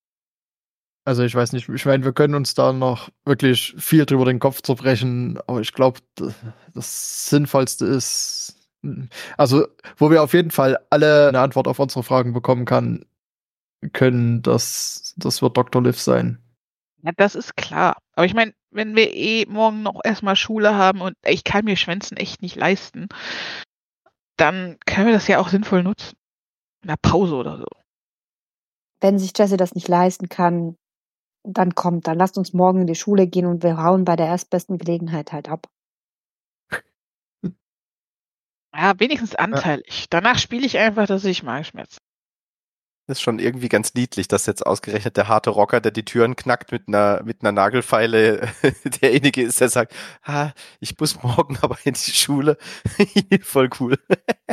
Also 1.06 1.24
ich 1.24 1.36
weiß 1.36 1.52
nicht, 1.52 1.68
ich 1.68 1.86
meine, 1.86 2.06
wir 2.06 2.14
können 2.14 2.36
uns 2.36 2.54
da 2.54 2.72
noch 2.72 3.10
wirklich 3.26 3.76
viel 3.78 4.06
drüber 4.06 4.26
den 4.26 4.40
Kopf 4.40 4.62
zerbrechen, 4.62 5.38
aber 5.48 5.60
ich 5.60 5.74
glaube, 5.74 6.00
das 6.74 7.30
Sinnvollste 7.30 7.86
ist, 7.86 8.56
also 9.38 9.68
wo 9.98 10.10
wir 10.12 10.24
auf 10.24 10.34
jeden 10.34 10.52
Fall 10.52 10.78
alle 10.90 11.28
eine 11.28 11.40
Antwort 11.40 11.68
auf 11.68 11.80
unsere 11.80 12.04
Fragen 12.04 12.32
bekommen 12.32 12.66
kann, 12.66 13.06
können, 13.92 14.42
das, 14.42 15.14
das 15.18 15.42
wird 15.42 15.58
Dr. 15.58 15.84
Liv 15.84 16.00
sein. 16.00 16.40
Ja, 17.02 17.12
das 17.18 17.36
ist 17.36 17.58
klar. 17.58 17.98
Aber 18.14 18.26
ich 18.26 18.34
meine, 18.34 18.54
wenn 18.72 18.96
wir 18.96 19.14
eh 19.14 19.46
morgen 19.46 19.84
noch 19.84 20.00
erstmal 20.06 20.38
Schule 20.38 20.76
haben 20.76 21.02
und 21.02 21.16
ich 21.26 21.44
kann 21.44 21.66
mir 21.66 21.76
Schwänzen 21.76 22.16
echt 22.16 22.42
nicht 22.42 22.56
leisten, 22.56 23.10
dann 24.38 24.78
können 24.86 25.08
wir 25.08 25.14
das 25.14 25.28
ja 25.28 25.40
auch 25.40 25.50
sinnvoll 25.50 25.84
nutzen. 25.84 26.16
In 26.82 26.88
der 26.88 26.98
Pause 27.02 27.36
oder 27.36 27.58
so. 27.58 27.68
Wenn 29.02 29.20
sich 29.20 29.34
Jesse 29.38 29.58
das 29.58 29.76
nicht 29.76 29.90
leisten 29.90 30.30
kann, 30.30 30.78
dann 31.44 31.76
kommt, 31.76 32.08
dann 32.08 32.18
lasst 32.18 32.38
uns 32.38 32.54
morgen 32.54 32.82
in 32.82 32.88
die 32.88 32.96
Schule 32.96 33.28
gehen 33.28 33.46
und 33.46 33.64
wir 33.64 33.78
hauen 33.78 34.06
bei 34.06 34.16
der 34.16 34.28
erstbesten 34.28 34.78
Gelegenheit 34.78 35.32
halt 35.32 35.50
ab. 35.50 35.68
Ja, 38.76 39.00
wenigstens 39.00 39.36
anteilig. 39.36 40.08
Danach 40.10 40.40
spiele 40.40 40.66
ich 40.66 40.80
einfach, 40.80 41.06
dass 41.06 41.26
ich 41.26 41.44
Magenschmerzen. 41.44 42.00
Das 43.06 43.18
ist 43.18 43.22
schon 43.22 43.40
irgendwie 43.40 43.68
ganz 43.68 43.94
niedlich, 43.96 44.30
dass 44.30 44.46
jetzt 44.46 44.66
ausgerechnet 44.66 45.18
der 45.18 45.28
harte 45.28 45.50
Rocker, 45.50 45.82
der 45.82 45.92
die 45.92 46.06
Türen 46.06 46.38
knackt 46.38 46.72
mit 46.72 46.88
einer, 46.88 47.22
mit 47.24 47.42
einer 47.42 47.52
Nagelfeile, 47.52 48.50
derjenige 49.02 49.42
ist, 49.44 49.60
der 49.60 49.68
sagt, 49.68 49.94
ah, 50.24 50.52
ich 50.80 50.98
muss 50.98 51.22
morgen 51.22 51.58
aber 51.62 51.78
in 51.84 51.94
die 51.94 52.12
Schule. 52.12 52.58
Voll 53.42 53.70
cool. 53.80 53.98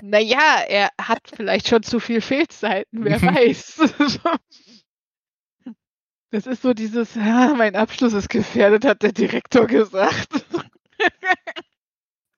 Naja, 0.03 0.65
er 0.69 0.91
hat 1.01 1.21
vielleicht 1.33 1.69
schon 1.69 1.85
zu 1.85 2.01
viel 2.01 2.21
Fehlzeiten, 2.21 3.05
wer 3.05 3.23
weiß. 3.23 3.79
Das 6.31 6.47
ist 6.47 6.63
so 6.63 6.75
dieses, 6.75 7.15
ja, 7.17 7.55
mein 7.57 7.75
Abschluss 7.75 8.13
ist 8.13 8.29
gefährdet, 8.29 8.85
hat 8.85 9.03
der 9.03 9.13
Direktor 9.13 9.67
gesagt. 9.67 10.45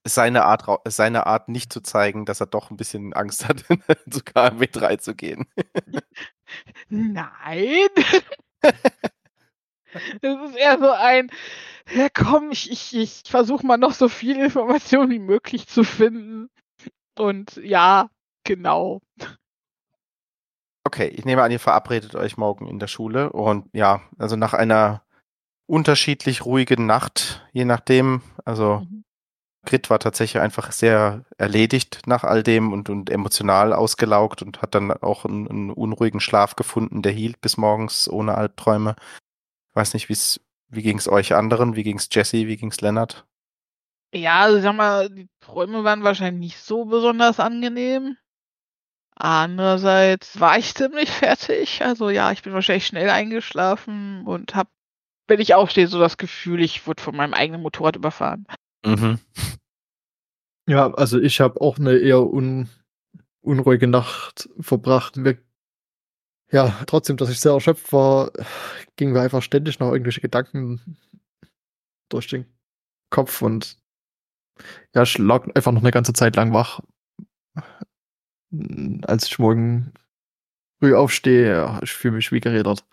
Seine 0.04 0.44
Art, 0.44 0.64
seine 0.86 1.26
Art 1.26 1.48
nicht 1.48 1.72
zu 1.72 1.80
zeigen, 1.80 2.24
dass 2.24 2.40
er 2.40 2.46
doch 2.46 2.70
ein 2.70 2.76
bisschen 2.76 3.12
Angst 3.12 3.46
hat, 3.46 3.64
zu 4.10 4.20
KMW 4.24 4.66
3 4.66 4.96
zu 4.96 5.14
gehen. 5.14 5.46
Nein. 6.88 7.88
Das 10.22 10.50
ist 10.50 10.56
eher 10.56 10.78
so 10.78 10.90
ein, 10.90 11.30
ja 11.94 12.08
komm, 12.08 12.50
ich, 12.50 12.70
ich, 12.70 12.94
ich 12.94 13.22
versuche 13.26 13.66
mal 13.66 13.76
noch 13.76 13.92
so 13.92 14.08
viel 14.08 14.38
Information 14.38 15.10
wie 15.10 15.18
möglich 15.18 15.68
zu 15.68 15.84
finden. 15.84 16.48
Und 17.16 17.56
ja, 17.56 18.08
genau. 18.44 19.02
Okay, 20.92 21.08
ich 21.08 21.24
nehme 21.24 21.42
an, 21.42 21.50
ihr 21.50 21.58
verabredet 21.58 22.14
euch 22.14 22.36
morgen 22.36 22.66
in 22.66 22.78
der 22.78 22.86
Schule 22.86 23.32
und 23.32 23.66
ja, 23.72 24.02
also 24.18 24.36
nach 24.36 24.52
einer 24.52 25.02
unterschiedlich 25.66 26.44
ruhigen 26.44 26.84
Nacht, 26.84 27.48
je 27.52 27.64
nachdem, 27.64 28.20
also 28.44 28.80
Mhm. 28.80 29.04
Grit 29.64 29.88
war 29.88 30.00
tatsächlich 30.00 30.42
einfach 30.42 30.70
sehr 30.70 31.24
erledigt 31.38 32.02
nach 32.04 32.24
all 32.24 32.42
dem 32.42 32.74
und, 32.74 32.90
und 32.90 33.08
emotional 33.08 33.72
ausgelaugt 33.72 34.42
und 34.42 34.60
hat 34.60 34.74
dann 34.74 34.90
auch 34.90 35.24
einen, 35.24 35.48
einen 35.48 35.70
unruhigen 35.70 36.20
Schlaf 36.20 36.56
gefunden, 36.56 37.00
der 37.00 37.12
hielt 37.12 37.40
bis 37.40 37.56
morgens 37.56 38.06
ohne 38.06 38.34
Albträume. 38.34 38.94
Weiß 39.72 39.94
nicht, 39.94 40.10
wie's, 40.10 40.40
wie 40.68 40.82
ging's 40.82 41.08
euch 41.08 41.34
anderen? 41.34 41.74
Wie 41.74 41.84
ging's 41.84 42.10
Jesse? 42.12 42.48
Wie 42.48 42.58
ging's 42.58 42.82
Lennart? 42.82 43.24
Ja, 44.12 44.40
also 44.40 44.60
sag 44.60 44.76
mal, 44.76 45.08
die 45.08 45.30
Träume 45.40 45.84
waren 45.84 46.02
wahrscheinlich 46.02 46.52
nicht 46.52 46.62
so 46.62 46.84
besonders 46.84 47.40
angenehm. 47.40 48.18
Andererseits 49.24 50.40
war 50.40 50.58
ich 50.58 50.74
ziemlich 50.74 51.08
fertig. 51.08 51.80
Also 51.80 52.10
ja, 52.10 52.32
ich 52.32 52.42
bin 52.42 52.54
wahrscheinlich 52.54 52.88
schnell 52.88 53.08
eingeschlafen 53.08 54.26
und 54.26 54.56
habe, 54.56 54.68
wenn 55.28 55.38
ich 55.38 55.54
aufstehe, 55.54 55.86
so 55.86 56.00
das 56.00 56.18
Gefühl, 56.18 56.60
ich 56.60 56.88
wurde 56.88 57.00
von 57.00 57.14
meinem 57.14 57.32
eigenen 57.32 57.62
Motorrad 57.62 57.94
überfahren. 57.94 58.48
Mhm. 58.84 59.20
Ja, 60.68 60.92
also 60.94 61.20
ich 61.20 61.40
habe 61.40 61.60
auch 61.60 61.78
eine 61.78 61.98
eher 61.98 62.20
un 62.20 62.68
unruhige 63.42 63.86
Nacht 63.86 64.48
verbracht. 64.58 65.16
Mir, 65.16 65.38
ja, 66.50 66.76
trotzdem, 66.88 67.16
dass 67.16 67.30
ich 67.30 67.38
sehr 67.38 67.52
erschöpft 67.52 67.92
war, 67.92 68.32
gingen 68.96 69.12
mir 69.12 69.20
einfach 69.20 69.42
ständig 69.42 69.78
noch 69.78 69.92
irgendwelche 69.92 70.20
Gedanken 70.20 70.98
durch 72.08 72.26
den 72.26 72.44
Kopf 73.10 73.40
und 73.40 73.78
ja, 74.96 75.02
ich 75.04 75.16
lag 75.18 75.46
einfach 75.54 75.70
noch 75.70 75.80
eine 75.80 75.92
ganze 75.92 76.12
Zeit 76.12 76.34
lang 76.34 76.52
wach. 76.52 76.80
Als 79.02 79.26
ich 79.26 79.38
morgen 79.38 79.92
früh 80.80 80.94
aufstehe, 80.94 81.48
ja, 81.48 81.80
ich 81.82 81.92
fühle 81.92 82.16
mich 82.16 82.32
wie 82.32 82.40
gerädert. 82.40 82.84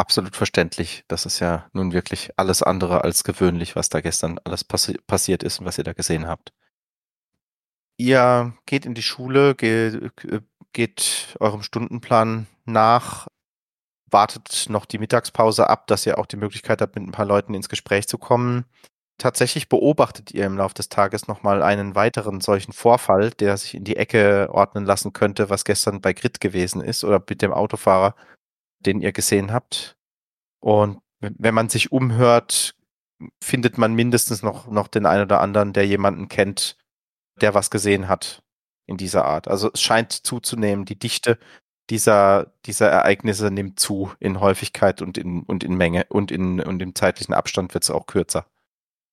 Absolut 0.00 0.34
verständlich. 0.34 1.04
Das 1.08 1.26
ist 1.26 1.40
ja 1.40 1.68
nun 1.74 1.92
wirklich 1.92 2.30
alles 2.38 2.62
andere 2.62 3.04
als 3.04 3.22
gewöhnlich, 3.22 3.76
was 3.76 3.90
da 3.90 4.00
gestern 4.00 4.40
alles 4.44 4.64
passi 4.64 4.96
passiert 5.06 5.42
ist 5.42 5.60
und 5.60 5.66
was 5.66 5.76
ihr 5.76 5.84
da 5.84 5.92
gesehen 5.92 6.26
habt. 6.26 6.54
Ihr 7.98 8.54
geht 8.64 8.86
in 8.86 8.94
die 8.94 9.02
Schule, 9.02 9.54
ge 9.54 10.08
geht 10.72 11.36
eurem 11.38 11.62
Stundenplan 11.62 12.46
nach, 12.64 13.28
wartet 14.06 14.70
noch 14.70 14.86
die 14.86 14.96
Mittagspause 14.96 15.68
ab, 15.68 15.86
dass 15.86 16.06
ihr 16.06 16.16
auch 16.16 16.24
die 16.24 16.38
Möglichkeit 16.38 16.80
habt, 16.80 16.94
mit 16.94 17.06
ein 17.06 17.12
paar 17.12 17.26
Leuten 17.26 17.52
ins 17.52 17.68
Gespräch 17.68 18.08
zu 18.08 18.16
kommen. 18.16 18.64
Tatsächlich 19.20 19.68
beobachtet 19.68 20.32
ihr 20.32 20.46
im 20.46 20.56
Laufe 20.56 20.72
des 20.72 20.88
Tages 20.88 21.28
nochmal 21.28 21.62
einen 21.62 21.94
weiteren 21.94 22.40
solchen 22.40 22.72
Vorfall, 22.72 23.32
der 23.32 23.58
sich 23.58 23.74
in 23.74 23.84
die 23.84 23.96
Ecke 23.96 24.48
ordnen 24.50 24.86
lassen 24.86 25.12
könnte, 25.12 25.50
was 25.50 25.66
gestern 25.66 26.00
bei 26.00 26.14
Grit 26.14 26.40
gewesen 26.40 26.80
ist 26.80 27.04
oder 27.04 27.22
mit 27.28 27.42
dem 27.42 27.52
Autofahrer, 27.52 28.14
den 28.78 29.02
ihr 29.02 29.12
gesehen 29.12 29.52
habt. 29.52 29.98
Und 30.58 31.00
wenn 31.20 31.52
man 31.52 31.68
sich 31.68 31.92
umhört, 31.92 32.74
findet 33.44 33.76
man 33.76 33.92
mindestens 33.92 34.42
noch, 34.42 34.68
noch 34.68 34.88
den 34.88 35.04
einen 35.04 35.24
oder 35.24 35.42
anderen, 35.42 35.74
der 35.74 35.86
jemanden 35.86 36.28
kennt, 36.28 36.78
der 37.42 37.52
was 37.52 37.70
gesehen 37.70 38.08
hat 38.08 38.42
in 38.86 38.96
dieser 38.96 39.26
Art. 39.26 39.48
Also 39.48 39.70
es 39.70 39.82
scheint 39.82 40.12
zuzunehmen. 40.12 40.86
Die 40.86 40.98
Dichte 40.98 41.38
dieser, 41.90 42.54
dieser 42.64 42.88
Ereignisse 42.88 43.50
nimmt 43.50 43.78
zu 43.78 44.12
in 44.18 44.40
Häufigkeit 44.40 45.02
und 45.02 45.18
in, 45.18 45.42
und 45.42 45.62
in 45.62 45.74
Menge 45.74 46.06
und 46.08 46.30
in, 46.30 46.58
und 46.58 46.80
im 46.80 46.94
zeitlichen 46.94 47.34
Abstand 47.34 47.74
wird 47.74 47.84
es 47.84 47.90
auch 47.90 48.06
kürzer. 48.06 48.46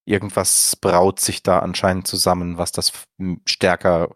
Irgendwas 0.08 0.78
braut 0.78 1.20
sich 1.20 1.44
da 1.44 1.60
anscheinend 1.60 2.08
zusammen, 2.08 2.58
was 2.58 2.72
das 2.72 2.94
stärker 3.46 4.16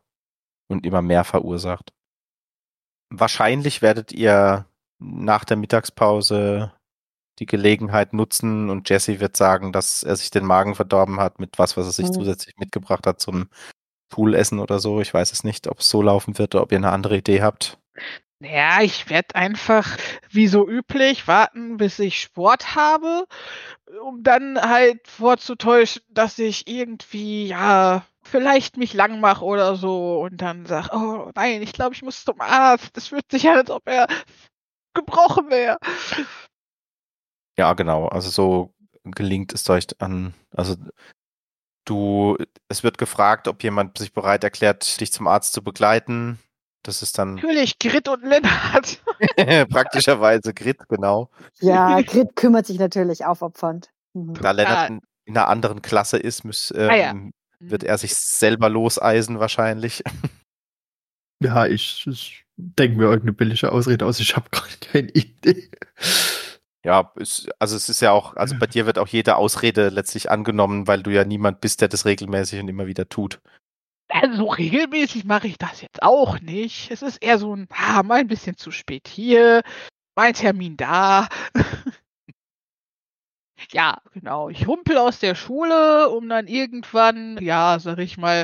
und 0.70 0.86
immer 0.86 1.02
mehr 1.02 1.26
verursacht. 1.26 1.92
Wahrscheinlich 3.14 3.82
werdet 3.82 4.14
ihr 4.14 4.66
nach 5.00 5.44
der 5.44 5.58
Mittagspause 5.58 6.72
die 7.40 7.46
Gelegenheit 7.46 8.14
nutzen 8.14 8.70
und 8.70 8.90
Jesse 8.90 9.20
wird 9.20 9.36
sagen, 9.36 9.74
dass 9.74 10.04
er 10.04 10.16
sich 10.16 10.32
den 10.32 10.46
Magen 10.46 10.76
verdorben 10.76 11.20
hat 11.20 11.40
mit 11.40 11.60
was, 11.60 11.76
was 11.76 11.88
er 11.88 11.92
sich 11.92 12.08
Mhm. 12.08 12.14
zusätzlich 12.14 12.56
mitgebracht 12.58 13.06
hat 13.06 13.20
zum 13.20 13.50
Poolessen 14.10 14.60
oder 14.60 14.80
so. 14.80 15.02
Ich 15.02 15.14
weiß 15.14 15.32
es 15.34 15.44
nicht, 15.44 15.68
ob 15.68 15.80
es 15.80 15.90
so 15.90 16.02
laufen 16.02 16.38
wird 16.38 16.56
oder 16.56 16.64
ob 16.64 16.72
ihr 16.72 16.78
eine 16.78 16.92
andere 16.92 17.18
Idee 17.18 17.42
habt. 17.42 17.80
Ja, 18.44 18.82
ich 18.82 19.08
werde 19.10 19.36
einfach 19.36 19.98
wie 20.32 20.48
so 20.48 20.68
üblich 20.68 21.28
warten, 21.28 21.78
bis 21.78 22.00
ich 22.00 22.20
Sport 22.20 22.76
habe, 22.76 23.28
um 24.02 24.24
dann 24.24 24.60
halt 24.60 25.08
vorzutäuschen, 25.08 26.02
dass 26.10 26.40
ich 26.40 26.68
irgendwie, 26.68 27.46
ja, 27.46 28.04
vielleicht 28.24 28.78
mich 28.78 28.94
lang 28.94 29.20
mache 29.20 29.46
oder 29.46 29.76
so 29.76 30.22
und 30.22 30.38
dann 30.38 30.66
sag, 30.66 30.92
oh 30.92 31.32
nein, 31.36 31.62
ich 31.62 31.74
glaube, 31.74 31.94
ich 31.94 32.02
muss 32.02 32.26
zum 32.26 32.42
Arzt. 32.42 32.98
Das 32.98 33.10
fühlt 33.10 33.30
sich 33.30 33.48
an, 33.48 33.58
als 33.58 33.70
ob 33.70 33.88
er 33.88 34.08
gebrochen 34.96 35.52
wäre. 35.52 35.78
Ja, 37.60 37.74
genau. 37.74 38.08
Also 38.08 38.32
so 38.32 38.74
gelingt 39.04 39.54
es 39.54 39.70
euch 39.70 39.86
an. 40.00 40.34
Also 40.52 40.76
du, 41.86 42.38
es 42.70 42.84
wird 42.84 42.98
gefragt, 42.98 43.48
ob 43.48 43.64
jemand 43.64 44.00
sich 44.00 44.14
bereit 44.14 44.44
erklärt, 44.44 45.00
dich 45.00 45.12
zum 45.12 45.28
Arzt 45.28 45.54
zu 45.54 45.64
begleiten. 45.64 46.40
Das 46.84 47.02
ist 47.04 47.18
dann 47.20 47.36
Natürlich, 47.36 47.78
Grit 47.80 48.08
und 48.08 48.24
Lennart. 48.24 49.02
praktischerweise 49.70 50.54
Grit, 50.54 50.80
genau. 50.90 51.30
Ja, 51.60 52.02
Grit 52.02 52.36
kümmert 52.36 52.66
sich 52.66 52.80
natürlich 52.80 53.24
aufopfernd. 53.26 53.90
Mhm. 54.14 54.34
Da 54.36 54.52
Lennart 54.52 54.90
Ja. 54.90 54.96
in, 54.96 55.02
in 55.26 55.38
einer 55.38 55.48
anderen 55.48 55.82
Klasse 55.82 56.18
ist, 56.18 56.44
muss, 56.44 56.74
ähm, 56.76 56.90
Ah 56.90 56.96
ja. 56.96 57.16
wird 57.60 57.84
er 57.84 57.98
sich 57.98 58.16
selber 58.16 58.70
loseisen 58.70 59.40
wahrscheinlich. 59.40 60.04
Ja, 61.44 61.66
ich, 61.66 62.06
ich 62.06 62.46
denke 62.56 62.98
mir 63.00 63.06
irgendeine 63.06 63.34
billige 63.34 63.72
Ausrede 63.72 64.06
aus. 64.06 64.20
Ich 64.20 64.36
habe 64.36 64.48
gerade 64.52 64.78
keine 64.80 65.10
Idee. 65.10 65.72
Ja, 66.86 67.12
es, 67.20 67.48
also 67.58 67.76
es 67.76 67.90
ist 67.90 68.00
ja 68.00 68.12
auch, 68.12 68.36
also 68.36 68.56
bei 68.60 68.68
dir 68.68 68.86
wird 68.86 69.00
auch 69.00 69.08
jede 69.08 69.36
Ausrede 69.38 69.90
letztlich 69.90 70.30
angenommen, 70.30 70.86
weil 70.86 71.02
du 71.02 71.10
ja 71.10 71.24
niemand 71.24 71.60
bist, 71.60 71.82
der 71.82 71.88
das 71.88 72.06
regelmäßig 72.06 72.60
und 72.60 72.68
immer 72.68 72.86
wieder 72.86 73.10
tut. 73.10 73.42
Also 74.12 74.46
regelmäßig 74.48 75.24
mache 75.26 75.48
ich 75.48 75.58
das 75.58 75.82
jetzt 75.82 76.04
auch 76.04 76.40
nicht. 76.42 76.92
Es 76.92 77.02
ist 77.02 77.24
eher 77.24 77.38
so 77.40 77.56
ein, 77.56 77.68
ah, 77.72 78.04
mal 78.04 78.20
ein 78.20 78.28
bisschen 78.28 78.58
zu 78.58 78.72
spät 78.72 79.08
hier, 79.08 79.62
mein 80.16 80.34
Termin 80.34 80.76
da. 80.78 81.30
ja, 83.72 84.02
genau. 84.14 84.50
Ich 84.50 84.68
humpel 84.68 84.98
aus 84.98 85.20
der 85.20 85.36
Schule, 85.36 86.10
um 86.10 86.28
dann 86.28 86.48
irgendwann, 86.48 87.38
ja, 87.42 87.80
sag 87.80 88.00
ich 88.00 88.18
mal, 88.18 88.44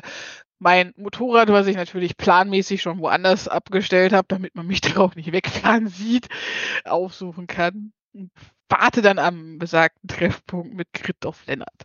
mein 0.60 0.94
Motorrad, 0.98 1.49
was 1.49 1.68
ich 1.68 1.76
natürlich 1.76 2.18
planmäßig 2.18 2.81
schon 2.81 2.99
woanders 2.99 3.48
abgestellt 3.48 4.14
habe, 4.14 4.27
damit 4.30 4.56
man 4.56 4.68
mich 4.68 4.81
darauf 4.81 5.15
nicht 5.15 5.31
wegfahren 5.31 5.88
sieht, 5.88 6.27
aufsuchen 6.85 7.48
kann. 7.48 7.91
Und 8.14 8.31
warte 8.69 9.02
dann 9.02 9.19
am 9.19 9.60
besagten 9.60 10.07
Treffpunkt 10.07 10.73
mit 10.73 10.94
Grit 10.94 11.26
auf 11.26 11.45
Lennart. 11.45 11.84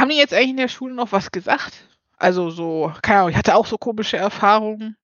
Haben 0.00 0.08
die 0.08 0.16
jetzt 0.16 0.32
eigentlich 0.32 0.50
in 0.50 0.56
der 0.56 0.68
Schule 0.68 0.94
noch 0.94 1.12
was 1.12 1.30
gesagt? 1.30 1.86
Also 2.16 2.48
so, 2.48 2.90
keine 3.02 3.20
Ahnung, 3.20 3.30
ich 3.30 3.36
hatte 3.36 3.54
auch 3.54 3.66
so 3.66 3.76
komische 3.76 4.16
Erfahrungen. 4.16 4.96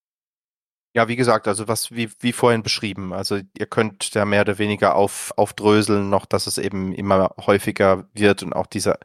Ja, 0.95 1.07
wie 1.09 1.17
gesagt, 1.17 1.47
also 1.47 1.69
was 1.69 1.93
wie, 1.93 2.11
wie 2.21 2.33
vorhin 2.33 2.63
beschrieben. 2.63 3.13
Also 3.13 3.41
ihr 3.59 3.67
könnt 3.67 4.17
da 4.17 4.25
mehr 4.25 4.41
oder 4.41 4.57
weniger 4.57 4.95
auf, 4.95 5.35
aufdröseln 5.37 6.09
noch, 6.09 6.25
dass 6.25 6.47
es 6.47 6.57
eben 6.57 6.95
immer 6.95 7.35
häufiger 7.37 8.09
wird 8.15 8.43
und 8.43 8.55
auch 8.55 8.67
diese 8.67 8.99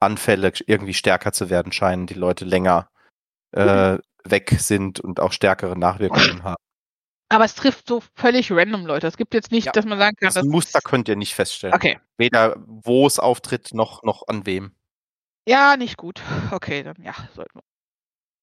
Anfälle 0.00 0.52
irgendwie 0.66 0.92
stärker 0.92 1.32
zu 1.32 1.48
werden 1.48 1.72
scheinen, 1.72 2.06
die 2.06 2.14
Leute 2.14 2.44
länger 2.44 2.90
äh, 3.52 3.96
weg 4.24 4.54
sind 4.58 5.00
und 5.00 5.18
auch 5.18 5.32
stärkere 5.32 5.78
Nachwirkungen 5.78 6.42
haben. 6.42 6.62
Aber 7.30 7.44
es 7.44 7.54
trifft 7.54 7.88
so 7.88 8.02
völlig 8.14 8.52
random 8.52 8.84
Leute. 8.84 9.06
Es 9.06 9.16
gibt 9.16 9.32
jetzt 9.32 9.50
nicht, 9.50 9.66
Ja, 9.66 9.72
dass 9.72 9.86
man 9.86 9.98
sagen 9.98 10.16
kann, 10.16 10.32
Das 10.32 10.44
Muster 10.44 10.80
könnt 10.82 11.08
ihr 11.08 11.16
nicht 11.16 11.34
feststellen. 11.34 11.74
Okay. 11.74 11.98
Weder 12.18 12.56
wo 12.66 13.06
es 13.06 13.18
auftritt, 13.18 13.72
noch, 13.72 14.02
noch 14.02 14.28
an 14.28 14.44
wem. 14.44 14.72
Ja, 15.48 15.76
nicht 15.76 15.96
gut. 15.96 16.20
Okay, 16.52 16.82
dann 16.82 16.96
ja, 17.02 17.14
sollten 17.34 17.58
wir. 17.58 17.62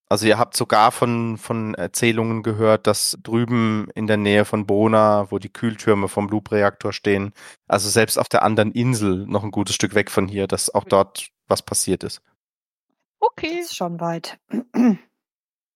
Also 0.10 0.27
ihr 0.27 0.38
habt 0.38 0.56
sogar 0.56 0.91
von, 0.91 1.38
von 1.38 1.73
Erzählungen 1.76 2.44
gehört, 2.44 2.88
dass 2.88 3.18
drüben 3.23 3.90
in 3.95 4.07
der 4.07 4.18
Nähe 4.18 4.45
von 4.45 4.65
Bona, 4.68 5.32
wo 5.32 5.40
die 5.40 5.52
Kühltürme 5.52 6.07
vom 6.07 6.30
Loop-Reaktor 6.30 6.94
stehen, 6.94 7.34
also 7.68 7.90
selbst 7.90 8.18
auf 8.19 8.30
der 8.30 8.44
anderen 8.44 8.72
Insel 8.72 9.26
noch 9.27 9.44
ein 9.44 9.52
gutes 9.52 9.76
Stück 9.76 9.95
weg 9.95 10.11
von 10.11 10.27
hier, 10.27 10.48
dass 10.48 10.73
auch 10.73 10.84
dort 10.84 11.30
was 11.48 11.61
passiert 11.64 12.03
ist. 12.03 12.22
Das 13.19 13.27
Okay. 13.30 13.60
ist 13.60 13.76
schon 13.76 13.99
weit. 13.99 14.40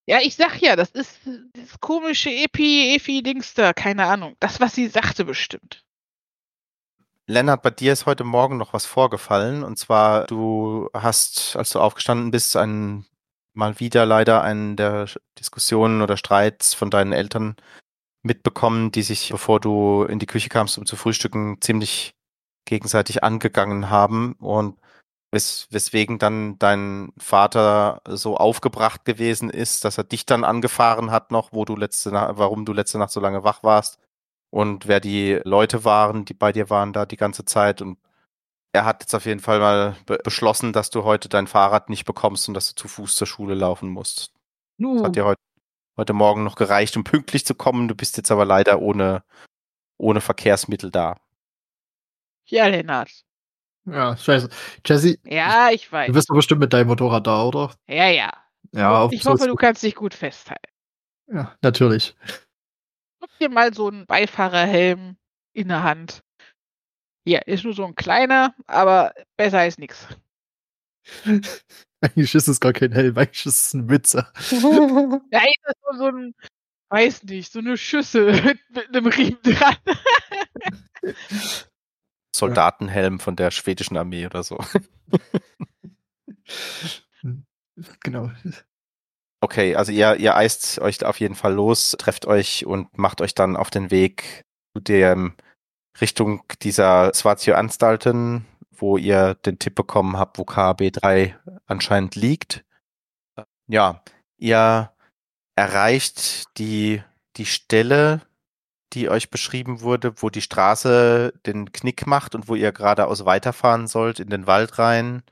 Ja, 0.08 0.18
ich 0.20 0.34
sag 0.34 0.60
ja, 0.60 0.74
das 0.74 0.90
ist 0.90 1.20
das 1.52 1.78
komische 1.80 2.30
Epi, 2.30 2.96
Efi-Dings 2.96 3.54
da, 3.54 3.72
keine 3.72 4.06
Ahnung. 4.06 4.36
Das, 4.40 4.58
was 4.60 4.74
sie 4.74 4.88
sagte, 4.88 5.24
bestimmt. 5.24 5.84
Lennart, 7.30 7.62
bei 7.62 7.70
dir 7.70 7.92
ist 7.92 8.06
heute 8.06 8.24
Morgen 8.24 8.56
noch 8.56 8.72
was 8.72 8.86
vorgefallen. 8.86 9.62
Und 9.62 9.78
zwar, 9.78 10.26
du 10.26 10.90
hast, 10.92 11.54
als 11.54 11.70
du 11.70 11.78
aufgestanden 11.78 12.32
bist, 12.32 12.56
einen, 12.56 13.06
mal 13.54 13.78
wieder 13.78 14.04
leider 14.04 14.42
einen 14.42 14.74
der 14.76 15.06
Diskussionen 15.38 16.02
oder 16.02 16.16
Streits 16.16 16.74
von 16.74 16.90
deinen 16.90 17.12
Eltern 17.12 17.54
mitbekommen, 18.22 18.90
die 18.90 19.02
sich, 19.02 19.30
bevor 19.30 19.60
du 19.60 20.02
in 20.04 20.18
die 20.18 20.26
Küche 20.26 20.48
kamst, 20.48 20.76
um 20.76 20.86
zu 20.86 20.96
frühstücken, 20.96 21.58
ziemlich 21.60 22.14
gegenseitig 22.64 23.22
angegangen 23.22 23.90
haben. 23.90 24.32
Und 24.40 24.80
wes 25.30 25.68
weswegen 25.70 26.18
dann 26.18 26.58
dein 26.58 27.12
Vater 27.16 28.02
so 28.08 28.36
aufgebracht 28.38 29.04
gewesen 29.04 29.50
ist, 29.50 29.84
dass 29.84 29.98
er 29.98 30.04
dich 30.04 30.26
dann 30.26 30.42
angefahren 30.42 31.12
hat 31.12 31.30
noch, 31.30 31.52
wo 31.52 31.64
du 31.64 31.76
letzte 31.76 32.10
Nacht, 32.10 32.38
warum 32.38 32.64
du 32.64 32.72
letzte 32.72 32.98
Nacht 32.98 33.12
so 33.12 33.20
lange 33.20 33.44
wach 33.44 33.62
warst 33.62 34.00
und 34.50 34.86
wer 34.88 35.00
die 35.00 35.40
Leute 35.44 35.84
waren, 35.84 36.24
die 36.24 36.34
bei 36.34 36.52
dir 36.52 36.70
waren 36.70 36.92
da 36.92 37.06
die 37.06 37.16
ganze 37.16 37.44
Zeit 37.44 37.80
und 37.82 37.98
er 38.72 38.84
hat 38.84 39.02
jetzt 39.02 39.14
auf 39.14 39.26
jeden 39.26 39.40
Fall 39.40 39.58
mal 39.58 39.96
be 40.06 40.18
beschlossen, 40.22 40.72
dass 40.72 40.90
du 40.90 41.02
heute 41.04 41.28
dein 41.28 41.46
Fahrrad 41.48 41.88
nicht 41.88 42.04
bekommst 42.04 42.46
und 42.48 42.54
dass 42.54 42.68
du 42.68 42.80
zu 42.80 42.88
Fuß 42.88 43.16
zur 43.16 43.26
Schule 43.26 43.54
laufen 43.54 43.88
musst. 43.88 44.32
Das 44.78 45.02
hat 45.02 45.16
dir 45.16 45.24
heute, 45.24 45.40
heute 45.96 46.12
Morgen 46.12 46.44
noch 46.44 46.54
gereicht, 46.56 46.96
um 46.96 47.02
pünktlich 47.04 47.44
zu 47.44 47.54
kommen. 47.54 47.88
Du 47.88 47.94
bist 47.96 48.16
jetzt 48.16 48.30
aber 48.30 48.44
leider 48.44 48.80
ohne, 48.80 49.24
ohne 49.98 50.20
Verkehrsmittel 50.20 50.90
da. 50.92 51.16
Ja, 52.46 52.66
Lennart. 52.68 53.10
Ja, 53.86 54.16
scheiße. 54.16 54.48
Jesse, 54.86 55.18
Ja, 55.24 55.70
ich 55.72 55.90
weiß. 55.90 56.06
du 56.08 56.12
bist 56.12 56.30
doch 56.30 56.34
bestimmt 56.36 56.60
mit 56.60 56.72
deinem 56.72 56.88
Motorrad 56.88 57.26
da, 57.26 57.44
oder? 57.44 57.72
Ja, 57.88 58.08
ja. 58.08 58.32
Ja, 58.72 59.00
auf 59.00 59.12
ich 59.12 59.24
hoffe, 59.26 59.46
du 59.48 59.56
kannst 59.56 59.82
dich 59.82 59.96
gut 59.96 60.14
festhalten. 60.14 60.62
Ja, 61.26 61.56
natürlich. 61.62 62.14
Dir 63.40 63.48
mal 63.48 63.72
so 63.72 63.88
einen 63.88 64.06
Beifahrerhelm 64.06 65.16
in 65.54 65.68
der 65.68 65.82
Hand. 65.82 66.22
Hier, 67.26 67.46
ist 67.46 67.64
nur 67.64 67.74
so 67.74 67.84
ein 67.84 67.94
kleiner, 67.94 68.54
aber 68.66 69.14
besser 69.36 69.60
als 69.60 69.78
nichts. 69.78 70.06
Eigentlich 72.02 72.34
ist 72.34 72.48
es 72.48 72.60
gar 72.60 72.72
kein 72.72 72.92
Helm, 72.92 73.16
eigentlich 73.18 73.44
ist 73.44 73.66
es 73.66 73.74
ein 73.74 73.90
Witzer. 73.90 74.32
Ja, 75.32 75.40
ist 75.40 75.60
das 75.64 75.74
nur 75.82 75.98
so 75.98 76.06
ein, 76.06 76.34
weiß 76.88 77.24
nicht, 77.24 77.52
so 77.52 77.58
eine 77.58 77.76
Schüssel 77.76 78.32
mit, 78.44 78.58
mit 78.70 78.88
einem 78.88 79.06
Riemen 79.06 79.42
dran. 79.42 79.76
Soldatenhelm 82.34 83.20
von 83.20 83.36
der 83.36 83.50
schwedischen 83.50 83.98
Armee 83.98 84.24
oder 84.24 84.42
so. 84.42 84.58
genau. 88.00 88.30
Okay, 89.42 89.74
also 89.74 89.90
ihr, 89.90 90.16
ihr 90.16 90.36
eist 90.36 90.78
euch 90.80 91.02
auf 91.04 91.18
jeden 91.18 91.34
Fall 91.34 91.54
los, 91.54 91.96
trefft 91.98 92.26
euch 92.26 92.66
und 92.66 92.96
macht 92.98 93.22
euch 93.22 93.34
dann 93.34 93.56
auf 93.56 93.70
den 93.70 93.90
Weg 93.90 94.44
zu 94.74 94.82
dem 94.82 95.34
Richtung 96.00 96.42
dieser 96.60 97.12
Swatio-Anstalten, 97.14 98.46
wo 98.70 98.98
ihr 98.98 99.34
den 99.34 99.58
Tipp 99.58 99.74
bekommen 99.74 100.18
habt, 100.18 100.38
wo 100.38 100.42
KB3 100.42 101.34
anscheinend 101.66 102.16
liegt. 102.16 102.64
Ja, 103.66 104.02
ihr 104.36 104.92
erreicht 105.56 106.58
die, 106.58 107.02
die 107.36 107.46
Stelle, 107.46 108.20
die 108.92 109.08
euch 109.08 109.30
beschrieben 109.30 109.80
wurde, 109.80 110.20
wo 110.22 110.28
die 110.28 110.42
Straße 110.42 111.32
den 111.46 111.72
Knick 111.72 112.06
macht 112.06 112.34
und 112.34 112.48
wo 112.48 112.56
ihr 112.56 112.72
geradeaus 112.72 113.24
weiterfahren 113.24 113.86
sollt 113.86 114.20
in 114.20 114.28
den 114.28 114.46
Wald 114.46 114.78
rein. 114.78 115.22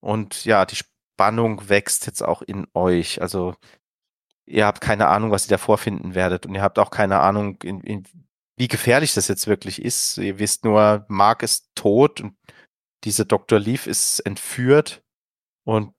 Und 0.00 0.44
ja, 0.44 0.66
die 0.66 0.76
Spannung 1.14 1.68
wächst 1.68 2.06
jetzt 2.06 2.22
auch 2.22 2.42
in 2.42 2.66
euch. 2.74 3.22
Also 3.22 3.54
ihr 4.46 4.66
habt 4.66 4.80
keine 4.80 5.08
Ahnung, 5.08 5.30
was 5.30 5.46
ihr 5.46 5.50
da 5.50 5.58
vorfinden 5.58 6.14
werdet. 6.14 6.46
Und 6.46 6.54
ihr 6.54 6.62
habt 6.62 6.78
auch 6.78 6.90
keine 6.90 7.20
Ahnung, 7.20 7.58
in, 7.62 7.80
in, 7.80 8.04
wie 8.56 8.68
gefährlich 8.68 9.14
das 9.14 9.28
jetzt 9.28 9.46
wirklich 9.46 9.82
ist. 9.82 10.18
Ihr 10.18 10.38
wisst 10.38 10.64
nur, 10.64 11.04
Mark 11.08 11.42
ist 11.42 11.70
tot 11.74 12.20
und 12.20 12.36
diese 13.04 13.26
Dr. 13.26 13.60
Leaf 13.60 13.86
ist 13.86 14.20
entführt. 14.20 15.02
Und 15.64 15.94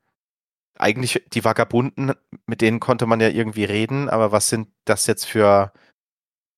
eigentlich 0.77 1.23
die 1.33 1.45
Vagabunden, 1.45 2.13
mit 2.45 2.61
denen 2.61 2.79
konnte 2.81 3.05
man 3.05 3.21
ja 3.21 3.29
irgendwie 3.29 3.63
reden, 3.63 4.09
aber 4.09 4.31
was 4.33 4.49
sind 4.49 4.67
das 4.83 5.07
jetzt 5.07 5.25
für, 5.25 5.71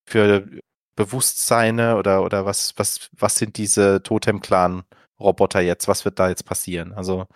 für 0.10 0.50
Bewusstseine 0.96 1.98
oder, 1.98 2.24
oder 2.24 2.46
was, 2.46 2.74
was, 2.78 3.10
was 3.12 3.36
sind 3.36 3.58
diese 3.58 4.02
Totem-Clan-Roboter 4.02 5.62
jetzt? 5.62 5.88
Was 5.88 6.06
wird 6.06 6.18
da 6.18 6.30
jetzt 6.30 6.46
passieren? 6.46 6.94
Also, 6.94 7.28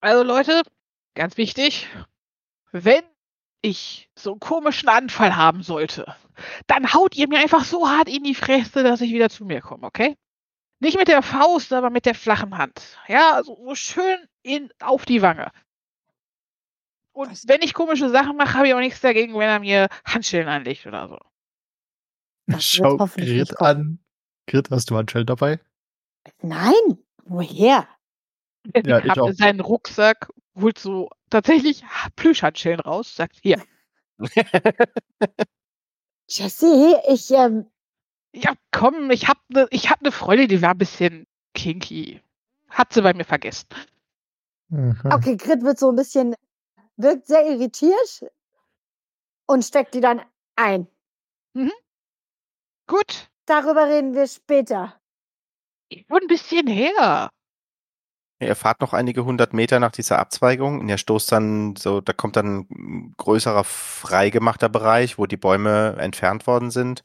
Also 0.00 0.22
Leute, 0.22 0.62
ganz 1.14 1.36
wichtig, 1.36 1.88
wenn 2.72 3.02
ich 3.62 4.10
so 4.16 4.32
einen 4.32 4.40
komischen 4.40 4.88
Anfall 4.88 5.36
haben 5.36 5.62
sollte, 5.62 6.14
dann 6.66 6.92
haut 6.92 7.16
ihr 7.16 7.28
mir 7.28 7.38
einfach 7.40 7.64
so 7.64 7.88
hart 7.88 8.08
in 8.08 8.22
die 8.22 8.34
Fresse, 8.34 8.82
dass 8.82 9.00
ich 9.00 9.12
wieder 9.12 9.28
zu 9.28 9.44
mir 9.44 9.60
komme, 9.60 9.86
okay? 9.86 10.16
Nicht 10.80 10.96
mit 10.96 11.08
der 11.08 11.22
Faust, 11.22 11.72
aber 11.72 11.90
mit 11.90 12.06
der 12.06 12.14
flachen 12.14 12.56
Hand. 12.56 12.98
Ja, 13.08 13.42
so, 13.42 13.58
so 13.64 13.74
schön 13.74 14.18
in, 14.42 14.70
auf 14.80 15.04
die 15.04 15.22
Wange. 15.22 15.50
Und 17.12 17.32
Was? 17.32 17.48
wenn 17.48 17.62
ich 17.62 17.74
komische 17.74 18.10
Sachen 18.10 18.36
mache, 18.36 18.54
habe 18.54 18.68
ich 18.68 18.74
auch 18.74 18.78
nichts 18.78 19.00
dagegen, 19.00 19.34
wenn 19.34 19.48
er 19.48 19.58
mir 19.58 19.88
Handschellen 20.04 20.48
anlegt 20.48 20.86
oder 20.86 21.08
so. 21.08 21.18
Das 22.46 22.64
Schau 22.64 22.96
Grit 22.96 23.60
an. 23.60 23.98
Grit, 24.46 24.70
hast 24.70 24.88
du 24.90 24.96
Handschellen 24.96 25.26
dabei? 25.26 25.60
Nein, 26.42 26.98
woher? 27.24 27.88
Ja, 28.74 28.98
ich 29.04 29.10
Habt 29.10 29.18
auch. 29.18 29.32
seinen 29.32 29.60
Rucksack, 29.60 30.30
holt 30.56 30.78
so 30.78 31.10
tatsächlich 31.30 31.84
Plüschhandschellen 32.16 32.80
raus, 32.80 33.14
sagt 33.14 33.38
hier. 33.42 33.62
Jesse, 36.28 37.00
ich, 37.08 37.30
ähm, 37.30 37.66
Ja, 38.34 38.54
komm, 38.72 39.10
ich 39.10 39.28
hab 39.28 39.38
ne, 39.48 39.66
ich 39.70 39.90
hab 39.90 40.02
ne 40.02 40.12
Freundin, 40.12 40.48
die 40.48 40.60
war 40.60 40.70
ein 40.72 40.78
bisschen 40.78 41.26
kinky. 41.54 42.20
Hat 42.68 42.92
sie 42.92 43.02
bei 43.02 43.14
mir 43.14 43.24
vergessen. 43.24 43.68
Mhm. 44.68 44.98
okay, 45.10 45.36
Grit 45.36 45.62
wird 45.62 45.78
so 45.78 45.90
ein 45.90 45.96
bisschen, 45.96 46.34
wirkt 46.96 47.26
sehr 47.26 47.46
irritiert 47.46 48.26
und 49.46 49.64
steckt 49.64 49.94
die 49.94 50.00
dann 50.00 50.20
ein. 50.56 50.86
Gut, 52.86 53.30
Darüber 53.46 53.86
reden 53.88 54.14
wir 54.14 54.26
später. 54.26 55.00
schon 55.90 56.20
ein 56.20 56.26
bisschen 56.26 56.66
her. 56.66 57.30
Ihr 58.40 58.54
fahrt 58.54 58.80
noch 58.80 58.92
einige 58.92 59.24
hundert 59.24 59.52
Meter 59.52 59.80
nach 59.80 59.90
dieser 59.90 60.18
Abzweigung 60.20 60.78
und 60.80 60.88
ihr 60.88 60.98
stoßt 60.98 61.32
dann 61.32 61.74
so, 61.74 62.00
da 62.00 62.12
kommt 62.12 62.36
dann 62.36 62.66
ein 62.70 63.14
größerer 63.16 63.64
freigemachter 63.64 64.68
Bereich, 64.68 65.18
wo 65.18 65.26
die 65.26 65.36
Bäume 65.36 65.96
entfernt 65.98 66.46
worden 66.46 66.70
sind, 66.70 67.02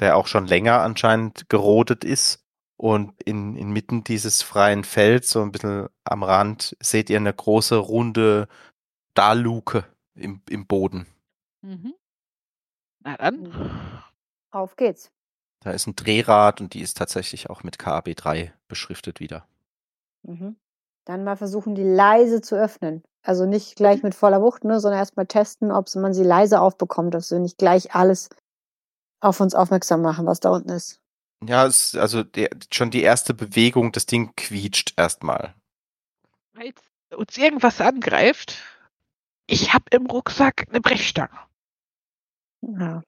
der 0.00 0.16
auch 0.16 0.26
schon 0.26 0.46
länger 0.46 0.80
anscheinend 0.80 1.48
gerodet 1.48 2.04
ist. 2.04 2.44
Und 2.76 3.22
in, 3.22 3.54
inmitten 3.54 4.02
dieses 4.02 4.42
freien 4.42 4.82
Felds, 4.82 5.30
so 5.30 5.40
ein 5.42 5.52
bisschen 5.52 5.88
am 6.02 6.24
Rand, 6.24 6.76
seht 6.80 7.10
ihr 7.10 7.18
eine 7.18 7.32
große, 7.32 7.76
runde 7.76 8.48
Stahlluke 9.12 9.84
im, 10.16 10.42
im 10.48 10.66
Boden. 10.66 11.06
Mhm. 11.60 11.94
Na 13.04 13.16
dann. 13.16 14.02
Auf 14.50 14.74
geht's. 14.74 15.12
Da 15.60 15.70
ist 15.70 15.86
ein 15.86 15.94
Drehrad 15.94 16.60
und 16.60 16.74
die 16.74 16.80
ist 16.80 16.96
tatsächlich 16.96 17.48
auch 17.50 17.62
mit 17.62 17.76
KB3 17.76 18.50
beschriftet 18.66 19.20
wieder. 19.20 19.46
Mhm. 20.22 20.56
Dann 21.04 21.24
mal 21.24 21.36
versuchen, 21.36 21.74
die 21.74 21.82
leise 21.82 22.40
zu 22.40 22.56
öffnen. 22.56 23.02
Also 23.24 23.46
nicht 23.46 23.76
gleich 23.76 24.02
mit 24.02 24.14
voller 24.14 24.42
Wucht, 24.42 24.64
ne, 24.64 24.80
sondern 24.80 24.98
erstmal 24.98 25.26
testen, 25.26 25.70
ob 25.70 25.92
man 25.94 26.12
sie 26.12 26.24
leise 26.24 26.60
aufbekommt, 26.60 27.14
dass 27.14 27.30
wir 27.30 27.38
nicht 27.38 27.58
gleich 27.58 27.94
alles 27.94 28.30
auf 29.20 29.40
uns 29.40 29.54
aufmerksam 29.54 30.02
machen, 30.02 30.26
was 30.26 30.40
da 30.40 30.50
unten 30.50 30.70
ist. 30.70 31.00
Ja, 31.44 31.66
es, 31.66 31.96
also 31.96 32.22
der, 32.22 32.50
schon 32.72 32.90
die 32.90 33.02
erste 33.02 33.34
Bewegung, 33.34 33.92
das 33.92 34.06
Ding 34.06 34.32
quietscht 34.36 34.94
erstmal. 34.96 35.54
Falls 36.54 36.80
uns 37.16 37.36
irgendwas 37.36 37.80
angreift, 37.80 38.62
ich 39.46 39.72
hab 39.72 39.92
im 39.94 40.06
Rucksack 40.06 40.66
eine 40.68 40.80
Brechstange. 40.80 41.38
Ja, 42.62 43.02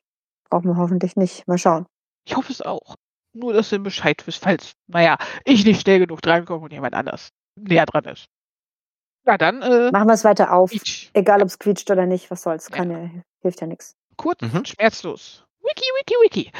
brauchen 0.50 0.68
wir 0.68 0.76
hoffentlich 0.76 1.16
nicht. 1.16 1.46
Mal 1.46 1.58
schauen. 1.58 1.86
Ich 2.26 2.36
hoffe 2.36 2.52
es 2.52 2.60
auch. 2.60 2.96
Nur, 3.32 3.52
dass 3.52 3.72
ihr 3.72 3.80
Bescheid 3.80 4.24
wisst, 4.26 4.42
falls, 4.42 4.72
naja, 4.86 5.16
ich 5.44 5.64
nicht 5.64 5.80
schnell 5.80 6.00
genug 6.00 6.22
drankomme 6.22 6.64
und 6.64 6.72
jemand 6.72 6.94
anders 6.94 7.30
näher 7.56 7.86
dran 7.86 8.04
ist. 8.04 8.26
Na 9.26 9.38
dann, 9.38 9.62
äh, 9.62 9.90
Machen 9.90 10.08
wir 10.08 10.14
es 10.14 10.24
weiter 10.24 10.52
auf. 10.52 10.70
quietsch. 10.70 11.08
Egal, 11.14 11.40
ob 11.40 11.48
es 11.48 11.58
quietscht 11.58 11.90
oder 11.90 12.06
nicht, 12.06 12.30
was 12.30 12.42
soll's. 12.42 12.68
Ja. 12.70 12.76
Kann 12.76 12.90
ja, 12.90 13.10
hilft 13.40 13.60
ja 13.60 13.66
nichts. 13.66 13.96
kurz 14.16 14.40
Mhm. 14.42 14.58
und 14.58 14.68
schmerzlos. 14.68 15.44
Wiki, 15.62 15.84
wiki, 16.00 16.14
wiki. 16.22 16.52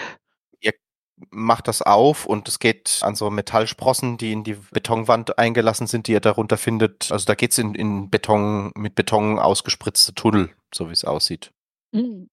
macht 1.31 1.69
das 1.69 1.81
auf 1.81 2.27
und 2.27 2.49
es 2.49 2.59
geht 2.59 2.99
an 3.03 3.15
so 3.15 3.31
Metallsprossen, 3.31 4.19
die 4.19 4.33
in 4.33 4.43
die 4.43 4.55
Betonwand 4.73 5.39
eingelassen 5.39 5.87
sind, 5.87 6.09
die 6.09 6.13
ihr 6.13 6.21
darunter 6.21 6.57
findet. 6.57 7.13
Also 7.13 7.25
da 7.27 7.37
geht's 7.37 7.57
in, 7.57 7.77
in 7.77 8.11
Beton, 8.11 8.73
mit 8.77 8.97
Beton 8.97 9.39
ausgespritzte 9.39 10.13
Tunnel, 10.15 10.53
so 10.75 10.89
wie 10.89 10.93
es 10.93 11.05
aussieht. 11.05 11.53
Mhm. 11.93 12.29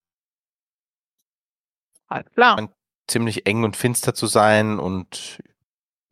Alles 2.07 2.25
klar. 2.33 2.69
Ziemlich 3.07 3.45
eng 3.45 3.63
und 3.63 3.77
finster 3.77 4.15
zu 4.15 4.25
sein 4.25 4.79
und 4.79 5.38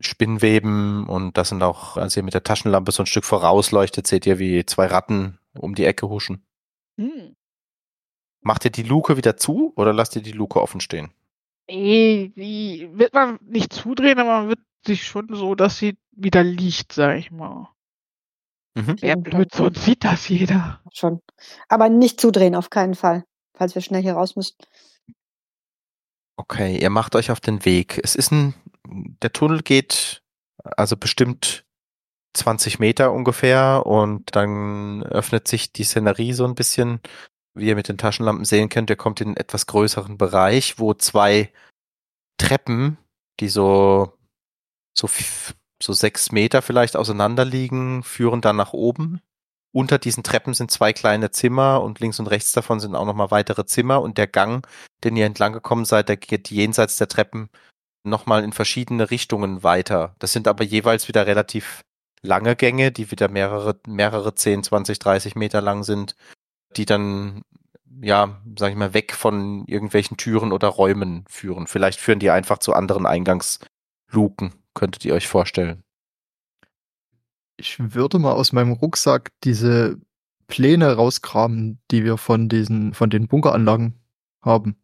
Spinnweben 0.00 1.06
und 1.06 1.36
das 1.36 1.50
sind 1.50 1.62
auch, 1.62 1.96
als 1.96 2.16
ihr 2.16 2.22
mit 2.22 2.34
der 2.34 2.42
Taschenlampe 2.42 2.90
so 2.90 3.02
ein 3.02 3.06
Stück 3.06 3.24
vorausleuchtet, 3.24 4.06
seht 4.06 4.26
ihr, 4.26 4.38
wie 4.38 4.64
zwei 4.64 4.86
Ratten 4.86 5.38
um 5.58 5.74
die 5.74 5.84
Ecke 5.84 6.08
huschen. 6.08 6.44
Hm. 6.96 7.36
Macht 8.40 8.64
ihr 8.64 8.70
die 8.70 8.82
Luke 8.82 9.16
wieder 9.16 9.36
zu 9.36 9.72
oder 9.76 9.92
lasst 9.92 10.16
ihr 10.16 10.22
die 10.22 10.32
Luke 10.32 10.60
offen 10.60 10.80
stehen? 10.80 11.12
Nee, 11.68 12.32
die 12.34 12.88
wird 12.92 13.12
man 13.12 13.38
nicht 13.42 13.72
zudrehen, 13.72 14.18
aber 14.18 14.40
man 14.40 14.48
wird 14.48 14.60
sich 14.86 15.06
schon 15.06 15.28
so, 15.30 15.54
dass 15.54 15.76
sie 15.76 15.98
wieder 16.12 16.42
liegt, 16.42 16.92
sag 16.92 17.18
ich 17.18 17.30
mal. 17.30 17.68
Mhm. 18.74 19.02
Wäre 19.02 19.16
blöd, 19.18 19.54
sonst 19.54 19.84
sieht 19.84 20.04
das 20.04 20.28
jeder. 20.28 20.80
Schon. 20.92 21.20
Aber 21.68 21.88
nicht 21.88 22.20
zudrehen, 22.20 22.54
auf 22.54 22.70
keinen 22.70 22.94
Fall. 22.94 23.24
Falls 23.54 23.74
wir 23.74 23.82
schnell 23.82 24.02
hier 24.02 24.14
raus 24.14 24.36
müssen. 24.36 24.56
Okay, 26.40 26.78
ihr 26.78 26.88
macht 26.88 27.16
euch 27.16 27.30
auf 27.30 27.40
den 27.40 27.66
Weg. 27.66 28.00
Es 28.02 28.14
ist 28.14 28.32
ein, 28.32 28.54
der 28.86 29.30
Tunnel 29.30 29.60
geht 29.60 30.22
also 30.62 30.96
bestimmt 30.96 31.66
20 32.32 32.78
Meter 32.78 33.12
ungefähr 33.12 33.84
und 33.84 34.34
dann 34.34 35.02
öffnet 35.02 35.48
sich 35.48 35.74
die 35.74 35.84
Szenerie 35.84 36.32
so 36.32 36.46
ein 36.46 36.54
bisschen. 36.54 37.00
Wie 37.52 37.66
ihr 37.66 37.76
mit 37.76 37.88
den 37.88 37.98
Taschenlampen 37.98 38.46
sehen 38.46 38.70
könnt, 38.70 38.88
ihr 38.88 38.96
kommt 38.96 39.20
in 39.20 39.28
einen 39.28 39.36
etwas 39.36 39.66
größeren 39.66 40.16
Bereich, 40.16 40.78
wo 40.78 40.94
zwei 40.94 41.52
Treppen, 42.38 42.96
die 43.40 43.48
so, 43.50 44.14
so, 44.96 45.10
so 45.82 45.92
sechs 45.92 46.32
Meter 46.32 46.62
vielleicht 46.62 46.96
auseinander 46.96 47.44
liegen, 47.44 48.02
führen 48.02 48.40
dann 48.40 48.56
nach 48.56 48.72
oben. 48.72 49.20
Unter 49.72 49.98
diesen 49.98 50.22
Treppen 50.22 50.54
sind 50.54 50.70
zwei 50.70 50.94
kleine 50.94 51.32
Zimmer 51.32 51.82
und 51.82 52.00
links 52.00 52.18
und 52.18 52.28
rechts 52.28 52.52
davon 52.52 52.80
sind 52.80 52.94
auch 52.94 53.04
nochmal 53.04 53.30
weitere 53.30 53.66
Zimmer 53.66 54.00
und 54.00 54.16
der 54.16 54.26
Gang, 54.26 54.66
den 55.04 55.16
ihr 55.16 55.26
entlang 55.26 55.52
gekommen 55.52 55.84
seid, 55.84 56.08
der 56.08 56.16
geht 56.16 56.50
jenseits 56.50 56.96
der 56.96 57.08
Treppen 57.08 57.48
nochmal 58.04 58.44
in 58.44 58.52
verschiedene 58.52 59.10
Richtungen 59.10 59.62
weiter. 59.62 60.14
Das 60.18 60.32
sind 60.32 60.48
aber 60.48 60.64
jeweils 60.64 61.08
wieder 61.08 61.26
relativ 61.26 61.82
lange 62.22 62.56
Gänge, 62.56 62.92
die 62.92 63.10
wieder 63.10 63.28
mehrere, 63.28 63.78
mehrere 63.86 64.34
10, 64.34 64.62
20, 64.64 64.98
30 64.98 65.34
Meter 65.34 65.60
lang 65.60 65.84
sind, 65.84 66.16
die 66.76 66.86
dann, 66.86 67.42
ja, 68.00 68.40
sag 68.58 68.70
ich 68.70 68.76
mal, 68.76 68.94
weg 68.94 69.12
von 69.14 69.64
irgendwelchen 69.66 70.16
Türen 70.16 70.52
oder 70.52 70.68
Räumen 70.68 71.24
führen. 71.28 71.66
Vielleicht 71.66 72.00
führen 72.00 72.20
die 72.20 72.30
einfach 72.30 72.58
zu 72.58 72.74
anderen 72.74 73.06
Eingangsluken, 73.06 74.54
könntet 74.74 75.04
ihr 75.04 75.14
euch 75.14 75.28
vorstellen. 75.28 75.82
Ich 77.56 77.76
würde 77.78 78.18
mal 78.18 78.32
aus 78.32 78.52
meinem 78.52 78.72
Rucksack 78.72 79.32
diese 79.44 79.98
Pläne 80.46 80.94
rauskramen, 80.94 81.78
die 81.90 82.04
wir 82.04 82.16
von 82.16 82.48
diesen, 82.48 82.94
von 82.94 83.10
den 83.10 83.28
Bunkeranlagen 83.28 83.94
haben. 84.42 84.79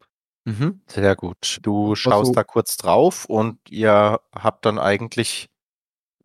Mhm, 0.46 0.80
sehr 0.86 1.16
gut. 1.16 1.58
Du 1.62 1.96
schaust 1.96 2.28
also, 2.28 2.32
da 2.32 2.44
kurz 2.44 2.76
drauf 2.76 3.24
und 3.24 3.58
ihr 3.68 4.20
habt 4.32 4.64
dann 4.64 4.78
eigentlich 4.78 5.50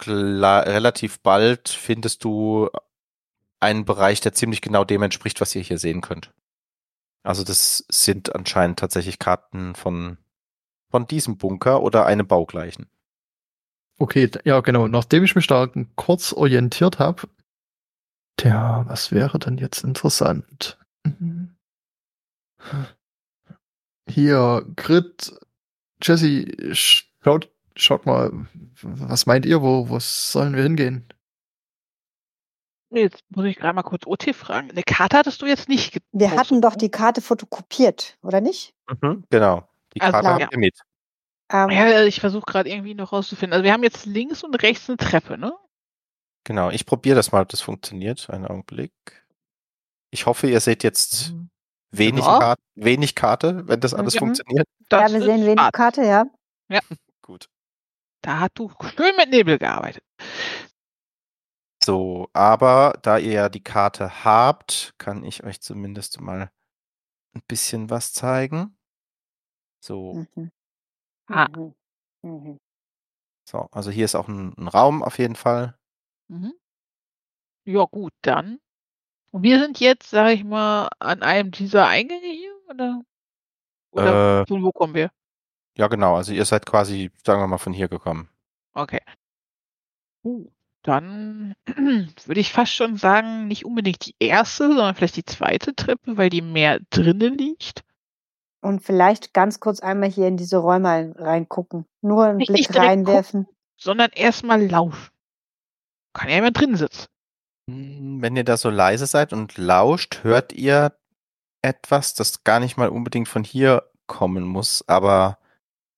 relativ 0.04 1.20
bald 1.22 1.70
findest 1.70 2.24
du 2.24 2.70
einen 3.60 3.84
Bereich, 3.86 4.22
der 4.22 4.34
ziemlich 4.34 4.62
genau 4.62 4.84
dem 4.84 5.02
entspricht, 5.02 5.42
was 5.42 5.56
ihr 5.56 5.62
hier 5.62 5.80
sehen 5.80 6.02
könnt. 6.02 6.34
Also 7.24 7.44
das 7.44 7.86
sind 7.90 8.36
anscheinend 8.36 8.80
tatsächlich 8.80 9.20
Karten 9.20 9.76
von, 9.76 10.18
von 10.90 11.08
diesem 11.08 11.38
Bunker 11.38 11.82
oder 11.82 12.06
einem 12.06 12.28
baugleichen. 12.28 12.90
Okay, 13.98 14.30
ja 14.44 14.60
genau. 14.62 14.88
Nachdem 14.88 15.24
ich 15.24 15.36
mich 15.36 15.48
da 15.48 15.68
kurz 15.96 16.34
orientiert 16.34 17.00
habe, 17.00 17.28
tja, 18.38 18.84
was 18.88 19.12
wäre 19.12 19.38
denn 19.40 19.58
jetzt 19.58 19.84
interessant? 19.84 20.80
Mhm. 21.04 21.56
Hier, 24.12 24.66
Grit, 24.76 25.34
Jesse, 26.02 26.46
schaut 26.74 27.50
Schaut 27.76 28.06
mal, 28.06 28.32
was 28.82 29.26
meint 29.26 29.46
ihr, 29.46 29.62
wo, 29.62 29.90
wo 29.90 29.98
sollen 30.00 30.56
wir 30.56 30.64
hingehen? 30.64 31.08
Jetzt 32.90 33.24
muss 33.30 33.46
ich 33.46 33.56
gerade 33.56 33.74
mal 33.74 33.84
kurz 33.84 34.06
OT 34.06 34.36
fragen. 34.36 34.70
Eine 34.70 34.84
Karte 34.84 35.18
hattest 35.18 35.42
du 35.42 35.46
jetzt 35.46 35.70
nicht 35.70 35.94
gepostet, 35.94 36.20
Wir 36.20 36.32
hatten 36.32 36.62
doch 36.62 36.76
die 36.76 36.92
Karte 36.92 37.22
fotokopiert, 37.22 38.18
oder 38.22 38.42
nicht? 38.42 38.74
Mhm, 38.90 39.24
genau. 39.30 39.68
Die 39.96 40.02
also, 40.02 40.12
Karte 40.12 40.28
also, 40.28 40.44
habt 40.44 40.54
ihr 40.54 40.60
mit. 40.60 40.78
Ähm, 41.50 41.70
ja, 41.70 42.04
ich 42.04 42.20
versuche 42.20 42.46
gerade 42.46 42.70
irgendwie 42.70 42.94
noch 42.94 43.14
rauszufinden. 43.14 43.54
Also 43.54 43.64
wir 43.64 43.72
haben 43.72 43.84
jetzt 43.84 44.06
links 44.06 44.44
und 44.44 44.62
rechts 44.62 44.90
eine 44.90 44.98
Treppe, 44.98 45.38
ne? 45.38 45.54
Genau, 46.44 46.70
ich 46.70 46.86
probiere 46.86 47.16
das 47.16 47.32
mal, 47.32 47.42
ob 47.42 47.50
das 47.50 47.62
funktioniert. 47.62 48.30
Einen 48.30 48.46
Augenblick. 48.46 48.92
Ich 50.10 50.26
hoffe, 50.26 50.50
ihr 50.50 50.60
seht 50.60 50.84
jetzt 50.84 51.32
mhm. 51.32 51.50
Wenig, 51.92 52.26
ja. 52.26 52.40
Karte, 52.40 52.62
wenig 52.76 53.16
Karte, 53.16 53.68
wenn 53.68 53.80
das 53.80 53.94
alles 53.94 54.16
ja. 54.16 54.20
funktioniert. 54.20 54.68
Das 54.90 55.12
ja, 55.12 55.20
wir 55.20 55.26
sehen 55.26 55.46
wenig 55.46 55.72
Karte, 55.72 56.04
ja. 56.04 56.26
Ja. 56.70 56.80
Gut. 57.22 57.48
Da 58.22 58.40
hast 58.42 58.52
du 58.56 58.72
schön 58.96 59.16
mit 59.18 59.30
Nebel 59.30 59.58
gearbeitet. 59.58 60.04
So, 61.84 62.30
aber 62.34 63.00
da 63.02 63.18
ihr 63.18 63.32
ja 63.32 63.50
die 63.50 63.64
Karte 63.64 64.24
habt, 64.24 64.94
kann 65.00 65.24
ich 65.24 65.44
euch 65.44 65.62
zumindest 65.62 66.22
mal 66.22 66.52
ein 67.34 67.42
bisschen 67.48 67.90
was 67.90 68.14
zeigen. 68.14 68.78
So. 69.84 70.28
Mhm. 70.36 70.52
Ah. 71.28 71.48
Mhm. 71.50 71.74
Mhm. 72.22 72.60
So, 73.50 73.68
also 73.72 73.90
hier 73.90 74.06
ist 74.06 74.16
auch 74.16 74.28
ein, 74.28 74.54
ein 74.58 74.68
Raum 74.68 75.02
auf 75.02 75.18
jeden 75.18 75.36
Fall. 75.36 75.76
Mhm. 76.28 76.54
Ja, 77.66 77.86
gut, 77.86 78.14
dann. 78.22 78.60
Und 79.32 79.44
wir 79.44 79.60
sind 79.60 79.80
jetzt, 79.80 80.10
sag 80.10 80.32
ich 80.34 80.44
mal, 80.44 80.90
an 81.00 81.24
einem 81.24 81.52
dieser 81.52 81.88
Eingänge 81.88 82.28
hier, 82.28 82.54
oder? 82.70 83.02
Oder 83.92 84.42
äh, 84.42 84.46
von 84.46 84.64
wo 84.64 84.72
kommen 84.72 84.94
wir? 84.94 85.12
Ja, 85.78 85.88
genau. 85.88 86.16
Also 86.16 86.34
ihr 86.34 86.46
seid 86.46 86.66
quasi, 86.66 87.12
sagen 87.26 87.42
wir 87.42 87.48
mal, 87.48 87.58
von 87.58 87.74
hier 87.74 87.88
gekommen. 87.88 88.30
Okay. 88.74 89.02
Uh, 90.24 90.50
dann 90.84 91.56
würde 92.26 92.40
ich 92.40 92.52
fast 92.52 92.74
schon 92.74 92.98
sagen, 92.98 93.48
nicht 93.48 93.66
unbedingt 93.66 94.06
die 94.06 94.16
erste, 94.20 94.68
sondern 94.68 94.96
vielleicht 94.96 95.16
die 95.16 95.26
zweite 95.26 95.76
Treppe, 95.76 96.18
weil 96.18 96.30
die 96.30 96.42
mehr 96.42 96.80
drinnen 96.90 97.38
liegt. 97.38 97.84
Und 98.62 98.82
vielleicht 98.82 99.34
ganz 99.34 99.60
kurz 99.60 99.80
einmal 99.80 100.10
hier 100.10 100.28
in 100.28 100.38
diese 100.38 100.58
Räume 100.58 101.16
reingucken. 101.18 101.86
Nur 102.02 102.26
einen 102.26 102.38
nicht, 102.38 102.48
Blick 102.48 102.70
nicht 102.70 102.76
reinwerfen. 102.76 103.46
Gucken, 103.46 103.58
sondern 103.78 104.12
erstmal 104.14 104.64
lauschen. 104.64 105.10
Kann 106.14 106.30
ja 106.30 106.38
immer 106.38 106.52
drin 106.52 106.76
sitzen. 106.76 107.08
Hm, 107.72 108.22
wenn 108.22 108.36
ihr 108.36 108.44
da 108.44 108.58
so 108.58 108.70
leise 108.70 109.08
seid 109.08 109.34
und 109.34 109.58
lauscht, 109.58 110.24
hört 110.24 110.54
ihr 110.54 110.96
etwas, 111.62 112.14
das 112.14 112.44
gar 112.44 112.60
nicht 112.60 112.78
mal 112.78 112.90
unbedingt 112.90 113.28
von 113.28 113.44
hier 113.44 113.90
kommen 114.08 114.44
muss, 114.44 114.84
aber 114.88 115.38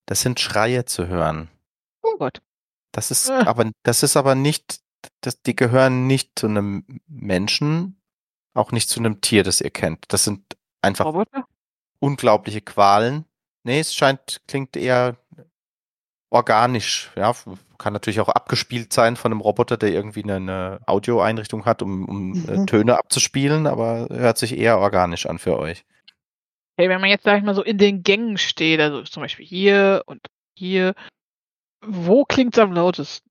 das 0.05 0.21
sind 0.21 0.39
Schreie 0.39 0.85
zu 0.85 1.07
hören. 1.07 1.49
Oh 2.01 2.17
Gott. 2.17 2.41
Das 2.91 3.11
ist 3.11 3.29
äh. 3.29 3.33
aber, 3.33 3.71
das 3.83 4.03
ist 4.03 4.17
aber 4.17 4.35
nicht, 4.35 4.81
das, 5.21 5.41
die 5.41 5.55
gehören 5.55 6.05
nicht 6.05 6.37
zu 6.37 6.47
einem 6.47 7.01
Menschen, 7.07 8.01
auch 8.53 8.71
nicht 8.71 8.89
zu 8.89 8.99
einem 8.99 9.21
Tier, 9.21 9.43
das 9.43 9.61
ihr 9.61 9.71
kennt. 9.71 10.05
Das 10.09 10.25
sind 10.25 10.57
einfach 10.81 11.05
Roboter? 11.05 11.47
unglaubliche 11.99 12.61
Qualen. 12.61 13.25
Nee, 13.63 13.79
es 13.79 13.95
scheint, 13.95 14.41
klingt 14.47 14.75
eher 14.75 15.17
organisch, 16.33 17.11
ja. 17.15 17.33
Kann 17.77 17.93
natürlich 17.93 18.19
auch 18.19 18.29
abgespielt 18.29 18.93
sein 18.93 19.15
von 19.15 19.31
einem 19.31 19.41
Roboter, 19.41 19.77
der 19.77 19.91
irgendwie 19.91 20.23
eine, 20.23 20.35
eine 20.35 20.79
Audioeinrichtung 20.85 21.65
hat, 21.65 21.81
um, 21.81 22.07
um 22.07 22.49
äh, 22.49 22.57
mhm. 22.57 22.67
Töne 22.67 22.97
abzuspielen, 22.97 23.67
aber 23.67 24.07
hört 24.09 24.37
sich 24.37 24.57
eher 24.57 24.79
organisch 24.79 25.25
an 25.25 25.37
für 25.37 25.59
euch. 25.59 25.85
Hey, 26.77 26.89
wenn 26.89 27.01
man 27.01 27.09
jetzt, 27.09 27.23
sag 27.23 27.37
ich 27.37 27.43
mal, 27.43 27.53
so 27.53 27.61
in 27.61 27.77
den 27.77 28.03
Gängen 28.03 28.37
steht, 28.37 28.79
also 28.79 29.03
zum 29.03 29.21
Beispiel 29.21 29.45
hier 29.45 30.03
und 30.05 30.21
hier, 30.57 30.95
wo 31.85 32.25
klingt 32.25 32.57
es 32.57 32.63
am 32.63 32.71
lautesten? 32.71 33.29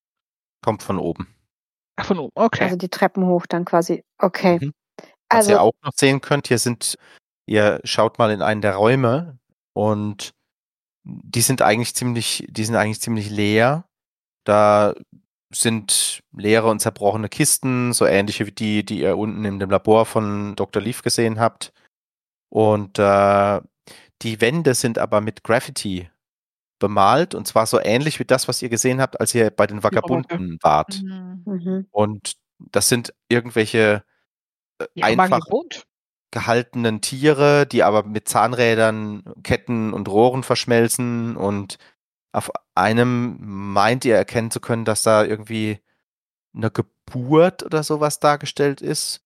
Kommt 0.62 0.83
von 0.83 0.99
oben. 0.99 1.35
Ach, 1.97 2.07
von 2.07 2.19
oben, 2.19 2.33
okay. 2.35 2.65
Also 2.65 2.77
die 2.77 2.89
Treppen 2.89 3.27
hoch 3.27 3.47
dann 3.47 3.65
quasi. 3.65 4.05
Okay. 4.19 4.59
Mhm. 4.61 4.73
Was 5.29 5.39
also, 5.39 5.51
ihr 5.53 5.62
auch 5.62 5.73
noch 5.83 5.93
sehen 5.95 6.20
könnt, 6.20 6.49
hier 6.49 6.59
sind, 6.59 6.97
ihr 7.47 7.81
schaut 7.85 8.19
mal 8.19 8.31
in 8.31 8.43
einen 8.43 8.61
der 8.61 8.74
Räume 8.74 9.39
und 9.73 10.35
die 11.05 11.41
sind 11.41 11.62
eigentlich 11.62 11.95
ziemlich, 11.95 12.47
die 12.49 12.65
sind 12.65 12.77
eigentlich 12.77 13.01
ziemlich 13.01 13.31
leer. 13.31 13.85
Da 14.45 14.95
sind 15.55 16.23
leere 16.33 16.69
und 16.69 16.81
zerbrochene 16.81 17.29
Kisten, 17.29 17.93
so 17.93 18.07
ähnliche 18.07 18.47
wie 18.47 18.53
die, 18.53 18.85
die 18.85 19.01
ihr 19.01 19.16
unten 19.19 19.45
in 19.45 19.59
dem 19.59 19.70
Labor 19.70 20.07
von 20.07 20.57
Dr. 20.57 20.83
Leaf 20.83 21.03
gesehen 21.03 21.39
habt. 21.39 21.73
Und 22.49 22.99
äh, 22.99 23.61
die 24.23 24.41
Wände 24.41 24.74
sind 24.74 24.99
aber 24.99 25.20
mit 25.20 25.45
Graffiti 25.45 26.09
bemalt 26.79 27.35
und 27.35 27.47
zwar 27.47 27.66
so 27.66 27.79
ähnlich 27.81 28.19
wie 28.19 28.24
das, 28.24 28.49
was 28.49 28.61
ihr 28.61 28.69
gesehen 28.69 29.01
habt, 29.01 29.20
als 29.20 29.35
ihr 29.35 29.51
bei 29.51 29.66
den 29.66 29.83
Vagabunden 29.83 30.59
wart. 30.62 31.01
Mhm. 31.03 31.43
mhm. 31.45 31.87
Und 31.91 32.35
das 32.59 32.89
sind 32.89 33.15
irgendwelche 33.29 34.05
äh, 34.79 35.03
einfach 35.03 35.41
gehaltenen 36.32 37.00
Tiere, 37.00 37.66
die 37.66 37.84
aber 37.84 38.02
mit 38.02 38.28
Zahnrädern, 38.28 39.22
Ketten 39.44 39.92
und 39.92 40.09
Rohren 40.09 40.42
verschmelzen 40.42 41.36
und 41.36 41.78
auf 42.32 42.50
einem 42.74 43.36
meint 43.40 44.04
ihr 44.04 44.16
erkennen 44.16 44.50
zu 44.50 44.59
können, 44.59 44.84
dass 44.84 45.02
da 45.02 45.24
irgendwie 45.24 45.80
eine 46.54 46.70
Geburt 46.70 47.62
oder 47.62 47.82
sowas 47.82 48.18
dargestellt 48.18 48.80
ist. 48.80 49.20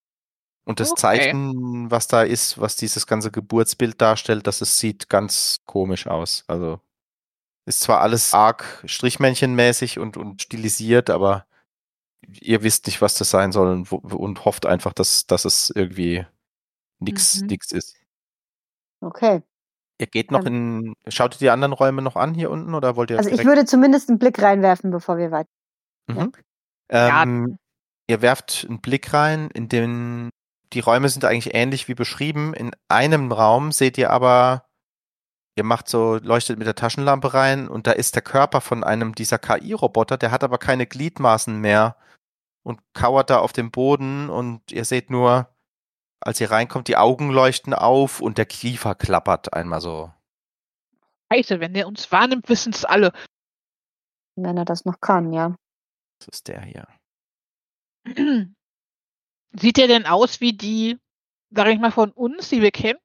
Und 0.65 0.81
das 0.81 0.91
okay. 0.91 1.01
Zeichen, 1.01 1.91
was 1.93 2.09
da 2.09 2.23
ist, 2.23 2.61
was 2.61 2.75
dieses 2.75 3.07
ganze 3.07 3.31
Geburtsbild 3.31 4.01
darstellt, 4.01 4.49
das 4.49 4.61
es 4.61 4.79
sieht 4.79 5.09
ganz 5.09 5.61
komisch 5.65 6.09
aus. 6.09 6.45
Also 6.49 6.81
ist 7.67 7.81
zwar 7.81 8.01
alles 8.01 8.35
arg 8.35 8.83
Strichmännchenmäßig 8.85 10.01
und, 10.01 10.17
und 10.17 10.43
stilisiert, 10.43 11.09
aber 11.09 11.47
ihr 12.41 12.65
wisst 12.65 12.87
nicht, 12.87 13.01
was 13.01 13.15
das 13.15 13.31
sein 13.31 13.53
soll 13.53 13.69
und, 13.69 13.93
und 13.93 14.45
hofft 14.45 14.67
einfach, 14.67 14.93
dass, 14.93 15.29
dass 15.29 15.45
es 15.45 15.71
irgendwie 15.71 16.27
nix, 16.99 17.41
mhm. 17.41 17.47
nix 17.47 17.73
ist. 17.73 17.97
Okay. 19.01 19.43
Ihr 19.99 20.07
geht 20.07 20.31
noch 20.31 20.45
in, 20.45 20.95
schaut 21.09 21.37
ihr 21.37 21.39
die 21.39 21.51
anderen 21.51 21.73
Räume 21.73 22.03
noch 22.03 22.17
an 22.17 22.35
hier 22.35 22.51
unten 22.51 22.75
oder 22.75 22.97
wollt 22.97 23.11
ihr? 23.11 23.19
Also 23.19 23.31
ich 23.31 23.45
würde 23.45 23.65
zumindest 23.65 24.11
einen 24.11 24.19
Blick 24.19 24.43
reinwerfen, 24.43 24.91
bevor 24.91 25.17
wir 25.17 25.31
weiter. 25.31 25.49
Mhm. 26.09 26.33
Ja. 26.91 27.23
Ähm, 27.23 27.59
ihr 28.07 28.21
werft 28.21 28.67
einen 28.69 28.81
Blick 28.81 29.15
rein, 29.15 29.51
in 29.53 29.69
den 29.69 30.31
die 30.73 30.81
Räume 30.81 31.09
sind 31.09 31.25
eigentlich 31.25 31.55
ähnlich 31.55 31.89
wie 31.89 31.95
beschrieben. 31.95 32.53
In 32.53 32.73
einem 32.89 33.33
Raum 33.33 33.73
seht 33.73 33.99
ihr 33.99 34.11
aber, 34.11 34.67
ihr 35.57 35.65
macht 35.65 35.89
so, 35.89 36.17
leuchtet 36.17 36.59
mit 36.59 36.67
der 36.67 36.75
Taschenlampe 36.75 37.35
rein 37.35 37.69
und 37.69 37.87
da 37.87 37.93
ist 37.93 38.15
der 38.15 38.23
Körper 38.23 38.61
von 38.61 38.85
einem 38.85 39.15
dieser 39.15 39.39
KI-Roboter, 39.39 40.19
der 40.19 40.31
hat 40.31 40.45
aber 40.45 40.59
keine 40.59 40.87
Gliedmaßen 40.87 41.59
mehr 41.59 41.97
und 42.63 42.81
kauert 42.95 43.31
da 43.31 43.39
auf 43.39 43.53
dem 43.53 43.71
Boden 43.71 44.29
und 44.29 44.73
ihr 44.73 44.85
seht 44.85 45.09
nur, 45.11 45.49
als 46.21 46.41
ihr 46.41 46.51
reinkommt, 46.51 46.89
die 46.89 46.97
Augen 46.97 47.31
leuchten 47.31 47.75
auf 47.75 48.21
und 48.21 48.39
der 48.39 48.47
Kiefer 48.47 48.95
klappert 48.95 49.53
einmal 49.53 49.81
so. 49.81 50.13
Scheiße, 51.33 51.61
wenn 51.61 51.75
der 51.75 51.87
uns 51.89 52.11
wahrnimmt, 52.13 52.49
wissen 52.49 52.73
es 52.73 52.85
alle. 52.85 53.13
Wenn 54.37 54.57
er 54.57 54.65
das 54.65 54.85
noch 54.85 55.01
kann, 55.01 55.33
ja. 55.33 55.57
Das 56.19 56.29
ist 56.29 56.49
der 56.49 56.63
hier. 56.63 56.87
Sieht 59.53 59.77
der 59.77 59.89
denn 59.89 60.07
aus 60.07 60.41
wie 60.41 60.53
die, 60.53 60.99
sag 61.51 61.69
ich 61.69 61.79
mal, 61.79 61.91
von 61.91 62.13
uns, 62.13 62.49
die 62.51 62.63
wir 62.63 62.71
kennen? 62.71 62.99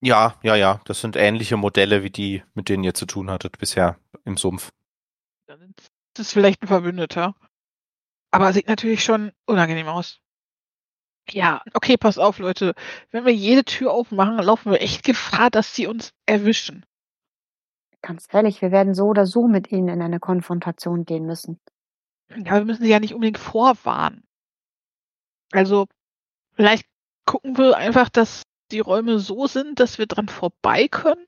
Ja, 0.00 0.38
ja, 0.42 0.54
ja. 0.54 0.80
Das 0.84 1.00
sind 1.00 1.16
ähnliche 1.16 1.56
Modelle 1.56 2.02
wie 2.02 2.10
die, 2.10 2.44
mit 2.54 2.68
denen 2.68 2.84
ihr 2.84 2.94
zu 2.94 3.06
tun 3.06 3.30
hattet 3.30 3.58
bisher 3.58 3.98
im 4.24 4.36
Sumpf. 4.36 4.70
Dann 5.46 5.74
ist 5.78 5.90
es 6.18 6.32
vielleicht 6.32 6.62
ein 6.62 6.68
Verbündeter. 6.68 7.34
Aber 8.30 8.52
sieht 8.52 8.68
natürlich 8.68 9.02
schon 9.02 9.32
unangenehm 9.46 9.88
aus. 9.88 10.20
Ja, 11.30 11.62
okay, 11.74 11.96
pass 11.96 12.18
auf, 12.18 12.38
Leute. 12.38 12.74
Wenn 13.10 13.24
wir 13.24 13.34
jede 13.34 13.64
Tür 13.64 13.92
aufmachen, 13.92 14.38
laufen 14.38 14.72
wir 14.72 14.80
echt 14.80 15.04
Gefahr, 15.04 15.50
dass 15.50 15.74
sie 15.74 15.86
uns 15.86 16.12
erwischen. 16.26 16.84
Ganz 18.02 18.26
ehrlich, 18.32 18.62
wir 18.62 18.70
werden 18.70 18.94
so 18.94 19.06
oder 19.06 19.26
so 19.26 19.48
mit 19.48 19.70
ihnen 19.72 19.88
in 19.88 20.02
eine 20.02 20.20
Konfrontation 20.20 21.04
gehen 21.04 21.26
müssen. 21.26 21.60
Ja, 22.30 22.54
wir 22.54 22.64
müssen 22.64 22.84
sie 22.84 22.90
ja 22.90 23.00
nicht 23.00 23.14
unbedingt 23.14 23.38
vorwarnen. 23.38 24.22
Also, 25.52 25.86
vielleicht 26.54 26.86
gucken 27.24 27.56
wir 27.58 27.76
einfach, 27.76 28.08
dass 28.08 28.42
die 28.70 28.80
Räume 28.80 29.18
so 29.18 29.46
sind, 29.46 29.80
dass 29.80 29.98
wir 29.98 30.06
dran 30.06 30.28
vorbei 30.28 30.88
können. 30.88 31.24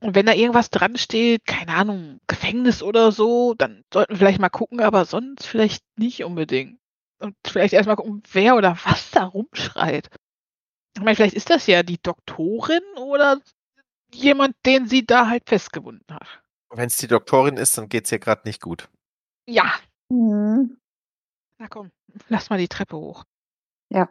Und 0.00 0.14
wenn 0.14 0.26
da 0.26 0.32
irgendwas 0.32 0.70
dran 0.70 0.96
steht, 0.96 1.44
keine 1.44 1.74
Ahnung, 1.74 2.20
Gefängnis 2.28 2.82
oder 2.82 3.10
so, 3.10 3.54
dann 3.54 3.84
sollten 3.92 4.12
wir 4.12 4.18
vielleicht 4.18 4.40
mal 4.40 4.48
gucken, 4.48 4.80
aber 4.80 5.04
sonst 5.04 5.46
vielleicht 5.46 5.82
nicht 5.96 6.22
unbedingt. 6.24 6.78
Und 7.20 7.36
vielleicht 7.46 7.74
erstmal 7.74 7.96
gucken, 7.96 8.22
wer 8.32 8.56
oder 8.56 8.78
was 8.84 9.10
da 9.10 9.24
rumschreit. 9.24 10.08
Ich 10.96 11.02
meine, 11.02 11.16
vielleicht 11.16 11.34
ist 11.34 11.50
das 11.50 11.66
ja 11.66 11.82
die 11.82 12.00
Doktorin 12.00 12.82
oder 12.96 13.40
jemand, 14.12 14.56
den 14.66 14.88
sie 14.88 15.04
da 15.04 15.28
halt 15.28 15.48
festgebunden 15.48 16.14
hat. 16.14 16.26
Wenn 16.70 16.86
es 16.86 16.96
die 16.96 17.08
Doktorin 17.08 17.56
ist, 17.56 17.76
dann 17.78 17.88
geht's 17.88 18.12
ihr 18.12 18.18
gerade 18.18 18.42
nicht 18.44 18.60
gut. 18.60 18.88
Ja. 19.48 19.72
Mhm. 20.10 20.78
Na 21.58 21.68
komm, 21.68 21.90
lass 22.28 22.50
mal 22.50 22.58
die 22.58 22.68
Treppe 22.68 22.96
hoch. 22.96 23.24
Ja. 23.90 24.08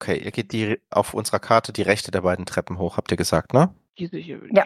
Okay, 0.00 0.18
ihr 0.18 0.32
geht 0.32 0.52
die 0.52 0.80
auf 0.90 1.14
unserer 1.14 1.38
Karte 1.38 1.72
die 1.72 1.82
rechte 1.82 2.10
der 2.10 2.22
beiden 2.22 2.46
Treppen 2.46 2.78
hoch, 2.78 2.96
habt 2.96 3.10
ihr 3.10 3.16
gesagt, 3.16 3.52
ne? 3.52 3.74
Diese 3.98 4.16
hier 4.16 4.40
will 4.40 4.50
Ja. 4.54 4.64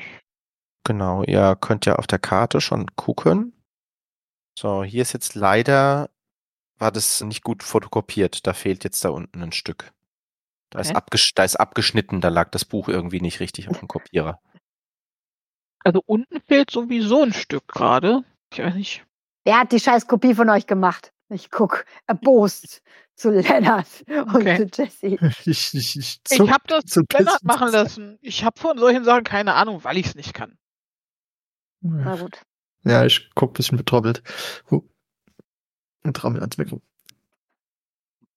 Genau, 0.84 1.24
ihr 1.24 1.56
könnt 1.60 1.84
ja 1.84 1.96
auf 1.96 2.06
der 2.06 2.20
Karte 2.20 2.60
schon 2.60 2.86
gucken. 2.94 3.52
So, 4.58 4.84
hier 4.84 5.02
ist 5.02 5.12
jetzt 5.12 5.34
leider, 5.34 6.08
war 6.78 6.92
das 6.92 7.20
nicht 7.22 7.42
gut 7.42 7.62
fotokopiert. 7.62 8.46
Da 8.46 8.52
fehlt 8.52 8.84
jetzt 8.84 9.04
da 9.04 9.10
unten 9.10 9.42
ein 9.42 9.52
Stück. 9.52 9.92
Da, 10.70 10.80
ist, 10.80 10.88
Okay. 10.88 10.96
abgesch 10.96 11.32
da 11.34 11.44
ist 11.44 11.56
abgeschnitten, 11.56 12.20
da 12.20 12.28
lag 12.28 12.50
das 12.50 12.64
Buch 12.64 12.88
irgendwie 12.88 13.20
nicht 13.20 13.40
richtig 13.40 13.68
auf 13.68 13.78
dem 13.78 13.88
Kopierer. 13.88 14.40
Also 15.84 16.02
unten 16.06 16.40
fehlt 16.40 16.70
sowieso 16.70 17.22
ein 17.22 17.32
Stück 17.32 17.68
gerade. 17.68 18.24
Ich 18.52 18.58
weiß 18.58 18.74
nicht. 18.74 19.04
Wer 19.44 19.60
hat 19.60 19.70
die 19.72 19.78
scheiß 19.78 20.08
Kopie 20.08 20.34
von 20.34 20.50
euch 20.50 20.66
gemacht? 20.66 21.12
Ich 21.28 21.50
guck 21.50 21.84
erbost 22.06 22.82
zu 23.14 23.30
Lennart 23.30 23.86
und 24.08 24.34
Okay. 24.34 24.68
zu 24.68 24.82
Jesse. 24.82 25.18
Ich, 25.46 25.72
ich, 25.74 25.96
ich, 25.96 26.20
Ich 26.28 26.40
habe 26.50 26.64
das 26.66 26.84
Lennart 27.12 27.44
machen 27.44 27.70
lassen. 27.70 28.18
Ich 28.20 28.44
habe 28.44 28.58
von 28.58 28.76
solchen 28.78 29.04
Sachen 29.04 29.24
keine 29.24 29.54
Ahnung, 29.54 29.84
weil 29.84 29.96
ich 29.98 30.06
es 30.06 30.14
nicht 30.16 30.34
kann. 30.34 30.58
Na 31.80 32.16
gut. 32.16 32.42
Ja, 32.84 33.04
ich 33.04 33.30
guck 33.34 33.50
ein 33.50 33.54
bisschen 33.54 33.78
betroppelt. 33.78 34.22
Ans 36.14 36.58
Mikro. 36.58 36.80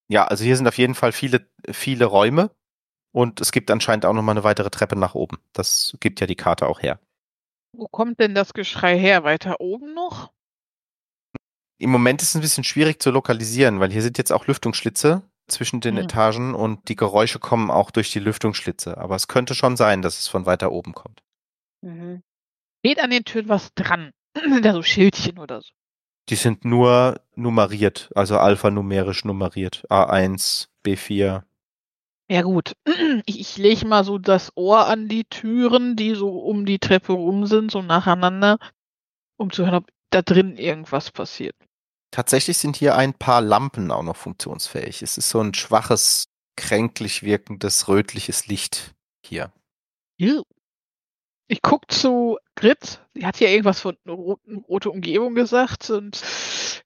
Ja, 0.08 0.26
also 0.26 0.44
hier 0.44 0.58
sind 0.58 0.68
auf 0.68 0.78
jeden 0.78 0.96
Fall 0.96 1.12
viele, 1.12 1.48
viele 1.70 2.06
Räume 2.06 2.52
und 3.12 3.42
es 3.42 3.52
gibt 3.52 3.70
anscheinend 3.70 4.06
auch 4.06 4.14
nochmal 4.14 4.34
eine 4.34 4.44
weitere 4.44 4.70
Treppe 4.70 4.96
nach 4.96 5.14
oben. 5.16 5.38
Das 5.54 5.96
gibt 6.00 6.20
ja 6.20 6.28
die 6.28 6.36
Karte 6.36 6.68
auch 6.68 6.82
her. 6.82 7.00
Wo 7.74 7.88
kommt 7.88 8.20
denn 8.20 8.34
das 8.34 8.54
Geschrei 8.54 8.98
her? 8.98 9.24
Weiter 9.24 9.62
oben 9.62 9.94
noch? 9.94 10.32
Im 11.78 11.92
Moment 11.92 12.22
ist 12.22 12.30
es 12.30 12.36
ein 12.36 12.42
bisschen 12.42 12.64
schwierig 12.64 13.02
zu 13.02 13.12
lokalisieren, 13.12 13.80
weil 13.80 13.92
hier 13.92 14.02
sind 14.02 14.18
jetzt 14.18 14.32
auch 14.32 14.48
Lüftungsschlitze 14.48 15.22
zwischen 15.48 15.80
den 15.80 15.96
Mhm. 15.96 16.02
Etagen 16.02 16.56
und 16.56 16.90
die 16.90 16.96
Geräusche 16.96 17.40
kommen 17.40 17.72
auch 17.72 17.92
durch 17.92 18.12
die 18.12 18.20
Lüftungsschlitze. 18.20 18.98
Aber 18.98 19.16
es 19.16 19.28
könnte 19.28 19.56
schon 19.56 19.78
sein, 19.78 20.02
dass 20.02 20.20
es 20.20 20.28
von 20.28 20.46
weiter 20.46 20.72
oben 20.72 20.94
kommt. 20.94 21.22
Mhm. 21.82 22.22
Steht 22.84 23.00
an 23.02 23.12
den 23.12 23.24
Türen 23.26 23.50
was 23.50 23.74
dran? 23.76 24.12
Sind 24.38 24.66
da 24.66 24.74
so 24.74 24.84
Schildchen 24.84 25.38
oder 25.38 25.62
so? 25.62 25.70
Die 26.30 26.36
sind 26.36 26.66
nur 26.66 27.22
nummeriert, 27.40 28.12
also 28.16 28.38
alphanumerisch 28.38 29.26
nummeriert. 29.26 29.86
A1, 29.90 30.68
B4. 30.86 31.44
Ja 32.30 32.42
gut, 32.44 32.74
ich, 33.26 33.40
ich 33.40 33.58
lege 33.58 33.88
mal 33.88 34.04
so 34.04 34.18
das 34.18 34.52
Ohr 34.56 34.86
an 34.88 35.08
die 35.08 35.26
Türen, 35.26 35.96
die 35.96 36.14
so 36.14 36.40
um 36.40 36.66
die 36.66 36.80
Treppe 36.80 37.14
rum 37.14 37.48
sind, 37.48 37.72
so 37.72 37.82
nacheinander, 37.82 38.60
um 39.38 39.52
zu 39.52 39.66
hören, 39.66 39.76
ob 39.76 39.88
da 40.12 40.22
drin 40.22 40.58
irgendwas 40.58 41.12
passiert. 41.12 41.56
Tatsächlich 42.12 42.58
sind 42.58 42.76
hier 42.76 42.96
ein 42.96 43.14
paar 43.14 43.42
Lampen 43.42 43.92
auch 43.92 44.04
noch 44.04 44.16
funktionsfähig. 44.16 45.02
Es 45.02 45.18
ist 45.18 45.30
so 45.30 45.40
ein 45.42 45.54
schwaches, 45.54 46.26
kränklich 46.56 47.24
wirkendes, 47.24 47.88
rötliches 47.88 48.48
Licht 48.48 48.96
hier. 49.26 49.52
Ew. 50.18 50.44
Ich 51.52 51.62
guck 51.62 51.92
zu 51.92 52.38
Grit, 52.56 53.02
sie 53.16 53.26
hat 53.26 53.38
hier 53.38 53.50
irgendwas 53.50 53.82
von 53.82 53.98
roten, 54.08 54.58
rote 54.70 54.92
Umgebung 54.92 55.34
gesagt 55.34 55.90
und 55.90 56.22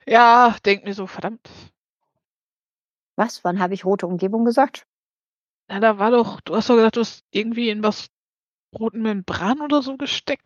ja, 0.07 0.55
denk 0.65 0.85
mir 0.85 0.93
so, 0.93 1.05
verdammt, 1.05 1.49
Was? 3.17 3.43
Wann 3.43 3.59
habe 3.59 3.73
ich 3.73 3.85
rote 3.85 4.07
Umgebung 4.07 4.45
gesagt? 4.45 4.87
na, 5.67 5.79
da 5.79 5.97
war 5.97 6.11
doch, 6.11 6.41
du 6.41 6.55
hast 6.55 6.69
doch 6.69 6.75
gesagt, 6.75 6.97
du 6.97 7.01
hast 7.01 7.23
irgendwie 7.31 7.69
in 7.69 7.83
was 7.83 8.07
roten 8.77 9.01
Membran 9.01 9.61
oder 9.61 9.81
so 9.81 9.97
gesteckt. 9.97 10.45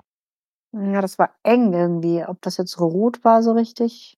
Ja, 0.73 1.02
das 1.02 1.18
war 1.18 1.35
eng 1.44 1.73
irgendwie. 1.73 2.23
Ob 2.26 2.41
das 2.41 2.57
jetzt 2.57 2.80
rot 2.80 3.23
war 3.23 3.41
so 3.41 3.53
richtig? 3.53 4.18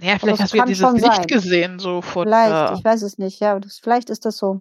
Ja, 0.00 0.18
vielleicht 0.18 0.42
hast 0.42 0.52
du 0.52 0.58
ja 0.58 0.64
dieses 0.64 0.92
Licht 0.92 1.04
sein. 1.04 1.26
gesehen, 1.26 1.78
so 1.78 2.02
von 2.02 2.26
Vielleicht, 2.26 2.70
äh, 2.70 2.74
ich 2.74 2.84
weiß 2.84 3.02
es 3.02 3.18
nicht. 3.18 3.40
Ja, 3.40 3.58
das, 3.60 3.78
vielleicht 3.78 4.10
ist 4.10 4.24
das 4.24 4.36
so. 4.36 4.60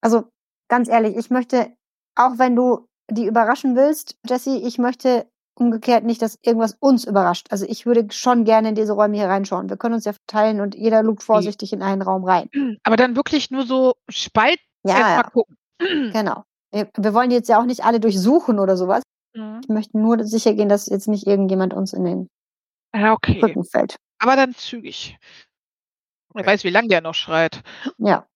Also 0.00 0.24
ganz 0.68 0.88
ehrlich, 0.88 1.16
ich 1.16 1.30
möchte, 1.30 1.72
auch 2.14 2.38
wenn 2.38 2.56
du 2.56 2.88
die 3.10 3.26
überraschen 3.26 3.76
willst, 3.76 4.16
Jesse, 4.28 4.56
ich 4.56 4.78
möchte 4.78 5.26
umgekehrt 5.54 6.04
nicht, 6.04 6.22
dass 6.22 6.38
irgendwas 6.42 6.76
uns 6.80 7.04
überrascht. 7.04 7.48
Also 7.50 7.66
ich 7.68 7.84
würde 7.84 8.06
schon 8.10 8.44
gerne 8.44 8.70
in 8.70 8.74
diese 8.74 8.92
Räume 8.92 9.16
hier 9.16 9.28
reinschauen. 9.28 9.68
Wir 9.68 9.76
können 9.76 9.94
uns 9.94 10.04
ja 10.06 10.12
verteilen 10.12 10.60
und 10.60 10.74
jeder 10.74 11.02
lugt 11.02 11.22
vorsichtig 11.22 11.72
in 11.72 11.82
einen 11.82 12.02
Raum 12.02 12.24
rein. 12.24 12.48
aber 12.82 12.96
dann 12.96 13.14
wirklich 13.16 13.50
nur 13.50 13.66
so 13.66 13.94
Spalt 14.08 14.58
Ja, 14.84 14.96
erstmal 14.96 15.16
ja 15.16 15.30
gucken. 15.30 15.56
genau. 16.12 16.44
Wir, 16.72 16.88
wir 16.96 17.14
wollen 17.14 17.30
jetzt 17.30 17.48
ja 17.48 17.60
auch 17.60 17.66
nicht 17.66 17.84
alle 17.84 18.00
durchsuchen 18.00 18.58
oder 18.58 18.76
sowas. 18.76 19.02
Mhm. 19.34 19.60
Ich 19.62 19.68
möchte 19.68 19.98
nur 19.98 20.24
sicher 20.24 20.54
gehen, 20.54 20.68
dass 20.68 20.86
jetzt 20.86 21.08
nicht 21.08 21.26
irgendjemand 21.26 21.74
uns 21.74 21.92
in 21.92 22.04
den 22.04 22.28
Ja, 22.94 23.12
okay. 23.12 23.40
Rücken 23.42 23.64
fällt. 23.64 23.96
Aber 24.18 24.36
dann 24.36 24.54
zügig. 24.54 25.18
Wer 26.32 26.46
weiß, 26.46 26.64
wie 26.64 26.70
lange 26.70 26.88
der 26.88 27.00
noch 27.00 27.14
schreit. 27.14 27.62
Ja. 27.98 28.26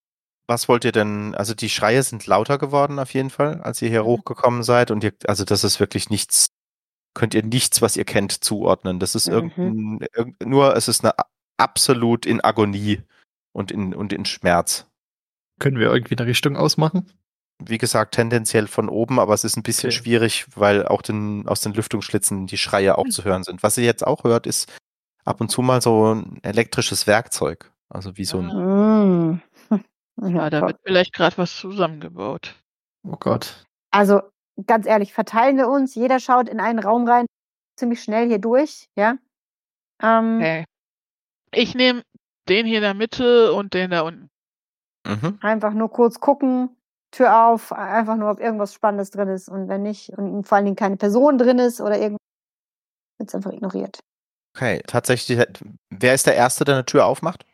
Was 0.46 0.68
wollt 0.68 0.84
ihr 0.84 0.92
denn, 0.92 1.34
also 1.34 1.54
die 1.54 1.70
Schreie 1.70 2.02
sind 2.02 2.26
lauter 2.26 2.58
geworden 2.58 2.98
auf 2.98 3.14
jeden 3.14 3.30
Fall, 3.30 3.60
als 3.62 3.80
ihr 3.80 3.88
hier 3.88 4.02
Mhm. 4.02 4.06
hochgekommen 4.08 4.62
seid 4.62 4.90
und 4.90 5.02
ihr, 5.02 5.12
also 5.26 5.44
das 5.44 5.64
ist 5.64 5.80
wirklich 5.80 6.10
nichts, 6.10 6.48
könnt 7.14 7.32
ihr 7.34 7.42
nichts, 7.42 7.80
was 7.80 7.96
ihr 7.96 8.04
kennt, 8.04 8.44
zuordnen. 8.44 8.98
Das 9.00 9.14
ist 9.14 9.28
Mhm. 9.28 9.32
irgendein, 9.32 10.08
irgend, 10.14 10.46
nur, 10.46 10.76
es 10.76 10.88
ist 10.88 11.02
eine 11.04 11.14
absolut 11.56 12.26
in 12.26 12.42
Agonie 12.44 13.02
und 13.52 13.70
in, 13.70 13.94
und 13.94 14.12
in 14.12 14.24
Schmerz. 14.26 14.86
Können 15.60 15.78
wir 15.78 15.92
irgendwie 15.92 16.16
eine 16.18 16.26
Richtung 16.26 16.56
ausmachen? 16.56 17.06
Wie 17.64 17.78
gesagt, 17.78 18.16
tendenziell 18.16 18.66
von 18.66 18.88
oben, 18.88 19.20
aber 19.20 19.32
es 19.32 19.44
ist 19.44 19.56
ein 19.56 19.62
bisschen 19.62 19.90
Okay. 19.90 19.98
schwierig, 19.98 20.46
weil 20.56 20.86
auch 20.86 21.00
den, 21.02 21.46
aus 21.46 21.60
den 21.60 21.72
Lüftungsschlitzen 21.72 22.48
die 22.48 22.58
Schreie 22.58 22.98
auch 22.98 23.04
Mhm. 23.06 23.10
zu 23.12 23.24
hören 23.24 23.44
sind. 23.44 23.62
Was 23.62 23.78
ihr 23.78 23.84
jetzt 23.84 24.04
auch 24.06 24.24
hört, 24.24 24.46
ist 24.46 24.70
ab 25.24 25.40
und 25.40 25.48
zu 25.50 25.62
mal 25.62 25.80
so 25.80 26.12
ein 26.14 26.40
elektrisches 26.42 27.06
Werkzeug. 27.06 27.70
Also 27.88 28.16
wie 28.16 28.24
so 28.24 28.40
ein, 28.40 28.46
Mm. 28.48 29.40
Ja, 30.22 30.48
da 30.50 30.62
wird 30.62 30.78
vielleicht 30.84 31.12
gerade 31.12 31.36
was 31.38 31.56
zusammengebaut. 31.56 32.54
Oh 33.06 33.16
Gott. 33.18 33.64
Also 33.90 34.22
ganz 34.66 34.86
ehrlich, 34.86 35.12
verteilen 35.12 35.56
wir 35.56 35.68
uns. 35.68 35.94
Jeder 35.94 36.20
schaut 36.20 36.48
in 36.48 36.60
einen 36.60 36.78
Raum 36.78 37.06
rein, 37.08 37.26
ziemlich 37.76 38.02
schnell 38.02 38.28
hier 38.28 38.38
durch, 38.38 38.88
ja. 38.96 39.16
Ähm, 40.02 40.36
Okay. 40.38 40.64
Ich 41.52 41.74
nehme 41.74 42.02
den 42.48 42.66
hier 42.66 42.78
in 42.78 42.82
der 42.82 42.94
Mitte 42.94 43.52
und 43.52 43.74
den 43.74 43.90
da 43.90 44.02
unten. 44.02 44.28
mhm. 45.06 45.38
Einfach 45.40 45.72
nur 45.72 45.90
kurz 45.90 46.18
gucken, 46.20 46.76
Tür 47.12 47.46
auf, 47.46 47.72
einfach 47.72 48.16
nur, 48.16 48.30
ob 48.30 48.40
irgendwas 48.40 48.74
Spannendes 48.74 49.10
drin 49.10 49.28
ist. 49.28 49.48
Und 49.48 49.68
wenn 49.68 49.82
nicht, 49.82 50.10
und 50.10 50.46
vor 50.46 50.56
allen 50.56 50.64
Dingen 50.64 50.76
keine 50.76 50.96
Person 50.96 51.38
drin 51.38 51.58
ist 51.58 51.80
oder 51.80 51.96
irgendwas, 51.96 52.18
wird 53.18 53.28
es 53.28 53.34
einfach 53.34 53.52
ignoriert. 53.52 54.00
Okay, 54.56 54.82
tatsächlich, 54.86 55.44
wer 55.90 56.14
ist 56.14 56.26
der 56.26 56.34
Erste, 56.34 56.64
der 56.64 56.76
eine 56.76 56.84
Tür 56.84 57.06
aufmacht? 57.06 57.44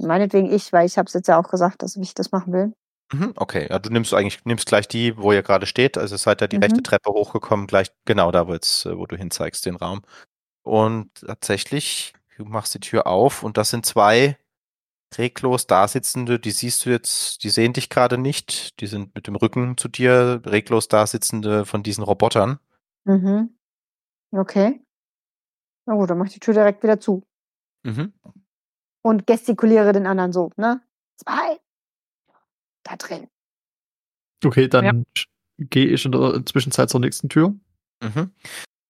Meinetwegen 0.00 0.50
ich, 0.50 0.72
weil 0.72 0.86
ich 0.86 0.98
habe 0.98 1.06
es 1.06 1.14
jetzt 1.14 1.28
ja 1.28 1.38
auch 1.38 1.48
gesagt, 1.50 1.82
dass 1.82 1.96
ich 1.96 2.14
das 2.14 2.32
machen 2.32 2.52
will. 2.52 2.72
Mhm, 3.12 3.32
okay, 3.36 3.66
ja, 3.68 3.78
du 3.78 3.90
nimmst 3.90 4.14
eigentlich, 4.14 4.44
nimmst 4.44 4.66
gleich 4.66 4.86
die, 4.86 5.16
wo 5.16 5.32
ihr 5.32 5.42
gerade 5.42 5.66
steht. 5.66 5.98
Also 5.98 6.16
seid 6.16 6.42
ihr 6.42 6.48
die 6.48 6.56
Mhm. 6.56 6.62
rechte 6.62 6.82
Treppe 6.82 7.10
hochgekommen, 7.10 7.66
gleich 7.66 7.90
genau 8.04 8.30
da, 8.30 8.46
wo, 8.46 8.52
jetzt, 8.52 8.86
wo 8.86 9.06
du 9.06 9.16
hinzeigst, 9.16 9.66
den 9.66 9.76
Raum. 9.76 10.02
Und 10.62 11.10
tatsächlich, 11.26 12.14
Du 12.40 12.46
machst 12.46 12.72
die 12.72 12.80
Tür 12.80 13.06
auf 13.06 13.42
und 13.42 13.58
das 13.58 13.68
sind 13.68 13.84
zwei 13.84 14.38
reglos 15.18 15.66
Dasitzende, 15.66 16.40
die 16.40 16.52
siehst 16.52 16.86
du 16.86 16.90
jetzt, 16.90 17.44
die 17.44 17.50
sehen 17.50 17.74
dich 17.74 17.90
gerade 17.90 18.16
nicht, 18.16 18.80
die 18.80 18.86
sind 18.86 19.14
mit 19.14 19.26
dem 19.26 19.36
Rücken 19.36 19.76
zu 19.76 19.88
dir, 19.88 20.40
reglos 20.46 20.88
Dasitzende 20.88 21.66
von 21.66 21.82
diesen 21.82 22.02
Robotern. 22.02 22.58
Mhm. 23.04 23.58
Okay. 24.32 24.80
Na 25.86 25.94
gut, 25.96 26.08
dann 26.08 26.16
mach 26.16 26.26
ich 26.26 26.32
die 26.32 26.40
Tür 26.40 26.54
direkt 26.54 26.82
wieder 26.82 26.98
zu 26.98 27.22
Mhm. 27.82 28.14
Und 29.02 29.26
gestikuliere 29.26 29.92
den 29.92 30.06
anderen 30.06 30.32
so, 30.32 30.50
ne? 30.56 30.80
Zwei. 31.16 31.58
Da 32.82 32.96
drin. 32.96 33.28
Okay, 34.44 34.68
dann 34.68 35.04
gehe 35.58 35.86
ich 35.86 36.04
in 36.04 36.12
der 36.12 36.44
Zwischenzeit 36.46 36.88
zur 36.88 37.00
nächsten 37.00 37.28
Tür. 37.28 37.54
Mhm. 38.02 38.32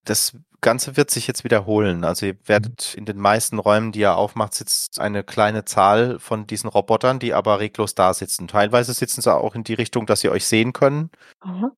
Das 0.04 0.36
Ganze 0.60 0.96
wird 0.96 1.10
sich 1.10 1.26
jetzt 1.26 1.42
wiederholen. 1.42 2.04
Also 2.04 2.26
ihr 2.26 2.36
werdet 2.44 2.94
in 2.94 3.06
den 3.06 3.18
meisten 3.18 3.58
Räumen, 3.58 3.92
die 3.92 4.00
ihr 4.00 4.16
aufmacht, 4.16 4.54
sitzt 4.54 5.00
eine 5.00 5.24
kleine 5.24 5.64
Zahl 5.64 6.18
von 6.18 6.46
diesen 6.46 6.68
Robotern, 6.68 7.18
die 7.18 7.34
aber 7.34 7.60
reglos 7.60 7.94
da 7.94 8.14
sitzen. 8.14 8.46
Teilweise 8.46 8.92
sitzen 8.92 9.22
sie 9.22 9.34
auch 9.34 9.54
in 9.54 9.64
die 9.64 9.74
Richtung, 9.74 10.06
dass 10.06 10.20
sie 10.20 10.28
euch 10.28 10.46
sehen 10.46 10.72
können. 10.72 11.10
Aha. 11.40 11.72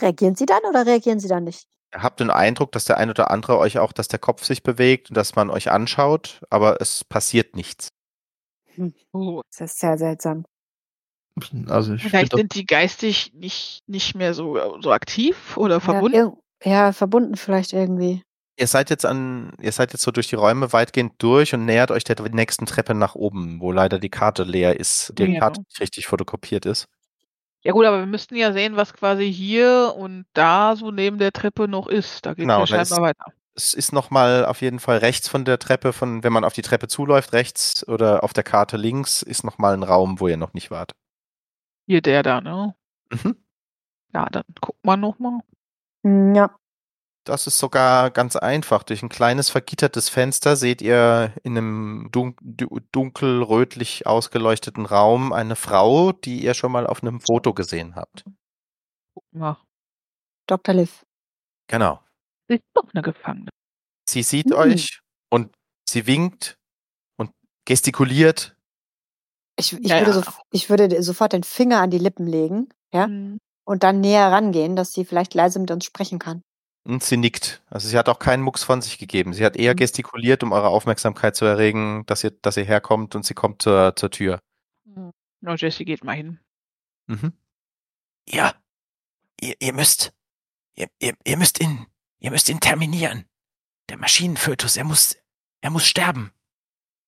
Reagieren 0.00 0.34
Sie 0.34 0.46
dann 0.46 0.62
oder 0.68 0.86
reagieren 0.86 1.20
Sie 1.20 1.28
dann 1.28 1.44
nicht? 1.44 1.68
Ihr 1.94 2.02
habt 2.02 2.20
den 2.20 2.30
Eindruck, 2.30 2.72
dass 2.72 2.84
der 2.86 2.96
ein 2.98 3.10
oder 3.10 3.30
andere 3.30 3.58
euch 3.58 3.78
auch, 3.78 3.92
dass 3.92 4.08
der 4.08 4.18
Kopf 4.18 4.44
sich 4.44 4.62
bewegt 4.62 5.10
und 5.10 5.16
dass 5.16 5.34
man 5.36 5.50
euch 5.50 5.70
anschaut, 5.70 6.40
aber 6.50 6.80
es 6.80 7.04
passiert 7.04 7.54
nichts. 7.56 7.88
Oh, 9.12 9.42
Das 9.50 9.72
ist 9.72 9.80
sehr 9.80 9.98
seltsam. 9.98 10.44
Also 11.66 11.94
ich 11.94 12.02
vielleicht 12.04 12.34
sind 12.36 12.54
die 12.54 12.66
geistig 12.66 13.32
nicht, 13.34 13.80
nicht 13.86 14.14
mehr 14.14 14.34
so, 14.34 14.58
so 14.80 14.92
aktiv 14.92 15.56
oder 15.56 15.76
Ja, 15.76 15.80
verbunden. 15.80 16.16
irg- 16.16 16.36
ja, 16.64 16.92
verbunden 16.92 17.36
vielleicht 17.36 17.72
irgendwie. 17.72 18.22
Ihr 18.58 18.66
seid 18.66 18.90
jetzt 18.90 19.06
an, 19.06 19.52
ihr 19.60 19.72
seid 19.72 19.92
jetzt 19.92 20.02
so 20.02 20.10
durch 20.10 20.28
die 20.28 20.34
Räume 20.36 20.72
weitgehend 20.74 21.14
durch 21.18 21.54
und 21.54 21.64
nähert 21.64 21.90
euch 21.90 22.04
der 22.04 22.20
nächsten 22.30 22.66
Treppe 22.66 22.94
nach 22.94 23.14
oben, 23.14 23.60
wo 23.60 23.72
leider 23.72 23.98
die 23.98 24.10
Karte 24.10 24.44
leer 24.44 24.78
ist, 24.78 25.12
die 25.18 25.24
Ja. 25.24 25.40
Karte 25.40 25.60
nicht 25.62 25.80
richtig 25.80 26.06
fotokopiert 26.06 26.66
ist. 26.66 26.86
Ja 27.64 27.72
gut, 27.72 27.84
aber 27.84 27.98
wir 28.00 28.06
müssten 28.06 28.34
ja 28.36 28.52
sehen, 28.52 28.76
was 28.76 28.92
quasi 28.92 29.32
hier 29.32 29.94
und 29.96 30.24
da 30.32 30.74
so 30.74 30.90
neben 30.90 31.18
der 31.18 31.32
Treppe 31.32 31.68
noch 31.68 31.86
ist. 31.86 32.26
Da 32.26 32.30
geht 32.34 32.42
Genau, 32.42 32.64
es 32.64 32.70
ja 32.70 32.84
scheinbar 32.84 33.02
weiter. 33.08 33.24
Es 33.54 33.74
ist 33.74 33.92
nochmal 33.92 34.46
auf 34.46 34.62
jeden 34.62 34.80
Fall 34.80 34.98
rechts 34.98 35.28
von 35.28 35.44
der 35.44 35.58
Treppe, 35.58 35.92
von, 35.92 36.24
wenn 36.24 36.32
man 36.32 36.42
auf 36.44 36.54
die 36.54 36.62
Treppe 36.62 36.88
zuläuft, 36.88 37.32
rechts 37.34 37.86
oder 37.86 38.24
auf 38.24 38.32
der 38.32 38.44
Karte 38.44 38.76
links, 38.78 39.22
ist 39.22 39.44
nochmal 39.44 39.74
ein 39.74 39.82
Raum, 39.82 40.20
wo 40.20 40.28
ihr 40.28 40.38
noch 40.38 40.54
nicht 40.54 40.70
wart. 40.70 40.92
Hier 41.86 42.00
der 42.00 42.22
da, 42.22 42.40
ne? 42.40 42.74
Mhm. 43.10 43.36
Ja, 44.14 44.26
dann 44.30 44.44
guckt 44.60 44.84
man 44.84 45.00
nochmal. 45.00 45.40
Hm, 46.02 46.34
Ja. 46.34 46.56
Das 47.24 47.46
ist 47.46 47.58
sogar 47.58 48.10
ganz 48.10 48.34
einfach. 48.36 48.82
Durch 48.82 49.02
ein 49.02 49.08
kleines 49.08 49.48
vergittertes 49.48 50.08
Fenster 50.08 50.56
seht 50.56 50.82
ihr 50.82 51.32
in 51.44 51.56
einem 51.56 52.08
dun 52.10 52.34
du- 52.40 52.80
dunkel-rötlich 52.90 54.06
ausgeleuchteten 54.06 54.86
Raum 54.86 55.32
eine 55.32 55.54
Frau, 55.54 56.12
die 56.12 56.42
ihr 56.42 56.54
schon 56.54 56.72
mal 56.72 56.86
auf 56.86 57.02
einem 57.02 57.20
Foto 57.20 57.54
gesehen 57.54 57.94
habt. 57.94 58.24
Mal. 59.30 59.56
Dr. 60.48 60.74
Liv. 60.74 61.04
Genau. 61.68 62.00
Sie 62.48 62.56
ist 62.56 62.64
doch 62.74 62.84
eine 62.92 63.02
Gefangene. 63.02 63.50
Sie 64.08 64.22
sieht 64.24 64.46
Hm. 64.50 64.56
euch 64.56 65.00
und 65.30 65.54
sie 65.88 66.06
winkt 66.08 66.56
und 67.16 67.30
gestikuliert. 67.66 68.56
Ich, 69.56 69.72
ich, 69.74 69.88
Ja, 69.88 70.00
würde 70.04 70.10
ja. 70.18 70.22
so, 70.22 70.32
ich 70.50 70.70
würde 70.70 71.02
sofort 71.02 71.34
den 71.34 71.44
Finger 71.44 71.80
an 71.80 71.90
die 71.90 71.98
Lippen 71.98 72.26
legen, 72.26 72.68
ja, 72.92 73.04
Hm. 73.06 73.38
und 73.64 73.84
dann 73.84 74.00
näher 74.00 74.32
rangehen, 74.32 74.74
dass 74.74 74.92
sie 74.92 75.04
vielleicht 75.04 75.34
leise 75.34 75.60
mit 75.60 75.70
uns 75.70 75.84
sprechen 75.84 76.18
kann. 76.18 76.42
Und 76.84 77.04
sie 77.04 77.16
nickt. 77.16 77.62
Also 77.70 77.86
sie 77.88 77.96
hat 77.96 78.08
auch 78.08 78.18
keinen 78.18 78.42
Mucks 78.42 78.64
von 78.64 78.82
sich 78.82 78.98
gegeben. 78.98 79.32
Sie 79.34 79.44
hat 79.44 79.56
eher 79.56 79.74
Mhm. 79.74 79.78
gestikuliert, 79.78 80.42
um 80.42 80.50
eure 80.52 80.68
Aufmerksamkeit 80.68 81.36
zu 81.36 81.44
erregen, 81.44 82.04
dass 82.06 82.24
ihr, 82.24 82.30
dass 82.32 82.56
ihr 82.56 82.64
herkommt 82.64 83.14
und 83.14 83.24
sie 83.24 83.34
kommt 83.34 83.62
zur, 83.62 83.94
zur 83.96 84.10
Tür. 84.10 84.40
Na, 85.40 85.54
Jesse 85.54 85.84
geht 85.84 86.02
mal 86.04 86.16
hin. 86.16 86.40
Mhm. 87.06 87.32
Ja, 88.28 88.54
ihr, 89.40 89.54
ihr 89.60 89.72
müsst, 89.72 90.12
ihr, 90.74 90.88
ihr, 91.00 91.14
ihr 91.24 91.36
müsst 91.36 91.60
ihn, 91.60 91.86
ihr 92.18 92.30
müsst 92.30 92.48
ihn 92.48 92.60
terminieren. 92.60 93.28
Der 93.88 93.98
Maschinenfötus, 93.98 94.76
er 94.76 94.84
muss, 94.84 95.16
er 95.60 95.70
muss 95.70 95.86
sterben. 95.86 96.32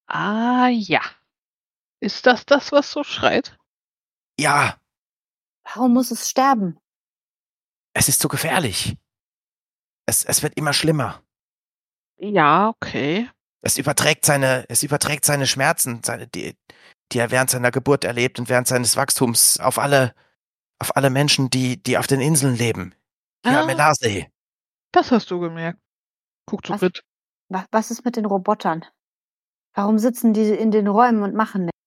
Ah 0.06 0.68
ja. 0.68 1.00
Ist 2.00 2.26
das 2.26 2.44
das, 2.46 2.70
was 2.72 2.90
so 2.90 3.02
schreit? 3.04 3.56
Ja, 4.38 4.78
Warum 5.64 5.94
muss 5.94 6.10
es 6.10 6.28
sterben? 6.30 6.78
es 7.94 8.08
ist 8.08 8.20
zu 8.20 8.28
gefährlich. 8.28 8.96
Es, 10.06 10.24
es 10.24 10.42
wird 10.42 10.54
immer 10.56 10.72
schlimmer. 10.72 11.22
Ja, 12.18 12.68
okay. 12.68 13.28
Es 13.62 13.78
überträgt 13.78 14.24
seine, 14.26 14.64
es 14.68 14.82
überträgt 14.82 15.24
seine 15.24 15.46
Schmerzen, 15.46 16.02
seine, 16.04 16.26
die, 16.26 16.56
die 17.12 17.18
er 17.18 17.30
während 17.30 17.50
seiner 17.50 17.70
Geburt 17.70 18.04
erlebt 18.04 18.38
und 18.38 18.48
während 18.48 18.68
seines 18.68 18.96
Wachstums 18.96 19.58
auf 19.58 19.78
alle, 19.78 20.14
auf 20.78 20.96
alle 20.96 21.10
Menschen, 21.10 21.48
die, 21.50 21.82
die 21.82 21.96
auf 21.96 22.06
den 22.06 22.20
Inseln 22.20 22.56
leben. 22.56 22.94
Hier 23.44 23.58
am 23.58 23.64
Ah. 23.64 23.66
Melarsee. 23.66 24.30
Das 24.92 25.10
hast 25.10 25.30
du 25.30 25.40
gemerkt. 25.40 25.78
Guck 26.46 26.66
zu 26.66 26.72
Was? 26.74 26.80
Brit. 26.80 27.02
Was, 27.48 27.64
was 27.70 27.90
ist 27.90 28.04
mit 28.04 28.16
den 28.16 28.26
Robotern? 28.26 28.84
Warum 29.74 29.98
sitzen 29.98 30.34
die 30.34 30.50
in 30.50 30.70
den 30.70 30.86
Räumen 30.86 31.22
und 31.22 31.34
machen 31.34 31.62
nichts? 31.62 31.78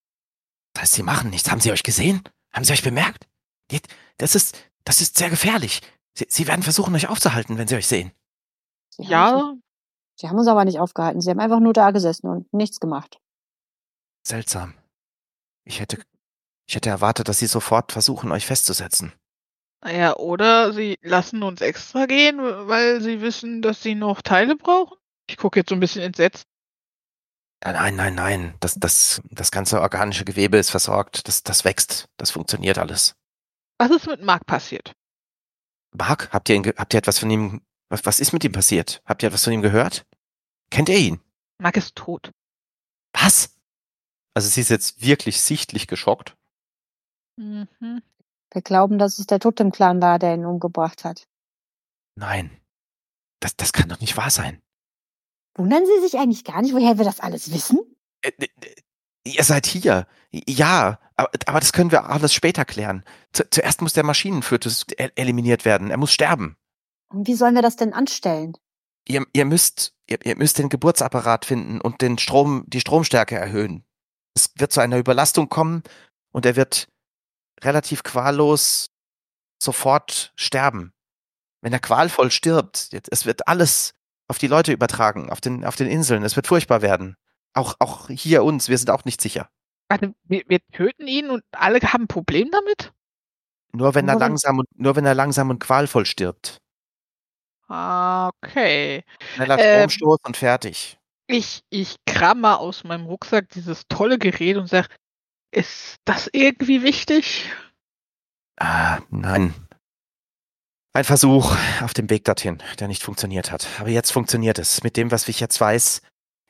Das 0.73 0.81
heißt, 0.83 0.93
sie 0.93 1.03
machen 1.03 1.29
nichts. 1.29 1.49
Haben 1.49 1.61
sie 1.61 1.71
euch 1.71 1.83
gesehen? 1.83 2.21
Haben 2.51 2.63
sie 2.65 2.73
euch 2.73 2.83
bemerkt? 2.83 3.27
Das 4.17 4.35
ist, 4.35 4.57
das 4.83 5.01
ist 5.01 5.17
sehr 5.17 5.29
gefährlich. 5.29 5.81
Sie, 6.17 6.25
sie 6.29 6.47
werden 6.47 6.63
versuchen, 6.63 6.95
euch 6.95 7.07
aufzuhalten, 7.09 7.57
wenn 7.59 7.67
sie 7.67 7.75
euch 7.75 7.85
sehen. 7.87 8.11
Sie 8.89 9.03
Ja, 9.03 9.35
uns, 9.35 9.61
sie 10.15 10.27
haben 10.27 10.37
uns 10.39 10.47
aber 10.47 10.65
nicht 10.65 10.79
aufgehalten. 10.79 11.21
Sie 11.21 11.29
haben 11.29 11.39
einfach 11.39 11.59
nur 11.59 11.73
da 11.73 11.91
gesessen 11.91 12.27
und 12.27 12.51
nichts 12.51 12.79
gemacht. 12.79 13.19
Seltsam. 14.25 14.73
Ich 15.63 15.79
hätte, 15.79 16.01
ich 16.67 16.75
hätte 16.75 16.89
erwartet, 16.89 17.27
dass 17.27 17.37
sie 17.39 17.45
sofort 17.47 17.91
versuchen, 17.91 18.31
euch 18.31 18.45
festzusetzen. 18.47 19.13
naja, 19.83 20.15
oder 20.15 20.73
sie 20.73 20.97
lassen 21.01 21.43
uns 21.43 21.61
extra 21.61 22.07
gehen, 22.07 22.39
weil 22.39 22.99
sie 23.01 23.21
wissen, 23.21 23.61
dass 23.61 23.83
sie 23.83 23.93
noch 23.95 24.21
Teile 24.23 24.55
brauchen. 24.55 24.97
Ich 25.29 25.37
gucke 25.37 25.59
jetzt 25.59 25.69
so 25.69 25.75
ein 25.75 25.79
bisschen 25.79 26.01
entsetzt. 26.01 26.47
Ja, 27.63 27.73
Nein, 27.73 27.95
nein, 27.95 28.15
nein. 28.15 28.55
Das, 28.59 28.75
das, 28.75 29.21
das 29.29 29.51
ganze 29.51 29.81
organische 29.81 30.25
Gewebe 30.25 30.57
ist 30.57 30.69
versorgt. 30.71 31.27
Das, 31.27 31.43
das 31.43 31.63
wächst. 31.65 32.07
Das 32.17 32.31
funktioniert 32.31 32.77
alles. 32.77 33.15
Was 33.79 33.91
ist 33.91 34.07
mit 34.07 34.23
Mark 34.23 34.45
passiert? 34.45 34.93
Mark, 35.97 36.29
habt 36.31 36.49
ihr, 36.49 36.55
ihn, 36.55 36.65
habt 36.77 36.93
ihr 36.93 36.97
etwas 36.99 37.19
von 37.19 37.29
ihm, 37.29 37.61
was, 37.89 38.05
was 38.05 38.19
ist 38.19 38.33
mit 38.33 38.43
ihm 38.43 38.51
passiert? 38.51 39.01
Habt 39.05 39.23
ihr 39.23 39.27
etwas 39.27 39.43
von 39.43 39.53
ihm 39.53 39.61
gehört? 39.61 40.05
Kennt 40.69 40.89
ihr 40.89 40.97
ihn? 40.97 41.19
Mark 41.59 41.77
ist 41.77 41.95
tot. 41.95 42.31
Was? 43.13 43.55
Also 44.33 44.49
sie 44.49 44.61
ist 44.61 44.69
jetzt 44.69 45.01
wirklich 45.01 45.41
sichtlich 45.41 45.87
geschockt. 45.87 46.35
Mhm. 47.37 47.67
Wir 48.51 48.61
glauben, 48.61 48.99
dass 48.99 49.19
es 49.19 49.27
der 49.27 49.39
Totem-Clan 49.39 50.01
war, 50.01 50.19
der 50.19 50.35
ihn 50.35 50.45
umgebracht 50.45 51.03
hat. 51.03 51.27
Nein. 52.15 52.51
Das, 53.39 53.55
das 53.55 53.73
kann 53.73 53.89
doch 53.89 53.99
nicht 53.99 54.17
wahr 54.17 54.29
sein. 54.29 54.61
Wundern 55.55 55.85
Sie 55.85 56.01
sich 56.01 56.19
eigentlich 56.19 56.43
gar 56.43 56.61
nicht, 56.61 56.73
woher 56.73 56.97
wir 56.97 57.05
das 57.05 57.19
alles 57.19 57.51
wissen? 57.51 57.79
Äh, 58.21 58.31
äh, 58.37 58.47
äh, 58.61 58.75
Ihr 59.23 59.43
seid 59.43 59.65
hier. 59.65 60.07
Ja, 60.31 60.99
aber, 61.17 61.29
aber 61.45 61.59
das 61.59 61.73
können 61.73 61.91
wir 61.91 62.09
alles 62.09 62.33
später 62.33 62.63
klären. 62.63 63.03
Zu, 63.33 63.49
zuerst 63.49 63.81
muss 63.81 63.93
der 63.93 64.03
Maschinenfötus 64.05 64.85
el- 64.97 65.11
eliminiert 65.15 65.65
werden. 65.65 65.91
Er 65.91 65.97
muss 65.97 66.13
sterben. 66.13 66.55
Und 67.09 67.27
wie 67.27 67.35
sollen 67.35 67.55
wir 67.55 67.61
das 67.61 67.75
denn 67.75 67.93
anstellen? 67.93 68.53
Ihr, 69.07 69.25
ihr 69.33 69.45
müsst, 69.45 69.93
ihr, 70.07 70.23
ihr 70.25 70.35
müsst 70.37 70.57
den 70.57 70.69
Geburtsapparat 70.69 71.45
finden 71.45 71.81
und 71.81 72.01
den 72.01 72.17
Strom, 72.17 72.63
die 72.67 72.81
Stromstärke 72.81 73.35
erhöhen. 73.35 73.85
Es 74.35 74.51
wird 74.55 74.71
zu 74.71 74.79
einer 74.79 74.97
Überlastung 74.97 75.49
kommen 75.49 75.83
und 76.31 76.45
er 76.45 76.55
wird 76.55 76.87
relativ 77.63 78.03
quallos 78.03 78.91
sofort 79.61 80.33
sterben. 80.35 80.93
Wenn 81.61 81.73
er 81.73 81.79
qualvoll 81.79 82.29
stirbt, 82.29 82.89
es 83.09 83.25
wird 83.25 83.47
alles 83.47 83.95
auf 84.27 84.37
die 84.37 84.47
Leute 84.47 84.73
übertragen, 84.73 85.31
auf 85.31 85.41
den, 85.41 85.65
auf 85.65 85.75
den 85.75 85.87
Inseln. 85.87 86.23
Es 86.23 86.35
wird 86.35 86.45
furchtbar 86.45 86.81
werden. 86.81 87.15
Auch, 87.53 87.75
auch 87.79 88.09
hier 88.09 88.43
uns, 88.43 88.69
wir 88.69 88.77
sind 88.77 88.91
auch 88.91 89.05
nicht 89.05 89.21
sicher. 89.21 89.49
Warte, 89.89 90.13
wir, 90.25 90.43
wir 90.47 90.59
töten 90.71 91.07
ihn 91.07 91.29
und 91.29 91.43
alle 91.51 91.79
haben 91.79 92.03
ein 92.03 92.07
Problem 92.07 92.49
damit? 92.51 92.91
Nur 93.73 93.95
wenn 93.95 94.07
er 94.07 94.15
langsam 94.15 94.59
und, 94.59 94.67
nur 94.79 94.95
wenn 94.95 95.05
er 95.05 95.15
langsam 95.15 95.49
und 95.49 95.59
qualvoll 95.59 96.05
stirbt. 96.05 96.57
Ah, 97.67 98.29
okay. 98.29 99.03
Schneller 99.35 99.57
Ähm. 99.59 99.89
Stromstoß 99.89 100.19
und 100.23 100.37
fertig. 100.37 100.97
Ich, 101.27 101.61
ich 101.69 101.97
kram 102.05 102.41
mal 102.41 102.55
aus 102.55 102.85
meinem 102.85 103.05
Rucksack 103.05 103.49
dieses 103.49 103.83
tolle 103.89 104.17
Gerät 104.17 104.55
und 104.55 104.67
sag, 104.67 104.87
ist 105.51 105.97
das 106.05 106.29
irgendwie 106.31 106.83
wichtig? 106.83 107.51
Ah, 108.57 108.99
nein. 109.09 109.53
Ein 110.93 111.03
Versuch 111.03 111.55
auf 111.81 111.93
dem 111.93 112.09
Weg 112.09 112.23
dorthin, 112.23 112.63
der 112.79 112.87
nicht 112.87 113.03
funktioniert 113.03 113.51
hat. 113.51 113.67
Aber 113.79 113.89
jetzt 113.89 114.11
funktioniert 114.11 114.57
es. 114.57 114.83
Mit 114.83 114.97
dem, 114.97 115.11
was 115.11 115.27
ich 115.27 115.39
jetzt 115.39 115.59
weiß, 115.59 116.01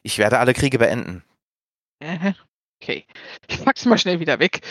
ich 0.04 0.20
werde 0.20 0.40
alle 0.40 0.54
Kriege 0.54 0.78
beenden. 0.78 1.24
Äh, 2.00 2.34
Okay. 2.88 3.06
Ich 3.50 3.64
pack's 3.64 3.86
mal 3.86 3.98
schnell 3.98 4.20
wieder 4.20 4.40
weg. 4.40 4.62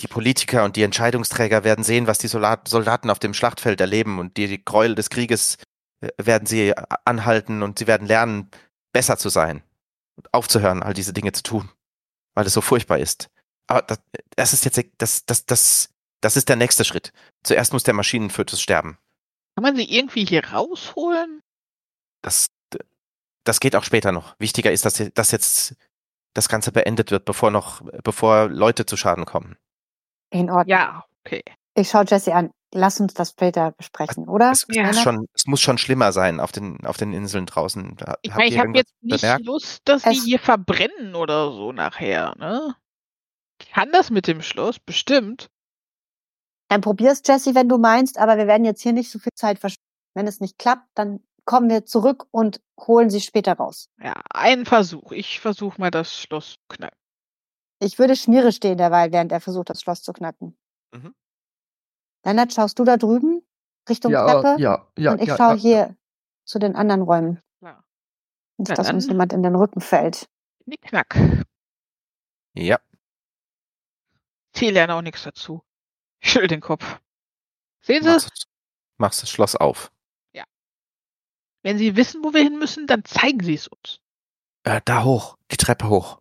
Die 0.00 0.08
Politiker 0.08 0.64
und 0.64 0.76
die 0.76 0.82
Entscheidungsträger 0.82 1.62
werden 1.64 1.84
sehen, 1.84 2.06
was 2.06 2.18
die 2.18 2.26
Soldaten 2.26 3.10
auf 3.10 3.18
dem 3.18 3.32
Schlachtfeld 3.32 3.80
erleben 3.80 4.18
und 4.18 4.36
die, 4.36 4.62
Gräuel 4.64 4.94
des 4.94 5.10
Krieges 5.10 5.56
äh, 6.00 6.08
werden 6.18 6.46
sie 6.46 6.74
anhalten 7.04 7.62
und 7.62 7.78
sie 7.78 7.86
werden 7.86 8.06
lernen, 8.06 8.50
besser 8.92 9.16
zu 9.16 9.28
sein 9.28 9.62
und 10.16 10.34
aufzuhören, 10.34 10.82
all 10.82 10.94
diese 10.94 11.12
Dinge 11.12 11.32
zu 11.32 11.42
tun, 11.42 11.70
weil 12.34 12.46
es 12.46 12.52
so 12.52 12.60
furchtbar 12.60 12.98
ist. 12.98 13.30
Aber 13.68 13.82
das, 13.82 14.00
das 14.34 14.52
ist 14.52 14.64
jetzt 14.64 14.82
das, 14.98 15.24
das, 15.24 15.46
das, 15.46 15.90
das 16.20 16.36
ist 16.36 16.48
der 16.48 16.56
nächste 16.56 16.84
Schritt. 16.84 17.12
Zuerst 17.44 17.72
muss 17.72 17.84
der 17.84 17.94
Maschinenfötus 17.94 18.60
sterben. 18.60 18.98
Kann 19.54 19.62
man 19.62 19.76
sie 19.76 19.84
irgendwie 19.84 20.24
hier 20.24 20.44
rausholen? 20.44 21.42
Das, 22.20 22.48
das 23.44 23.60
geht 23.60 23.76
auch 23.76 23.84
später 23.84 24.12
noch. 24.12 24.34
Wichtiger 24.38 24.72
ist, 24.72 24.84
dass, 24.84 25.02
dass 25.14 25.30
jetzt 25.30 25.76
das 26.34 26.48
Ganze 26.48 26.72
beendet 26.72 27.10
wird, 27.10 27.24
bevor 27.24 27.50
noch, 27.50 27.82
bevor 28.04 28.48
Leute 28.48 28.86
zu 28.86 28.96
Schaden 28.96 29.24
kommen. 29.24 29.56
In 30.30 30.50
Ordnung. 30.50 30.68
Ja, 30.68 31.04
okay. 31.24 31.42
Ich 31.74 31.88
schaue 31.90 32.04
Jesse 32.06 32.34
an. 32.34 32.50
Lass 32.72 33.00
uns 33.00 33.14
das 33.14 33.30
später 33.30 33.72
besprechen, 33.72 34.28
oder? 34.28 34.52
Es, 34.52 34.64
es, 34.68 34.76
Ja. 34.76 34.86
muss 34.86 35.00
schon, 35.00 35.26
es 35.34 35.46
muss 35.46 35.60
schon 35.60 35.76
schlimmer 35.78 36.12
sein 36.12 36.38
auf 36.38 36.52
den, 36.52 36.84
auf 36.86 36.96
den 36.96 37.12
Inseln 37.12 37.46
draußen. 37.46 37.96
Da, 37.96 38.14
Ich 38.22 38.32
habt 38.32 38.44
ich 38.44 38.54
ihr 38.54 38.60
habe 38.60 38.70
jetzt 38.76 38.94
nicht 39.00 39.20
bemerkt? 39.22 39.44
Lust, 39.44 39.80
dass 39.86 40.02
die 40.04 40.10
Es- 40.10 40.24
hier 40.24 40.38
verbrennen 40.38 41.16
oder 41.16 41.50
so 41.50 41.72
nachher, 41.72 42.34
ne? 42.38 42.76
Ich 43.60 43.70
kann 43.72 43.90
das 43.92 44.10
mit 44.10 44.26
dem 44.28 44.40
Schloss, 44.40 44.78
bestimmt. 44.78 45.50
Dann 46.68 46.80
probier's, 46.80 47.22
Jesse, 47.26 47.56
wenn 47.56 47.68
du 47.68 47.78
meinst, 47.78 48.18
aber 48.18 48.36
wir 48.38 48.46
werden 48.46 48.64
jetzt 48.64 48.82
hier 48.82 48.92
nicht 48.92 49.10
so 49.10 49.18
viel 49.18 49.32
Zeit 49.34 49.58
verschwenden. 49.58 49.84
Wenn 50.14 50.26
es 50.28 50.40
nicht 50.40 50.58
klappt, 50.58 50.86
dann 50.94 51.20
kommen 51.50 51.68
wir 51.68 51.84
zurück 51.84 52.28
und 52.30 52.62
holen 52.78 53.10
sie 53.10 53.20
später 53.20 53.54
raus. 53.54 53.90
Ja, 54.00 54.14
ein 54.30 54.66
Versuch. 54.66 55.10
Ich 55.10 55.40
versuche 55.40 55.80
mal 55.80 55.90
das 55.90 56.16
Schloss 56.16 56.52
zu 56.52 56.58
knacken. 56.68 56.96
Ich 57.80 57.98
würde 57.98 58.14
Schmiere 58.14 58.52
stehen 58.52 58.78
derweil, 58.78 59.10
während 59.10 59.32
er 59.32 59.40
versucht, 59.40 59.68
das 59.68 59.80
Schloss 59.80 60.02
zu 60.02 60.12
knacken. 60.12 60.56
Mhm. 60.92 61.12
Lennart, 62.24 62.52
schaust 62.52 62.78
du 62.78 62.84
da 62.84 62.96
drüben 62.96 63.42
Richtung 63.88 64.12
ja, 64.12 64.24
Treppe? 64.24 64.62
ja, 64.62 64.86
ja. 64.96 65.12
und 65.12 65.20
ich 65.20 65.26
ja, 65.26 65.36
schaue 65.36 65.56
ja. 65.56 65.60
hier 65.60 65.96
zu 66.44 66.60
den 66.60 66.76
anderen 66.76 67.02
Räumen. 67.02 67.42
Klar. 67.58 67.84
Nicht, 68.58 68.78
dass 68.78 68.92
uns 68.92 69.08
jemand 69.08 69.32
in 69.32 69.42
den 69.42 69.56
Rücken 69.56 69.80
fällt. 69.80 70.28
Knickknack. 70.64 71.16
Ja, 72.54 72.78
Sie 74.54 74.70
lernen 74.70 74.92
auch 74.92 75.02
nichts 75.02 75.22
dazu. 75.22 75.62
Ich 76.20 76.30
schüttel 76.30 76.48
den 76.48 76.60
Kopf. 76.60 77.00
Sehen 77.80 78.02
Sie, 78.02 78.10
machst, 78.10 78.46
machst 78.98 79.22
das 79.22 79.30
Schloss 79.30 79.56
auf. 79.56 79.90
Wenn 81.62 81.78
Sie 81.78 81.96
wissen, 81.96 82.22
wo 82.24 82.32
wir 82.32 82.42
hin 82.42 82.58
müssen, 82.58 82.86
dann 82.86 83.04
zeigen 83.04 83.42
Sie 83.44 83.54
es 83.54 83.68
uns. 83.68 84.00
Äh, 84.64 84.80
da 84.84 85.04
hoch, 85.04 85.36
die 85.50 85.56
Treppe 85.56 85.88
hoch. 85.88 86.20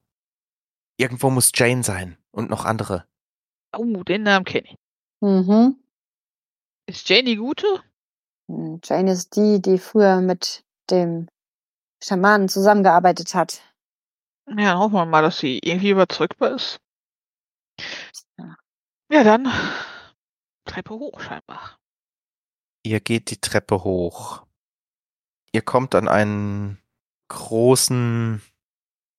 Irgendwo 0.97 1.29
muss 1.29 1.51
Jane 1.53 1.83
sein 1.83 2.17
und 2.31 2.49
noch 2.49 2.65
andere. 2.65 3.05
Oh, 3.75 4.03
den 4.03 4.23
Namen 4.23 4.45
kenne 4.45 4.67
ich. 4.69 4.75
Mhm. 5.21 5.77
Ist 6.87 7.07
Jane 7.07 7.23
die 7.23 7.35
Gute? 7.35 7.67
Hm, 8.49 8.81
Jane 8.83 9.11
ist 9.11 9.35
die, 9.35 9.61
die 9.61 9.77
früher 9.77 10.21
mit 10.21 10.63
dem 10.89 11.27
Schamanen 12.03 12.49
zusammengearbeitet 12.49 13.35
hat. 13.35 13.61
Ja, 14.47 14.55
dann 14.55 14.79
hoffen 14.79 14.95
wir 14.95 15.05
mal, 15.05 15.21
dass 15.21 15.39
sie 15.39 15.59
irgendwie 15.59 15.91
überzeugbar 15.91 16.55
ist. 16.55 16.79
Ja. 18.37 18.55
Ja, 19.11 19.23
dann 19.23 19.51
Treppe 20.65 20.93
hoch 20.95 21.19
scheinbar. 21.19 21.79
Ihr 22.83 22.99
geht 22.99 23.29
die 23.31 23.39
Treppe 23.39 23.83
hoch. 23.83 24.45
Ihr 25.51 25.61
kommt 25.61 25.95
an 25.95 26.07
einen 26.07 26.79
großen, 27.29 28.41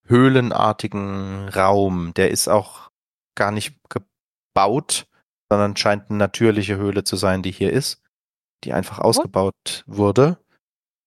höhlenartigen 0.07 1.49
Raum. 1.49 2.13
Der 2.15 2.31
ist 2.31 2.49
auch 2.49 2.91
gar 3.37 3.51
nicht 3.53 3.77
gebaut, 3.89 5.07
sondern 5.51 5.77
scheint 5.77 6.11
eine 6.11 6.19
natürliche 6.19 6.77
Höhle 6.77 7.05
zu 7.05 7.17
sein, 7.17 7.43
die 7.43 7.53
hier 7.53 7.73
ist, 7.73 8.03
die 8.65 8.73
einfach 8.73 8.99
ausgebaut 8.99 9.85
wurde. 9.87 10.39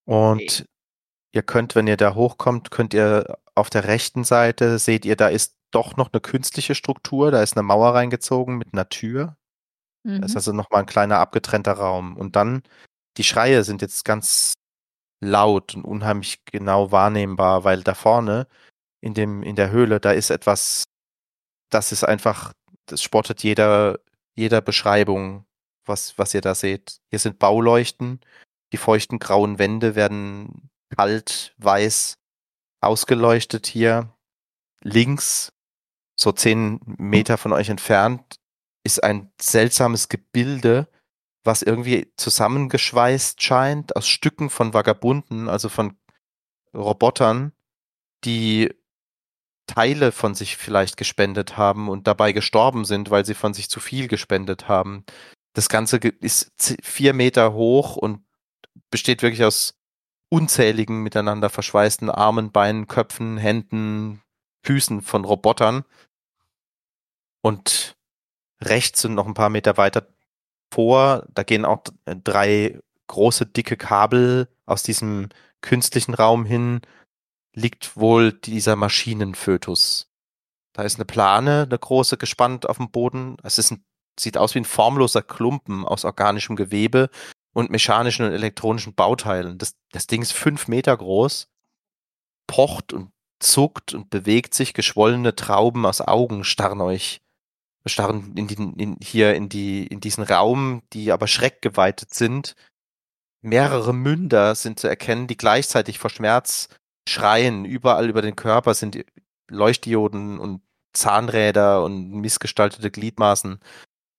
Und 0.06 0.40
Okay. 0.42 0.64
ihr 1.34 1.42
könnt, 1.42 1.74
wenn 1.74 1.86
ihr 1.86 1.96
da 1.96 2.14
hochkommt, 2.14 2.70
könnt 2.70 2.94
ihr 2.94 3.38
auf 3.54 3.70
der 3.70 3.84
rechten 3.84 4.24
Seite, 4.24 4.78
seht 4.78 5.04
ihr, 5.04 5.16
da 5.16 5.28
ist 5.28 5.56
doch 5.70 5.96
noch 5.96 6.12
eine 6.12 6.20
künstliche 6.20 6.74
Struktur, 6.74 7.30
da 7.30 7.42
ist 7.42 7.56
eine 7.56 7.62
Mauer 7.64 7.94
reingezogen 7.94 8.58
mit 8.58 8.72
einer 8.72 8.88
Tür. 8.88 9.36
Mhm. 10.04 10.20
Das 10.22 10.32
ist 10.32 10.36
also 10.36 10.52
nochmal 10.52 10.80
ein 10.82 10.86
kleiner 10.86 11.18
abgetrennter 11.18 11.72
Raum. 11.74 12.16
Und 12.16 12.36
dann, 12.36 12.62
die 13.18 13.24
Schreie 13.24 13.64
sind 13.64 13.82
jetzt 13.82 14.04
ganz 14.04 14.54
laut 15.20 15.74
und 15.74 15.84
unheimlich 15.84 16.44
genau 16.44 16.92
wahrnehmbar, 16.92 17.64
weil 17.64 17.82
da 17.82 17.94
vorne 17.94 18.46
in 19.00 19.14
dem, 19.14 19.42
in 19.42 19.56
der 19.56 19.70
Höhle, 19.70 20.00
da 20.00 20.12
ist 20.12 20.30
etwas, 20.30 20.84
das 21.70 21.92
ist 21.92 22.04
einfach, 22.04 22.52
das 22.86 23.02
spottet 23.02 23.42
jeder, 23.42 23.98
jeder 24.34 24.60
Beschreibung, 24.60 25.46
was, 25.84 26.18
was 26.18 26.34
ihr 26.34 26.40
da 26.40 26.54
seht. 26.54 27.00
Hier 27.10 27.18
sind 27.18 27.38
Bauleuchten, 27.38 28.20
die 28.72 28.76
feuchten 28.78 29.18
grauen 29.18 29.58
Wände 29.58 29.94
werden 29.94 30.70
kalt, 30.96 31.54
weiß 31.58 32.16
ausgeleuchtet 32.80 33.66
hier. 33.66 34.12
Links, 34.82 35.52
so 36.14 36.32
zehn 36.32 36.80
Meter 36.84 37.38
von 37.38 37.52
euch 37.52 37.70
entfernt, 37.70 38.36
ist 38.84 39.02
ein 39.02 39.32
seltsames 39.40 40.08
Gebilde, 40.08 40.88
was 41.44 41.62
irgendwie 41.62 42.12
zusammengeschweißt 42.16 43.42
scheint 43.42 43.96
aus 43.96 44.08
Stücken 44.08 44.50
von 44.50 44.72
Vagabunden, 44.74 45.48
also 45.48 45.68
von 45.68 45.96
Robotern, 46.74 47.52
die 48.24 48.74
Teile 49.66 50.12
von 50.12 50.34
sich 50.34 50.56
vielleicht 50.56 50.96
gespendet 50.96 51.56
haben 51.56 51.88
und 51.88 52.06
dabei 52.06 52.32
gestorben 52.32 52.84
sind, 52.84 53.10
weil 53.10 53.24
sie 53.24 53.34
von 53.34 53.54
sich 53.54 53.70
zu 53.70 53.80
viel 53.80 54.08
gespendet 54.08 54.68
haben. 54.68 55.04
Das 55.54 55.68
Ganze 55.68 55.98
ist 55.98 56.76
vier 56.82 57.14
Meter 57.14 57.52
hoch 57.52 57.96
und 57.96 58.24
besteht 58.90 59.22
wirklich 59.22 59.44
aus 59.44 59.78
unzähligen 60.28 61.02
miteinander 61.02 61.48
verschweißten 61.48 62.10
Armen, 62.10 62.50
Beinen, 62.50 62.88
Köpfen, 62.88 63.38
Händen, 63.38 64.22
Füßen 64.64 65.02
von 65.02 65.24
Robotern. 65.24 65.84
Und 67.40 67.96
rechts 68.60 69.02
sind 69.02 69.14
noch 69.14 69.26
ein 69.26 69.34
paar 69.34 69.50
Meter 69.50 69.76
weiter 69.76 70.13
vor, 70.74 71.24
da 71.32 71.42
gehen 71.44 71.64
auch 71.64 71.82
d- 71.84 71.92
drei 72.24 72.80
große, 73.06 73.46
dicke 73.46 73.76
Kabel 73.76 74.48
aus 74.66 74.82
diesem 74.82 75.28
künstlichen 75.60 76.14
Raum 76.14 76.44
hin, 76.44 76.80
liegt 77.54 77.96
wohl 77.96 78.32
dieser 78.32 78.74
Maschinenfötus. 78.76 80.10
Da 80.72 80.82
ist 80.82 80.96
eine 80.96 81.04
Plane, 81.04 81.62
eine 81.62 81.78
große, 81.78 82.16
gespannt 82.16 82.68
auf 82.68 82.78
dem 82.78 82.90
Boden. 82.90 83.36
Es 83.44 83.58
ist 83.58 83.70
ein, 83.70 83.84
sieht 84.18 84.36
aus 84.36 84.54
wie 84.54 84.60
ein 84.60 84.64
formloser 84.64 85.22
Klumpen 85.22 85.84
aus 85.84 86.04
organischem 86.04 86.56
Gewebe 86.56 87.10
und 87.52 87.70
mechanischen 87.70 88.26
und 88.26 88.32
elektronischen 88.32 88.94
Bauteilen. 88.94 89.58
Das, 89.58 89.76
das 89.92 90.08
Ding 90.08 90.22
ist 90.22 90.32
fünf 90.32 90.66
Meter 90.66 90.96
groß, 90.96 91.48
pocht 92.48 92.92
und 92.92 93.12
zuckt 93.38 93.94
und 93.94 94.10
bewegt 94.10 94.54
sich. 94.54 94.74
Geschwollene 94.74 95.36
Trauben 95.36 95.86
aus 95.86 96.00
Augen 96.00 96.42
starren 96.42 96.80
euch, 96.80 97.20
starren 97.86 98.34
in 98.36 98.48
den, 98.48 98.74
in, 98.74 98.96
hier 99.02 99.34
in 99.34 99.48
die, 99.48 99.86
in 99.86 100.00
diesen 100.00 100.24
Raum, 100.24 100.82
die 100.92 101.12
aber 101.12 101.26
schreckgeweitet 101.26 102.14
sind. 102.14 102.54
Mehrere 103.42 103.92
Münder 103.92 104.54
sind 104.54 104.80
zu 104.80 104.88
erkennen, 104.88 105.26
die 105.26 105.36
gleichzeitig 105.36 105.98
vor 105.98 106.10
Schmerz 106.10 106.68
schreien. 107.08 107.64
Überall 107.64 108.08
über 108.08 108.22
den 108.22 108.36
Körper 108.36 108.74
sind 108.74 109.04
Leuchtdioden 109.50 110.38
und 110.38 110.62
Zahnräder 110.94 111.84
und 111.84 112.10
missgestaltete 112.10 112.90
Gliedmaßen 112.90 113.60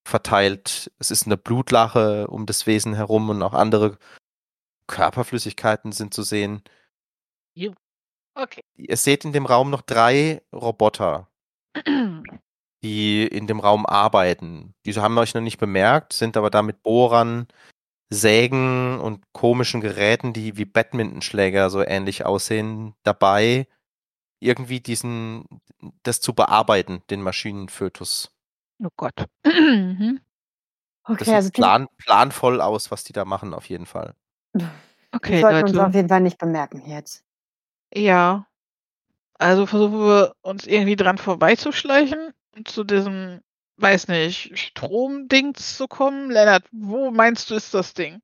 verteilt. 0.08 0.92
Es 1.00 1.10
ist 1.10 1.26
eine 1.26 1.38
Blutlache 1.38 2.28
um 2.28 2.46
das 2.46 2.68
Wesen 2.68 2.94
herum 2.94 3.30
und 3.30 3.42
auch 3.42 3.54
andere 3.54 3.98
Körperflüssigkeiten 4.88 5.92
sind 5.92 6.14
zu 6.14 6.22
sehen. 6.22 6.62
Okay. 8.36 8.62
Ihr 8.76 8.98
seht 8.98 9.26
in 9.26 9.34
dem 9.34 9.46
Raum 9.46 9.70
noch 9.70 9.82
drei 9.82 10.42
Roboter, 10.54 11.30
die 12.86 13.26
in 13.26 13.48
dem 13.48 13.60
Raum 13.60 13.88
arbeiten. 13.88 14.76
Diese 14.86 15.02
haben 15.02 15.18
euch 15.18 15.34
noch 15.34 15.42
nicht 15.42 15.58
bemerkt, 15.58 16.14
sind 16.14 16.38
aber 16.38 16.52
da 16.52 16.62
mit 16.62 16.84
Bohrern, 16.84 17.48
Sägen 18.12 19.00
und 19.00 19.24
komischen 19.34 19.82
Geräten, 19.82 20.34
die 20.34 20.56
wie 20.58 20.66
Badmintonschläger 20.66 21.72
so 21.72 21.82
ähnlich 21.82 22.26
aussehen, 22.26 22.94
dabei, 23.02 23.68
irgendwie 24.40 24.80
diesen, 24.82 25.46
das 26.04 26.22
zu 26.22 26.36
bearbeiten, 26.36 27.02
den 27.10 27.24
Maschinenfötus. 27.24 28.32
Oh 28.84 28.90
Gott. 28.96 29.26
Mhm. 29.44 30.20
Das 31.08 31.22
Okay, 31.22 31.26
sieht 31.26 31.36
also 31.36 31.50
plan, 31.52 31.88
planvoll 31.98 32.62
aus, 32.62 32.90
was 32.90 33.04
die 33.04 33.14
da 33.14 33.26
machen, 33.26 33.54
auf 33.54 33.70
jeden 33.70 33.86
Fall. 33.86 34.16
die 34.56 34.66
okay, 35.12 35.40
sollten 35.40 35.64
uns 35.66 35.78
auf 35.78 35.84
Leute. 35.86 35.98
jeden 35.98 36.10
Fall 36.10 36.22
nicht 36.22 36.40
bemerken 36.40 36.84
jetzt. 36.90 37.24
Ja. 37.94 38.48
Also 39.36 39.68
versuchen 39.68 40.00
wir 40.00 40.34
uns 40.42 40.66
irgendwie 40.66 40.96
dran 40.96 41.20
vorbeizuschleichen 41.20 42.34
zu 42.64 42.84
diesem, 42.84 43.42
weiß 43.78 44.08
nicht, 44.08 44.58
Stromdings 44.58 45.76
zu 45.78 45.88
kommen. 45.88 46.32
Lennart, 46.32 46.64
wo 46.72 47.12
meinst 47.12 47.50
du 47.50 47.56
ist 47.56 47.74
das 47.74 47.94
Ding? 47.94 48.22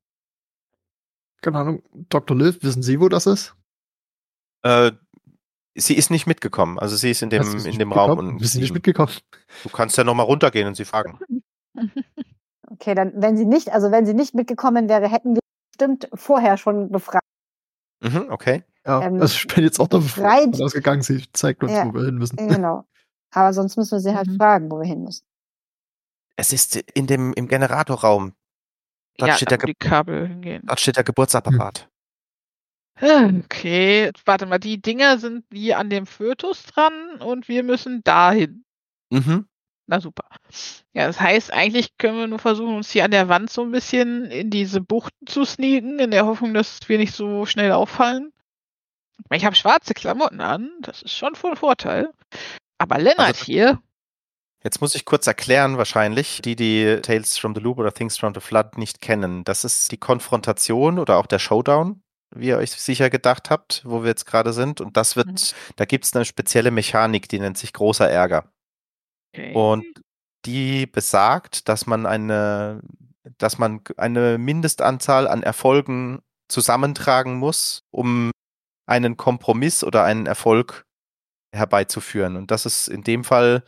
Keine 1.42 1.58
Ahnung. 1.58 1.82
Dr. 2.08 2.36
Löw, 2.36 2.56
wissen 2.62 2.82
Sie, 2.82 3.00
wo 3.00 3.08
das 3.08 3.26
ist? 3.26 3.54
Äh, 4.62 4.92
sie 5.74 5.94
ist 5.96 6.10
nicht 6.10 6.26
mitgekommen, 6.26 6.78
also 6.78 6.96
sie 6.96 7.10
ist 7.10 7.22
in 7.22 7.30
dem, 7.30 7.42
es 7.42 7.64
in 7.64 7.78
dem 7.78 7.92
Raum. 7.92 8.18
Und 8.18 8.38
Bist 8.38 8.54
du 8.54 8.60
nicht 8.60 8.72
mitgekommen? 8.72 9.12
du 9.64 9.68
kannst 9.70 9.96
ja 9.98 10.04
nochmal 10.04 10.26
runtergehen 10.26 10.68
und 10.68 10.74
sie 10.76 10.84
fragen. 10.84 11.18
Okay, 12.70 12.94
dann, 12.94 13.12
wenn 13.16 13.36
sie 13.36 13.44
nicht, 13.44 13.70
also 13.70 13.90
wenn 13.90 14.06
sie 14.06 14.14
nicht 14.14 14.34
mitgekommen 14.34 14.88
wäre, 14.88 15.06
hätten 15.10 15.34
wir 15.34 15.40
bestimmt 15.72 16.08
vorher 16.14 16.56
schon 16.56 16.90
befragt. 16.90 17.26
Mhm, 18.00 18.28
okay. 18.30 18.64
Ja, 18.86 19.02
Ähm, 19.02 19.20
also 19.20 19.34
ich 19.36 19.46
bin 19.46 19.62
jetzt 19.62 19.78
auch 19.78 19.88
davon 19.88 20.06
befreit- 20.06 20.58
ausgegangen, 20.62 21.02
sie 21.02 21.22
zeigt 21.34 21.62
uns, 21.62 21.72
Ja. 21.72 21.86
wo 21.86 21.92
wir 21.92 22.06
hin 22.06 22.14
müssen. 22.16 22.36
Genau. 22.36 22.86
Aber 23.32 23.52
sonst 23.52 23.76
müssen 23.76 23.92
wir 23.92 24.00
sie 24.00 24.14
halt 24.14 24.28
Mhm. 24.28 24.36
fragen, 24.36 24.70
wo 24.70 24.78
wir 24.78 24.86
hin 24.86 25.04
müssen. 25.04 25.24
Es 26.36 26.52
ist 26.52 26.76
in 26.76 27.06
dem, 27.06 27.32
im 27.34 27.48
Generatorraum. 27.48 28.34
Dort, 29.18 29.28
ja, 29.28 29.36
steht 29.36 29.50
da 29.52 29.56
der 29.56 29.66
die 29.66 29.74
Kabel 29.74 30.26
hingehen. 30.28 30.62
dort 30.64 30.80
steht 30.80 30.96
der 30.96 31.04
Geburtsapparat. 31.04 31.88
Okay, 33.00 34.12
warte 34.24 34.46
mal, 34.46 34.58
die 34.58 34.80
Dinger 34.80 35.18
sind 35.18 35.44
wie 35.50 35.74
an 35.74 35.90
dem 35.90 36.06
Fötus 36.06 36.62
dran 36.64 37.16
und 37.20 37.48
wir 37.48 37.62
müssen 37.64 38.04
dahin. 38.04 38.64
Mhm. 39.10 39.46
Na 39.86 40.00
super. 40.00 40.24
Ja, 40.92 41.06
das 41.06 41.18
heißt, 41.20 41.52
eigentlich 41.52 41.96
können 41.98 42.18
wir 42.18 42.26
nur 42.28 42.38
versuchen, 42.38 42.76
uns 42.76 42.90
hier 42.90 43.04
an 43.04 43.10
der 43.10 43.28
Wand 43.28 43.50
so 43.50 43.62
ein 43.62 43.72
bisschen 43.72 44.26
in 44.26 44.50
diese 44.50 44.80
Buchten 44.80 45.26
zu 45.26 45.44
sneaken, 45.44 45.98
in 45.98 46.10
der 46.12 46.26
Hoffnung, 46.26 46.54
dass 46.54 46.78
wir 46.88 46.98
nicht 46.98 47.14
so 47.14 47.44
schnell 47.44 47.72
auffallen. 47.72 48.32
Ich 49.30 49.44
habe 49.44 49.56
schwarze 49.56 49.94
Klamotten 49.94 50.40
an, 50.40 50.70
das 50.80 51.02
ist 51.02 51.12
schon 51.16 51.34
von 51.34 51.56
Vorteil. 51.56 52.10
Aber 52.82 52.98
Lennart 52.98 53.28
Also- 53.28 53.44
hier, 53.44 53.80
Jetzt 54.64 54.80
muss 54.80 54.94
ich 54.94 55.04
kurz 55.04 55.26
erklären, 55.26 55.76
wahrscheinlich, 55.76 56.40
die, 56.40 56.54
die 56.54 57.00
Tales 57.02 57.36
from 57.36 57.52
the 57.52 57.60
Loop 57.60 57.78
oder 57.78 57.92
Things 57.92 58.16
from 58.16 58.32
the 58.32 58.38
Flood 58.40 58.78
nicht 58.78 59.00
kennen. 59.00 59.42
Das 59.42 59.64
ist 59.64 59.90
die 59.90 59.96
Konfrontation 59.96 61.00
oder 61.00 61.16
auch 61.16 61.26
der 61.26 61.40
Showdown, 61.40 62.00
wie 62.32 62.46
ihr 62.48 62.58
euch 62.58 62.70
sicher 62.70 63.10
gedacht 63.10 63.50
habt, 63.50 63.82
wo 63.84 64.02
wir 64.04 64.10
jetzt 64.10 64.24
gerade 64.24 64.52
sind. 64.52 64.80
Und 64.80 64.96
das 64.96 65.16
wird, 65.16 65.26
Mhm. 65.26 65.74
da 65.74 65.84
gibt 65.84 66.04
es 66.04 66.14
eine 66.14 66.24
spezielle 66.24 66.70
Mechanik, 66.70 67.28
die 67.28 67.40
nennt 67.40 67.58
sich 67.58 67.72
großer 67.72 68.08
Ärger. 68.08 68.52
okay. 69.34 69.52
Und 69.52 69.84
die 70.44 70.86
besagt, 70.86 71.68
dass 71.68 71.86
man 71.86 72.06
eine, 72.06 72.82
dass 73.38 73.58
man 73.58 73.80
eine 73.96 74.38
Mindestanzahl 74.38 75.26
an 75.26 75.42
Erfolgen 75.42 76.20
zusammentragen 76.48 77.34
muss, 77.36 77.82
um 77.90 78.30
einen 78.86 79.16
Kompromiss 79.16 79.82
oder 79.82 80.04
einen 80.04 80.26
Erfolg 80.26 80.84
herbeizuführen. 81.54 82.36
Und 82.36 82.50
das 82.50 82.66
ist 82.66 82.88
in 82.88 83.02
dem 83.02 83.24
Fall 83.24 83.62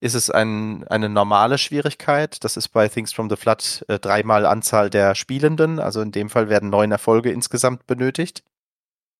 ist 0.00 0.14
es 0.14 0.30
ein, 0.30 0.86
eine 0.88 1.08
normale 1.08 1.56
Schwierigkeit. 1.56 2.44
Das 2.44 2.56
ist 2.58 2.68
bei 2.68 2.88
Things 2.88 3.12
from 3.12 3.30
the 3.30 3.36
Flood 3.36 3.84
äh, 3.88 3.98
dreimal 3.98 4.44
Anzahl 4.44 4.90
der 4.90 5.14
Spielenden. 5.14 5.78
Also 5.78 6.02
in 6.02 6.12
dem 6.12 6.28
Fall 6.28 6.48
werden 6.50 6.68
neun 6.68 6.92
Erfolge 6.92 7.30
insgesamt 7.30 7.86
benötigt. 7.86 8.44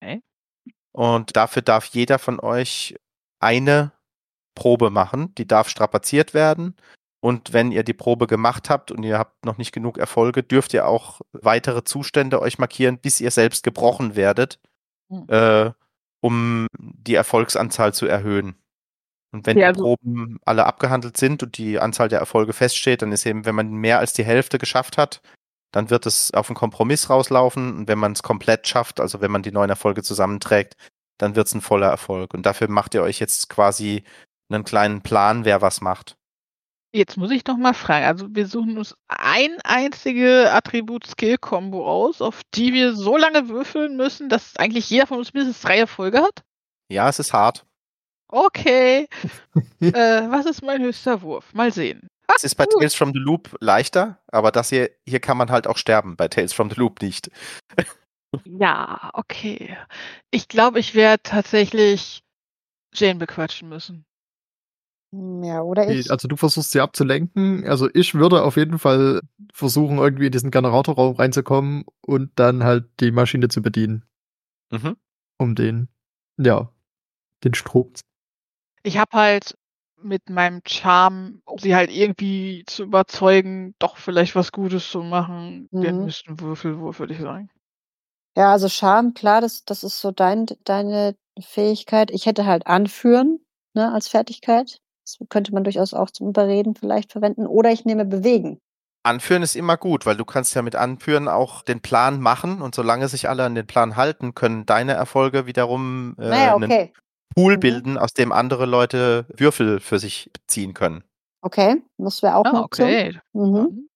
Okay. 0.02 0.22
Und 0.92 1.36
dafür 1.36 1.62
darf 1.62 1.86
jeder 1.86 2.18
von 2.18 2.38
euch 2.38 2.96
eine 3.40 3.92
Probe 4.54 4.90
machen. 4.90 5.34
Die 5.36 5.48
darf 5.48 5.68
strapaziert 5.68 6.34
werden. 6.34 6.76
Und 7.20 7.54
wenn 7.54 7.72
ihr 7.72 7.84
die 7.84 7.94
Probe 7.94 8.26
gemacht 8.26 8.68
habt 8.68 8.90
und 8.90 9.02
ihr 9.02 9.18
habt 9.18 9.46
noch 9.46 9.56
nicht 9.56 9.72
genug 9.72 9.96
Erfolge, 9.96 10.42
dürft 10.42 10.74
ihr 10.74 10.86
auch 10.86 11.22
weitere 11.32 11.82
Zustände 11.82 12.42
euch 12.42 12.58
markieren, 12.58 12.98
bis 12.98 13.20
ihr 13.20 13.30
selbst 13.30 13.62
gebrochen 13.64 14.16
werdet, 14.16 14.60
Hm. 15.10 15.26
äh, 15.28 15.72
um 16.24 16.68
die 16.78 17.14
Erfolgsanzahl 17.14 17.92
zu 17.92 18.06
erhöhen. 18.06 18.56
Und 19.30 19.46
wenn 19.46 19.58
Ja, 19.58 19.72
die 19.72 19.78
also- 19.80 19.96
Proben 19.96 20.38
alle 20.46 20.64
abgehandelt 20.64 21.18
sind 21.18 21.42
und 21.42 21.58
die 21.58 21.78
Anzahl 21.78 22.08
der 22.08 22.20
Erfolge 22.20 22.54
feststeht, 22.54 23.02
dann 23.02 23.12
ist 23.12 23.26
eben, 23.26 23.44
wenn 23.44 23.54
man 23.54 23.70
mehr 23.72 23.98
als 23.98 24.14
die 24.14 24.24
Hälfte 24.24 24.56
geschafft 24.56 24.96
hat, 24.96 25.20
dann 25.70 25.90
wird 25.90 26.06
es 26.06 26.32
auf 26.32 26.48
einen 26.48 26.56
Kompromiss 26.56 27.10
rauslaufen. 27.10 27.76
Und 27.76 27.88
wenn 27.88 27.98
man 27.98 28.12
es 28.12 28.22
komplett 28.22 28.66
schafft, 28.66 29.00
also 29.00 29.20
wenn 29.20 29.30
man 29.30 29.42
die 29.42 29.52
neun 29.52 29.68
Erfolge 29.68 30.02
zusammenträgt, 30.02 30.76
dann 31.18 31.36
wird 31.36 31.46
es 31.48 31.54
ein 31.54 31.60
voller 31.60 31.88
Erfolg. 31.88 32.32
Und 32.32 32.46
dafür 32.46 32.68
macht 32.70 32.94
ihr 32.94 33.02
euch 33.02 33.20
jetzt 33.20 33.50
quasi 33.50 34.04
einen 34.48 34.64
kleinen 34.64 35.02
Plan, 35.02 35.44
wer 35.44 35.60
was 35.60 35.82
macht. 35.82 36.16
Jetzt 36.94 37.16
muss 37.16 37.32
ich 37.32 37.44
noch 37.46 37.56
mal 37.56 37.74
fragen. 37.74 38.04
Also 38.04 38.28
wir 38.30 38.46
suchen 38.46 38.78
uns 38.78 38.94
ein 39.08 39.56
einzige 39.64 40.52
Attribut-Skill-Kombo 40.52 41.84
aus, 41.84 42.22
auf 42.22 42.42
die 42.54 42.72
wir 42.72 42.94
so 42.94 43.16
lange 43.16 43.48
würfeln 43.48 43.96
müssen, 43.96 44.28
dass 44.28 44.56
eigentlich 44.56 44.90
jeder 44.90 45.08
von 45.08 45.18
uns 45.18 45.34
mindestens 45.34 45.60
drei 45.60 45.78
Erfolge 45.78 46.20
hat. 46.20 46.44
Ja, 46.88 47.08
es 47.08 47.18
ist 47.18 47.32
hart. 47.32 47.66
Okay. 48.28 49.08
äh, 49.80 49.92
was 49.92 50.46
ist 50.46 50.62
mein 50.62 50.82
höchster 50.82 51.20
Wurf? 51.22 51.52
Mal 51.52 51.72
sehen. 51.72 52.06
Es 52.32 52.44
ist 52.44 52.54
bei 52.54 52.64
gut. 52.64 52.78
Tales 52.78 52.94
from 52.94 53.12
the 53.12 53.18
Loop 53.18 53.56
leichter, 53.60 54.20
aber 54.28 54.52
das 54.52 54.68
hier, 54.68 54.90
hier 55.04 55.18
kann 55.18 55.36
man 55.36 55.50
halt 55.50 55.66
auch 55.66 55.78
sterben, 55.78 56.14
bei 56.14 56.28
Tales 56.28 56.52
from 56.52 56.70
the 56.70 56.76
Loop 56.76 57.02
nicht. 57.02 57.30
Ja, 58.44 59.10
okay. 59.12 59.78
Ich 60.32 60.48
glaube, 60.48 60.80
ich 60.80 60.96
werde 60.96 61.22
tatsächlich 61.22 62.24
Jane 62.92 63.20
bequatschen 63.20 63.68
müssen. 63.68 64.04
Ja, 65.42 65.62
oder 65.62 65.88
ich. 65.88 66.10
Also 66.10 66.28
du 66.28 66.36
versuchst 66.36 66.72
sie 66.72 66.80
abzulenken. 66.80 67.66
Also 67.68 67.88
ich 67.92 68.14
würde 68.14 68.42
auf 68.42 68.56
jeden 68.56 68.78
Fall 68.78 69.20
versuchen, 69.52 69.98
irgendwie 69.98 70.26
in 70.26 70.32
diesen 70.32 70.50
Generatorraum 70.50 71.16
reinzukommen 71.16 71.84
und 72.00 72.30
dann 72.36 72.64
halt 72.64 72.86
die 73.00 73.10
Maschine 73.12 73.48
zu 73.48 73.62
bedienen, 73.62 74.04
Mhm. 74.72 74.96
um 75.38 75.54
den, 75.54 75.88
ja, 76.38 76.72
den 77.44 77.54
Strom. 77.54 77.92
Ich 78.82 78.98
habe 78.98 79.16
halt 79.16 79.56
mit 80.02 80.28
meinem 80.28 80.60
Charme, 80.66 81.40
um 81.44 81.58
sie 81.58 81.74
halt 81.74 81.90
irgendwie 81.90 82.64
zu 82.66 82.82
überzeugen, 82.82 83.74
doch 83.78 83.96
vielleicht 83.96 84.34
was 84.34 84.52
Gutes 84.52 84.90
zu 84.90 85.02
machen, 85.02 85.68
den 85.70 85.98
Mhm. 85.98 86.04
müssten 86.04 86.40
Würfelwurf, 86.40 86.98
würde 86.98 87.14
ich 87.14 87.20
sagen. 87.20 87.48
Ja, 88.36 88.50
also 88.52 88.68
Charme, 88.68 89.14
klar, 89.14 89.40
das, 89.40 89.64
das 89.64 89.84
ist 89.84 90.00
so 90.00 90.10
dein, 90.10 90.46
deine 90.64 91.16
Fähigkeit. 91.40 92.10
Ich 92.10 92.26
hätte 92.26 92.46
halt 92.46 92.66
anführen, 92.66 93.38
ne, 93.74 93.92
als 93.92 94.08
Fertigkeit. 94.08 94.80
Das 95.04 95.18
könnte 95.28 95.52
man 95.52 95.64
durchaus 95.64 95.92
auch 95.94 96.10
zum 96.10 96.28
Überreden 96.28 96.74
vielleicht 96.74 97.12
verwenden. 97.12 97.46
Oder 97.46 97.70
ich 97.70 97.84
nehme 97.84 98.04
bewegen. 98.04 98.58
Anführen 99.02 99.42
ist 99.42 99.54
immer 99.54 99.76
gut, 99.76 100.06
weil 100.06 100.16
du 100.16 100.24
kannst 100.24 100.54
ja 100.54 100.62
mit 100.62 100.76
Anführen 100.76 101.28
auch 101.28 101.60
den 101.62 101.80
Plan 101.80 102.20
machen 102.20 102.62
und 102.62 102.74
solange 102.74 103.08
sich 103.08 103.28
alle 103.28 103.44
an 103.44 103.54
den 103.54 103.66
Plan 103.66 103.96
halten, 103.96 104.34
können 104.34 104.64
deine 104.64 104.92
Erfolge 104.94 105.46
wiederum 105.46 106.16
äh, 106.18 106.28
naja, 106.30 106.54
einen 106.54 106.64
okay. 106.72 106.92
Pool 107.34 107.56
Mhm. 107.56 107.60
bilden, 107.60 107.98
aus 107.98 108.14
dem 108.14 108.32
andere 108.32 108.64
Leute 108.64 109.26
Würfel 109.36 109.80
für 109.80 109.98
sich 109.98 110.30
ziehen 110.46 110.72
können. 110.72 111.04
Okay, 111.42 111.82
das 111.98 112.22
wäre 112.22 112.36
auch 112.36 112.46
Ah, 112.46 112.48
eine 112.50 112.62
Option. 112.62 112.88
okay. 112.88 113.20
Mhm. 113.34 113.88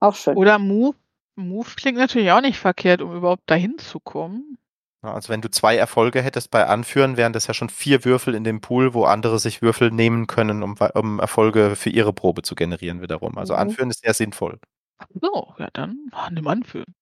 Auch 0.00 0.16
schön. 0.16 0.36
Oder 0.36 0.58
Move. 0.58 0.96
Move 1.36 1.68
klingt 1.76 1.98
natürlich 1.98 2.32
auch 2.32 2.40
nicht 2.40 2.58
verkehrt, 2.58 3.02
um 3.02 3.14
überhaupt 3.14 3.48
dahin 3.48 3.78
zu 3.78 4.00
kommen. 4.00 4.58
Ja, 5.02 5.14
Also 5.14 5.30
wenn 5.30 5.40
du 5.40 5.50
zwei 5.50 5.76
Erfolge 5.76 6.20
hättest 6.20 6.50
bei 6.50 6.66
Anführen, 6.66 7.16
wären 7.16 7.32
das 7.32 7.46
ja 7.46 7.54
schon 7.54 7.70
vier 7.70 8.04
Würfel 8.04 8.34
in 8.34 8.44
dem 8.44 8.60
Pool, 8.60 8.92
wo 8.92 9.04
andere 9.04 9.38
sich 9.38 9.62
Würfel 9.62 9.90
nehmen 9.90 10.26
können, 10.26 10.62
um, 10.62 10.76
um 10.94 11.20
Erfolge 11.20 11.74
für 11.74 11.90
ihre 11.90 12.12
Probe 12.12 12.42
zu 12.42 12.54
generieren 12.54 13.00
wiederum. 13.00 13.38
Also 13.38 13.54
Mhm. 13.54 13.60
Anführen 13.60 13.90
ist 13.90 14.02
sehr 14.02 14.14
sinnvoll. 14.14 14.58
Ach 14.98 15.06
So, 15.20 15.54
ja, 15.58 15.68
dann 15.72 16.10
nimm 16.32 16.46
anführen. 16.46 16.94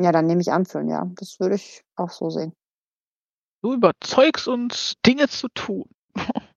Ja, 0.00 0.12
dann 0.12 0.26
nehme 0.26 0.40
ich 0.40 0.50
anführen, 0.52 0.88
ja. 0.88 1.10
Das 1.16 1.38
würde 1.40 1.56
ich 1.56 1.82
auch 1.96 2.10
so 2.10 2.30
sehen. 2.30 2.54
Du 3.62 3.74
überzeugst 3.74 4.48
uns, 4.48 4.94
Dinge 5.04 5.28
zu 5.28 5.48
tun. 5.48 5.84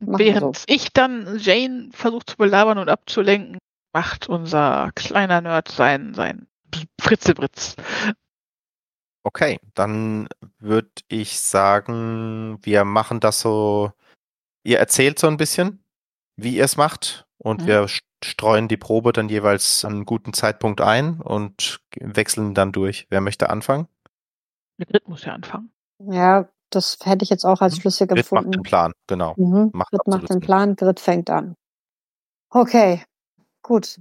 Während 0.00 0.64
ich 0.66 0.92
dann 0.94 1.38
Jane 1.38 1.90
versucht 1.92 2.30
zu 2.30 2.36
belabern 2.38 2.78
und 2.78 2.88
abzulenken, 2.88 3.58
macht 3.92 4.28
unser 4.28 4.90
kleiner 4.94 5.42
Nerd 5.42 5.68
sein, 5.68 6.14
sein 6.14 6.48
Fritzebritz. 7.00 7.76
Okay, 9.22 9.58
dann 9.74 10.28
würde 10.58 10.90
ich 11.08 11.40
sagen, 11.40 12.58
wir 12.62 12.84
machen 12.84 13.20
das 13.20 13.40
so. 13.40 13.92
Ihr 14.64 14.78
erzählt 14.78 15.18
so 15.18 15.26
ein 15.26 15.36
bisschen, 15.36 15.82
wie 16.36 16.56
ihr 16.56 16.64
es 16.64 16.76
macht, 16.76 17.26
und 17.38 17.62
Mhm. 17.62 17.66
wir 17.66 17.84
st- 17.84 18.00
streuen 18.22 18.68
die 18.68 18.76
Probe 18.76 19.12
dann 19.12 19.28
jeweils 19.28 19.84
an 19.84 19.92
einem 19.92 20.04
guten 20.06 20.32
Zeitpunkt 20.32 20.80
ein 20.80 21.20
und 21.20 21.80
wechseln 21.98 22.54
dann 22.54 22.72
durch. 22.72 23.06
Wer 23.10 23.20
möchte 23.20 23.48
anfangen? 23.50 23.88
Grit 24.78 25.08
muss 25.08 25.24
ja 25.24 25.32
anfangen. 25.34 25.72
Ja, 25.98 26.48
das 26.70 26.98
hätte 27.02 27.22
ich 27.22 27.30
jetzt 27.30 27.44
auch 27.44 27.60
als 27.60 27.76
Mhm. 27.76 27.80
schlüssig 27.80 28.08
Grit 28.08 28.18
macht 28.18 28.44
empfunden. 28.44 28.52
den 28.52 28.62
Plan, 28.62 28.92
genau. 29.06 29.34
Mhm. 29.36 29.70
Macht 29.72 29.90
Grit 29.90 30.06
macht 30.06 30.28
den. 30.30 30.40
Plan, 30.40 30.76
Grit 30.76 31.00
fängt 31.00 31.28
an. 31.30 31.56
Okay, 32.50 33.02
gut. 33.62 34.00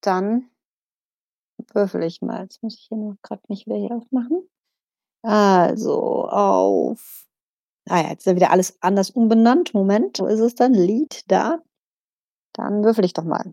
Dann 0.00 0.48
würfel 1.74 2.02
ich 2.02 2.22
mal. 2.22 2.42
Jetzt 2.42 2.62
muss 2.62 2.74
ich 2.74 2.86
hier 2.88 2.98
noch 2.98 3.16
gerade 3.22 3.42
nicht 3.48 3.66
wieder 3.66 3.76
hier 3.76 3.92
aufmachen. 3.92 4.48
Also 5.22 6.28
auf. 6.28 7.26
Ah 7.88 8.02
ja, 8.02 8.08
jetzt 8.10 8.20
ist 8.20 8.26
ja 8.26 8.36
wieder 8.36 8.50
alles 8.50 8.76
anders 8.82 9.10
umbenannt. 9.10 9.74
Moment, 9.74 10.20
wo 10.20 10.26
ist 10.26 10.40
es 10.40 10.54
dann? 10.54 10.74
Lied 10.74 11.22
da. 11.30 11.58
Dann 12.52 12.84
würfel 12.84 13.04
ich 13.04 13.12
doch 13.14 13.24
mal. 13.24 13.52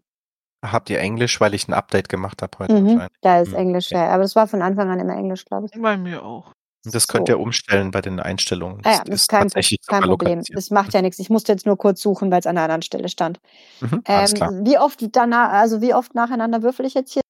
Habt 0.63 0.89
ihr 0.89 0.99
Englisch, 0.99 1.39
weil 1.39 1.53
ich 1.53 1.67
ein 1.67 1.73
Update 1.73 2.09
gemacht 2.09 2.41
habe 2.41 2.57
heute 2.59 2.73
Mhm. 2.73 3.01
Da 3.21 3.39
ist 3.41 3.49
Mhm, 3.51 3.55
Englisch, 3.55 3.91
ja. 3.91 4.09
Aber 4.09 4.23
das 4.23 4.35
war 4.35 4.47
von 4.47 4.61
Anfang 4.61 4.89
an 4.89 4.99
immer 4.99 5.15
Englisch, 5.15 5.45
glaube 5.45 5.67
ich. 5.71 5.79
Bei 5.79 5.95
mir 5.97 6.23
auch. 6.23 6.47
Und 6.85 6.93
Das 6.93 7.03
So. 7.03 7.13
könnt 7.13 7.29
ihr 7.29 7.39
umstellen 7.39 7.91
bei 7.91 8.01
den 8.01 8.19
Einstellungen. 8.19 8.81
Ah 8.83 8.91
ja, 8.93 9.03
das 9.05 9.21
ist 9.21 9.29
kein, 9.29 9.47
kein 9.49 10.03
Problem. 10.03 10.41
Das 10.53 10.69
macht 10.71 10.93
ja 10.93 11.01
nichts. 11.01 11.19
Ich 11.19 11.29
musste 11.29 11.51
jetzt 11.51 11.65
nur 11.65 11.77
kurz 11.77 12.01
suchen, 12.01 12.29
weil 12.31 12.39
es 12.39 12.45
an 12.47 12.57
einer 12.57 12.63
anderen 12.63 12.81
Stelle 12.83 13.09
stand. 13.09 13.39
Mhm, 13.79 14.01
alles 14.05 14.33
klar. 14.33 14.51
Ähm, 14.51 14.65
wie 14.65 14.77
oft 14.77 15.03
danach, 15.15 15.51
also 15.51 15.81
wie 15.81 15.93
oft 15.93 16.13
nacheinander 16.15 16.61
würfel 16.61 16.85
ich 16.85 16.93
jetzt 16.93 17.13
hier? 17.13 17.21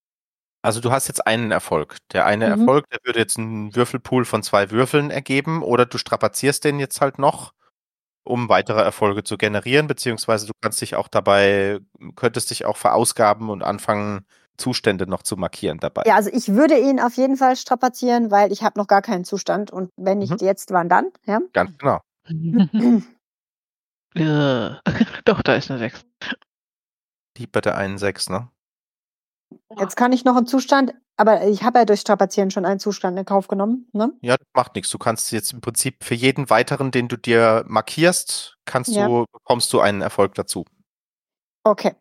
Also 0.66 0.82
du 0.82 0.92
hast 0.92 1.08
jetzt 1.08 1.26
einen 1.28 1.52
Erfolg. 1.52 1.98
Der 2.12 2.26
eine 2.26 2.46
Mhm. 2.46 2.62
Erfolg, 2.62 2.90
der 2.90 3.00
würde 3.04 3.20
jetzt 3.20 3.38
einen 3.38 3.76
Würfelpool 3.76 4.26
von 4.26 4.42
zwei 4.44 4.72
Würfeln 4.72 5.12
ergeben 5.12 5.62
oder 5.62 5.86
du 5.86 5.98
strapazierst 5.98 6.64
den 6.64 6.80
jetzt 6.80 7.02
halt 7.02 7.20
noch, 7.20 7.54
um 8.24 8.50
weitere 8.50 8.82
Erfolge 8.82 9.24
zu 9.24 9.38
generieren, 9.38 9.86
beziehungsweise 9.88 10.48
du 10.48 10.54
kannst 10.62 10.82
dich 10.82 10.96
auch 10.96 11.08
dabei, 11.08 11.80
könntest 12.16 12.50
dich 12.50 12.66
auch 12.66 12.78
verausgaben 12.78 13.50
und 13.52 13.62
anfangen, 13.64 14.26
Zustände 14.58 15.06
noch 15.06 15.22
zu 15.22 15.36
markieren 15.38 15.80
dabei. 15.80 16.04
Ja, 16.06 16.16
also 16.16 16.30
ich 16.34 16.48
würde 16.48 16.80
ihn 16.80 17.00
auf 17.02 17.16
jeden 17.18 17.36
Fall 17.38 17.58
strapazieren, 17.58 18.32
weil 18.32 18.52
ich 18.54 18.64
habe 18.64 18.80
noch 18.80 18.88
gar 18.88 19.02
keinen 19.02 19.26
Zustand 19.26 19.70
und 19.70 19.92
wenn 19.98 20.18
nicht 20.20 20.32
Mhm. 20.42 20.48
jetzt, 20.48 20.72
wann 20.72 20.90
dann? 20.90 21.10
Ja? 21.26 21.42
Ganz 21.54 21.78
genau. 21.78 22.00
Äh, 24.16 24.70
Doch, 25.26 25.42
da 25.42 25.56
ist 25.56 25.70
eine 25.70 25.78
6. 25.78 26.06
Die 27.38 27.48
bei 27.48 27.60
der 27.60 27.78
einen 27.78 27.98
6, 27.98 28.30
ne? 28.30 28.50
Jetzt 29.80 29.96
kann 29.96 30.12
ich 30.12 30.26
noch 30.26 30.36
einen 30.36 30.48
Zustand, 30.48 30.94
aber 31.18 31.46
ich 31.48 31.64
habe 31.64 31.80
ja 31.80 31.86
durch 31.86 32.00
Strapazieren 32.02 32.52
schon 32.52 32.66
einen 32.66 32.80
Zustand 32.80 33.18
in 33.18 33.26
Kauf 33.26 33.48
genommen. 33.48 33.88
Ne? 33.94 34.14
Ja, 34.22 34.38
das 34.38 34.48
macht 34.54 34.76
nichts. 34.76 34.90
Du 34.90 34.98
kannst 34.98 35.32
jetzt 35.32 35.54
im 35.54 35.62
Prinzip 35.62 36.04
für 36.04 36.16
jeden 36.16 36.50
weiteren, 36.50 36.92
den 36.92 37.08
du 37.08 37.18
dir 37.18 37.64
markierst, 37.68 38.58
kannst 38.66 38.92
Ja. 38.92 39.08
du, 39.08 39.26
bekommst 39.32 39.72
du 39.74 39.80
einen 39.80 40.02
Erfolg 40.02 40.34
dazu. 40.36 40.66
Okay, 41.64 41.96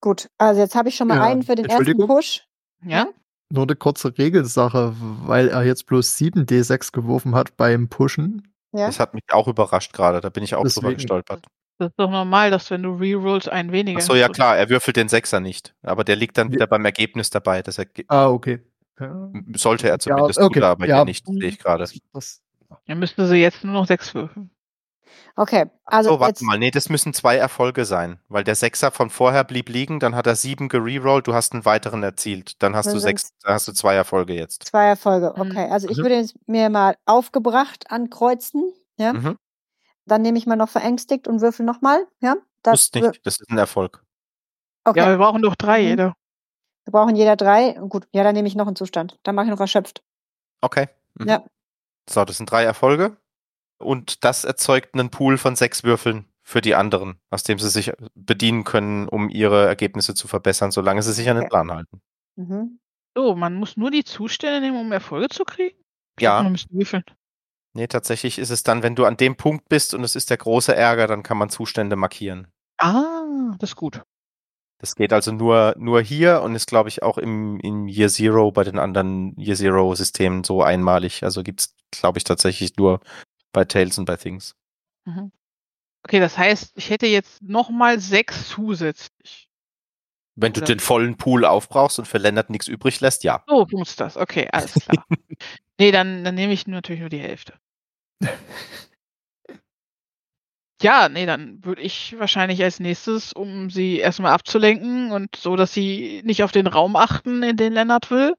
gut. 0.00 0.28
Also 0.38 0.60
jetzt 0.60 0.74
habe 0.74 0.88
ich 0.88 0.96
schon 0.96 1.08
mal 1.08 1.16
Ja, 1.16 1.24
einen 1.24 1.42
für 1.42 1.54
den 1.54 1.66
ersten 1.66 1.80
Entschuldigung. 1.82 2.08
Push. 2.08 2.46
Ja? 2.84 3.06
Nur 3.52 3.62
eine 3.64 3.76
kurze 3.76 4.16
Regelsache, 4.18 4.94
weil 4.98 5.48
er 5.48 5.62
jetzt 5.64 5.86
bloß 5.86 6.16
7d6 6.16 6.92
geworfen 6.92 7.34
hat 7.34 7.56
beim 7.56 7.88
Pushen. 7.88 8.52
Ja? 8.72 8.86
Das 8.86 8.98
hat 9.00 9.14
mich 9.14 9.22
auch 9.30 9.48
überrascht 9.48 9.92
gerade. 9.92 10.20
Da 10.20 10.28
bin 10.28 10.42
ich 10.42 10.54
auch 10.54 10.62
drüber 10.62 10.68
Deswegen. 10.88 10.94
gestolpert. 10.96 11.46
Das 11.78 11.88
ist 11.90 11.98
doch 11.98 12.10
normal, 12.10 12.50
dass 12.50 12.70
wenn 12.70 12.82
du 12.82 12.94
rerolls 12.94 13.48
ein 13.48 13.70
weniger 13.72 13.98
Achso, 13.98 14.14
ja 14.14 14.28
klar, 14.28 14.56
er 14.56 14.70
würfelt 14.70 14.96
den 14.96 15.08
Sechser 15.08 15.40
nicht. 15.40 15.74
Aber 15.82 16.04
der 16.04 16.16
liegt 16.16 16.38
dann 16.38 16.48
Ja. 16.48 16.52
wieder 16.54 16.66
beim 16.66 16.84
Ergebnis 16.84 17.28
dabei. 17.30 17.62
Das 17.62 17.78
erge 17.78 18.04
Ah, 18.08 18.28
okay. 18.28 18.60
Ja, 18.98 19.28
sollte 19.56 19.88
er 19.90 19.98
zumindest 19.98 20.38
okay, 20.40 20.54
tun, 20.60 20.62
aber 20.62 20.86
ja. 20.86 21.04
nicht, 21.04 21.26
sehe 21.26 21.44
ich 21.48 21.58
gerade. 21.58 21.86
das, 22.14 22.40
Dann 22.86 22.98
müsste 22.98 23.26
sie 23.26 23.36
jetzt 23.36 23.62
nur 23.62 23.74
noch 23.74 23.86
6 23.86 24.14
würfeln. 24.14 24.50
Okay, 25.36 25.66
also 25.84 26.10
so, 26.14 26.20
warte 26.20 26.30
jetzt, 26.30 26.42
mal. 26.42 26.58
Nee, 26.58 26.70
das 26.70 26.88
müssen 26.88 27.12
zwei 27.12 27.36
Erfolge 27.36 27.84
sein. 27.84 28.18
Weil 28.28 28.42
der 28.42 28.54
Sechser 28.54 28.90
von 28.90 29.10
vorher 29.10 29.44
blieb 29.44 29.68
liegen, 29.68 30.00
dann 30.00 30.14
hat 30.16 30.26
er 30.26 30.34
sieben 30.34 30.68
gererollt, 30.70 31.26
du 31.26 31.34
hast 31.34 31.52
einen 31.52 31.66
weiteren 31.66 32.02
erzielt. 32.02 32.62
Dann 32.62 32.74
hast 32.74 32.90
du 32.92 32.98
sechs, 32.98 33.32
dann 33.42 33.52
hast 33.52 33.68
du 33.68 33.72
zwei 33.72 33.94
Erfolge 33.94 34.32
jetzt. 34.32 34.64
zwei 34.64 34.86
Erfolge. 34.86 35.34
Mhm. 35.36 35.42
Okay, 35.42 35.68
also 35.70 35.88
ich 35.90 35.98
Mhm. 35.98 36.02
würde 36.02 36.14
jetzt 36.16 36.36
mir 36.48 36.70
mal 36.70 36.96
aufgebracht 37.04 37.90
ankreuzen. 37.90 38.72
Ja? 38.96 39.12
Mhm. 39.12 39.36
Dann 40.06 40.22
nehme 40.22 40.38
ich 40.38 40.46
mal 40.46 40.56
noch 40.56 40.68
verängstigt 40.68 41.28
und 41.28 41.40
würfel 41.40 41.66
nochmal. 41.66 42.06
Ja? 42.20 42.36
Das 42.62 42.90
Muss 42.94 43.02
nicht, 43.02 43.26
das 43.26 43.40
ist 43.40 43.50
ein 43.50 43.58
Erfolg. 43.58 44.02
Okay, 44.84 45.00
Ja, 45.00 45.08
wir 45.08 45.18
brauchen 45.18 45.42
doch 45.42 45.56
drei, 45.56 45.82
Mhm. 45.82 45.88
jeder. 45.88 46.14
wir 46.84 46.92
brauchen 46.92 47.16
jeder 47.16 47.36
drei. 47.36 47.72
Gut, 47.88 48.06
ja, 48.12 48.22
dann 48.22 48.34
nehme 48.34 48.46
ich 48.48 48.54
noch 48.54 48.66
einen 48.68 48.76
Zustand. 48.76 49.18
Dann 49.24 49.34
mache 49.34 49.46
ich 49.46 49.50
noch 49.50 49.60
erschöpft. 49.60 50.02
Okay. 50.60 50.88
Mhm. 51.14 51.28
Ja. 51.28 51.44
So, 52.08 52.24
das 52.24 52.36
sind 52.36 52.50
drei 52.50 52.62
Erfolge. 52.64 53.16
Und 53.78 54.24
das 54.24 54.44
erzeugt 54.44 54.94
einen 54.94 55.10
Pool 55.10 55.36
von 55.38 55.56
sechs 55.56 55.82
Würfeln 55.84 56.26
für 56.42 56.60
die 56.60 56.74
anderen, 56.76 57.18
aus 57.30 57.42
dem 57.42 57.58
sie 57.58 57.68
sich 57.68 57.92
bedienen 58.14 58.62
können, 58.64 59.08
um 59.08 59.28
ihre 59.28 59.66
Ergebnisse 59.66 60.14
zu 60.14 60.28
verbessern, 60.28 60.70
solange 60.70 61.02
sie 61.02 61.12
sich 61.12 61.28
an 61.28 61.36
den. 61.36 61.48
Plan 61.48 61.70
halten. 61.72 62.00
Mhm. 62.36 62.78
So, 63.16 63.34
man 63.34 63.54
muss 63.56 63.76
nur 63.76 63.90
die 63.90 64.04
Zustände 64.04 64.60
nehmen, 64.60 64.78
um 64.80 64.92
Erfolge 64.92 65.28
zu 65.28 65.44
kriegen? 65.44 65.76
Ich 66.18 66.22
Ja. 66.22 66.42
Man 66.42 66.52
müsste 66.52 66.72
würfeln. 66.72 67.04
Nee, 67.76 67.88
tatsächlich 67.88 68.38
ist 68.38 68.48
es 68.48 68.62
dann, 68.62 68.82
wenn 68.82 68.94
du 68.94 69.04
an 69.04 69.18
dem 69.18 69.36
Punkt 69.36 69.68
bist 69.68 69.92
und 69.92 70.02
es 70.02 70.16
ist 70.16 70.30
der 70.30 70.38
große 70.38 70.74
Ärger, 70.74 71.06
dann 71.06 71.22
kann 71.22 71.36
man 71.36 71.50
Zustände 71.50 71.94
markieren. 71.94 72.46
Ah, 72.78 73.54
das 73.58 73.72
ist 73.72 73.76
gut. 73.76 74.00
Das 74.78 74.94
geht 74.94 75.12
also 75.12 75.30
nur, 75.30 75.74
nur 75.76 76.00
hier 76.00 76.40
und 76.40 76.54
ist, 76.54 76.68
glaube 76.68 76.88
ich, 76.88 77.02
auch 77.02 77.18
im, 77.18 77.60
im 77.60 77.86
Year 77.86 78.08
Zero 78.08 78.50
bei 78.50 78.64
den 78.64 78.78
anderen 78.78 79.38
Year 79.38 79.56
Zero 79.56 79.94
Systemen 79.94 80.42
so 80.42 80.62
einmalig. 80.62 81.22
Also 81.22 81.42
gibt's, 81.42 81.76
glaube 81.90 82.16
ich, 82.16 82.24
tatsächlich 82.24 82.78
nur 82.78 83.00
bei 83.52 83.66
Tales 83.66 83.98
und 83.98 84.06
bei 84.06 84.16
Things. 84.16 84.56
Mhm. 85.04 85.30
Okay, 86.02 86.18
das 86.20 86.38
heißt, 86.38 86.72
ich 86.76 86.88
hätte 86.88 87.06
jetzt 87.06 87.42
nochmal 87.42 88.00
sechs 88.00 88.48
zusätzlich. 88.48 89.50
Wenn 90.34 90.54
du 90.54 90.62
den 90.62 90.80
vollen 90.80 91.18
Pool 91.18 91.44
aufbrauchst 91.44 91.98
und 91.98 92.06
für 92.06 92.16
Lennart 92.16 92.48
nichts 92.48 92.68
übrig 92.68 93.00
lässt, 93.00 93.22
ja. 93.22 93.44
So 93.46 93.66
muss 93.70 93.96
das. 93.96 94.16
Okay, 94.16 94.48
alles 94.50 94.72
klar. 94.72 95.04
nee, 95.78 95.90
dann, 95.90 96.24
dann 96.24 96.34
nehme 96.34 96.54
ich 96.54 96.66
natürlich 96.66 97.00
nur 97.00 97.10
die 97.10 97.20
Hälfte. 97.20 97.52
Ja, 100.82 101.08
nee, 101.08 101.24
dann 101.24 101.64
würde 101.64 101.80
ich 101.80 102.16
wahrscheinlich 102.18 102.62
als 102.62 102.80
nächstes, 102.80 103.32
um 103.32 103.70
sie 103.70 103.96
erstmal 103.98 104.32
abzulenken 104.32 105.10
und 105.10 105.34
so, 105.34 105.56
dass 105.56 105.72
sie 105.72 106.20
nicht 106.24 106.42
auf 106.42 106.52
den 106.52 106.66
Raum 106.66 106.96
achten, 106.96 107.42
in 107.42 107.56
den 107.56 107.72
Lennart 107.72 108.10
will, 108.10 108.34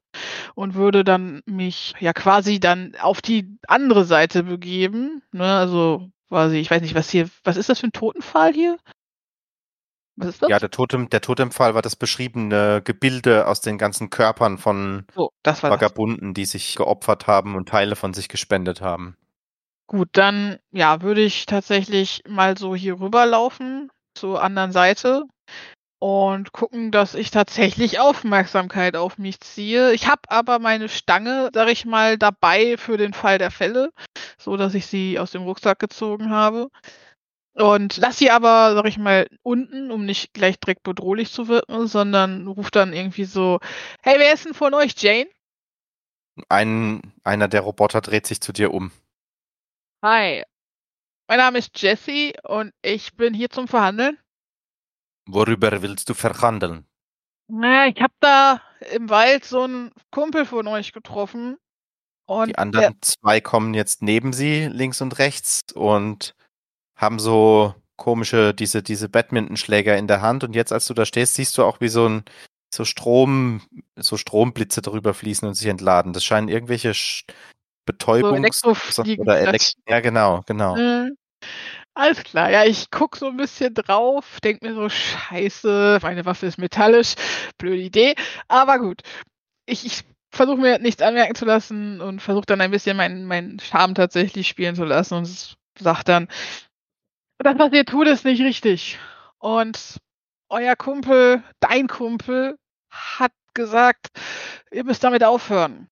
und 0.54 0.74
würde 0.74 1.02
dann 1.02 1.42
mich 1.46 1.94
ja 1.98 2.12
quasi 2.12 2.60
dann 2.60 2.94
auf 3.00 3.20
die 3.22 3.58
andere 3.66 4.04
Seite 4.04 4.44
begeben. 4.44 5.22
Ne, 5.32 5.52
also 5.52 6.10
quasi, 6.28 6.58
ich 6.58 6.70
weiß 6.70 6.80
nicht, 6.80 6.94
was 6.94 7.10
hier, 7.10 7.28
was 7.42 7.56
ist 7.56 7.70
das 7.70 7.80
für 7.80 7.88
ein 7.88 7.92
Totenpfahl 7.92 8.52
hier? 8.52 8.78
Was 10.14 10.28
ist 10.28 10.42
das? 10.42 10.48
Ja, 10.48 10.60
der 10.60 10.70
Totem, 10.70 11.10
der 11.10 11.20
Totempfahl 11.20 11.74
war 11.74 11.82
das 11.82 11.96
beschriebene 11.96 12.82
Gebilde 12.84 13.48
aus 13.48 13.60
den 13.62 13.78
ganzen 13.78 14.10
Körpern 14.10 14.58
von 14.58 15.06
so, 15.12 15.32
das 15.42 15.64
war 15.64 15.70
das. 15.70 15.80
Vagabunden, 15.80 16.34
die 16.34 16.44
sich 16.44 16.76
geopfert 16.76 17.26
haben 17.26 17.56
und 17.56 17.68
Teile 17.68 17.96
von 17.96 18.14
sich 18.14 18.28
gespendet 18.28 18.80
haben. 18.80 19.16
Gut, 19.88 20.10
dann 20.12 20.58
ja, 20.70 21.00
würde 21.00 21.22
ich 21.22 21.46
tatsächlich 21.46 22.22
mal 22.28 22.58
so 22.58 22.74
hier 22.76 23.00
rüberlaufen 23.00 23.90
zur 24.14 24.42
anderen 24.42 24.70
Seite 24.70 25.24
und 25.98 26.52
gucken, 26.52 26.90
dass 26.92 27.14
ich 27.14 27.30
tatsächlich 27.30 27.98
Aufmerksamkeit 27.98 28.96
auf 28.96 29.16
mich 29.16 29.40
ziehe. 29.40 29.92
Ich 29.94 30.06
habe 30.06 30.20
aber 30.28 30.58
meine 30.58 30.90
Stange, 30.90 31.48
sag 31.54 31.70
ich 31.70 31.86
mal, 31.86 32.18
dabei 32.18 32.76
für 32.76 32.98
den 32.98 33.14
Fall 33.14 33.38
der 33.38 33.50
Fälle, 33.50 33.90
so 34.38 34.58
dass 34.58 34.74
ich 34.74 34.86
sie 34.86 35.18
aus 35.18 35.30
dem 35.30 35.44
Rucksack 35.44 35.78
gezogen 35.78 36.28
habe. 36.28 36.68
Und 37.54 37.96
lass 37.96 38.18
sie 38.18 38.30
aber, 38.30 38.74
sag 38.74 38.84
ich 38.84 38.98
mal, 38.98 39.26
unten, 39.42 39.90
um 39.90 40.04
nicht 40.04 40.34
gleich 40.34 40.60
direkt 40.60 40.82
bedrohlich 40.82 41.32
zu 41.32 41.48
wirken, 41.48 41.88
sondern 41.88 42.46
ruf 42.46 42.70
dann 42.70 42.92
irgendwie 42.92 43.24
so, 43.24 43.58
hey, 44.02 44.16
wer 44.18 44.34
ist 44.34 44.44
denn 44.44 44.54
von 44.54 44.74
euch, 44.74 44.92
Jane? 44.98 45.30
Ein, 46.50 47.00
einer 47.24 47.48
der 47.48 47.62
Roboter 47.62 48.02
dreht 48.02 48.26
sich 48.26 48.42
zu 48.42 48.52
dir 48.52 48.74
um. 48.74 48.92
Hi, 50.00 50.44
mein 51.26 51.38
Name 51.38 51.58
ist 51.58 51.70
Jesse 51.74 52.32
und 52.44 52.72
ich 52.82 53.16
bin 53.16 53.34
hier 53.34 53.50
zum 53.50 53.66
Verhandeln. 53.66 54.16
Worüber 55.26 55.82
willst 55.82 56.08
du 56.08 56.14
verhandeln? 56.14 56.86
Na, 57.48 57.88
ich 57.88 58.00
habe 58.00 58.14
da 58.20 58.62
im 58.92 59.10
Wald 59.10 59.44
so 59.44 59.62
einen 59.62 59.90
Kumpel 60.12 60.46
von 60.46 60.68
euch 60.68 60.92
getroffen. 60.92 61.56
Und 62.26 62.50
Die 62.50 62.58
anderen 62.58 62.96
zwei 63.00 63.40
kommen 63.40 63.74
jetzt 63.74 64.00
neben 64.02 64.32
sie, 64.32 64.66
links 64.66 65.00
und 65.00 65.18
rechts, 65.18 65.62
und 65.74 66.36
haben 66.96 67.18
so 67.18 67.74
komische, 67.96 68.54
diese, 68.54 68.84
diese 68.84 69.08
Badmintonschläger 69.08 69.96
in 69.96 70.06
der 70.06 70.22
Hand. 70.22 70.44
Und 70.44 70.54
jetzt, 70.54 70.72
als 70.72 70.86
du 70.86 70.94
da 70.94 71.06
stehst, 71.06 71.34
siehst 71.34 71.58
du 71.58 71.64
auch, 71.64 71.80
wie 71.80 71.88
so 71.88 72.08
ein, 72.08 72.24
so 72.72 72.84
Strom, 72.84 73.62
so 73.96 74.16
Stromblitze 74.16 74.80
drüber 74.80 75.12
fließen 75.12 75.48
und 75.48 75.54
sich 75.54 75.66
entladen. 75.66 76.12
Das 76.12 76.24
scheinen 76.24 76.48
irgendwelche 76.48 76.94
Sch 76.94 77.24
Betäubungs- 77.92 78.36
Elektrofliegen- 78.36 79.22
oder 79.22 79.38
Elekt 79.38 79.74
Ja, 79.88 80.00
genau, 80.00 80.42
genau. 80.46 80.76
äh, 80.76 81.10
alles 81.94 82.22
klar, 82.22 82.50
ja, 82.50 82.64
ich 82.64 82.90
guck 82.90 83.16
so 83.16 83.26
ein 83.28 83.36
bisschen 83.36 83.74
drauf, 83.74 84.38
denk 84.42 84.62
mir 84.62 84.74
so, 84.74 84.88
scheiße, 84.88 85.98
meine 86.02 86.24
Waffe 86.24 86.46
ist 86.46 86.58
metallisch, 86.58 87.14
blöde 87.58 87.82
Idee, 87.82 88.14
aber 88.46 88.78
gut. 88.78 89.02
Ich, 89.66 89.84
ich 89.84 90.04
versuche 90.30 90.58
mir 90.60 90.78
nichts 90.78 91.02
anmerken 91.02 91.34
zu 91.34 91.44
lassen 91.44 92.00
und 92.00 92.20
versuche 92.22 92.46
dann 92.46 92.60
ein 92.60 92.70
bisschen 92.70 92.96
meinen 92.96 93.24
meinen 93.24 93.58
Charme 93.60 93.94
tatsächlich 93.94 94.46
spielen 94.48 94.76
zu 94.76 94.84
lassen 94.84 95.14
und 95.14 95.56
sag 95.78 96.02
dann, 96.04 96.28
das, 97.38 97.58
was 97.58 97.72
ihr 97.72 97.84
tut, 97.84 98.06
ist 98.06 98.24
nicht 98.24 98.42
richtig. 98.42 98.98
Und 99.38 99.98
euer 100.50 100.76
Kumpel, 100.76 101.42
dein 101.60 101.86
Kumpel, 101.88 102.56
hat 102.90 103.32
gesagt, 103.54 104.08
ihr 104.70 104.84
müsst 104.84 105.04
damit 105.04 105.24
aufhören. 105.24 105.88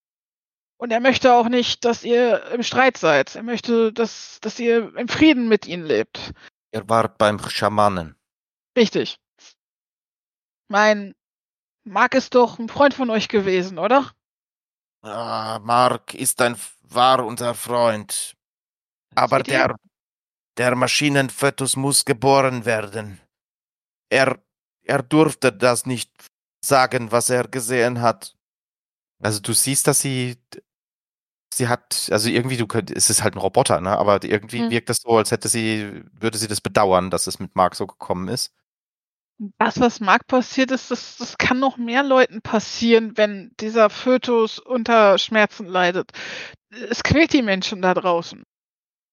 Und 0.78 0.92
er 0.92 1.00
möchte 1.00 1.32
auch 1.32 1.48
nicht, 1.48 1.84
dass 1.84 2.04
ihr 2.04 2.44
im 2.52 2.62
Streit 2.62 2.98
seid. 2.98 3.34
Er 3.34 3.42
möchte, 3.42 3.92
dass, 3.92 4.38
dass 4.40 4.58
ihr 4.58 4.94
im 4.96 5.08
Frieden 5.08 5.48
mit 5.48 5.66
ihnen 5.66 5.86
lebt. 5.86 6.32
Er 6.70 6.88
war 6.88 7.08
beim 7.08 7.38
Schamanen. 7.38 8.16
Richtig. 8.76 9.18
Mein 10.68 11.14
Mark 11.84 12.14
ist 12.14 12.34
doch 12.34 12.58
ein 12.58 12.68
Freund 12.68 12.94
von 12.94 13.08
euch 13.10 13.28
gewesen, 13.28 13.78
oder? 13.78 14.12
Ah, 15.02 15.60
Mark 15.60 16.14
ist 16.14 16.42
ein, 16.42 16.56
war 16.82 17.24
unser 17.24 17.54
Freund. 17.54 18.36
Aber 19.14 19.42
der, 19.42 19.76
der 20.58 20.74
Maschinenfötus 20.74 21.76
muss 21.76 22.04
geboren 22.04 22.64
werden. 22.64 23.20
Er, 24.10 24.38
er 24.82 25.02
durfte 25.02 25.52
das 25.52 25.86
nicht 25.86 26.10
sagen, 26.62 27.12
was 27.12 27.30
er 27.30 27.48
gesehen 27.48 28.00
hat. 28.00 28.36
Also 29.22 29.40
du 29.40 29.52
siehst, 29.54 29.86
dass 29.86 30.00
sie, 30.00 30.36
sie 31.56 31.68
hat, 31.68 32.08
also 32.12 32.28
irgendwie, 32.28 32.56
du 32.56 32.66
könnt, 32.66 32.90
es 32.90 33.10
ist 33.10 33.22
halt 33.22 33.34
ein 33.34 33.38
Roboter, 33.40 33.80
ne? 33.80 33.96
Aber 33.98 34.22
irgendwie 34.24 34.60
Hm. 34.60 34.70
wirkt 34.70 34.88
das 34.90 34.98
so, 35.02 35.16
als 35.16 35.30
hätte 35.30 35.48
sie, 35.48 36.02
würde 36.12 36.38
sie 36.38 36.48
das 36.48 36.60
bedauern, 36.60 37.10
dass 37.10 37.26
es 37.26 37.38
mit 37.38 37.56
Mark 37.56 37.74
so 37.76 37.86
gekommen 37.86 38.28
ist. 38.28 38.52
Das, 39.58 39.78
was 39.80 40.00
Mark 40.00 40.26
passiert 40.28 40.70
ist, 40.70 40.90
das, 40.90 41.18
das 41.18 41.36
kann 41.36 41.58
noch 41.58 41.76
mehr 41.76 42.02
Leuten 42.02 42.40
passieren, 42.40 43.16
wenn 43.16 43.52
dieser 43.60 43.90
Fötus 43.90 44.58
unter 44.58 45.18
Schmerzen 45.18 45.66
leidet. 45.66 46.10
Es 46.70 47.02
quält 47.02 47.32
die 47.34 47.42
Menschen 47.42 47.82
da 47.82 47.92
draußen. 47.94 48.44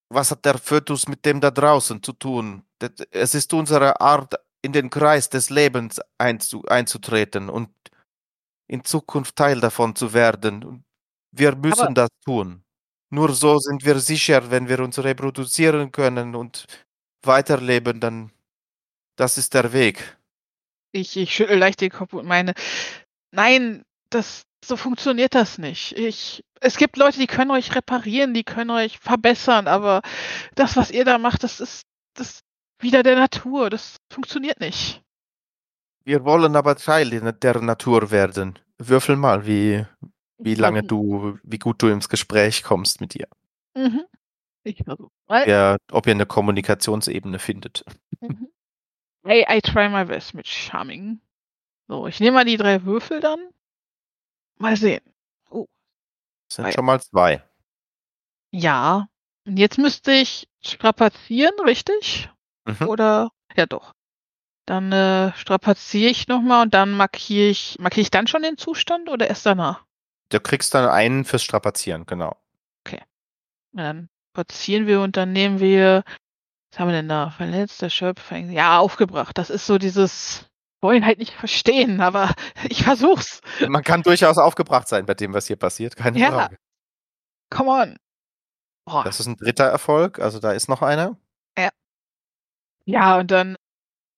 Was 0.10 0.32
hat 0.32 0.46
der 0.46 0.58
Fötus 0.60 1.08
mit 1.08 1.26
dem 1.26 1.42
da 1.42 1.52
draußen 1.52 2.02
zu 2.04 2.14
tun? 2.14 2.64
Das- 2.80 2.92
Es 3.12 3.36
ist 3.36 3.54
unsere 3.54 4.00
Art, 4.00 4.36
in 4.62 4.72
den 4.72 4.90
Kreis 4.90 5.30
des 5.30 5.50
Lebens 5.50 6.00
einzu, 6.18 6.64
einzutreten 6.68 7.50
und 7.50 7.70
in 8.68 8.84
Zukunft 8.86 9.36
Teil 9.36 9.60
davon 9.60 9.96
zu 9.96 10.14
werden. 10.14 10.86
Wir 11.36 11.56
müssen 11.56 11.82
Aber- 11.82 11.94
das 11.94 12.10
tun. 12.24 12.64
Nur 13.10 13.34
so 13.34 13.60
sind 13.60 13.86
wir 13.86 14.00
sicher, 14.00 14.50
wenn 14.50 14.68
wir 14.68 14.80
uns 14.80 14.98
reproduzieren 14.98 15.92
können 15.92 16.34
und 16.36 16.66
weiterleben, 17.22 18.00
dann 18.00 18.32
das 19.16 19.38
ist 19.38 19.54
der 19.54 19.72
Weg. 19.72 20.18
Ich, 20.92 21.16
ich 21.18 21.36
schüttel 21.36 21.58
leicht 21.58 21.82
den 21.82 21.92
Kopf 21.92 22.14
und 22.14 22.26
meine, 22.26 22.54
nein, 23.32 23.84
das, 24.10 24.44
so 24.66 24.78
funktioniert 24.78 25.36
das 25.36 25.60
nicht. 25.60 25.92
Ich, 25.94 26.44
es 26.60 26.78
gibt 26.78 26.98
Leute, 26.98 27.20
die 27.20 27.28
können 27.28 27.52
euch 27.52 27.76
reparieren, 27.76 28.34
die 28.34 28.44
können 28.44 28.72
euch 28.72 28.98
verbessern, 28.98 29.68
aber 29.68 30.02
das, 30.56 30.76
was 30.76 30.90
ihr 30.90 31.06
da 31.06 31.18
macht, 31.20 31.44
das 31.44 31.60
ist, 31.60 31.84
das 32.16 32.30
ist 32.30 32.42
wieder 32.80 33.04
der 33.04 33.16
Natur. 33.16 33.70
Das 33.70 33.98
funktioniert 34.12 34.60
nicht. 34.60 35.04
Wir 36.04 36.26
wollen 36.26 36.56
aber 36.56 36.76
Teil 36.76 37.10
der 37.10 37.62
Natur 37.62 38.10
werden. 38.12 38.60
Würfel 38.80 39.16
mal, 39.16 39.46
wie, 39.46 39.86
wie 40.44 40.56
lange 40.56 40.84
du, 40.84 41.38
wie 41.44 41.60
gut 41.60 41.82
du 41.82 41.88
ins 41.88 42.10
Gespräch 42.10 42.64
kommst 42.64 43.02
mit 43.02 43.16
ihr. 43.16 43.28
Mhm. 43.76 44.06
Ich 44.64 44.84
versuche. 44.84 45.12
Weil- 45.28 45.50
Ja, 45.50 45.78
ob 45.92 46.08
ihr 46.08 46.12
eine 46.14 46.26
Kommunikationsebene 46.26 47.40
findet. 47.40 47.84
Mhm. 48.22 48.50
I, 49.26 49.46
I 49.50 49.62
try 49.62 49.90
my 49.90 50.06
best 50.06 50.34
mit 50.34 50.48
Charming. 50.48 51.20
So, 51.88 52.08
ich 52.08 52.20
nehme 52.20 52.36
mal 52.36 52.46
die 52.46 52.58
drei 52.58 52.84
Würfel 52.84 53.20
dann. 53.20 53.40
Mal 54.58 54.76
sehen. 54.76 55.02
Das 55.50 56.56
sind 56.56 56.66
ja. 56.66 56.72
schon 56.74 56.86
mal 56.86 57.02
zwei. 57.02 57.44
Ja. 58.52 59.08
Und 59.46 59.58
jetzt 59.58 59.78
müsste 59.78 60.12
ich 60.12 60.48
strapazieren, 60.62 61.54
richtig? 61.66 62.30
Mhm. 62.66 62.88
Oder? 62.88 63.32
Ja, 63.56 63.66
doch. 63.66 63.94
Dann 64.66 64.92
äh, 64.92 65.34
strapaziere 65.36 66.10
ich 66.10 66.28
nochmal 66.28 66.64
und 66.64 66.74
dann 66.74 66.92
markiere 66.92 67.50
ich. 67.50 67.78
Markiere 67.80 68.04
ich 68.04 68.12
dann 68.12 68.28
schon 68.28 68.44
den 68.44 68.58
Zustand 68.58 69.10
oder 69.10 69.28
erst 69.28 69.46
danach? 69.46 69.84
Du 70.34 70.40
kriegst 70.40 70.74
dann 70.74 70.90
einen 70.90 71.26
fürs 71.26 71.44
Strapazieren, 71.44 72.06
genau. 72.06 72.36
Na, 73.76 73.84
dann 73.84 74.10
spazieren 74.36 74.86
wir 74.88 75.02
und 75.02 75.18
dann 75.18 75.32
nehmen 75.34 75.60
wir. 75.60 76.04
Was 76.72 76.80
haben 76.80 76.90
wir 76.90 76.96
denn 76.96 77.10
da? 77.10 77.30
Verletzt, 77.32 77.82
erschöpft, 77.82 78.24
ver- 78.24 78.38
ja, 78.38 78.78
aufgebracht. 78.80 79.38
Das 79.38 79.50
ist 79.50 79.66
so 79.66 79.78
dieses. 79.78 80.46
Wollen 80.82 81.06
halt 81.06 81.18
nicht 81.20 81.34
verstehen, 81.34 82.02
aber 82.02 82.34
ich 82.70 82.84
versuch's. 82.84 83.42
Man 83.68 83.84
kann 83.84 84.04
durchaus 84.04 84.38
aufgebracht 84.38 84.88
sein 84.88 85.06
bei 85.06 85.14
dem, 85.14 85.34
was 85.34 85.48
hier 85.48 85.56
passiert, 85.56 85.96
keine 85.96 86.20
Ja. 86.20 86.30
Frage. 86.32 86.58
Come 87.50 87.70
on. 87.72 87.98
Boah. 88.86 89.04
Das 89.06 89.20
ist 89.20 89.28
ein 89.28 89.38
dritter 89.38 89.64
Erfolg, 89.66 90.20
also 90.20 90.40
da 90.40 90.52
ist 90.52 90.68
noch 90.68 90.82
einer. 90.82 91.18
Ja, 92.86 93.18
und 93.18 93.32
dann 93.32 93.56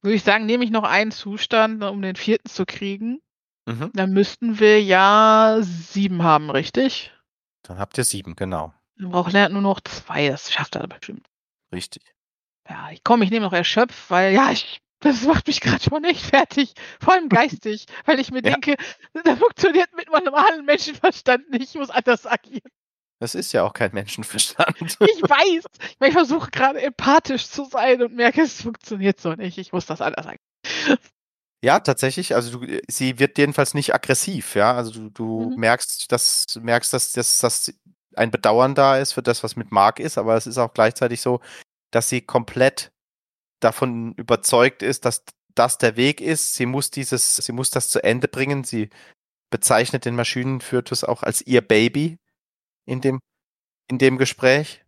würde 0.02 0.16
ich 0.16 0.24
sagen, 0.24 0.48
nehme 0.48 0.64
ich 0.64 0.72
noch 0.72 0.84
einen 0.84 1.12
Zustand, 1.12 1.84
um 1.84 2.02
den 2.02 2.16
vierten 2.16 2.50
zu 2.50 2.66
kriegen. 2.66 3.22
Mhm. 3.66 3.92
Dann 3.94 4.12
müssten 4.12 4.60
wir 4.60 4.82
ja 4.82 5.58
sieben 5.62 6.24
haben, 6.24 6.50
richtig? 6.50 7.12
Dann 7.64 7.80
habt 7.80 7.98
ihr 7.98 8.04
sieben, 8.04 8.36
genau. 8.36 8.74
Dann 8.98 9.10
braucht 9.10 9.34
Lennart 9.34 9.52
nur 9.52 9.62
noch 9.62 9.82
zwei, 9.82 10.30
das 10.30 10.52
schafft 10.52 10.76
er 10.76 10.88
bestimmt. 10.88 11.28
Richtig. 11.74 12.04
Ja, 12.70 12.90
ich 12.92 13.04
komme, 13.04 13.26
ich 13.26 13.32
nehme 13.32 13.46
noch 13.46 13.54
erschöpft, 13.54 14.10
weil 14.10 14.34
ja, 14.34 14.52
ich, 14.52 14.80
das 15.00 15.24
macht 15.24 15.48
mich 15.48 15.62
gerade 15.62 15.84
schon 15.84 16.04
echt 16.04 16.26
fertig. 16.26 16.74
Vor 17.00 17.14
allem 17.14 17.30
geistig, 17.30 17.86
weil 18.06 18.20
ich 18.20 18.32
mir 18.32 18.44
Ja. 18.44 18.52
denke, 18.52 18.76
das 19.24 19.40
funktioniert 19.40 19.90
mit 19.96 20.10
meinem 20.12 20.26
normalen 20.26 20.66
Menschenverstand 20.66 21.50
nicht, 21.50 21.74
ich 21.74 21.76
muss 21.76 21.90
anders 21.90 22.26
agieren. 22.26 22.70
Das 23.20 23.34
ist 23.34 23.54
ja 23.54 23.64
auch 23.64 23.74
kein 23.74 23.94
Menschenverstand. 23.94 24.78
Ich 25.00 25.22
weiß, 25.24 25.64
ich, 26.02 26.14
versuche 26.14 26.52
gerade 26.52 26.82
empathisch 26.82 27.48
zu 27.48 27.64
sein 27.66 28.02
und 28.04 28.14
merke, 28.14 28.42
es 28.42 28.62
funktioniert 28.62 29.20
so 29.20 29.34
nicht. 29.34 29.58
Ich 29.58 29.72
muss 29.72 29.86
das 29.86 30.02
anders 30.02 30.28
agieren. 30.28 31.00
Ja, 31.66 31.80
tatsächlich. 31.80 32.36
Also 32.36 32.60
du, 32.60 32.80
sie 32.88 33.18
wird 33.18 33.40
jedenfalls 33.40 33.74
nicht 33.74 33.96
aggressiv, 33.96 34.54
ja. 34.54 34.76
Also 34.76 34.92
du, 34.92 35.10
du 35.10 35.50
Mhm. 35.50 35.60
merkst, 35.60 36.12
dass 36.12 36.46
merkst, 36.62 36.94
dass, 36.94 37.12
dass, 37.14 37.40
dass 37.40 37.74
ein 38.16 38.30
Bedauern 38.30 38.76
da 38.76 39.00
ist 39.00 39.14
für 39.14 39.24
das, 39.24 39.44
was 39.44 39.56
mit 39.56 39.72
Mark 39.72 40.00
ist, 40.00 40.20
aber 40.20 40.36
es 40.38 40.46
ist 40.46 40.60
auch 40.60 40.74
gleichzeitig 40.76 41.22
so, 41.22 41.40
dass 41.92 42.08
sie 42.08 42.22
komplett 42.22 42.92
davon 43.62 44.14
überzeugt 44.14 44.84
ist, 44.84 45.06
dass 45.06 45.26
das 45.56 45.80
der 45.80 45.98
Weg 45.98 46.22
ist. 46.22 46.54
Sie 46.54 46.68
muss 46.68 46.92
dieses, 46.92 47.38
sie 47.38 47.52
muss 47.52 47.72
das 47.72 47.90
zu 47.90 48.04
Ende 48.04 48.28
bringen. 48.28 48.64
Sie 48.64 48.92
bezeichnet 49.50 50.06
den 50.06 50.16
Maschinenfötus 50.16 51.04
auch 51.04 51.24
als 51.24 51.42
ihr 51.42 51.62
Baby 51.62 52.20
in 52.86 53.02
dem, 53.02 53.22
in 53.90 53.98
dem 53.98 54.18
Gespräch. 54.20 54.86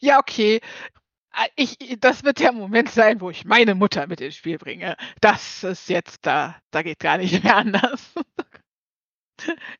Ja, 0.00 0.18
okay. 0.18 0.60
Ah, 1.40 1.46
Ich, 1.54 1.76
das 2.00 2.24
wird 2.24 2.40
der 2.40 2.50
Moment 2.50 2.90
sein, 2.90 3.20
wo 3.20 3.30
ich 3.30 3.44
meine 3.44 3.76
Mutter 3.76 4.08
mit 4.08 4.20
ins 4.20 4.34
Spiel 4.34 4.58
bringe. 4.58 4.96
Das 5.20 5.62
ist 5.62 5.88
jetzt 5.88 6.26
da, 6.26 6.56
da 6.72 6.82
geht 6.82 6.98
gar 6.98 7.16
nicht 7.16 7.30
mehr 7.44 7.56
anders. 7.56 8.12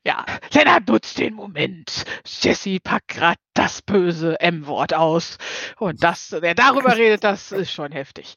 ja, 0.05 0.25
Lennart 0.53 0.87
nutzt 0.87 1.17
den 1.17 1.33
Moment. 1.33 2.05
Jesse 2.25 2.79
packt 2.79 3.09
gerade 3.09 3.41
das 3.53 3.81
böse 3.81 4.39
M-Wort 4.39 4.93
aus. 4.93 5.37
Und 5.79 6.01
das, 6.01 6.31
wer 6.39 6.55
darüber 6.55 6.95
redet, 6.95 7.25
das 7.25 7.51
ist 7.51 7.73
schon 7.73 7.91
heftig. 7.91 8.35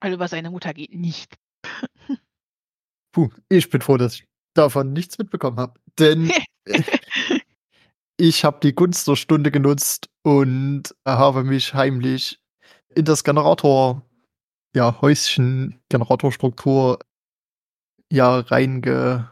Weil 0.00 0.14
über 0.14 0.26
seine 0.26 0.50
Mutter 0.50 0.74
geht 0.74 0.92
nicht. 0.92 1.36
Puh, 3.12 3.30
ich 3.48 3.70
bin 3.70 3.80
froh, 3.80 3.96
dass 3.96 4.14
ich 4.14 4.26
davon 4.54 4.92
nichts 4.92 5.18
mitbekommen 5.18 5.60
habe. 5.60 5.78
Denn 6.00 6.32
ich 8.16 8.44
habe 8.44 8.58
die 8.60 8.74
Gunst 8.74 9.06
der 9.06 9.14
Stunde 9.14 9.52
genutzt 9.52 10.08
und 10.22 10.94
habe 11.06 11.44
mich 11.44 11.74
heimlich 11.74 12.40
in 12.94 13.04
das 13.04 13.24
Generator, 13.24 14.02
ja, 14.74 15.00
Häuschen, 15.00 15.80
Generatorstruktur, 15.88 16.98
ja, 18.10 18.40
reinge 18.40 19.30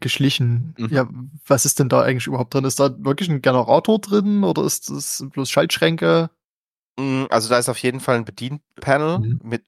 geschlichen. 0.00 0.74
Mhm. 0.78 0.88
Ja, 0.90 1.08
was 1.46 1.64
ist 1.64 1.78
denn 1.78 1.88
da 1.88 2.02
eigentlich 2.02 2.26
überhaupt 2.26 2.52
drin? 2.54 2.64
Ist 2.64 2.80
da 2.80 2.90
wirklich 2.98 3.28
ein 3.28 3.42
Generator 3.42 4.00
drin 4.00 4.44
oder 4.44 4.64
ist 4.64 4.90
das 4.90 5.24
bloß 5.30 5.48
Schaltschränke? 5.50 6.30
Mm, 6.98 7.24
Also 7.30 7.48
da 7.48 7.58
ist 7.58 7.68
auf 7.68 7.78
jeden 7.78 8.00
Fall 8.00 8.16
ein 8.16 8.24
Bedienpanel, 8.24 9.18
Mhm. 9.18 9.40
mit, 9.42 9.62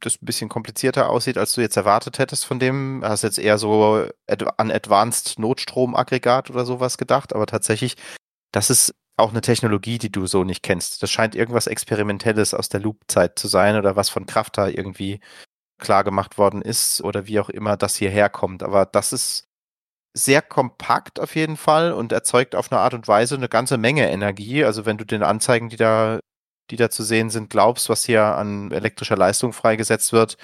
das 0.00 0.16
ein 0.20 0.26
bisschen 0.26 0.48
komplizierter 0.48 1.08
aussieht, 1.08 1.38
als 1.38 1.54
du 1.54 1.60
jetzt 1.60 1.76
erwartet 1.76 2.18
hättest 2.18 2.44
von 2.44 2.58
dem. 2.58 3.00
Du 3.02 3.08
hast 3.08 3.22
jetzt 3.22 3.38
eher 3.38 3.58
so 3.58 4.06
an 4.56 4.70
Advanced 4.70 5.38
Notstromaggregat 5.38 6.50
oder 6.50 6.64
sowas 6.64 6.98
gedacht, 6.98 7.34
aber 7.34 7.46
tatsächlich, 7.46 7.96
das 8.52 8.70
ist 8.70 8.94
auch 9.16 9.30
eine 9.30 9.40
Technologie, 9.40 9.98
die 9.98 10.10
du 10.10 10.26
so 10.26 10.44
nicht 10.44 10.62
kennst. 10.62 11.02
Das 11.02 11.10
scheint 11.10 11.34
irgendwas 11.34 11.66
Experimentelles 11.66 12.54
aus 12.54 12.68
der 12.68 12.80
Loop-Zeit 12.80 13.38
zu 13.38 13.48
sein 13.48 13.76
oder 13.76 13.96
was 13.96 14.08
von 14.08 14.26
Kraft 14.26 14.58
da 14.58 14.68
irgendwie 14.68 15.20
klar 15.78 16.04
gemacht 16.04 16.38
worden 16.38 16.62
ist 16.62 17.02
oder 17.02 17.26
wie 17.26 17.40
auch 17.40 17.48
immer 17.48 17.76
das 17.76 17.96
hierher 17.96 18.28
kommt. 18.30 18.62
Aber 18.62 18.86
das 18.86 19.12
ist 19.12 19.48
sehr 20.16 20.42
kompakt 20.42 21.20
auf 21.20 21.36
jeden 21.36 21.56
Fall 21.56 21.92
und 21.92 22.12
erzeugt 22.12 22.54
auf 22.54 22.72
eine 22.72 22.80
Art 22.80 22.94
und 22.94 23.08
Weise 23.08 23.36
eine 23.36 23.48
ganze 23.48 23.78
Menge 23.78 24.10
Energie. 24.10 24.64
Also 24.64 24.86
wenn 24.86 24.98
du 24.98 25.04
den 25.04 25.22
Anzeigen, 25.22 25.68
die 25.68 25.76
da 25.76 26.20
die 26.70 26.76
da 26.76 26.90
zu 26.90 27.02
sehen 27.02 27.30
sind, 27.30 27.50
glaubst, 27.50 27.88
was 27.88 28.04
hier 28.04 28.24
an 28.24 28.70
elektrischer 28.70 29.16
Leistung 29.16 29.52
freigesetzt 29.52 30.12
wird, 30.12 30.36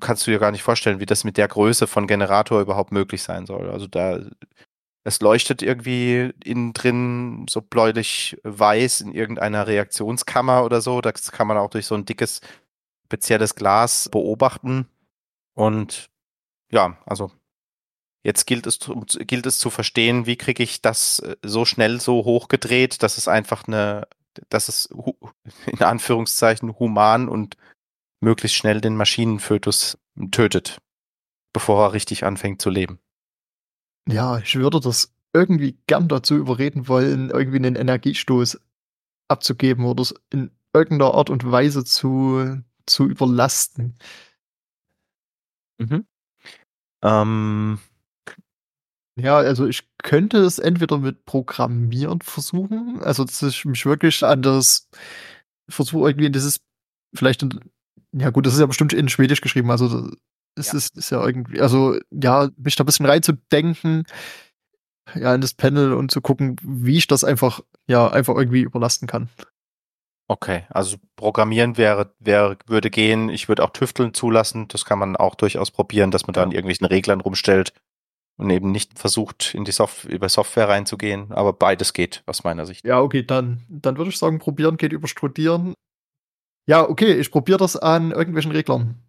kannst 0.00 0.26
du 0.26 0.32
dir 0.32 0.38
gar 0.40 0.50
nicht 0.50 0.62
vorstellen, 0.62 1.00
wie 1.00 1.06
das 1.06 1.24
mit 1.24 1.36
der 1.36 1.48
Größe 1.48 1.86
von 1.86 2.06
Generator 2.06 2.60
überhaupt 2.60 2.92
möglich 2.92 3.22
sein 3.22 3.46
soll. 3.46 3.70
Also 3.70 3.86
da, 3.86 4.18
es 5.04 5.20
leuchtet 5.20 5.62
irgendwie 5.62 6.32
innen 6.44 6.72
drin 6.72 7.46
so 7.48 7.62
bläulich 7.62 8.36
weiß 8.44 9.00
in 9.02 9.12
irgendeiner 9.12 9.66
Reaktionskammer 9.66 10.64
oder 10.64 10.80
so. 10.80 11.00
Das 11.00 11.32
kann 11.32 11.46
man 11.46 11.56
auch 11.58 11.70
durch 11.70 11.86
so 11.86 11.94
ein 11.94 12.04
dickes, 12.04 12.40
spezielles 13.06 13.54
Glas 13.54 14.08
beobachten. 14.10 14.88
Und 15.54 16.10
ja, 16.70 16.98
also 17.06 17.30
Jetzt 18.22 18.46
gilt 18.46 18.66
es, 18.66 18.78
zu- 18.78 19.00
gilt 19.00 19.46
es 19.46 19.58
zu 19.58 19.70
verstehen, 19.70 20.26
wie 20.26 20.36
kriege 20.36 20.62
ich 20.62 20.82
das 20.82 21.20
äh, 21.20 21.36
so 21.42 21.64
schnell 21.64 22.00
so 22.00 22.24
hochgedreht, 22.24 23.02
dass 23.02 23.16
es 23.16 23.28
einfach 23.28 23.66
eine, 23.66 24.06
dass 24.50 24.68
es 24.68 24.88
in 25.66 25.82
Anführungszeichen 25.82 26.78
human 26.78 27.28
und 27.28 27.56
möglichst 28.20 28.56
schnell 28.58 28.82
den 28.82 28.96
Maschinenfötus 28.96 29.98
tötet, 30.32 30.78
bevor 31.54 31.82
er 31.86 31.92
richtig 31.94 32.24
anfängt 32.24 32.60
zu 32.60 32.68
leben. 32.68 33.00
Ja, 34.08 34.38
ich 34.38 34.56
würde 34.56 34.80
das 34.80 35.14
irgendwie 35.32 35.78
gern 35.86 36.08
dazu 36.08 36.36
überreden 36.36 36.88
wollen, 36.88 37.30
irgendwie 37.30 37.58
einen 37.58 37.76
Energiestoß 37.76 38.60
abzugeben 39.28 39.84
oder 39.86 40.02
es 40.02 40.14
in 40.30 40.50
irgendeiner 40.74 41.14
Art 41.14 41.30
und 41.30 41.50
Weise 41.50 41.84
zu, 41.84 42.62
zu 42.86 43.06
überlasten. 43.08 43.98
Ähm, 47.02 47.78
Ja, 49.16 49.36
also 49.38 49.66
ich 49.66 49.88
könnte 49.98 50.38
es 50.38 50.58
entweder 50.58 50.98
mit 50.98 51.24
Programmieren 51.26 52.20
versuchen, 52.22 53.00
also 53.02 53.24
dass 53.24 53.42
ich 53.42 53.64
mich 53.64 53.84
wirklich 53.84 54.24
an 54.24 54.42
das 54.42 54.88
versuche 55.68 56.08
irgendwie 56.08 56.26
in 56.26 56.32
dieses, 56.32 56.60
vielleicht, 57.14 57.42
in, 57.42 57.60
ja 58.12 58.30
gut, 58.30 58.46
das 58.46 58.54
ist 58.54 58.60
ja 58.60 58.66
bestimmt 58.66 58.92
in 58.92 59.08
Schwedisch 59.08 59.40
geschrieben, 59.42 59.70
also 59.70 60.10
es 60.56 60.72
Ja. 60.72 60.78
ist, 60.78 60.96
ist 60.96 61.10
ja 61.10 61.24
irgendwie, 61.24 61.60
also 61.60 61.98
ja, 62.10 62.48
mich 62.56 62.76
da 62.76 62.84
ein 62.84 62.86
bisschen 62.86 63.06
reinzudenken, 63.06 64.04
ja, 65.14 65.34
in 65.34 65.40
das 65.40 65.54
Panel 65.54 65.92
und 65.92 66.10
zu 66.10 66.20
gucken, 66.20 66.56
wie 66.62 66.96
ich 66.98 67.06
das 67.06 67.24
einfach, 67.24 67.60
ja, 67.88 68.08
einfach 68.08 68.36
irgendwie 68.36 68.62
überlasten 68.62 69.08
kann. 69.08 69.28
Okay, 70.28 70.64
also 70.70 70.96
programmieren 71.16 71.76
wäre, 71.76 72.14
wäre, 72.20 72.56
würde 72.66 72.88
gehen. 72.88 73.28
Ich 73.30 73.48
würde 73.48 73.64
auch 73.64 73.70
Tüfteln 73.70 74.14
zulassen. 74.14 74.68
Das 74.68 74.84
kann 74.84 75.00
man 75.00 75.16
auch 75.16 75.34
durchaus 75.34 75.72
probieren, 75.72 76.12
dass 76.12 76.28
man 76.28 76.34
da 76.34 76.44
an 76.44 76.52
irgendwelchen 76.52 76.86
Reglern 76.86 77.20
rumstellt 77.20 77.72
und 78.36 78.48
eben 78.50 78.70
nicht 78.70 78.96
versucht, 78.96 79.54
in 79.56 79.64
die 79.64 79.72
Software, 79.72 80.12
über 80.12 80.28
Software 80.28 80.68
reinzugehen. 80.68 81.32
Aber 81.32 81.52
beides 81.52 81.92
geht 81.94 82.22
aus 82.26 82.44
meiner 82.44 82.64
Sicht. 82.64 82.84
Ja, 82.86 83.00
okay, 83.00 83.24
dann, 83.24 83.62
dann 83.68 83.96
würde 83.96 84.10
ich 84.10 84.18
sagen, 84.18 84.38
probieren 84.38 84.76
geht 84.76 84.92
über 84.92 85.08
studieren. 85.08 85.74
Ja, 86.68 86.88
okay, 86.88 87.14
ich 87.14 87.32
probiere 87.32 87.58
das 87.58 87.74
an 87.76 88.12
irgendwelchen 88.12 88.52
Reglern. 88.52 89.02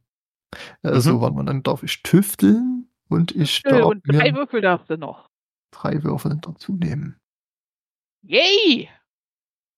Also, 0.83 1.13
Mhm. 1.13 1.21
warte 1.21 1.35
mal, 1.35 1.45
dann 1.45 1.63
darf 1.63 1.83
ich 1.83 2.03
tüfteln 2.03 2.89
und 3.09 3.35
ich 3.35 3.61
darf 3.63 3.83
und 3.85 4.01
drei 4.07 4.31
mir 4.31 4.37
Würfel 4.39 4.61
darfst 4.61 4.89
du 4.89 4.97
noch. 4.97 5.29
drei 5.73 6.03
Würfel 6.03 6.37
dazu 6.41 6.73
nehmen. 6.73 7.17
Yay! 8.23 8.89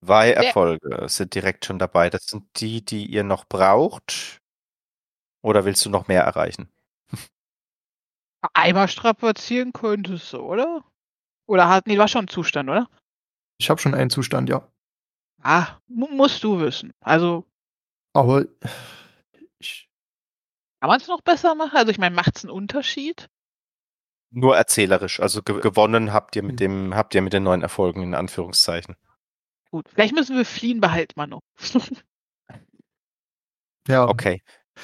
Zwei 0.03 0.31
Erfolge 0.31 1.07
sind 1.07 1.33
direkt 1.33 1.65
schon 1.65 1.79
dabei. 1.79 2.09
Das 2.09 2.25
sind 2.25 2.43
die, 2.59 2.83
die 2.83 3.05
ihr 3.05 3.23
noch 3.23 3.45
braucht. 3.45 4.39
Oder 5.41 5.63
willst 5.65 5.85
du 5.85 5.89
noch 5.89 6.07
mehr 6.07 6.23
erreichen? 6.23 6.69
Einmal 8.53 8.87
strapazieren 8.89 9.71
könntest 9.73 10.33
du, 10.33 10.39
oder? 10.39 10.83
Oder 11.47 11.69
hat, 11.69 11.87
nee, 11.87 11.97
war 11.97 12.07
schon 12.07 12.25
ein 12.25 12.29
Zustand, 12.29 12.69
oder? 12.69 12.89
Ich 13.59 13.69
habe 13.69 13.79
schon 13.79 13.93
einen 13.93 14.09
Zustand, 14.09 14.49
ja. 14.49 14.67
Ah, 15.41 15.77
mu 15.87 16.07
musst 16.07 16.43
du 16.43 16.59
wissen. 16.59 16.91
Also, 17.01 17.45
Aber 18.13 18.45
kann 20.83 20.89
man 20.89 20.99
es 20.99 21.07
noch 21.07 21.21
besser 21.21 21.55
machen? 21.55 21.77
Also, 21.77 21.91
ich 21.91 21.97
meine, 21.97 22.13
macht 22.13 22.35
es 22.35 22.43
einen 22.43 22.51
Unterschied? 22.51 23.29
Nur 24.31 24.57
erzählerisch. 24.57 25.21
Also 25.21 25.41
ge 25.41 25.61
gewonnen 25.61 26.11
habt 26.11 26.35
ihr 26.35 26.41
Hm. 26.41 26.47
mit 26.47 26.59
dem, 26.59 26.93
habt 26.93 27.15
ihr 27.15 27.21
mit 27.21 27.31
den 27.31 27.43
neuen 27.43 27.61
Erfolgen 27.61 28.03
in 28.03 28.13
Anführungszeichen. 28.13 28.95
Gut, 29.71 29.87
vielleicht 29.87 30.13
müssen 30.13 30.35
wir 30.35 30.43
fliehen, 30.43 30.81
behalten 30.81 31.13
wir 31.15 31.25
noch. 31.27 31.39
ja. 33.87 34.09
Okay. 34.09 34.41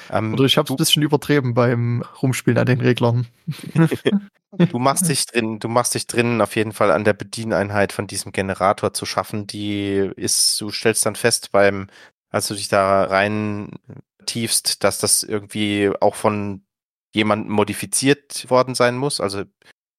Ähm, 0.08 0.32
Oder 0.32 0.44
ich 0.44 0.56
habe 0.56 0.64
es 0.64 0.70
ein 0.70 0.76
bisschen 0.78 1.02
übertrieben 1.02 1.52
beim 1.52 2.02
Rumspielen 2.22 2.56
an 2.58 2.64
den 2.64 2.80
Reglern. 2.80 3.26
du 4.70 4.78
machst 4.78 5.06
dich 5.10 5.26
drin, 5.26 5.58
du 5.58 5.68
machst 5.68 5.94
dich 5.94 6.06
drinnen 6.06 6.40
auf 6.40 6.56
jeden 6.56 6.72
Fall 6.72 6.92
an 6.92 7.04
der 7.04 7.12
Bedieneinheit 7.12 7.92
von 7.92 8.06
diesem 8.06 8.32
Generator 8.32 8.94
zu 8.94 9.04
schaffen. 9.04 9.46
Die 9.46 10.10
ist, 10.16 10.58
du 10.62 10.70
stellst 10.70 11.04
dann 11.04 11.16
fest 11.16 11.52
beim, 11.52 11.88
als 12.30 12.48
du 12.48 12.54
dich 12.54 12.68
da 12.68 13.04
rein 13.04 13.72
tiefst, 14.26 14.84
dass 14.84 14.98
das 14.98 15.22
irgendwie 15.22 15.90
auch 16.00 16.14
von 16.14 16.64
jemandem 17.14 17.52
modifiziert 17.52 18.48
worden 18.50 18.74
sein 18.74 18.96
muss. 18.96 19.20
Also 19.20 19.44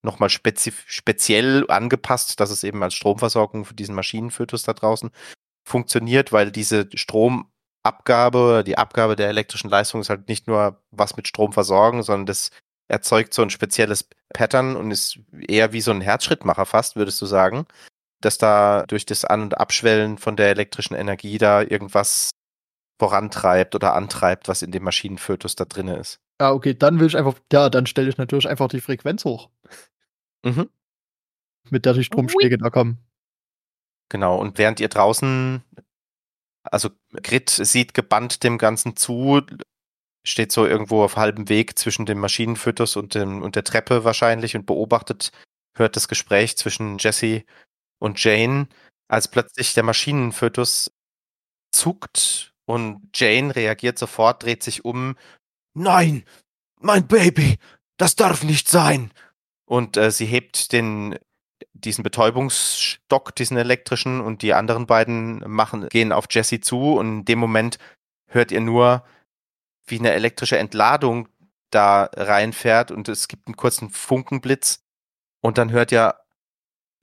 nochmal 0.03 0.29
speziell 0.29 1.65
angepasst, 1.69 2.39
dass 2.39 2.49
es 2.49 2.63
eben 2.63 2.81
als 2.83 2.93
Stromversorgung 2.93 3.65
für 3.65 3.73
diesen 3.73 3.95
Maschinenfötus 3.95 4.63
da 4.63 4.73
draußen 4.73 5.11
funktioniert, 5.63 6.31
weil 6.31 6.51
diese 6.51 6.89
Stromabgabe, 6.93 8.63
die 8.65 8.77
Abgabe 8.77 9.15
der 9.15 9.29
elektrischen 9.29 9.69
Leistung 9.69 10.01
ist 10.01 10.09
halt 10.09 10.27
nicht 10.27 10.47
nur 10.47 10.81
was 10.91 11.17
mit 11.17 11.27
Strom 11.27 11.53
versorgen, 11.53 12.03
sondern 12.03 12.25
das 12.25 12.49
erzeugt 12.87 13.33
so 13.33 13.41
ein 13.41 13.49
spezielles 13.49 14.09
Pattern 14.33 14.75
und 14.75 14.91
ist 14.91 15.19
eher 15.47 15.71
wie 15.71 15.81
so 15.81 15.91
ein 15.91 16.01
Herzschrittmacher 16.01 16.65
fast, 16.65 16.95
würdest 16.95 17.21
du 17.21 17.25
sagen, 17.25 17.65
dass 18.21 18.37
da 18.37 18.85
durch 18.87 19.05
das 19.05 19.23
An- 19.23 19.43
und 19.43 19.57
Abschwellen 19.57 20.17
von 20.17 20.35
der 20.35 20.49
elektrischen 20.49 20.95
Energie 20.95 21.37
da 21.37 21.61
irgendwas 21.61 22.31
vorantreibt 23.01 23.73
oder 23.73 23.95
antreibt, 23.95 24.47
was 24.47 24.61
in 24.61 24.69
dem 24.69 24.83
Maschinenfötus 24.83 25.55
da 25.55 25.65
drinne 25.65 25.95
ist. 25.95 26.19
Ja, 26.39 26.51
okay, 26.51 26.75
dann 26.75 26.99
will 26.99 27.07
ich 27.07 27.17
einfach, 27.17 27.33
ja, 27.51 27.67
dann 27.71 27.87
stelle 27.87 28.09
ich 28.09 28.17
natürlich 28.19 28.47
einfach 28.47 28.67
die 28.67 28.79
Frequenz 28.79 29.25
hoch, 29.25 29.49
Mhm. 30.45 30.69
mit 31.71 31.85
der 31.85 31.93
die 31.93 32.03
Stromschläge 32.03 32.59
da 32.59 32.69
kommen. 32.69 32.99
Genau, 34.09 34.37
und 34.39 34.59
während 34.59 34.79
ihr 34.79 34.87
draußen, 34.89 35.63
also 36.63 36.91
Grit 37.23 37.49
sieht 37.49 37.95
gebannt 37.95 38.43
dem 38.43 38.59
Ganzen 38.59 38.95
zu, 38.95 39.41
steht 40.23 40.51
so 40.51 40.67
irgendwo 40.67 41.03
auf 41.03 41.15
halbem 41.15 41.49
Weg 41.49 41.79
zwischen 41.79 42.05
dem 42.05 42.19
Maschinenfötus 42.19 42.97
und, 42.97 43.15
dem, 43.15 43.41
und 43.41 43.55
der 43.55 43.63
Treppe 43.63 44.03
wahrscheinlich 44.03 44.55
und 44.55 44.67
beobachtet, 44.67 45.31
hört 45.75 45.95
das 45.95 46.07
Gespräch 46.07 46.55
zwischen 46.55 46.99
Jesse 46.99 47.45
und 47.99 48.23
Jane, 48.23 48.67
als 49.07 49.27
plötzlich 49.27 49.73
der 49.73 49.81
Maschinenfötus 49.83 50.91
zuckt 51.73 52.50
und 52.71 53.09
Jane 53.13 53.55
reagiert 53.55 53.99
sofort, 53.99 54.43
dreht 54.43 54.63
sich 54.63 54.85
um. 54.85 55.15
Nein, 55.73 56.23
mein 56.79 57.07
Baby, 57.07 57.57
das 57.97 58.15
darf 58.15 58.43
nicht 58.43 58.69
sein. 58.69 59.11
Und 59.65 59.97
äh, 59.97 60.11
sie 60.11 60.25
hebt 60.25 60.71
den 60.71 61.17
diesen 61.73 62.03
Betäubungsstock, 62.03 63.35
diesen 63.35 63.57
elektrischen, 63.57 64.21
und 64.21 64.41
die 64.41 64.53
anderen 64.53 64.85
beiden 64.85 65.43
machen, 65.49 65.89
gehen 65.89 66.11
auf 66.11 66.25
Jesse 66.29 66.61
zu 66.61 66.93
und 66.93 67.07
in 67.19 67.25
dem 67.25 67.39
Moment 67.39 67.77
hört 68.27 68.51
ihr 68.51 68.61
nur, 68.61 69.03
wie 69.85 69.99
eine 69.99 70.11
elektrische 70.11 70.57
Entladung 70.57 71.27
da 71.71 72.09
reinfährt 72.15 72.91
und 72.91 73.09
es 73.09 73.27
gibt 73.27 73.47
einen 73.47 73.57
kurzen 73.57 73.89
Funkenblitz 73.89 74.83
und 75.41 75.57
dann 75.57 75.71
hört 75.71 75.91
ihr 75.91 76.15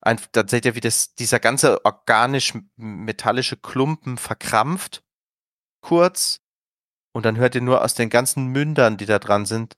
ein, 0.00 0.20
dann 0.32 0.48
seht 0.48 0.64
ihr, 0.64 0.74
wie 0.74 0.80
das, 0.80 1.14
dieser 1.14 1.40
ganze 1.40 1.84
organisch-metallische 1.84 3.56
Klumpen 3.56 4.16
verkrampft, 4.16 5.02
kurz, 5.80 6.40
und 7.12 7.24
dann 7.24 7.36
hört 7.36 7.54
ihr 7.54 7.60
nur 7.60 7.82
aus 7.82 7.94
den 7.94 8.10
ganzen 8.10 8.46
Mündern, 8.46 8.96
die 8.96 9.06
da 9.06 9.18
dran 9.18 9.46
sind, 9.46 9.76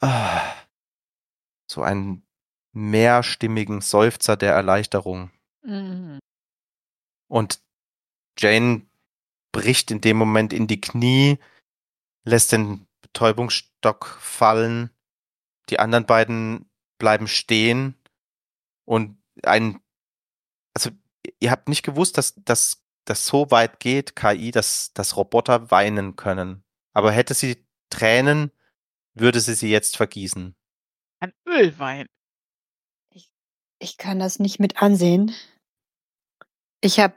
ah, 0.00 0.54
so 1.70 1.82
einen 1.82 2.26
mehrstimmigen 2.72 3.80
Seufzer 3.80 4.36
der 4.36 4.52
Erleichterung. 4.54 5.30
Mhm. 5.62 6.18
Und 7.28 7.60
Jane 8.38 8.86
bricht 9.52 9.90
in 9.90 10.00
dem 10.00 10.16
Moment 10.16 10.52
in 10.52 10.66
die 10.66 10.80
Knie, 10.80 11.38
lässt 12.24 12.52
den 12.52 12.86
Betäubungsstock 13.02 14.18
fallen. 14.20 14.90
Die 15.68 15.78
anderen 15.78 16.06
beiden 16.06 16.70
bleiben 16.98 17.28
stehen 17.28 17.94
und 18.86 19.18
ein, 19.42 19.80
also 20.74 20.90
ihr 21.40 21.50
habt 21.50 21.68
nicht 21.68 21.82
gewusst, 21.82 22.16
dass 22.16 22.34
dass 22.36 22.82
das 23.08 23.26
so 23.26 23.50
weit 23.50 23.80
geht, 23.80 24.16
KI, 24.16 24.50
dass, 24.50 24.92
dass 24.92 25.16
Roboter 25.16 25.70
weinen 25.70 26.16
können. 26.16 26.64
Aber 26.92 27.12
hätte 27.12 27.34
sie 27.34 27.64
Tränen, 27.90 28.52
würde 29.14 29.40
sie 29.40 29.54
sie 29.54 29.70
jetzt 29.70 29.96
vergießen. 29.96 30.54
Ein 31.20 31.32
Ölwein. 31.46 32.06
Ich 33.80 33.96
kann 33.96 34.18
das 34.18 34.38
nicht 34.38 34.58
mit 34.58 34.82
ansehen. 34.82 35.32
Ich 36.80 36.98
habe 36.98 37.14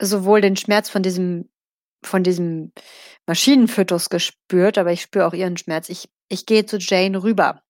sowohl 0.00 0.40
den 0.40 0.56
Schmerz 0.56 0.90
von 0.90 1.02
diesem 1.02 1.48
von 2.02 2.22
diesem 2.22 2.72
Maschinenfötus 3.26 4.08
gespürt, 4.08 4.78
aber 4.78 4.92
ich 4.92 5.02
spüre 5.02 5.26
auch 5.26 5.34
ihren 5.34 5.56
Schmerz. 5.56 5.88
Ich, 5.88 6.08
ich 6.28 6.46
gehe 6.46 6.66
zu 6.66 6.78
Jane 6.78 7.22
rüber. 7.22 7.62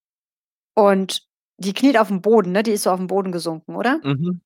Und 0.77 1.27
die 1.59 1.75
kniet 1.75 1.99
auf 1.99 2.09
dem 2.09 2.23
Boden, 2.23 2.53
ne? 2.53 2.63
Die 2.63 2.71
ist 2.71 2.85
so 2.85 2.91
auf 2.91 2.99
dem 2.99 3.09
Boden 3.09 3.33
gesunken, 3.33 3.77
oder? 3.77 4.01
Mhm. 4.05 4.41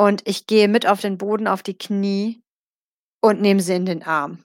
Und 0.00 0.26
ich 0.26 0.46
gehe 0.46 0.66
mit 0.66 0.86
auf 0.86 1.02
den 1.02 1.18
Boden, 1.18 1.46
auf 1.46 1.62
die 1.62 1.76
Knie 1.76 2.42
und 3.20 3.42
nehme 3.42 3.60
sie 3.60 3.74
in 3.74 3.84
den 3.84 4.02
Arm. 4.02 4.42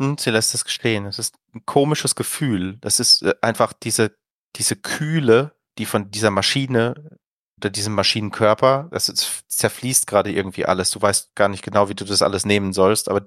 Hm, 0.00 0.18
sie 0.18 0.30
lässt 0.30 0.54
es 0.54 0.64
gestehen. 0.64 1.04
Es 1.06 1.18
ist 1.18 1.34
ein 1.52 1.66
komisches 1.66 2.14
Gefühl. 2.14 2.76
Das 2.76 3.00
ist 3.00 3.22
äh, 3.22 3.34
einfach 3.40 3.72
diese, 3.72 4.16
diese 4.54 4.76
Kühle, 4.76 5.56
die 5.78 5.84
von 5.84 6.12
dieser 6.12 6.30
Maschine 6.30 7.18
oder 7.58 7.70
diesem 7.70 7.94
Maschinenkörper, 7.94 8.88
das 8.92 9.08
ist, 9.08 9.50
zerfließt 9.50 10.06
gerade 10.06 10.30
irgendwie 10.30 10.64
alles. 10.64 10.92
Du 10.92 11.02
weißt 11.02 11.34
gar 11.34 11.48
nicht 11.48 11.64
genau, 11.64 11.88
wie 11.88 11.96
du 11.96 12.04
das 12.04 12.22
alles 12.22 12.44
nehmen 12.44 12.72
sollst, 12.72 13.08
aber 13.08 13.26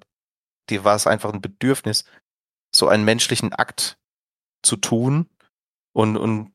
dir 0.70 0.86
war 0.86 0.96
es 0.96 1.06
einfach 1.06 1.34
ein 1.34 1.42
Bedürfnis, 1.42 2.06
so 2.74 2.88
einen 2.88 3.04
menschlichen 3.04 3.52
Akt 3.52 4.00
zu 4.64 4.78
tun 4.78 5.30
und, 5.92 6.16
und 6.16 6.54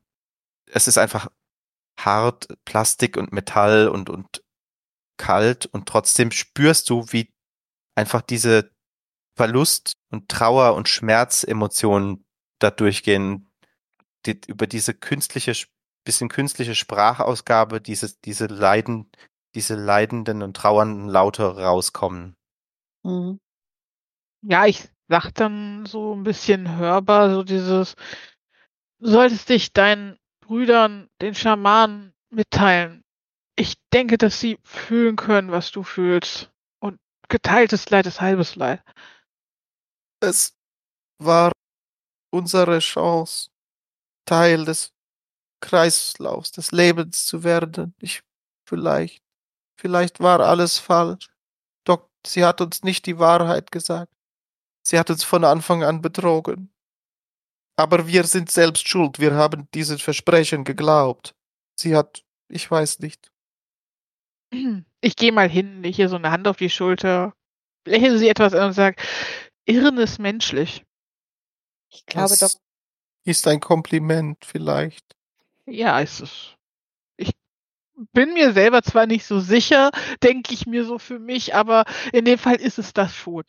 es 0.65 0.87
ist 0.87 0.97
einfach 0.97 1.29
hart, 1.99 2.47
Plastik 2.65 3.15
und 3.15 3.31
Metall 3.31 3.89
und, 3.89 4.09
und 4.09 4.41
kalt 5.17 5.65
und 5.65 5.87
trotzdem 5.87 6.31
spürst 6.31 6.89
du, 6.89 7.05
wie 7.11 7.33
einfach 7.95 8.21
diese 8.21 8.71
Verlust 9.37 9.93
und 10.11 10.29
Trauer 10.29 10.75
und 10.75 10.89
Schmerzemotionen 10.89 12.25
da 12.59 12.71
durchgehen, 12.71 13.49
die, 14.25 14.39
über 14.47 14.67
diese 14.67 14.93
künstliche, 14.93 15.53
bisschen 16.05 16.29
künstliche 16.29 16.75
Sprachausgabe, 16.75 17.81
diese, 17.81 18.15
diese 18.23 18.47
Leiden, 18.47 19.09
diese 19.55 19.75
leidenden 19.75 20.41
und 20.41 20.55
trauernden 20.55 21.07
Laute 21.07 21.43
rauskommen. 21.43 22.35
Mhm. 23.03 23.39
Ja, 24.41 24.65
ich 24.65 24.87
sag 25.07 25.31
dann 25.31 25.85
so 25.85 26.13
ein 26.13 26.23
bisschen 26.23 26.77
hörbar, 26.77 27.33
so 27.33 27.43
dieses, 27.43 27.95
solltest 28.99 29.49
dich 29.49 29.73
deinen 29.73 30.17
Brüdern, 30.41 31.09
den 31.21 31.35
Schamanen 31.35 32.13
mitteilen. 32.29 33.04
Ich 33.57 33.75
denke, 33.93 34.17
dass 34.17 34.39
sie 34.39 34.59
fühlen 34.63 35.15
können, 35.15 35.51
was 35.51 35.71
du 35.71 35.83
fühlst. 35.83 36.51
Und 36.79 36.99
geteiltes 37.29 37.89
Leid 37.89 38.05
ist 38.05 38.21
halbes 38.21 38.55
Leid. 38.55 38.83
Es 40.21 40.57
war 41.19 41.51
unsere 42.31 42.79
Chance, 42.79 43.49
Teil 44.25 44.65
des 44.65 44.91
Kreislaufs 45.61 46.51
des 46.51 46.71
Lebens 46.71 47.25
zu 47.25 47.43
werden. 47.43 47.95
Ich 47.99 48.21
vielleicht, 48.67 49.23
vielleicht 49.79 50.19
war 50.19 50.39
alles 50.41 50.77
falsch. 50.77 51.29
Doch 51.85 52.09
Sie 52.25 52.43
hat 52.43 52.61
uns 52.61 52.83
nicht 52.83 53.05
die 53.05 53.19
Wahrheit 53.19 53.71
gesagt. 53.71 54.11
Sie 54.83 54.99
hat 54.99 55.09
uns 55.09 55.23
von 55.23 55.43
Anfang 55.43 55.83
an 55.83 56.01
betrogen. 56.01 56.71
Aber 57.77 58.07
wir 58.07 58.23
sind 58.23 58.51
selbst 58.51 58.87
schuld. 58.87 59.19
Wir 59.19 59.35
haben 59.35 59.67
dieses 59.73 60.01
Versprechen 60.01 60.63
geglaubt. 60.63 61.35
Sie 61.79 61.95
hat, 61.95 62.23
ich 62.47 62.69
weiß 62.69 62.99
nicht. 62.99 63.31
Ich 65.01 65.15
gehe 65.15 65.31
mal 65.31 65.49
hin, 65.49 65.83
lege 65.83 65.95
hier 65.95 66.09
so 66.09 66.15
eine 66.15 66.31
Hand 66.31 66.47
auf 66.47 66.57
die 66.57 66.69
Schulter, 66.69 67.33
lächle 67.85 68.17
sie 68.17 68.29
etwas 68.29 68.53
an 68.53 68.67
und 68.67 68.73
sage, 68.73 69.01
Irren 69.65 69.97
ist 69.97 70.19
menschlich. 70.19 70.85
Ich 71.89 72.05
glaube 72.05 72.35
das 72.37 72.39
doch, 72.39 72.59
ist 73.23 73.47
ein 73.47 73.59
Kompliment 73.59 74.43
vielleicht. 74.45 75.15
Ja, 75.65 75.99
ist 75.99 76.21
es. 76.21 76.55
Ich 77.17 77.31
bin 78.11 78.33
mir 78.33 78.53
selber 78.53 78.81
zwar 78.83 79.07
nicht 79.07 79.25
so 79.25 79.39
sicher, 79.39 79.91
denke 80.23 80.53
ich 80.53 80.67
mir 80.67 80.85
so 80.85 80.99
für 80.99 81.19
mich, 81.19 81.55
aber 81.55 81.85
in 82.13 82.25
dem 82.25 82.37
Fall 82.37 82.55
ist 82.55 82.77
es 82.77 82.93
das 82.93 83.13
schon. 83.13 83.45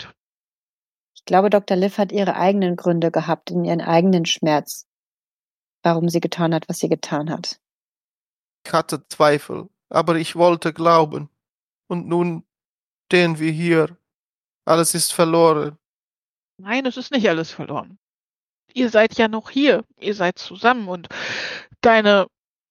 ich 1.15 1.24
glaube, 1.24 1.51
Dr. 1.51 1.77
Liv 1.77 1.99
hat 1.99 2.12
ihre 2.12 2.37
eigenen 2.37 2.77
Gründe 2.77 3.11
gehabt, 3.11 3.51
in 3.51 3.65
ihren 3.65 3.81
eigenen 3.81 4.24
Schmerz, 4.24 4.87
warum 5.83 6.09
sie 6.09 6.20
getan 6.20 6.55
hat, 6.55 6.69
was 6.69 6.78
sie 6.78 6.89
getan 6.89 7.31
hat. 7.31 7.61
Ich 8.65 8.73
hatte 8.73 9.07
Zweifel, 9.09 9.69
aber 9.89 10.17
ich 10.17 10.37
wollte 10.37 10.73
glauben. 10.73 11.29
Und 11.89 12.07
nun 12.09 12.45
stehen 13.07 13.39
wir 13.39 13.51
hier. 13.53 13.97
Alles 14.65 14.95
ist 14.95 15.13
verloren. 15.13 15.79
Nein, 16.59 16.87
es 16.87 16.97
ist 16.97 17.13
nicht 17.13 17.29
alles 17.29 17.51
verloren. 17.53 17.99
Ihr 18.75 18.91
seid 18.91 19.15
ja 19.17 19.29
noch 19.29 19.51
hier. 19.51 19.85
Ihr 20.01 20.15
seid 20.15 20.39
zusammen 20.39 20.89
und 20.89 21.09
deine 21.83 22.27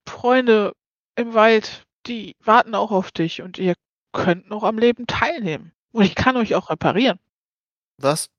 Freunde 0.07 0.73
im 1.15 1.33
Wald, 1.33 1.85
die 2.05 2.35
warten 2.43 2.75
auch 2.75 2.91
auf 2.91 3.11
dich 3.11 3.41
und 3.41 3.57
ihr 3.57 3.75
könnt 4.11 4.49
noch 4.49 4.63
am 4.63 4.77
Leben 4.77 5.07
teilnehmen. 5.07 5.71
Und 5.91 6.03
ich 6.03 6.15
kann 6.15 6.35
euch 6.37 6.55
auch 6.55 6.69
reparieren. 6.69 7.19
Was? 7.97 8.29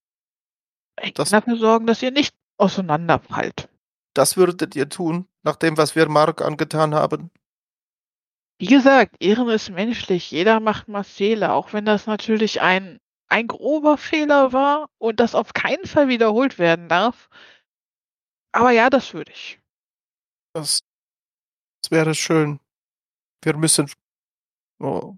Ich 1.03 1.15
Das- 1.15 1.31
kann 1.31 1.41
dafür 1.41 1.57
sorgen, 1.59 1.87
dass 1.87 2.03
ihr 2.03 2.11
nicht 2.11 2.35
auseinanderfallt. 2.59 3.69
Das 4.15 4.37
würdet 4.37 4.77
ihr 4.77 4.89
tun, 4.89 5.27
nach 5.43 5.57
dem, 5.57 5.77
was 5.77 5.95
wir 5.97 6.09
Mark 6.09 6.43
angetan 6.43 6.95
haben? 6.95 7.31
Wie 8.59 8.67
gesagt, 8.67 9.17
Irren 9.19 9.49
ist 9.49 9.71
menschlich. 9.71 10.31
Jeder 10.31 10.61
macht 10.61 10.89
mal 10.89 11.05
Fehler, 11.05 11.55
auch 11.55 11.73
wenn 11.73 11.85
das 11.85 12.07
natürlich 12.07 12.63
ein, 12.63 12.99
ein 13.29 13.47
grober 13.47 13.99
Fehler 13.99 14.53
war 14.53 14.89
und 14.99 15.21
das 15.21 15.35
auf 15.35 15.53
keinen 15.53 15.85
Fall 15.85 16.09
wiederholt 16.09 16.59
werden 16.59 16.89
darf. 16.89 17.29
Aber 18.53 18.71
ja, 18.71 18.89
das 18.89 19.13
würde 19.13 19.33
ich. 19.33 19.61
Das, 20.55 20.81
das 21.83 21.91
wäre 21.91 22.15
schön. 22.15 22.61
Wir 23.43 23.57
müssen, 23.57 23.91
oh, 24.81 25.17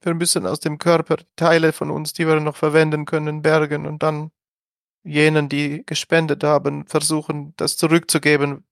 wir 0.00 0.14
müssen 0.14 0.46
aus 0.46 0.60
dem 0.60 0.78
Körper 0.78 1.16
Teile 1.36 1.72
von 1.74 1.90
uns, 1.90 2.14
die 2.14 2.26
wir 2.26 2.40
noch 2.40 2.56
verwenden 2.56 3.04
können, 3.04 3.42
bergen 3.42 3.86
und 3.86 4.02
dann 4.02 4.30
jenen, 5.04 5.48
die 5.48 5.84
gespendet 5.84 6.42
haben, 6.42 6.86
versuchen, 6.86 7.54
das 7.56 7.76
zurückzugeben. 7.76 8.64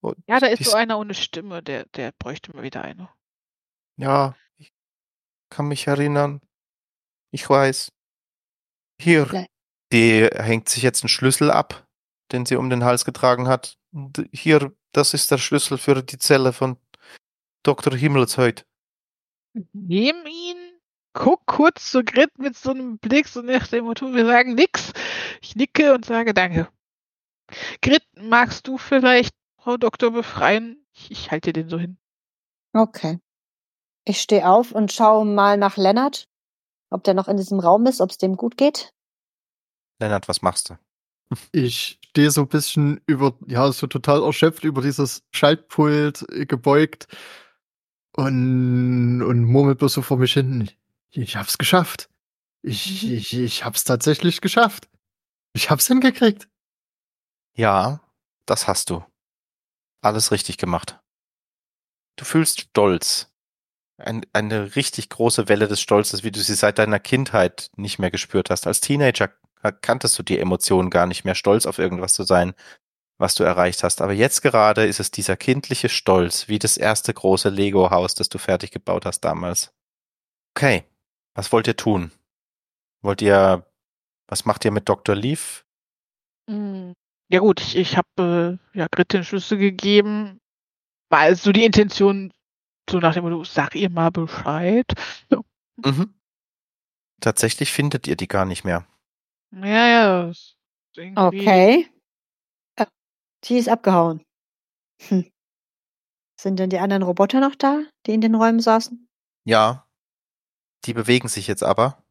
Und 0.00 0.16
Ja, 0.28 0.38
da 0.38 0.46
ist 0.46 0.64
so 0.64 0.76
einer 0.76 0.98
ohne 0.98 1.14
Stimme, 1.14 1.62
der, 1.62 1.86
der 1.86 2.12
bräuchte 2.12 2.54
mal 2.54 2.62
wieder 2.62 2.82
eine. 2.82 3.08
Ja, 3.96 4.34
ich 4.56 4.72
kann 5.50 5.68
mich 5.68 5.86
erinnern. 5.86 6.40
Ich 7.30 7.48
weiß. 7.48 7.92
Hier, 9.00 9.46
die 9.92 10.28
hängt 10.32 10.68
sich 10.68 10.82
jetzt 10.82 11.02
einen 11.02 11.08
Schlüssel 11.08 11.50
ab, 11.50 11.86
den 12.32 12.46
sie 12.46 12.56
um 12.56 12.70
den 12.70 12.84
Hals 12.84 13.04
getragen 13.04 13.48
hat. 13.48 13.76
Und 13.92 14.28
hier, 14.32 14.72
das 14.92 15.14
ist 15.14 15.30
der 15.30 15.38
Schlüssel 15.38 15.78
für 15.78 16.02
die 16.02 16.18
Zelle 16.18 16.52
von 16.52 16.76
Dr. 17.62 17.94
Himmelsheut. 17.94 18.66
Nehm 19.72 20.26
ihn, 20.26 20.80
guck 21.12 21.46
kurz 21.46 21.90
zu 21.90 22.04
Grit 22.04 22.38
mit 22.38 22.56
so 22.56 22.70
einem 22.70 22.98
Blick, 22.98 23.28
so 23.28 23.42
nach 23.42 23.66
dem 23.68 23.84
Motto, 23.84 24.12
wir 24.12 24.26
sagen 24.26 24.54
nix. 24.54 24.92
Ich 25.40 25.56
nicke 25.56 25.94
und 25.94 26.04
sage 26.04 26.34
Danke. 26.34 26.68
Grit, 27.82 28.04
magst 28.16 28.66
du 28.66 28.78
vielleicht 28.78 29.34
Frau 29.58 29.76
Doktor 29.76 30.10
befreien? 30.10 30.84
Ich, 30.92 31.10
ich 31.10 31.30
halte 31.30 31.52
den 31.52 31.68
so 31.68 31.78
hin. 31.78 31.98
Okay. 32.72 33.18
Ich 34.04 34.20
stehe 34.20 34.48
auf 34.48 34.72
und 34.72 34.92
schaue 34.92 35.24
mal 35.24 35.56
nach 35.56 35.76
Lennart, 35.76 36.28
ob 36.90 37.04
der 37.04 37.14
noch 37.14 37.28
in 37.28 37.36
diesem 37.36 37.58
Raum 37.58 37.86
ist, 37.86 38.00
ob 38.00 38.10
es 38.10 38.18
dem 38.18 38.36
gut 38.36 38.56
geht. 38.56 38.92
Lennart, 39.98 40.28
was 40.28 40.42
machst 40.42 40.70
du? 40.70 40.78
Ich 41.52 41.98
stehe 42.10 42.30
so 42.30 42.42
ein 42.42 42.48
bisschen 42.48 43.00
über, 43.06 43.36
ja, 43.46 43.72
so 43.72 43.86
total 43.86 44.22
erschöpft 44.22 44.62
über 44.62 44.82
dieses 44.82 45.22
Schaltpult 45.32 46.24
äh, 46.30 46.46
gebeugt 46.46 47.08
und, 48.14 49.22
und 49.22 49.44
murmel 49.44 49.74
bloß 49.74 49.94
so 49.94 50.02
vor 50.02 50.18
mich 50.18 50.34
hin. 50.34 50.70
Ich 51.10 51.36
hab's 51.36 51.58
geschafft. 51.58 52.08
Ich, 52.62 53.10
ich, 53.10 53.34
ich 53.34 53.64
hab's 53.64 53.84
tatsächlich 53.84 54.40
geschafft. 54.40 54.88
Ich 55.54 55.70
hab's 55.70 55.86
hingekriegt. 55.86 56.48
Ja, 57.56 58.00
das 58.46 58.68
hast 58.68 58.90
du. 58.90 59.04
Alles 60.00 60.30
richtig 60.30 60.58
gemacht. 60.58 61.00
Du 62.16 62.24
fühlst 62.24 62.60
Stolz. 62.60 63.33
Ein, 63.96 64.26
eine 64.32 64.74
richtig 64.76 65.08
große 65.08 65.48
Welle 65.48 65.68
des 65.68 65.80
Stolzes, 65.80 66.24
wie 66.24 66.32
du 66.32 66.40
sie 66.40 66.54
seit 66.54 66.78
deiner 66.78 66.98
Kindheit 66.98 67.70
nicht 67.76 67.98
mehr 67.98 68.10
gespürt 68.10 68.50
hast. 68.50 68.66
Als 68.66 68.80
Teenager 68.80 69.30
kanntest 69.82 70.18
du 70.18 70.22
die 70.22 70.38
Emotionen 70.38 70.90
gar 70.90 71.06
nicht 71.06 71.24
mehr, 71.24 71.34
stolz 71.34 71.64
auf 71.66 71.78
irgendwas 71.78 72.12
zu 72.12 72.24
sein, 72.24 72.54
was 73.18 73.34
du 73.34 73.44
erreicht 73.44 73.82
hast. 73.84 74.02
Aber 74.02 74.12
jetzt 74.12 74.42
gerade 74.42 74.84
ist 74.84 75.00
es 75.00 75.10
dieser 75.10 75.36
kindliche 75.36 75.88
Stolz, 75.88 76.48
wie 76.48 76.58
das 76.58 76.76
erste 76.76 77.14
große 77.14 77.48
Lego-Haus, 77.48 78.14
das 78.14 78.28
du 78.28 78.38
fertig 78.38 78.72
gebaut 78.72 79.06
hast 79.06 79.20
damals. 79.20 79.72
Okay, 80.56 80.84
was 81.34 81.52
wollt 81.52 81.66
ihr 81.68 81.76
tun? 81.76 82.10
Wollt 83.02 83.22
ihr, 83.22 83.64
was 84.28 84.44
macht 84.44 84.64
ihr 84.64 84.70
mit 84.72 84.88
Dr. 84.88 85.14
Leaf? 85.14 85.64
Mm, 86.48 86.92
Ja 87.30 87.40
gut, 87.40 87.60
ich, 87.60 87.76
ich 87.76 87.96
habe 87.96 88.58
äh, 88.74 88.78
ja 88.78 88.86
Grit 88.90 89.12
den 89.12 89.24
Schlüssel 89.24 89.58
gegeben. 89.58 90.40
War 91.10 91.20
also 91.20 91.52
die 91.52 91.64
Intention, 91.64 92.32
so 92.90 92.98
nach 92.98 93.14
dem 93.14 93.24
Motto, 93.24 93.44
sag 93.44 93.74
ihr 93.74 93.90
mal 93.90 94.10
Bescheid. 94.10 94.86
Mhm. 95.76 96.14
Tatsächlich 97.20 97.72
findet 97.72 98.06
ihr 98.06 98.16
die 98.16 98.28
gar 98.28 98.44
nicht 98.44 98.64
mehr. 98.64 98.86
Ja, 99.52 100.26
ja. 100.26 100.32
Okay. 101.16 101.88
Äh, 102.76 102.86
die 103.44 103.56
ist 103.58 103.68
abgehauen. 103.68 104.24
Hm. 105.08 105.30
Sind 106.40 106.58
denn 106.58 106.70
die 106.70 106.78
anderen 106.78 107.02
Roboter 107.02 107.40
noch 107.40 107.54
da, 107.54 107.82
die 108.06 108.14
in 108.14 108.20
den 108.20 108.34
Räumen 108.34 108.60
saßen? 108.60 109.08
Ja. 109.44 109.86
Die 110.84 110.92
bewegen 110.92 111.28
sich 111.28 111.46
jetzt 111.46 111.62
aber. 111.62 112.02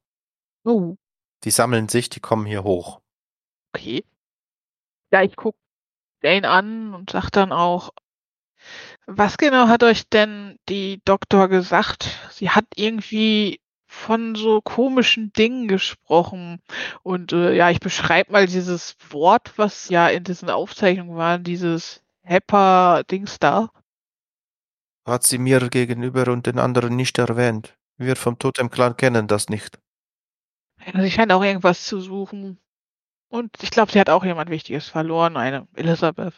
Oh, 0.66 0.96
Die 1.44 1.52
sammeln 1.52 1.90
sich, 1.90 2.10
die 2.10 2.20
kommen 2.20 2.46
hier 2.46 2.64
hoch. 2.64 3.02
okay. 3.76 4.04
Ja, 5.12 5.22
ich 5.22 5.36
guck 5.36 5.56
Dane 6.22 6.50
an 6.50 6.96
und 6.96 7.12
sag 7.12 7.30
dann 7.30 7.52
auch, 7.52 7.92
was 9.08 9.38
genau 9.38 9.68
hat 9.68 9.84
euch 9.84 10.08
denn 10.10 10.58
die 10.70 11.02
Doktor 11.06 11.48
gesagt? 11.50 12.18
Sie 12.32 12.50
hat 12.50 12.66
irgendwie 12.76 13.60
von 13.94 14.36
so 14.36 14.60
komischen 14.62 15.32
Dingen 15.34 15.68
gesprochen. 15.68 16.62
Und 17.04 17.32
äh, 17.32 17.54
ja, 17.54 17.70
ich 17.70 17.80
beschreibe 17.80 18.32
mal 18.32 18.48
dieses 18.48 18.96
Wort, 19.10 19.54
was 19.58 19.90
ja 19.90 20.08
in 20.08 20.24
diesen 20.24 20.50
Aufzeichnungen 20.50 21.16
war, 21.16 21.38
dieses 21.38 22.02
Hepper-Dings 22.24 23.40
da. 23.40 23.70
Hat 25.06 25.24
sie 25.24 25.38
mir 25.38 25.70
gegenüber 25.70 26.32
und 26.32 26.48
den 26.48 26.60
anderen 26.60 26.96
nicht 26.96 27.18
erwähnt. 27.20 27.78
Wir 27.98 28.16
vom 28.16 28.40
Totem-Clan 28.40 28.98
kennen 28.98 29.28
das 29.28 29.50
nicht. 29.50 29.80
Sie 30.94 31.12
scheint 31.12 31.32
auch 31.32 31.44
irgendwas 31.44 31.86
zu 31.86 32.02
suchen. 32.02 32.60
Und 33.30 33.52
ich 33.62 33.70
glaube, 33.70 33.92
sie 33.92 34.00
hat 34.00 34.10
auch 34.10 34.24
jemand 34.24 34.50
Wichtiges 34.50 34.88
verloren, 34.88 35.38
eine 35.38 35.68
Elisabeth. 35.76 36.34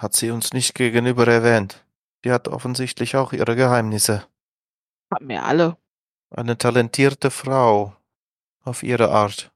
Hat 0.00 0.16
sie 0.16 0.30
uns 0.30 0.54
nicht 0.54 0.74
gegenüber 0.74 1.28
erwähnt. 1.28 1.84
Die 2.24 2.32
hat 2.32 2.48
offensichtlich 2.48 3.16
auch 3.16 3.34
ihre 3.34 3.54
Geheimnisse. 3.54 4.24
Haben 5.12 5.28
wir 5.28 5.44
alle. 5.44 5.76
Eine 6.30 6.56
talentierte 6.56 7.30
Frau. 7.30 7.94
Auf 8.64 8.82
ihre 8.82 9.10
Art. 9.10 9.52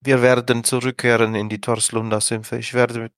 Wir 0.00 0.22
werden 0.22 0.64
zurückkehren 0.64 1.34
in 1.34 1.50
die 1.50 1.60
Torslunda-Sümpfe. 1.60 2.56
Ich 2.56 2.72
werde 2.72 3.10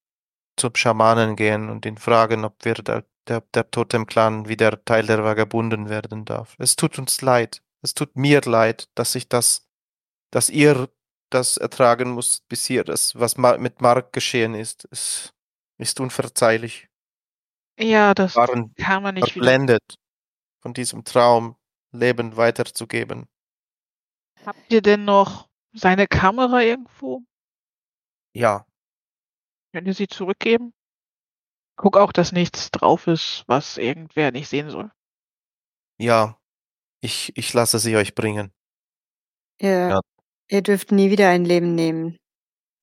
zum 0.57 0.74
Schamanen 0.74 1.36
gehen 1.36 1.70
und 1.70 1.86
ihn 1.86 1.97
fragen, 1.97 2.44
ob 2.44 2.65
wir 2.65 2.74
der, 2.74 3.05
der, 3.28 3.43
der 3.55 3.70
Totem-Clan 3.70 4.48
wieder 4.48 4.85
Teil 4.85 5.07
der 5.07 5.23
Vagabunden 5.23 5.89
werden 5.89 6.24
darf. 6.24 6.57
Es 6.59 6.74
tut 6.74 6.98
uns 6.98 7.23
leid. 7.23 7.62
Es 7.82 7.94
tut 7.94 8.16
mir 8.16 8.40
leid, 8.40 8.89
dass 8.97 9.15
ich 9.15 9.28
das, 9.28 9.69
dass 10.32 10.51
ihr 10.51 10.89
das 11.31 11.57
ertragen 11.57 12.11
musst 12.11 12.48
bis 12.48 12.65
hier. 12.66 12.82
Das, 12.82 13.15
was 13.15 13.36
mit 13.36 13.81
Mark 13.81 14.12
geschehen 14.12 14.55
ist, 14.55 14.89
es 14.90 15.36
ist 15.78 16.01
unverzeihlich. 16.01 16.89
Ja, 17.78 18.15
das 18.15 18.36
Waren 18.36 18.74
kann 18.74 19.03
man 19.03 19.15
nicht 19.15 19.35
wieder. 19.35 19.44
verblendet 19.47 19.97
von 20.61 20.73
diesem 20.74 21.05
Traum, 21.05 21.57
Leben 21.93 22.36
weiterzugeben. 22.36 23.27
Habt 24.44 24.73
ihr 24.73 24.81
denn 24.82 25.05
noch 25.05 25.48
seine 25.73 26.07
Kamera 26.07 26.62
irgendwo? 26.62 27.23
Ja, 28.35 28.66
Könnt 29.73 29.89
ihr 29.89 29.94
sie 29.94 30.09
zurückgeben? 30.09 30.73
Guck 31.77 31.98
auch, 31.98 32.12
dass 32.12 32.32
nichts 32.32 32.70
drauf 32.70 33.07
ist, 33.09 33.44
was 33.47 33.77
irgendwer 33.77 34.31
nicht 34.32 34.48
sehen 34.48 34.70
soll. 34.70 34.90
ja. 35.98 36.39
Ich, 37.03 37.36
ich 37.36 37.53
lasse 37.53 37.78
sie 37.78 37.94
euch 37.94 38.15
bringen. 38.15 38.53
Ihr, 39.61 39.89
Ja. 39.90 40.01
ihr 40.48 40.62
dürft 40.62 40.90
nie 40.93 41.11
wieder 41.11 41.28
ein 41.28 41.44
Leben 41.44 41.74
nehmen. 41.74 42.16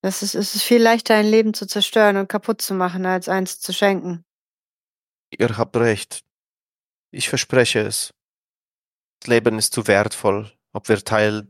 Das 0.04 0.22
ist, 0.22 0.36
es 0.36 0.54
ist 0.54 0.64
viel 0.64 0.82
leichter, 0.84 1.16
ein 1.16 1.26
Leben 1.26 1.54
zu 1.54 1.66
zerstören 1.66 2.18
und 2.18 2.28
kaputt 2.28 2.62
zu 2.62 2.74
machen, 2.74 3.06
als 3.06 3.30
eins 3.30 3.62
zu 3.62 3.72
schenken. 3.72 4.26
Ihr 5.30 5.58
habt 5.58 5.78
recht. 5.78 6.26
Ich 7.10 7.30
verspreche 7.30 7.80
es. 7.80 8.14
Das 9.22 9.30
Leben 9.30 9.58
ist 9.58 9.74
zu 9.74 9.88
wertvoll, 9.88 10.52
ob 10.74 10.90
wir 10.90 11.02
Teil 11.06 11.48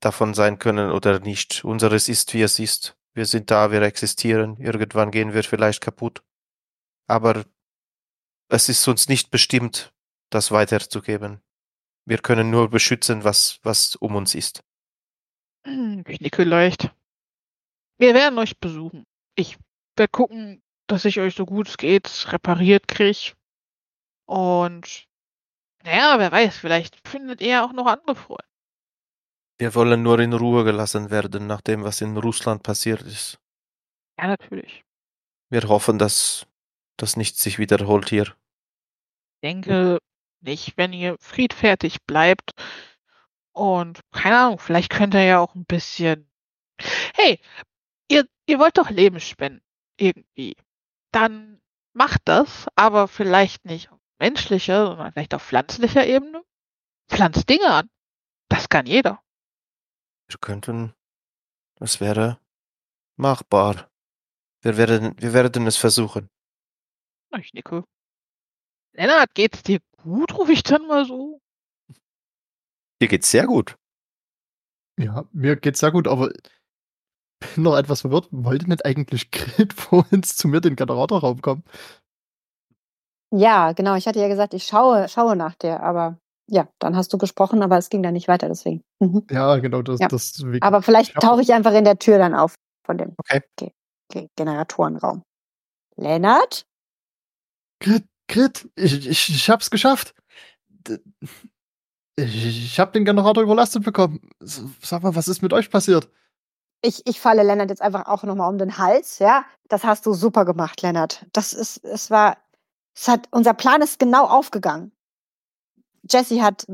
davon 0.00 0.34
sein 0.34 0.58
können 0.58 0.90
oder 0.90 1.20
nicht. 1.20 1.64
Unseres 1.64 2.08
ist, 2.08 2.34
wie 2.34 2.42
es 2.42 2.58
ist. 2.58 2.96
Wir 3.14 3.24
sind 3.24 3.52
da, 3.52 3.70
wir 3.70 3.82
existieren. 3.82 4.56
Irgendwann 4.58 5.12
gehen 5.12 5.32
wir 5.32 5.44
vielleicht 5.44 5.80
kaputt. 5.80 6.24
Aber 7.06 7.44
es 8.48 8.68
ist 8.68 8.86
uns 8.88 9.08
nicht 9.08 9.30
bestimmt, 9.30 9.94
das 10.30 10.50
weiterzugeben. 10.50 11.40
Wir 12.04 12.18
können 12.18 12.50
nur 12.50 12.68
beschützen, 12.68 13.22
was, 13.22 13.60
was 13.62 13.94
um 13.94 14.16
uns 14.16 14.34
ist. 14.34 14.64
Ich 15.64 16.20
nicke 16.20 16.42
leicht. 16.42 16.90
Wir 17.98 18.14
werden 18.14 18.38
euch 18.38 18.58
besuchen. 18.58 19.06
Ich 19.34 19.58
werde 19.96 20.10
gucken, 20.10 20.62
dass 20.86 21.04
ich 21.04 21.20
euch 21.20 21.34
so 21.34 21.46
gut 21.46 21.68
es 21.68 21.76
geht 21.78 22.26
repariert 22.32 22.88
krieg. 22.88 23.34
Und 24.26 25.06
naja, 25.84 26.18
wer 26.18 26.32
weiß, 26.32 26.56
vielleicht 26.56 27.06
findet 27.08 27.40
ihr 27.40 27.64
auch 27.64 27.72
noch 27.72 27.86
andere 27.86 28.16
Freunde. 28.16 28.44
Wir 29.58 29.74
wollen 29.74 30.02
nur 30.02 30.18
in 30.18 30.32
Ruhe 30.32 30.64
gelassen 30.64 31.10
werden, 31.10 31.46
nach 31.46 31.62
dem, 31.62 31.82
was 31.82 32.00
in 32.00 32.16
Russland 32.16 32.62
passiert 32.62 33.02
ist. 33.02 33.38
Ja, 34.18 34.26
natürlich. 34.26 34.84
Wir 35.48 35.62
hoffen, 35.68 35.98
dass 35.98 36.46
das 36.98 37.16
nicht 37.16 37.38
sich 37.38 37.58
wiederholt 37.58 38.08
hier. 38.08 38.24
Ich 38.24 39.40
denke 39.42 39.98
nicht, 40.40 40.76
wenn 40.76 40.92
ihr 40.92 41.16
friedfertig 41.20 42.02
bleibt. 42.04 42.52
Und 43.52 44.00
keine 44.12 44.38
Ahnung, 44.38 44.58
vielleicht 44.58 44.90
könnt 44.90 45.14
ihr 45.14 45.24
ja 45.24 45.40
auch 45.40 45.54
ein 45.54 45.64
bisschen. 45.64 46.28
Hey, 47.14 47.40
ihr, 48.08 48.26
ihr 48.46 48.58
wollt 48.58 48.78
doch 48.78 48.90
Leben 48.90 49.20
spenden. 49.20 49.62
Irgendwie. 49.98 50.56
Dann 51.12 51.60
macht 51.92 52.22
das, 52.24 52.66
aber 52.74 53.08
vielleicht 53.08 53.64
nicht 53.64 53.90
auf 53.90 54.00
menschlicher, 54.18 54.86
sondern 54.86 55.12
vielleicht 55.12 55.34
auf 55.34 55.42
pflanzlicher 55.42 56.06
Ebene. 56.06 56.42
Pflanzt 57.08 57.48
Dinge 57.48 57.70
an. 57.70 57.90
Das 58.48 58.68
kann 58.68 58.86
jeder. 58.86 59.22
Wir 60.28 60.38
könnten, 60.38 60.94
das 61.76 62.00
wäre 62.00 62.40
machbar. 63.16 63.90
Wir 64.60 64.76
werden, 64.76 65.14
wir 65.20 65.32
werden 65.32 65.66
es 65.66 65.76
versuchen. 65.76 66.28
Ich 67.38 67.52
nicke. 67.52 67.84
Lennart, 68.92 69.34
geht's 69.34 69.62
dir 69.62 69.80
gut, 69.96 70.34
rufe 70.34 70.52
ich 70.52 70.62
dann 70.62 70.86
mal 70.86 71.04
so. 71.04 71.40
Dir 73.00 73.08
geht's 73.08 73.30
sehr 73.30 73.46
gut. 73.46 73.76
Ja, 74.98 75.28
mir 75.32 75.56
geht's 75.56 75.80
sehr 75.80 75.92
gut, 75.92 76.08
aber 76.08 76.32
noch 77.56 77.76
etwas 77.76 78.02
verwirrt. 78.02 78.28
Wollte 78.30 78.68
nicht 78.68 78.84
eigentlich 78.84 79.30
Grit 79.30 79.72
vorhin 79.76 80.22
zu 80.22 80.48
mir 80.48 80.58
in 80.58 80.62
den 80.62 80.76
Generatorraum 80.76 81.40
kommen? 81.42 81.64
Ja, 83.32 83.72
genau. 83.72 83.96
Ich 83.96 84.06
hatte 84.06 84.20
ja 84.20 84.28
gesagt, 84.28 84.54
ich 84.54 84.64
schaue, 84.64 85.08
schaue 85.08 85.36
nach 85.36 85.54
dir, 85.54 85.80
aber 85.82 86.18
ja, 86.48 86.68
dann 86.78 86.94
hast 86.96 87.12
du 87.12 87.18
gesprochen, 87.18 87.62
aber 87.62 87.76
es 87.76 87.88
ging 87.90 88.02
dann 88.02 88.12
nicht 88.12 88.28
weiter, 88.28 88.48
deswegen. 88.48 88.82
Mhm. 89.00 89.26
Ja, 89.30 89.56
genau, 89.56 89.82
das, 89.82 89.98
Ja. 90.00 90.08
deswegen. 90.08 90.62
Aber 90.62 90.80
vielleicht 90.82 91.14
tauche 91.14 91.42
ich 91.42 91.52
einfach 91.52 91.72
in 91.72 91.84
der 91.84 91.98
Tür 91.98 92.18
dann 92.18 92.34
auf 92.34 92.54
von 92.86 92.98
dem 92.98 93.14
Okay. 93.18 93.42
Ge 93.56 93.70
Ge 94.12 94.28
Generatorenraum. 94.36 95.22
Lennart? 95.96 96.64
Grit, 97.80 98.04
Grit, 98.28 98.68
ich, 98.76 99.08
ich, 99.08 99.28
ich 99.28 99.50
hab's 99.50 99.70
geschafft. 99.70 100.14
Ich, 102.16 102.46
ich 102.46 102.80
hab 102.80 102.92
den 102.92 103.04
Generator 103.04 103.42
überlastet 103.42 103.82
bekommen. 103.82 104.20
Sag 104.40 105.02
mal, 105.02 105.14
was 105.16 105.26
ist 105.28 105.42
mit 105.42 105.52
euch 105.52 105.68
passiert? 105.70 106.08
Ich, 106.86 107.04
ich 107.04 107.20
falle 107.20 107.42
Lennart 107.42 107.70
jetzt 107.70 107.82
einfach 107.82 108.06
auch 108.06 108.22
nochmal 108.22 108.48
um 108.48 108.58
den 108.58 108.78
Hals, 108.78 109.18
ja? 109.18 109.44
Das 109.68 109.82
hast 109.82 110.06
du 110.06 110.12
super 110.14 110.44
gemacht, 110.44 110.82
Lennart. 110.82 111.26
Das 111.32 111.52
ist, 111.52 111.84
es 111.84 112.10
war, 112.12 112.36
es 112.94 113.08
hat, 113.08 113.26
unser 113.32 113.54
Plan 113.54 113.82
ist 113.82 113.98
genau 113.98 114.26
aufgegangen. 114.26 114.92
Jesse 116.08 116.40
hat 116.42 116.64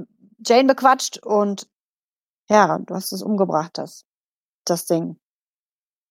Jane 0.45 0.65
bequatscht 0.69 1.17
und 1.25 1.67
ja, 2.51 2.79
du 2.79 2.95
hast 2.95 3.13
es 3.13 3.23
umgebracht, 3.23 3.79
das, 3.79 4.05
das 4.67 4.85
Ding. 4.85 5.17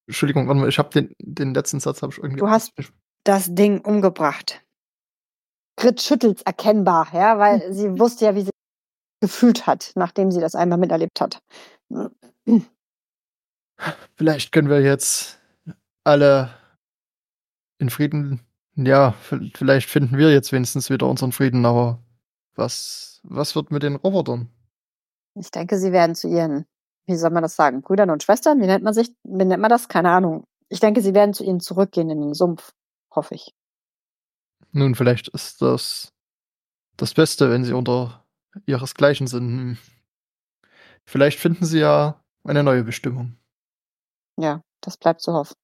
Entschuldigung, 0.07 0.47
warte 0.47 0.61
mal, 0.61 0.69
ich 0.69 0.79
hab 0.79 0.89
den, 0.91 1.13
den 1.19 1.53
letzten 1.53 1.79
Satz 1.79 2.01
hab 2.01 2.11
ich 2.11 2.17
irgendwie. 2.17 2.39
Du 2.39 2.49
hast- 2.49 2.73
Das 3.23 3.53
Ding 3.53 3.81
umgebracht. 3.81 4.63
Grit 5.77 6.01
schüttelt's 6.01 6.41
erkennbar, 6.41 7.07
ja, 7.13 7.37
weil 7.37 7.71
sie 7.71 7.99
wusste 7.99 8.25
ja, 8.25 8.33
wie 8.33 8.41
sie 8.41 8.51
gefühlt 9.21 9.67
hat, 9.67 9.91
nachdem 9.93 10.31
sie 10.31 10.39
das 10.41 10.55
einmal 10.55 10.79
miterlebt 10.79 11.21
hat. 11.21 11.39
Vielleicht 14.15 14.51
können 14.51 14.69
wir 14.69 14.81
jetzt 14.81 15.39
alle 16.03 16.51
in 17.79 17.89
Frieden. 17.89 18.41
Ja, 18.75 19.13
vielleicht 19.55 19.89
finden 19.89 20.17
wir 20.17 20.31
jetzt 20.31 20.51
wenigstens 20.51 20.89
wieder 20.89 21.07
unseren 21.07 21.31
Frieden, 21.31 21.65
aber 21.65 21.99
was, 22.55 23.19
was 23.23 23.55
wird 23.55 23.71
mit 23.71 23.83
den 23.83 23.95
Robotern? 23.95 24.49
Ich 25.35 25.51
denke, 25.51 25.77
sie 25.77 25.91
werden 25.91 26.15
zu 26.15 26.27
ihren, 26.27 26.65
wie 27.05 27.15
soll 27.15 27.31
man 27.31 27.43
das 27.43 27.55
sagen, 27.55 27.81
Brüdern 27.81 28.09
und 28.09 28.23
Schwestern? 28.23 28.61
Wie 28.61 28.67
nennt 28.67 28.83
man 28.83 28.93
sich, 28.93 29.11
wie 29.23 29.45
nennt 29.45 29.61
man 29.61 29.69
das? 29.69 29.87
Keine 29.87 30.09
Ahnung. 30.09 30.45
Ich 30.69 30.79
denke, 30.79 31.01
sie 31.01 31.13
werden 31.13 31.33
zu 31.33 31.43
ihnen 31.43 31.59
zurückgehen 31.59 32.09
in 32.09 32.21
den 32.21 32.33
Sumpf, 32.33 32.71
hoffe 33.13 33.35
ich. 33.35 33.53
Nun, 34.71 34.95
vielleicht 34.95 35.27
ist 35.29 35.61
das 35.61 36.13
das 36.97 37.13
Beste, 37.13 37.49
wenn 37.49 37.63
sie 37.63 37.73
unter 37.73 38.25
ihresgleichen 38.65 39.27
sind. 39.27 39.47
Hm. 39.47 39.77
Vielleicht 41.03 41.39
finden 41.39 41.65
sie 41.65 41.79
ja 41.79 42.23
eine 42.43 42.63
neue 42.63 42.83
Bestimmung. 42.83 43.37
Ja, 44.37 44.61
das 44.81 44.97
bleibt 44.97 45.21
zu 45.21 45.33
hoffen. 45.33 45.55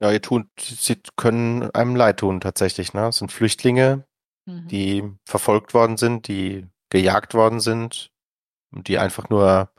Ja, 0.00 0.12
ihr 0.12 0.22
tun, 0.22 0.50
sie 0.58 1.00
können 1.16 1.70
einem 1.72 1.96
leid 1.96 2.20
tun 2.20 2.40
tatsächlich, 2.40 2.94
ne? 2.94 3.08
Es 3.08 3.16
sind 3.18 3.32
Flüchtlinge, 3.32 4.06
Mhm. 4.46 4.68
die 4.68 5.12
verfolgt 5.26 5.74
worden 5.74 5.96
sind, 5.96 6.28
die 6.28 6.66
gejagt 6.90 7.34
worden 7.34 7.60
sind 7.60 8.10
und 8.70 8.88
die 8.88 8.98
einfach 8.98 9.28
nur 9.28 9.70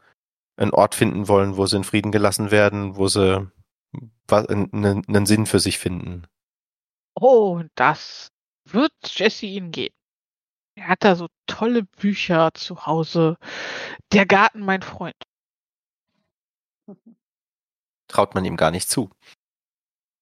einen 0.58 0.72
Ort 0.72 0.94
finden 0.94 1.28
wollen, 1.28 1.58
wo 1.58 1.66
sie 1.66 1.78
in 1.78 1.84
Frieden 1.84 2.12
gelassen 2.12 2.52
werden, 2.52 2.98
wo 2.98 3.08
sie 3.08 3.50
einen, 4.30 5.06
einen 5.08 5.26
Sinn 5.26 5.46
für 5.46 5.60
sich 5.60 5.80
finden. 5.80 6.28
Oh, 7.16 7.62
das 7.76 8.32
wird 8.66 8.92
Jesse 9.06 9.48
Ihnen 9.48 9.72
geben. 9.72 9.96
Er 10.76 10.90
hat 10.90 11.04
da 11.04 11.16
so 11.16 11.28
tolle 11.48 11.84
Bücher 11.84 12.52
zu 12.54 12.86
Hause. 12.86 13.38
Der 14.14 14.26
Garten, 14.26 14.60
mein 14.62 14.82
Freund. 14.82 15.16
Traut 18.10 18.36
man 18.36 18.44
ihm 18.44 18.58
gar 18.58 18.72
nicht 18.72 18.90
zu. 18.90 19.10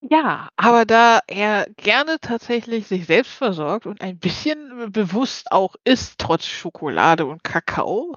Ja, 0.01 0.49
aber 0.57 0.85
da 0.85 1.19
er 1.27 1.67
gerne 1.77 2.19
tatsächlich 2.21 2.87
sich 2.87 3.07
selbst 3.07 3.31
versorgt 3.31 3.87
und 3.87 4.01
ein 4.01 4.19
bisschen 4.19 4.91
bewusst 4.91 5.51
auch 5.51 5.75
isst, 5.85 6.19
trotz 6.19 6.45
Schokolade 6.45 7.25
und 7.25 7.43
Kakao, 7.43 8.15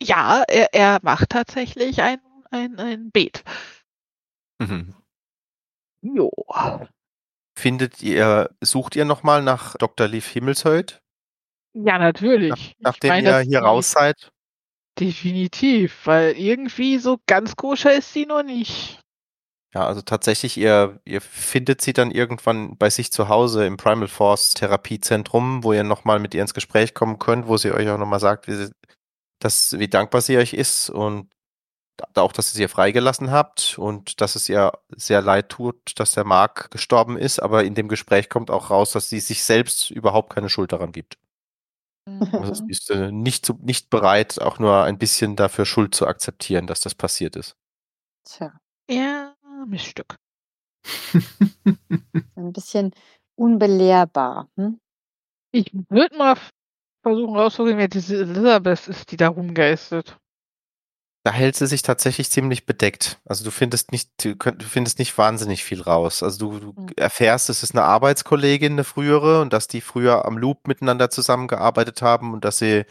ja, 0.00 0.44
er, 0.46 0.72
er 0.74 1.00
macht 1.02 1.30
tatsächlich 1.30 2.02
ein, 2.02 2.20
ein, 2.50 2.78
ein 2.78 3.10
Beet. 3.10 3.42
Mhm. 4.60 4.94
Jo. 6.02 6.30
Findet 7.58 8.00
ihr, 8.02 8.50
sucht 8.60 8.94
ihr 8.94 9.04
nochmal 9.04 9.42
nach 9.42 9.76
Dr. 9.76 10.06
Leaf 10.06 10.28
Himmelshöid, 10.28 11.00
Ja, 11.74 11.98
natürlich. 11.98 12.52
Ich 12.52 12.76
nachdem 12.78 13.08
meine, 13.08 13.28
ihr 13.30 13.38
hier 13.40 13.60
raus 13.60 13.90
seid? 13.90 14.30
Definitiv, 14.98 16.06
weil 16.06 16.36
irgendwie 16.36 16.98
so 16.98 17.18
ganz 17.26 17.54
koscher 17.54 17.94
ist 17.94 18.12
sie 18.12 18.26
noch 18.26 18.42
nicht. 18.42 19.00
Ja, 19.74 19.86
also 19.86 20.00
tatsächlich, 20.00 20.56
ihr, 20.56 21.00
ihr 21.04 21.20
findet 21.20 21.82
sie 21.82 21.92
dann 21.92 22.10
irgendwann 22.10 22.76
bei 22.78 22.88
sich 22.88 23.12
zu 23.12 23.28
Hause 23.28 23.66
im 23.66 23.76
Primal 23.76 24.08
Force 24.08 24.54
Therapiezentrum, 24.54 25.62
wo 25.62 25.72
ihr 25.72 25.84
nochmal 25.84 26.18
mit 26.18 26.34
ihr 26.34 26.40
ins 26.40 26.54
Gespräch 26.54 26.94
kommen 26.94 27.18
könnt, 27.18 27.46
wo 27.46 27.58
sie 27.58 27.70
euch 27.72 27.88
auch 27.90 27.98
nochmal 27.98 28.18
sagt, 28.18 28.48
wie, 28.48 28.54
sie, 28.54 28.72
dass, 29.40 29.78
wie 29.78 29.88
dankbar 29.88 30.22
sie 30.22 30.38
euch 30.38 30.54
ist 30.54 30.88
und 30.90 31.28
auch, 32.14 32.32
dass 32.32 32.54
ihr 32.54 32.56
sie 32.56 32.68
freigelassen 32.68 33.30
habt 33.30 33.76
und 33.78 34.20
dass 34.20 34.36
es 34.36 34.48
ihr 34.48 34.72
sehr 34.96 35.20
leid 35.20 35.50
tut, 35.50 35.98
dass 36.00 36.12
der 36.12 36.24
Mark 36.24 36.70
gestorben 36.70 37.18
ist, 37.18 37.40
aber 37.40 37.64
in 37.64 37.74
dem 37.74 37.88
Gespräch 37.88 38.28
kommt 38.28 38.50
auch 38.50 38.70
raus, 38.70 38.92
dass 38.92 39.08
sie 39.08 39.20
sich 39.20 39.44
selbst 39.44 39.90
überhaupt 39.90 40.32
keine 40.32 40.48
Schuld 40.48 40.72
daran 40.72 40.92
gibt. 40.92 41.18
Also 42.32 42.54
sie 42.54 42.70
ist 42.70 42.90
äh, 42.90 43.12
nicht, 43.12 43.46
zu, 43.46 43.58
nicht 43.62 43.90
bereit, 43.90 44.40
auch 44.40 44.58
nur 44.58 44.82
ein 44.82 44.98
bisschen 44.98 45.36
dafür 45.36 45.66
Schuld 45.66 45.94
zu 45.94 46.06
akzeptieren, 46.06 46.66
dass 46.66 46.80
das 46.80 46.94
passiert 46.94 47.36
ist. 47.36 47.56
Tja, 48.24 48.58
Ja, 48.90 49.34
Miststück. 49.66 50.16
ein 52.36 52.52
bisschen 52.52 52.92
unbelehrbar. 53.36 54.48
Hm? 54.56 54.80
Ich 55.52 55.72
würde 55.88 56.16
mal 56.16 56.36
versuchen 57.02 57.36
rauszukriegen, 57.36 57.78
wer 57.78 57.88
diese 57.88 58.20
Elisabeth 58.20 58.88
ist, 58.88 59.10
die 59.10 59.16
da 59.16 59.28
rumgeistet. 59.28 60.18
Da 61.24 61.32
hält 61.32 61.56
sie 61.56 61.66
sich 61.66 61.82
tatsächlich 61.82 62.30
ziemlich 62.30 62.64
bedeckt. 62.64 63.20
Also 63.26 63.44
du 63.44 63.50
findest 63.50 63.92
nicht, 63.92 64.10
du 64.24 64.34
findest 64.64 64.98
nicht 64.98 65.16
wahnsinnig 65.18 65.64
viel 65.64 65.82
raus. 65.82 66.22
Also 66.22 66.38
du, 66.38 66.58
du 66.60 66.80
Mhm. 66.82 66.90
erfährst, 66.96 67.50
es 67.50 67.62
ist 67.62 67.74
eine 67.74 67.84
Arbeitskollegin, 67.84 68.72
eine 68.72 68.84
frühere, 68.84 69.40
und 69.42 69.52
dass 69.52 69.68
die 69.68 69.80
früher 69.80 70.24
am 70.24 70.38
Loop 70.38 70.66
miteinander 70.68 71.10
zusammengearbeitet 71.10 72.02
haben 72.02 72.32
und 72.32 72.44
dass 72.44 72.58
sie 72.58 72.84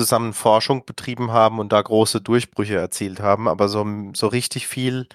zusammen 0.00 0.32
Forschung 0.32 0.84
betrieben 0.86 1.32
haben 1.32 1.58
und 1.58 1.72
da 1.72 1.82
große 1.82 2.20
Durchbrüche 2.20 2.76
erzielt 2.76 3.20
haben, 3.20 3.48
aber 3.48 3.68
so, 3.68 3.86
so 4.14 4.28
richtig 4.28 4.68
viel 4.68 5.08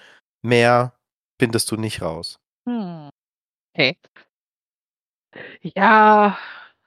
mehr 0.44 0.94
findest 1.40 1.72
du 1.72 1.77
nicht 1.77 2.02
raus. 2.02 2.40
Hm. 2.68 3.10
Okay. 3.76 3.98
Ja, 5.61 6.38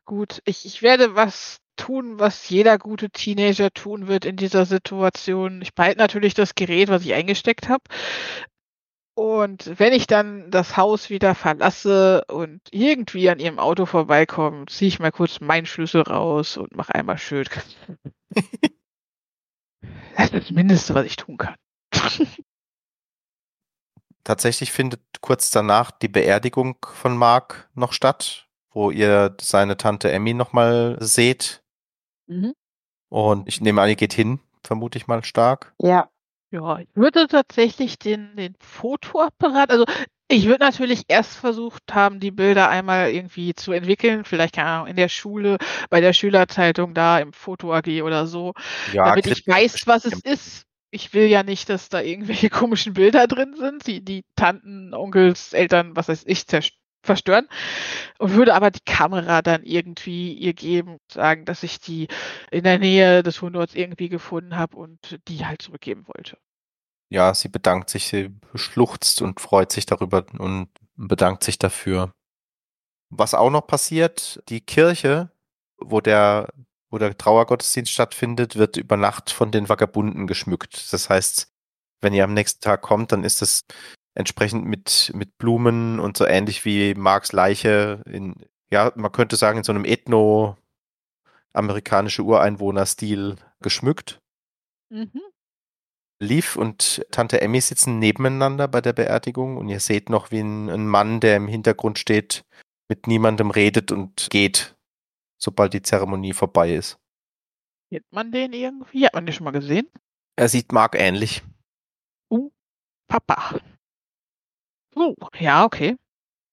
gut. 0.04 0.42
Ich, 0.44 0.66
ich 0.66 0.82
werde 0.82 1.14
was 1.16 1.56
tun, 1.76 2.18
was 2.18 2.48
jeder 2.48 2.78
gute 2.78 3.10
Teenager 3.10 3.70
tun 3.70 4.08
wird 4.08 4.24
in 4.24 4.36
dieser 4.36 4.66
Situation. 4.66 5.62
Ich 5.62 5.74
behalte 5.74 5.98
natürlich 5.98 6.34
das 6.34 6.54
Gerät, 6.54 6.88
was 6.88 7.04
ich 7.04 7.14
eingesteckt 7.14 7.68
habe. 7.68 7.84
Und 9.18 9.78
wenn 9.78 9.94
ich 9.94 10.06
dann 10.06 10.50
das 10.50 10.76
Haus 10.76 11.08
wieder 11.08 11.34
verlasse 11.34 12.24
und 12.26 12.60
irgendwie 12.70 13.30
an 13.30 13.38
ihrem 13.38 13.58
Auto 13.58 13.86
vorbeikomme, 13.86 14.66
ziehe 14.66 14.88
ich 14.88 14.98
mal 14.98 15.10
kurz 15.10 15.40
meinen 15.40 15.64
Schlüssel 15.64 16.02
raus 16.02 16.58
und 16.58 16.76
mache 16.76 16.94
einmal 16.94 17.16
schön. 17.16 17.46
das 20.16 20.24
ist 20.24 20.34
das 20.34 20.50
Mindeste, 20.50 20.94
was 20.94 21.06
ich 21.06 21.16
tun 21.16 21.38
kann. 21.38 21.54
Tatsächlich 24.22 24.70
findet 24.70 25.00
kurz 25.22 25.50
danach 25.50 25.92
die 25.92 26.08
Beerdigung 26.08 26.76
von 26.84 27.16
Mark 27.16 27.70
noch 27.74 27.94
statt, 27.94 28.48
wo 28.70 28.90
ihr 28.90 29.34
seine 29.40 29.78
Tante 29.78 30.12
Emmy 30.12 30.34
nochmal 30.34 30.98
seht. 31.00 31.62
Mhm. 32.26 32.54
Und 33.08 33.48
ich 33.48 33.60
nehme 33.60 33.80
an, 33.82 33.88
ihr 33.88 33.96
geht 33.96 34.12
hin, 34.12 34.40
vermute 34.62 34.98
ich 34.98 35.06
mal 35.06 35.24
stark. 35.24 35.74
Ja. 35.80 36.08
Ja, 36.52 36.78
ich 36.78 36.88
würde 36.94 37.26
tatsächlich 37.26 37.98
den, 37.98 38.36
den 38.36 38.54
Fotoapparat, 38.60 39.70
also 39.70 39.84
ich 40.28 40.46
würde 40.46 40.64
natürlich 40.64 41.02
erst 41.08 41.36
versucht 41.36 41.82
haben, 41.92 42.20
die 42.20 42.30
Bilder 42.30 42.68
einmal 42.68 43.10
irgendwie 43.10 43.54
zu 43.54 43.72
entwickeln, 43.72 44.24
vielleicht 44.24 44.54
keine 44.54 44.68
Ahnung, 44.68 44.86
in 44.88 44.96
der 44.96 45.08
Schule, 45.08 45.58
bei 45.90 46.00
der 46.00 46.12
Schülerzeitung 46.12 46.94
da 46.94 47.18
im 47.18 47.32
Foto 47.32 47.72
AG 47.74 48.02
oder 48.02 48.26
so, 48.26 48.54
ja, 48.92 49.06
damit 49.06 49.26
ich 49.26 49.46
weiß, 49.46 49.86
was 49.86 50.04
es 50.04 50.20
ist. 50.20 50.62
Ich 50.90 51.12
will 51.14 51.26
ja 51.26 51.42
nicht, 51.42 51.68
dass 51.68 51.88
da 51.88 52.00
irgendwelche 52.00 52.48
komischen 52.50 52.94
Bilder 52.94 53.26
drin 53.26 53.54
sind, 53.56 53.86
die 53.86 54.04
die 54.04 54.24
Tanten, 54.36 54.94
Onkels, 54.94 55.52
Eltern, 55.52 55.96
was 55.96 56.08
weiß 56.08 56.24
ich, 56.26 56.46
verstören 57.06 57.48
und 58.18 58.34
würde 58.34 58.54
aber 58.54 58.70
die 58.70 58.84
Kamera 58.84 59.42
dann 59.42 59.62
irgendwie 59.62 60.32
ihr 60.32 60.52
geben, 60.52 60.98
sagen, 61.10 61.44
dass 61.44 61.62
ich 61.62 61.80
die 61.80 62.08
in 62.50 62.64
der 62.64 62.78
Nähe 62.78 63.22
des 63.22 63.40
Wohnorts 63.40 63.74
irgendwie 63.74 64.08
gefunden 64.08 64.56
habe 64.56 64.76
und 64.76 65.18
die 65.28 65.46
halt 65.46 65.62
zurückgeben 65.62 66.06
wollte. 66.06 66.38
Ja, 67.08 67.34
sie 67.34 67.48
bedankt 67.48 67.88
sich, 67.90 68.08
sie 68.08 68.30
schluchzt 68.54 69.22
und 69.22 69.40
freut 69.40 69.72
sich 69.72 69.86
darüber 69.86 70.26
und 70.38 70.68
bedankt 70.96 71.44
sich 71.44 71.58
dafür. 71.58 72.12
Was 73.10 73.34
auch 73.34 73.50
noch 73.50 73.66
passiert, 73.66 74.42
die 74.48 74.60
Kirche, 74.60 75.30
wo 75.78 76.00
der, 76.00 76.52
wo 76.90 76.98
der 76.98 77.16
Trauergottesdienst 77.16 77.92
stattfindet, 77.92 78.56
wird 78.56 78.76
über 78.76 78.96
Nacht 78.96 79.30
von 79.30 79.52
den 79.52 79.68
Vagabunden 79.68 80.26
geschmückt. 80.26 80.92
Das 80.92 81.08
heißt, 81.08 81.52
wenn 82.00 82.12
ihr 82.12 82.24
am 82.24 82.34
nächsten 82.34 82.60
Tag 82.60 82.82
kommt, 82.82 83.12
dann 83.12 83.22
ist 83.22 83.42
es 83.42 83.64
entsprechend 84.16 84.64
mit, 84.64 85.12
mit 85.14 85.38
Blumen 85.38 86.00
und 86.00 86.16
so 86.16 86.26
ähnlich 86.26 86.64
wie 86.64 86.94
Marks 86.94 87.30
Leiche 87.32 88.02
in, 88.06 88.34
ja, 88.70 88.90
man 88.96 89.12
könnte 89.12 89.36
sagen, 89.36 89.58
in 89.58 89.64
so 89.64 89.72
einem 89.72 89.84
ethno-amerikanische 89.84 92.22
Ureinwohner-Stil 92.22 93.36
geschmückt. 93.60 94.22
Mhm. 94.88 95.20
Leaf 96.18 96.56
und 96.56 97.04
Tante 97.10 97.42
Emmy 97.42 97.60
sitzen 97.60 97.98
nebeneinander 97.98 98.68
bei 98.68 98.80
der 98.80 98.94
Beerdigung 98.94 99.58
und 99.58 99.68
ihr 99.68 99.80
seht 99.80 100.08
noch, 100.08 100.30
wie 100.30 100.40
ein, 100.40 100.70
ein 100.70 100.88
Mann, 100.88 101.20
der 101.20 101.36
im 101.36 101.46
Hintergrund 101.46 101.98
steht, 101.98 102.46
mit 102.88 103.06
niemandem 103.06 103.50
redet 103.50 103.92
und 103.92 104.28
geht, 104.30 104.74
sobald 105.38 105.74
die 105.74 105.82
Zeremonie 105.82 106.32
vorbei 106.32 106.74
ist. 106.74 106.98
Kennt 107.90 108.10
man 108.10 108.32
den 108.32 108.54
irgendwie? 108.54 109.04
Hat 109.04 109.12
man 109.14 109.26
den 109.26 109.34
schon 109.34 109.44
mal 109.44 109.50
gesehen? 109.50 109.90
Er 110.36 110.48
sieht 110.48 110.72
Mark 110.72 110.94
ähnlich. 110.98 111.42
Uh, 112.30 112.50
Papa. 113.08 113.60
Oh, 114.96 115.14
ja, 115.38 115.64
okay. 115.64 115.96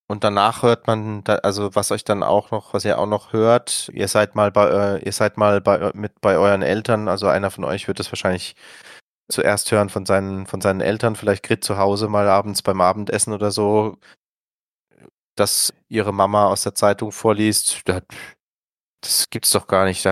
Und 0.07 0.23
danach 0.23 0.63
hört 0.63 0.85
man, 0.87 1.23
da, 1.23 1.35
also 1.37 1.75
was 1.75 1.91
euch 1.91 2.03
dann 2.03 2.23
auch 2.23 2.51
noch, 2.51 2.73
was 2.73 2.83
ihr 2.85 2.99
auch 2.99 3.07
noch 3.07 3.31
hört, 3.33 3.89
ihr 3.93 4.07
seid 4.09 4.35
mal 4.35 4.51
bei, 4.51 4.67
äh, 4.97 5.05
ihr 5.05 5.13
seid 5.13 5.37
mal 5.37 5.61
bei, 5.61 5.91
mit 5.95 6.19
bei 6.21 6.37
euren 6.37 6.61
Eltern, 6.61 7.07
also 7.07 7.27
einer 7.27 7.51
von 7.51 7.63
euch 7.63 7.87
wird 7.87 7.99
es 8.01 8.11
wahrscheinlich 8.11 8.55
zuerst 9.29 9.71
hören 9.71 9.89
von 9.89 10.05
seinen, 10.05 10.45
von 10.47 10.61
seinen 10.61 10.81
Eltern, 10.81 11.15
vielleicht 11.15 11.43
Grit 11.43 11.63
zu 11.63 11.77
Hause 11.77 12.09
mal 12.09 12.27
abends 12.27 12.61
beim 12.61 12.81
Abendessen 12.81 13.33
oder 13.33 13.51
so, 13.51 13.97
dass 15.35 15.73
ihre 15.89 16.13
Mama 16.13 16.47
aus 16.47 16.63
der 16.63 16.75
Zeitung 16.75 17.11
vorliest, 17.11 17.83
das 19.01 19.29
gibt's 19.29 19.51
doch 19.51 19.67
gar 19.67 19.85
nicht. 19.85 20.05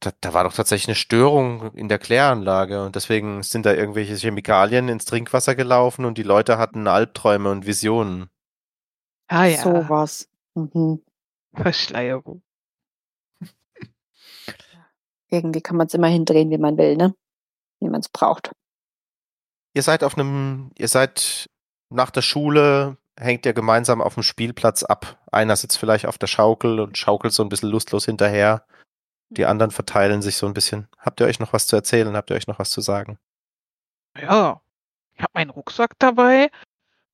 Da, 0.00 0.12
da 0.20 0.34
war 0.34 0.44
doch 0.44 0.52
tatsächlich 0.52 0.88
eine 0.88 0.94
Störung 0.94 1.72
in 1.74 1.88
der 1.88 1.98
Kläranlage 1.98 2.84
und 2.84 2.96
deswegen 2.96 3.42
sind 3.42 3.66
da 3.66 3.72
irgendwelche 3.72 4.14
Chemikalien 4.14 4.88
ins 4.88 5.04
Trinkwasser 5.04 5.54
gelaufen 5.54 6.04
und 6.04 6.18
die 6.18 6.22
Leute 6.22 6.58
hatten 6.58 6.86
Albträume 6.86 7.50
und 7.50 7.66
Visionen. 7.66 8.28
Ah 9.28 9.46
ja. 9.46 9.62
Sowas. 9.62 10.28
Mhm. 10.54 11.02
Verschleierung. 11.54 12.42
Irgendwie 15.30 15.60
kann 15.60 15.76
man 15.76 15.86
es 15.86 15.94
immer 15.94 16.08
hindrehen, 16.08 16.50
wie 16.50 16.58
man 16.58 16.76
will, 16.76 16.96
ne? 16.96 17.14
Wie 17.80 17.88
man 17.88 18.00
es 18.00 18.08
braucht. 18.08 18.52
Ihr 19.74 19.82
seid 19.82 20.04
auf 20.04 20.16
einem, 20.16 20.70
ihr 20.78 20.88
seid 20.88 21.50
nach 21.90 22.10
der 22.10 22.22
Schule, 22.22 22.96
hängt 23.18 23.46
ihr 23.46 23.52
gemeinsam 23.52 24.00
auf 24.00 24.14
dem 24.14 24.22
Spielplatz 24.22 24.82
ab. 24.82 25.18
Einer 25.32 25.56
sitzt 25.56 25.78
vielleicht 25.78 26.06
auf 26.06 26.18
der 26.18 26.26
Schaukel 26.26 26.80
und 26.80 26.98
schaukelt 26.98 27.32
so 27.32 27.42
ein 27.42 27.48
bisschen 27.48 27.70
lustlos 27.70 28.04
hinterher. 28.04 28.64
Die 29.28 29.46
anderen 29.46 29.70
verteilen 29.70 30.22
sich 30.22 30.36
so 30.36 30.46
ein 30.46 30.54
bisschen. 30.54 30.88
Habt 30.98 31.20
ihr 31.20 31.26
euch 31.26 31.40
noch 31.40 31.52
was 31.52 31.66
zu 31.66 31.76
erzählen? 31.76 32.16
Habt 32.16 32.30
ihr 32.30 32.36
euch 32.36 32.46
noch 32.46 32.58
was 32.58 32.70
zu 32.70 32.80
sagen? 32.80 33.18
Ja, 34.20 34.60
ich 35.14 35.22
habe 35.22 35.32
meinen 35.34 35.50
Rucksack 35.50 35.98
dabei, 35.98 36.50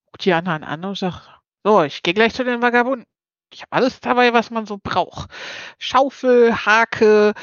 guck 0.06 0.18
die 0.18 0.32
anderen 0.32 0.64
an 0.64 0.84
und 0.84 0.98
sag, 0.98 1.40
so, 1.64 1.82
ich 1.82 2.02
gehe 2.02 2.14
gleich 2.14 2.34
zu 2.34 2.44
den 2.44 2.62
Vagabunden. 2.62 3.06
Ich 3.52 3.62
habe 3.62 3.72
alles 3.72 4.01
dabei, 4.01 4.32
was 4.32 4.51
man 4.51 4.66
so 4.66 4.78
braucht. 4.82 5.30
Schaufel, 5.78 6.55
Hake, 6.55 7.34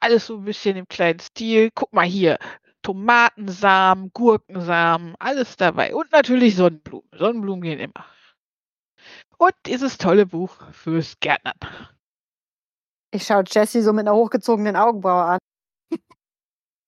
alles 0.00 0.26
so 0.26 0.36
ein 0.36 0.44
bisschen 0.44 0.76
im 0.76 0.88
kleinen 0.88 1.18
Stil. 1.18 1.70
Guck 1.74 1.92
mal 1.92 2.06
hier, 2.06 2.38
Tomatensamen, 2.82 4.12
Gurkensamen, 4.12 5.16
alles 5.18 5.56
dabei. 5.56 5.94
Und 5.94 6.12
natürlich 6.12 6.56
Sonnenblumen. 6.56 7.08
Sonnenblumen 7.12 7.62
gehen 7.62 7.80
immer. 7.80 8.06
Und 9.38 9.54
dieses 9.66 9.98
tolle 9.98 10.26
Buch 10.26 10.56
fürs 10.72 11.18
Gärtnern. 11.20 11.58
Ich 13.16 13.24
schaue 13.24 13.44
Jessie 13.50 13.80
so 13.80 13.94
mit 13.94 14.06
einer 14.06 14.14
hochgezogenen 14.14 14.76
Augenbraue 14.76 15.24
an. 15.24 15.38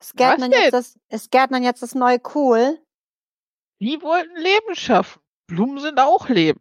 Ist 0.01 0.15
Gärtnern, 0.15 0.53
jetzt 0.53 0.75
das, 0.75 0.99
ist 1.09 1.31
Gärtnern 1.31 1.63
jetzt 1.63 1.83
das 1.83 1.95
neue 1.95 2.21
Cool? 2.35 2.79
Die 3.81 4.01
wollten 4.03 4.37
Leben 4.37 4.75
schaffen. 4.75 5.23
Blumen 5.47 5.81
sind 5.81 5.99
auch 5.99 6.29
Leben. 6.29 6.61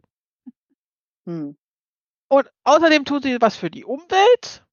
Hm. 1.26 1.56
Und 2.28 2.50
außerdem 2.64 3.04
tun 3.04 3.22
sie 3.22 3.40
was 3.40 3.56
für 3.56 3.70
die 3.70 3.84
Umwelt. 3.84 4.64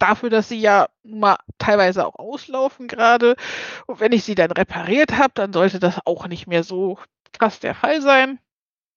Dafür, 0.00 0.30
dass 0.30 0.48
sie 0.48 0.58
ja 0.58 0.88
mal 1.04 1.38
teilweise 1.58 2.04
auch 2.04 2.16
auslaufen 2.16 2.88
gerade. 2.88 3.36
Und 3.86 4.00
wenn 4.00 4.12
ich 4.12 4.24
sie 4.24 4.34
dann 4.34 4.50
repariert 4.50 5.12
habe, 5.12 5.32
dann 5.34 5.52
sollte 5.52 5.78
das 5.78 6.04
auch 6.04 6.26
nicht 6.26 6.48
mehr 6.48 6.64
so 6.64 6.98
krass 7.32 7.60
der 7.60 7.76
Fall 7.76 8.02
sein. 8.02 8.40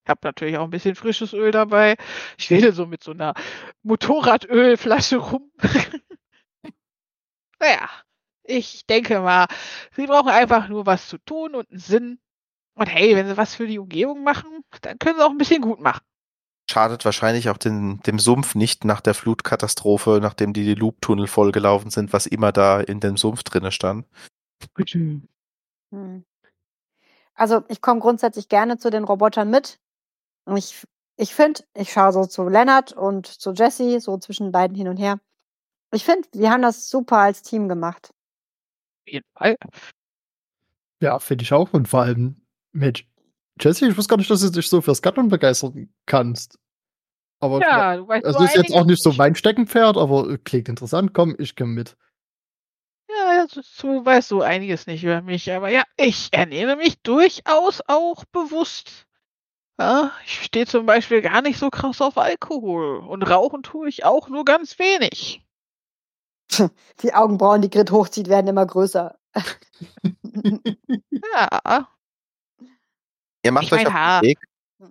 Ich 0.07 0.09
habe 0.09 0.21
natürlich 0.23 0.57
auch 0.57 0.63
ein 0.63 0.69
bisschen 0.69 0.95
frisches 0.95 1.33
Öl 1.33 1.51
dabei. 1.51 1.97
Ich 2.37 2.49
rede 2.49 2.71
so 2.71 2.85
mit 2.85 3.03
so 3.03 3.11
einer 3.11 3.33
Motorradölflasche 3.83 5.17
rum. 5.17 5.51
naja, 7.59 7.89
ich 8.43 8.85
denke 8.85 9.19
mal, 9.19 9.47
sie 9.97 10.05
brauchen 10.05 10.29
einfach 10.29 10.69
nur 10.69 10.85
was 10.85 11.09
zu 11.09 11.17
tun 11.17 11.55
und 11.55 11.69
einen 11.69 11.81
Sinn. 11.81 12.19
Und 12.75 12.87
hey, 12.87 13.17
wenn 13.17 13.27
sie 13.27 13.35
was 13.35 13.55
für 13.55 13.67
die 13.67 13.79
Umgebung 13.79 14.23
machen, 14.23 14.63
dann 14.79 14.97
können 14.97 15.17
sie 15.17 15.25
auch 15.25 15.31
ein 15.31 15.37
bisschen 15.37 15.61
gut 15.61 15.81
machen. 15.81 16.05
Schadet 16.71 17.03
wahrscheinlich 17.03 17.49
auch 17.49 17.57
den, 17.57 17.99
dem 18.03 18.17
Sumpf 18.17 18.55
nicht 18.55 18.85
nach 18.85 19.01
der 19.01 19.13
Flutkatastrophe, 19.13 20.19
nachdem 20.21 20.53
die, 20.53 20.63
die 20.63 20.75
Loop-Tunnel 20.75 21.27
vollgelaufen 21.27 21.91
sind, 21.91 22.13
was 22.13 22.27
immer 22.27 22.53
da 22.53 22.79
in 22.79 23.01
dem 23.01 23.17
Sumpf 23.17 23.43
drinne 23.43 23.73
stand. 23.73 24.05
Hm. 25.91 26.23
Also 27.33 27.65
ich 27.67 27.81
komme 27.81 27.99
grundsätzlich 27.99 28.47
gerne 28.47 28.77
zu 28.77 28.89
den 28.89 29.03
Robotern 29.03 29.49
mit. 29.49 29.81
Und 30.47 30.55
ich, 30.55 30.87
ich 31.17 31.35
finde, 31.35 31.61
ich 31.73 31.91
schaue 31.91 32.13
so 32.13 32.25
zu 32.25 32.47
Lennart 32.47 32.93
und 32.93 33.27
zu 33.27 33.51
Jesse, 33.51 33.99
so 33.99 34.17
zwischen 34.17 34.53
beiden 34.53 34.77
hin 34.77 34.87
und 34.87 34.95
her. 34.95 35.19
Ich 35.91 36.05
finde, 36.05 36.27
wir 36.31 36.49
haben 36.49 36.61
das 36.61 36.89
super 36.89 37.17
als 37.17 37.41
Team 37.41 37.67
gemacht. 37.67 38.11
Auf 39.01 39.11
jeden 39.11 39.27
Fall. 39.37 39.57
Ja, 41.01 41.19
finde 41.19 41.43
ich 41.43 41.51
auch. 41.51 41.73
Und 41.73 41.89
vor 41.89 42.03
allem 42.03 42.45
mit 42.71 43.05
Jesse, 43.59 43.87
ich 43.87 43.97
wusste 43.97 44.11
gar 44.11 44.17
nicht, 44.17 44.29
dass 44.29 44.39
du 44.39 44.49
dich 44.49 44.69
so 44.69 44.81
fürs 44.81 45.01
Gattern 45.01 45.27
begeistern 45.27 45.93
kannst. 46.05 46.57
Aber 47.39 47.59
ja, 47.59 47.97
du 47.97 48.07
weißt 48.07 48.25
also 48.25 48.43
ist 48.43 48.55
jetzt 48.55 48.73
auch 48.73 48.85
nicht 48.85 49.03
so 49.03 49.11
mein 49.13 49.35
Steckenpferd, 49.35 49.97
aber 49.97 50.37
klingt 50.39 50.69
interessant. 50.69 51.13
Komm, 51.13 51.35
ich 51.37 51.55
komme 51.55 51.73
mit. 51.73 51.97
Ja, 53.09 53.45
du 53.47 54.05
weißt 54.05 54.29
so 54.29 54.41
einiges 54.41 54.87
nicht 54.87 55.03
über 55.03 55.21
mich, 55.21 55.51
aber 55.51 55.69
ja, 55.69 55.83
ich 55.97 56.29
ernähre 56.31 56.77
mich 56.77 57.01
durchaus 57.01 57.81
auch 57.87 58.23
bewusst 58.25 59.06
ja, 59.79 60.11
ich 60.25 60.43
stehe 60.43 60.65
zum 60.65 60.85
Beispiel 60.85 61.21
gar 61.21 61.41
nicht 61.41 61.59
so 61.59 61.69
krass 61.69 62.01
auf 62.01 62.17
Alkohol 62.17 62.97
und 62.99 63.23
rauchen 63.23 63.63
tue 63.63 63.89
ich 63.89 64.05
auch 64.05 64.29
nur 64.29 64.45
ganz 64.45 64.79
wenig. 64.79 65.43
Die 67.01 67.13
Augenbrauen, 67.13 67.61
die 67.61 67.69
Grit 67.69 67.91
hochzieht, 67.91 68.29
werden 68.29 68.47
immer 68.47 68.65
größer. 68.65 69.17
Ja. 71.33 71.87
Ihr 73.43 73.51
macht 73.51 73.65
Ich 73.65 73.71
euch 73.73 73.79
mein 73.79 73.87
auf 73.87 73.93
Haar. 73.93 74.21
den 74.21 74.29
Weg, 74.29 74.39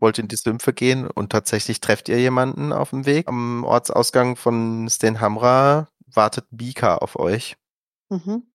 wollt 0.00 0.18
in 0.18 0.28
die 0.28 0.36
Sümpfe 0.36 0.72
gehen 0.72 1.06
und 1.08 1.30
tatsächlich 1.30 1.80
trefft 1.80 2.08
ihr 2.08 2.18
jemanden 2.20 2.72
auf 2.72 2.90
dem 2.90 3.06
Weg. 3.06 3.28
Am 3.28 3.64
Ortsausgang 3.64 4.36
von 4.36 4.88
Stenhamra 4.88 5.88
wartet 6.06 6.46
Bika 6.50 6.96
auf 6.98 7.16
euch, 7.18 7.56
Mhm. 8.10 8.50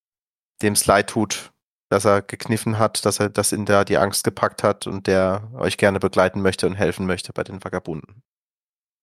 dem 0.62 0.72
es 0.72 0.86
leid 0.86 1.10
tut, 1.10 1.51
dass 1.92 2.06
er 2.06 2.22
gekniffen 2.22 2.78
hat, 2.78 3.04
dass 3.04 3.20
er, 3.20 3.28
dass 3.28 3.52
ihn 3.52 3.66
da 3.66 3.84
die 3.84 3.98
Angst 3.98 4.24
gepackt 4.24 4.62
hat 4.62 4.86
und 4.86 5.06
der 5.06 5.50
euch 5.54 5.76
gerne 5.76 6.00
begleiten 6.00 6.40
möchte 6.40 6.66
und 6.66 6.74
helfen 6.74 7.04
möchte 7.04 7.34
bei 7.34 7.44
den 7.44 7.62
Vagabunden. 7.62 8.22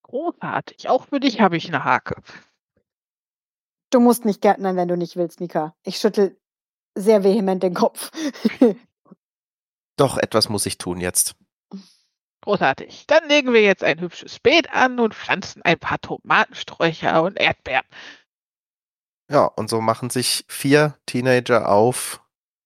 Großartig. 0.02 0.90
Auch 0.90 1.06
für 1.06 1.20
dich 1.20 1.40
habe 1.40 1.56
ich 1.56 1.68
eine 1.68 1.84
Hake. 1.84 2.16
Du 3.92 4.00
musst 4.00 4.26
nicht 4.26 4.42
gärtnern, 4.42 4.76
wenn 4.76 4.88
du 4.88 4.98
nicht 4.98 5.18
willst, 5.18 5.40
Mika. 5.40 5.76
Ich 5.84 6.00
schüttel 6.00 6.36
sehr 6.96 7.24
vehement 7.24 7.62
den 7.62 7.76
Kopf. 7.76 8.10
Doch, 9.96 10.18
etwas 10.18 10.50
muss 10.50 10.66
ich 10.66 10.80
tun 10.80 11.00
jetzt. 11.00 11.36
Großartig. 12.42 13.06
Dann 13.06 13.28
legen 13.28 13.54
wir 13.54 13.62
jetzt 13.62 13.84
ein 13.84 14.00
hübsches 14.00 14.40
Beet 14.40 14.74
an 14.74 15.00
und 15.00 15.14
pflanzen 15.14 15.62
ein 15.62 15.78
paar 15.78 16.02
Tomatensträucher 16.02 17.22
und 17.22 17.40
Erdbeeren. 17.40 17.86
Ja, 19.30 19.46
und 19.46 19.70
so 19.70 19.80
machen 19.80 20.10
sich 20.10 20.44
vier 20.48 20.98
Teenager 21.06 21.70
auf, 21.70 22.24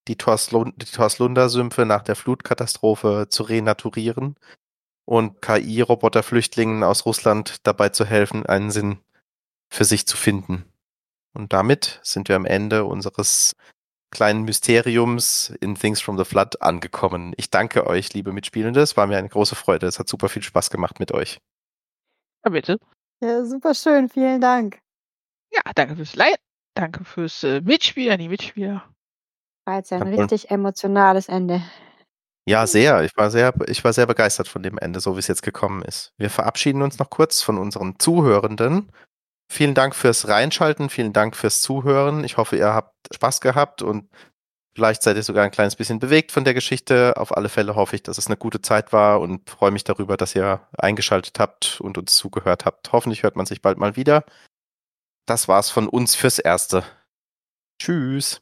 die, 0.07 0.17
Torslund 0.17 0.81
die 0.81 0.85
Torslunder-Sümpfe 0.85 1.85
nach 1.85 2.03
der 2.03 2.15
Flutkatastrophe 2.15 3.27
zu 3.29 3.43
renaturieren 3.43 4.35
und 5.05 5.41
KI-Roboter-Flüchtlingen 5.41 6.83
aus 6.83 7.05
Russland 7.05 7.57
dabei 7.63 7.89
zu 7.89 8.05
helfen, 8.05 8.45
einen 8.45 8.71
Sinn 8.71 8.99
für 9.69 9.85
sich 9.85 10.07
zu 10.07 10.17
finden. 10.17 10.65
Und 11.33 11.51
damit 11.53 11.99
sind 12.03 12.29
wir 12.29 12.35
am 12.35 12.45
Ende 12.45 12.85
unseres 12.85 13.55
kleinen 14.11 14.43
Mysteriums 14.43 15.51
in 15.59 15.75
Things 15.75 15.99
from 15.99 16.17
the 16.17 16.25
Flood 16.25 16.61
angekommen. 16.61 17.33
Ich 17.37 17.49
danke 17.49 17.87
euch, 17.87 18.13
liebe 18.13 18.31
Mitspielende. 18.31 18.79
Es 18.81 18.95
war 18.95 19.07
mir 19.07 19.17
eine 19.17 19.29
große 19.29 19.55
Freude. 19.55 19.87
Es 19.87 19.97
hat 19.97 20.07
super 20.07 20.29
viel 20.29 20.43
Spaß 20.43 20.69
gemacht 20.69 20.99
mit 20.99 21.11
euch. 21.11 21.39
Ja, 22.45 22.51
bitte. 22.51 22.77
ja, 23.21 23.43
super 23.43 23.73
schön. 23.73 24.09
Vielen 24.09 24.39
Dank. 24.39 24.79
Ja, 25.51 25.61
danke 25.73 25.95
fürs 25.95 26.15
Leiten. 26.15 26.43
Danke 26.75 27.03
fürs 27.05 27.43
äh, 27.43 27.61
Mitspielen, 27.61 28.19
die 28.19 28.29
Mitspieler. 28.29 28.92
War 29.65 29.77
jetzt 29.77 29.91
ja 29.91 29.97
ein 29.97 30.13
richtig 30.13 30.51
emotionales 30.51 31.29
Ende. 31.29 31.61
Ja, 32.45 32.67
sehr. 32.67 33.03
Ich 33.03 33.15
war 33.15 33.31
sehr, 33.31 33.53
ich 33.67 33.83
war 33.83 33.93
sehr 33.93 34.05
begeistert 34.05 34.49
von 34.49 34.63
dem 34.63 34.77
Ende, 34.77 34.99
so 34.99 35.15
wie 35.15 35.19
es 35.19 35.27
jetzt 35.27 35.43
gekommen 35.43 35.81
ist. 35.81 36.11
Wir 36.17 36.29
verabschieden 36.29 36.81
uns 36.81 36.99
noch 36.99 37.09
kurz 37.09 37.41
von 37.41 37.57
unseren 37.57 37.99
Zuhörenden. 37.99 38.91
Vielen 39.49 39.75
Dank 39.75 39.95
fürs 39.95 40.27
Reinschalten, 40.27 40.89
vielen 40.89 41.13
Dank 41.13 41.35
fürs 41.35 41.61
Zuhören. 41.61 42.23
Ich 42.23 42.37
hoffe, 42.37 42.57
ihr 42.57 42.73
habt 42.73 42.95
Spaß 43.13 43.39
gehabt 43.39 43.81
und 43.81 44.09
vielleicht 44.75 45.03
seid 45.03 45.15
ihr 45.15 45.23
sogar 45.23 45.45
ein 45.45 45.51
kleines 45.51 45.75
bisschen 45.77 45.99
bewegt 45.99 46.31
von 46.33 46.43
der 46.43 46.53
Geschichte. 46.53 47.13
Auf 47.15 47.35
alle 47.37 47.49
Fälle 47.49 47.75
hoffe 47.75 47.95
ich, 47.95 48.03
dass 48.03 48.17
es 48.17 48.27
eine 48.27 48.35
gute 48.35 48.61
Zeit 48.61 48.91
war 48.91 49.21
und 49.21 49.49
freue 49.49 49.71
mich 49.71 49.85
darüber, 49.85 50.17
dass 50.17 50.35
ihr 50.35 50.67
eingeschaltet 50.77 51.39
habt 51.39 51.79
und 51.79 51.97
uns 51.97 52.15
zugehört 52.15 52.65
habt. 52.65 52.91
Hoffentlich 52.91 53.23
hört 53.23 53.37
man 53.37 53.45
sich 53.45 53.61
bald 53.61 53.77
mal 53.77 53.95
wieder. 53.95 54.25
Das 55.25 55.47
war's 55.47 55.69
von 55.69 55.87
uns 55.87 56.15
fürs 56.15 56.39
Erste. 56.39 56.83
Tschüss. 57.79 58.41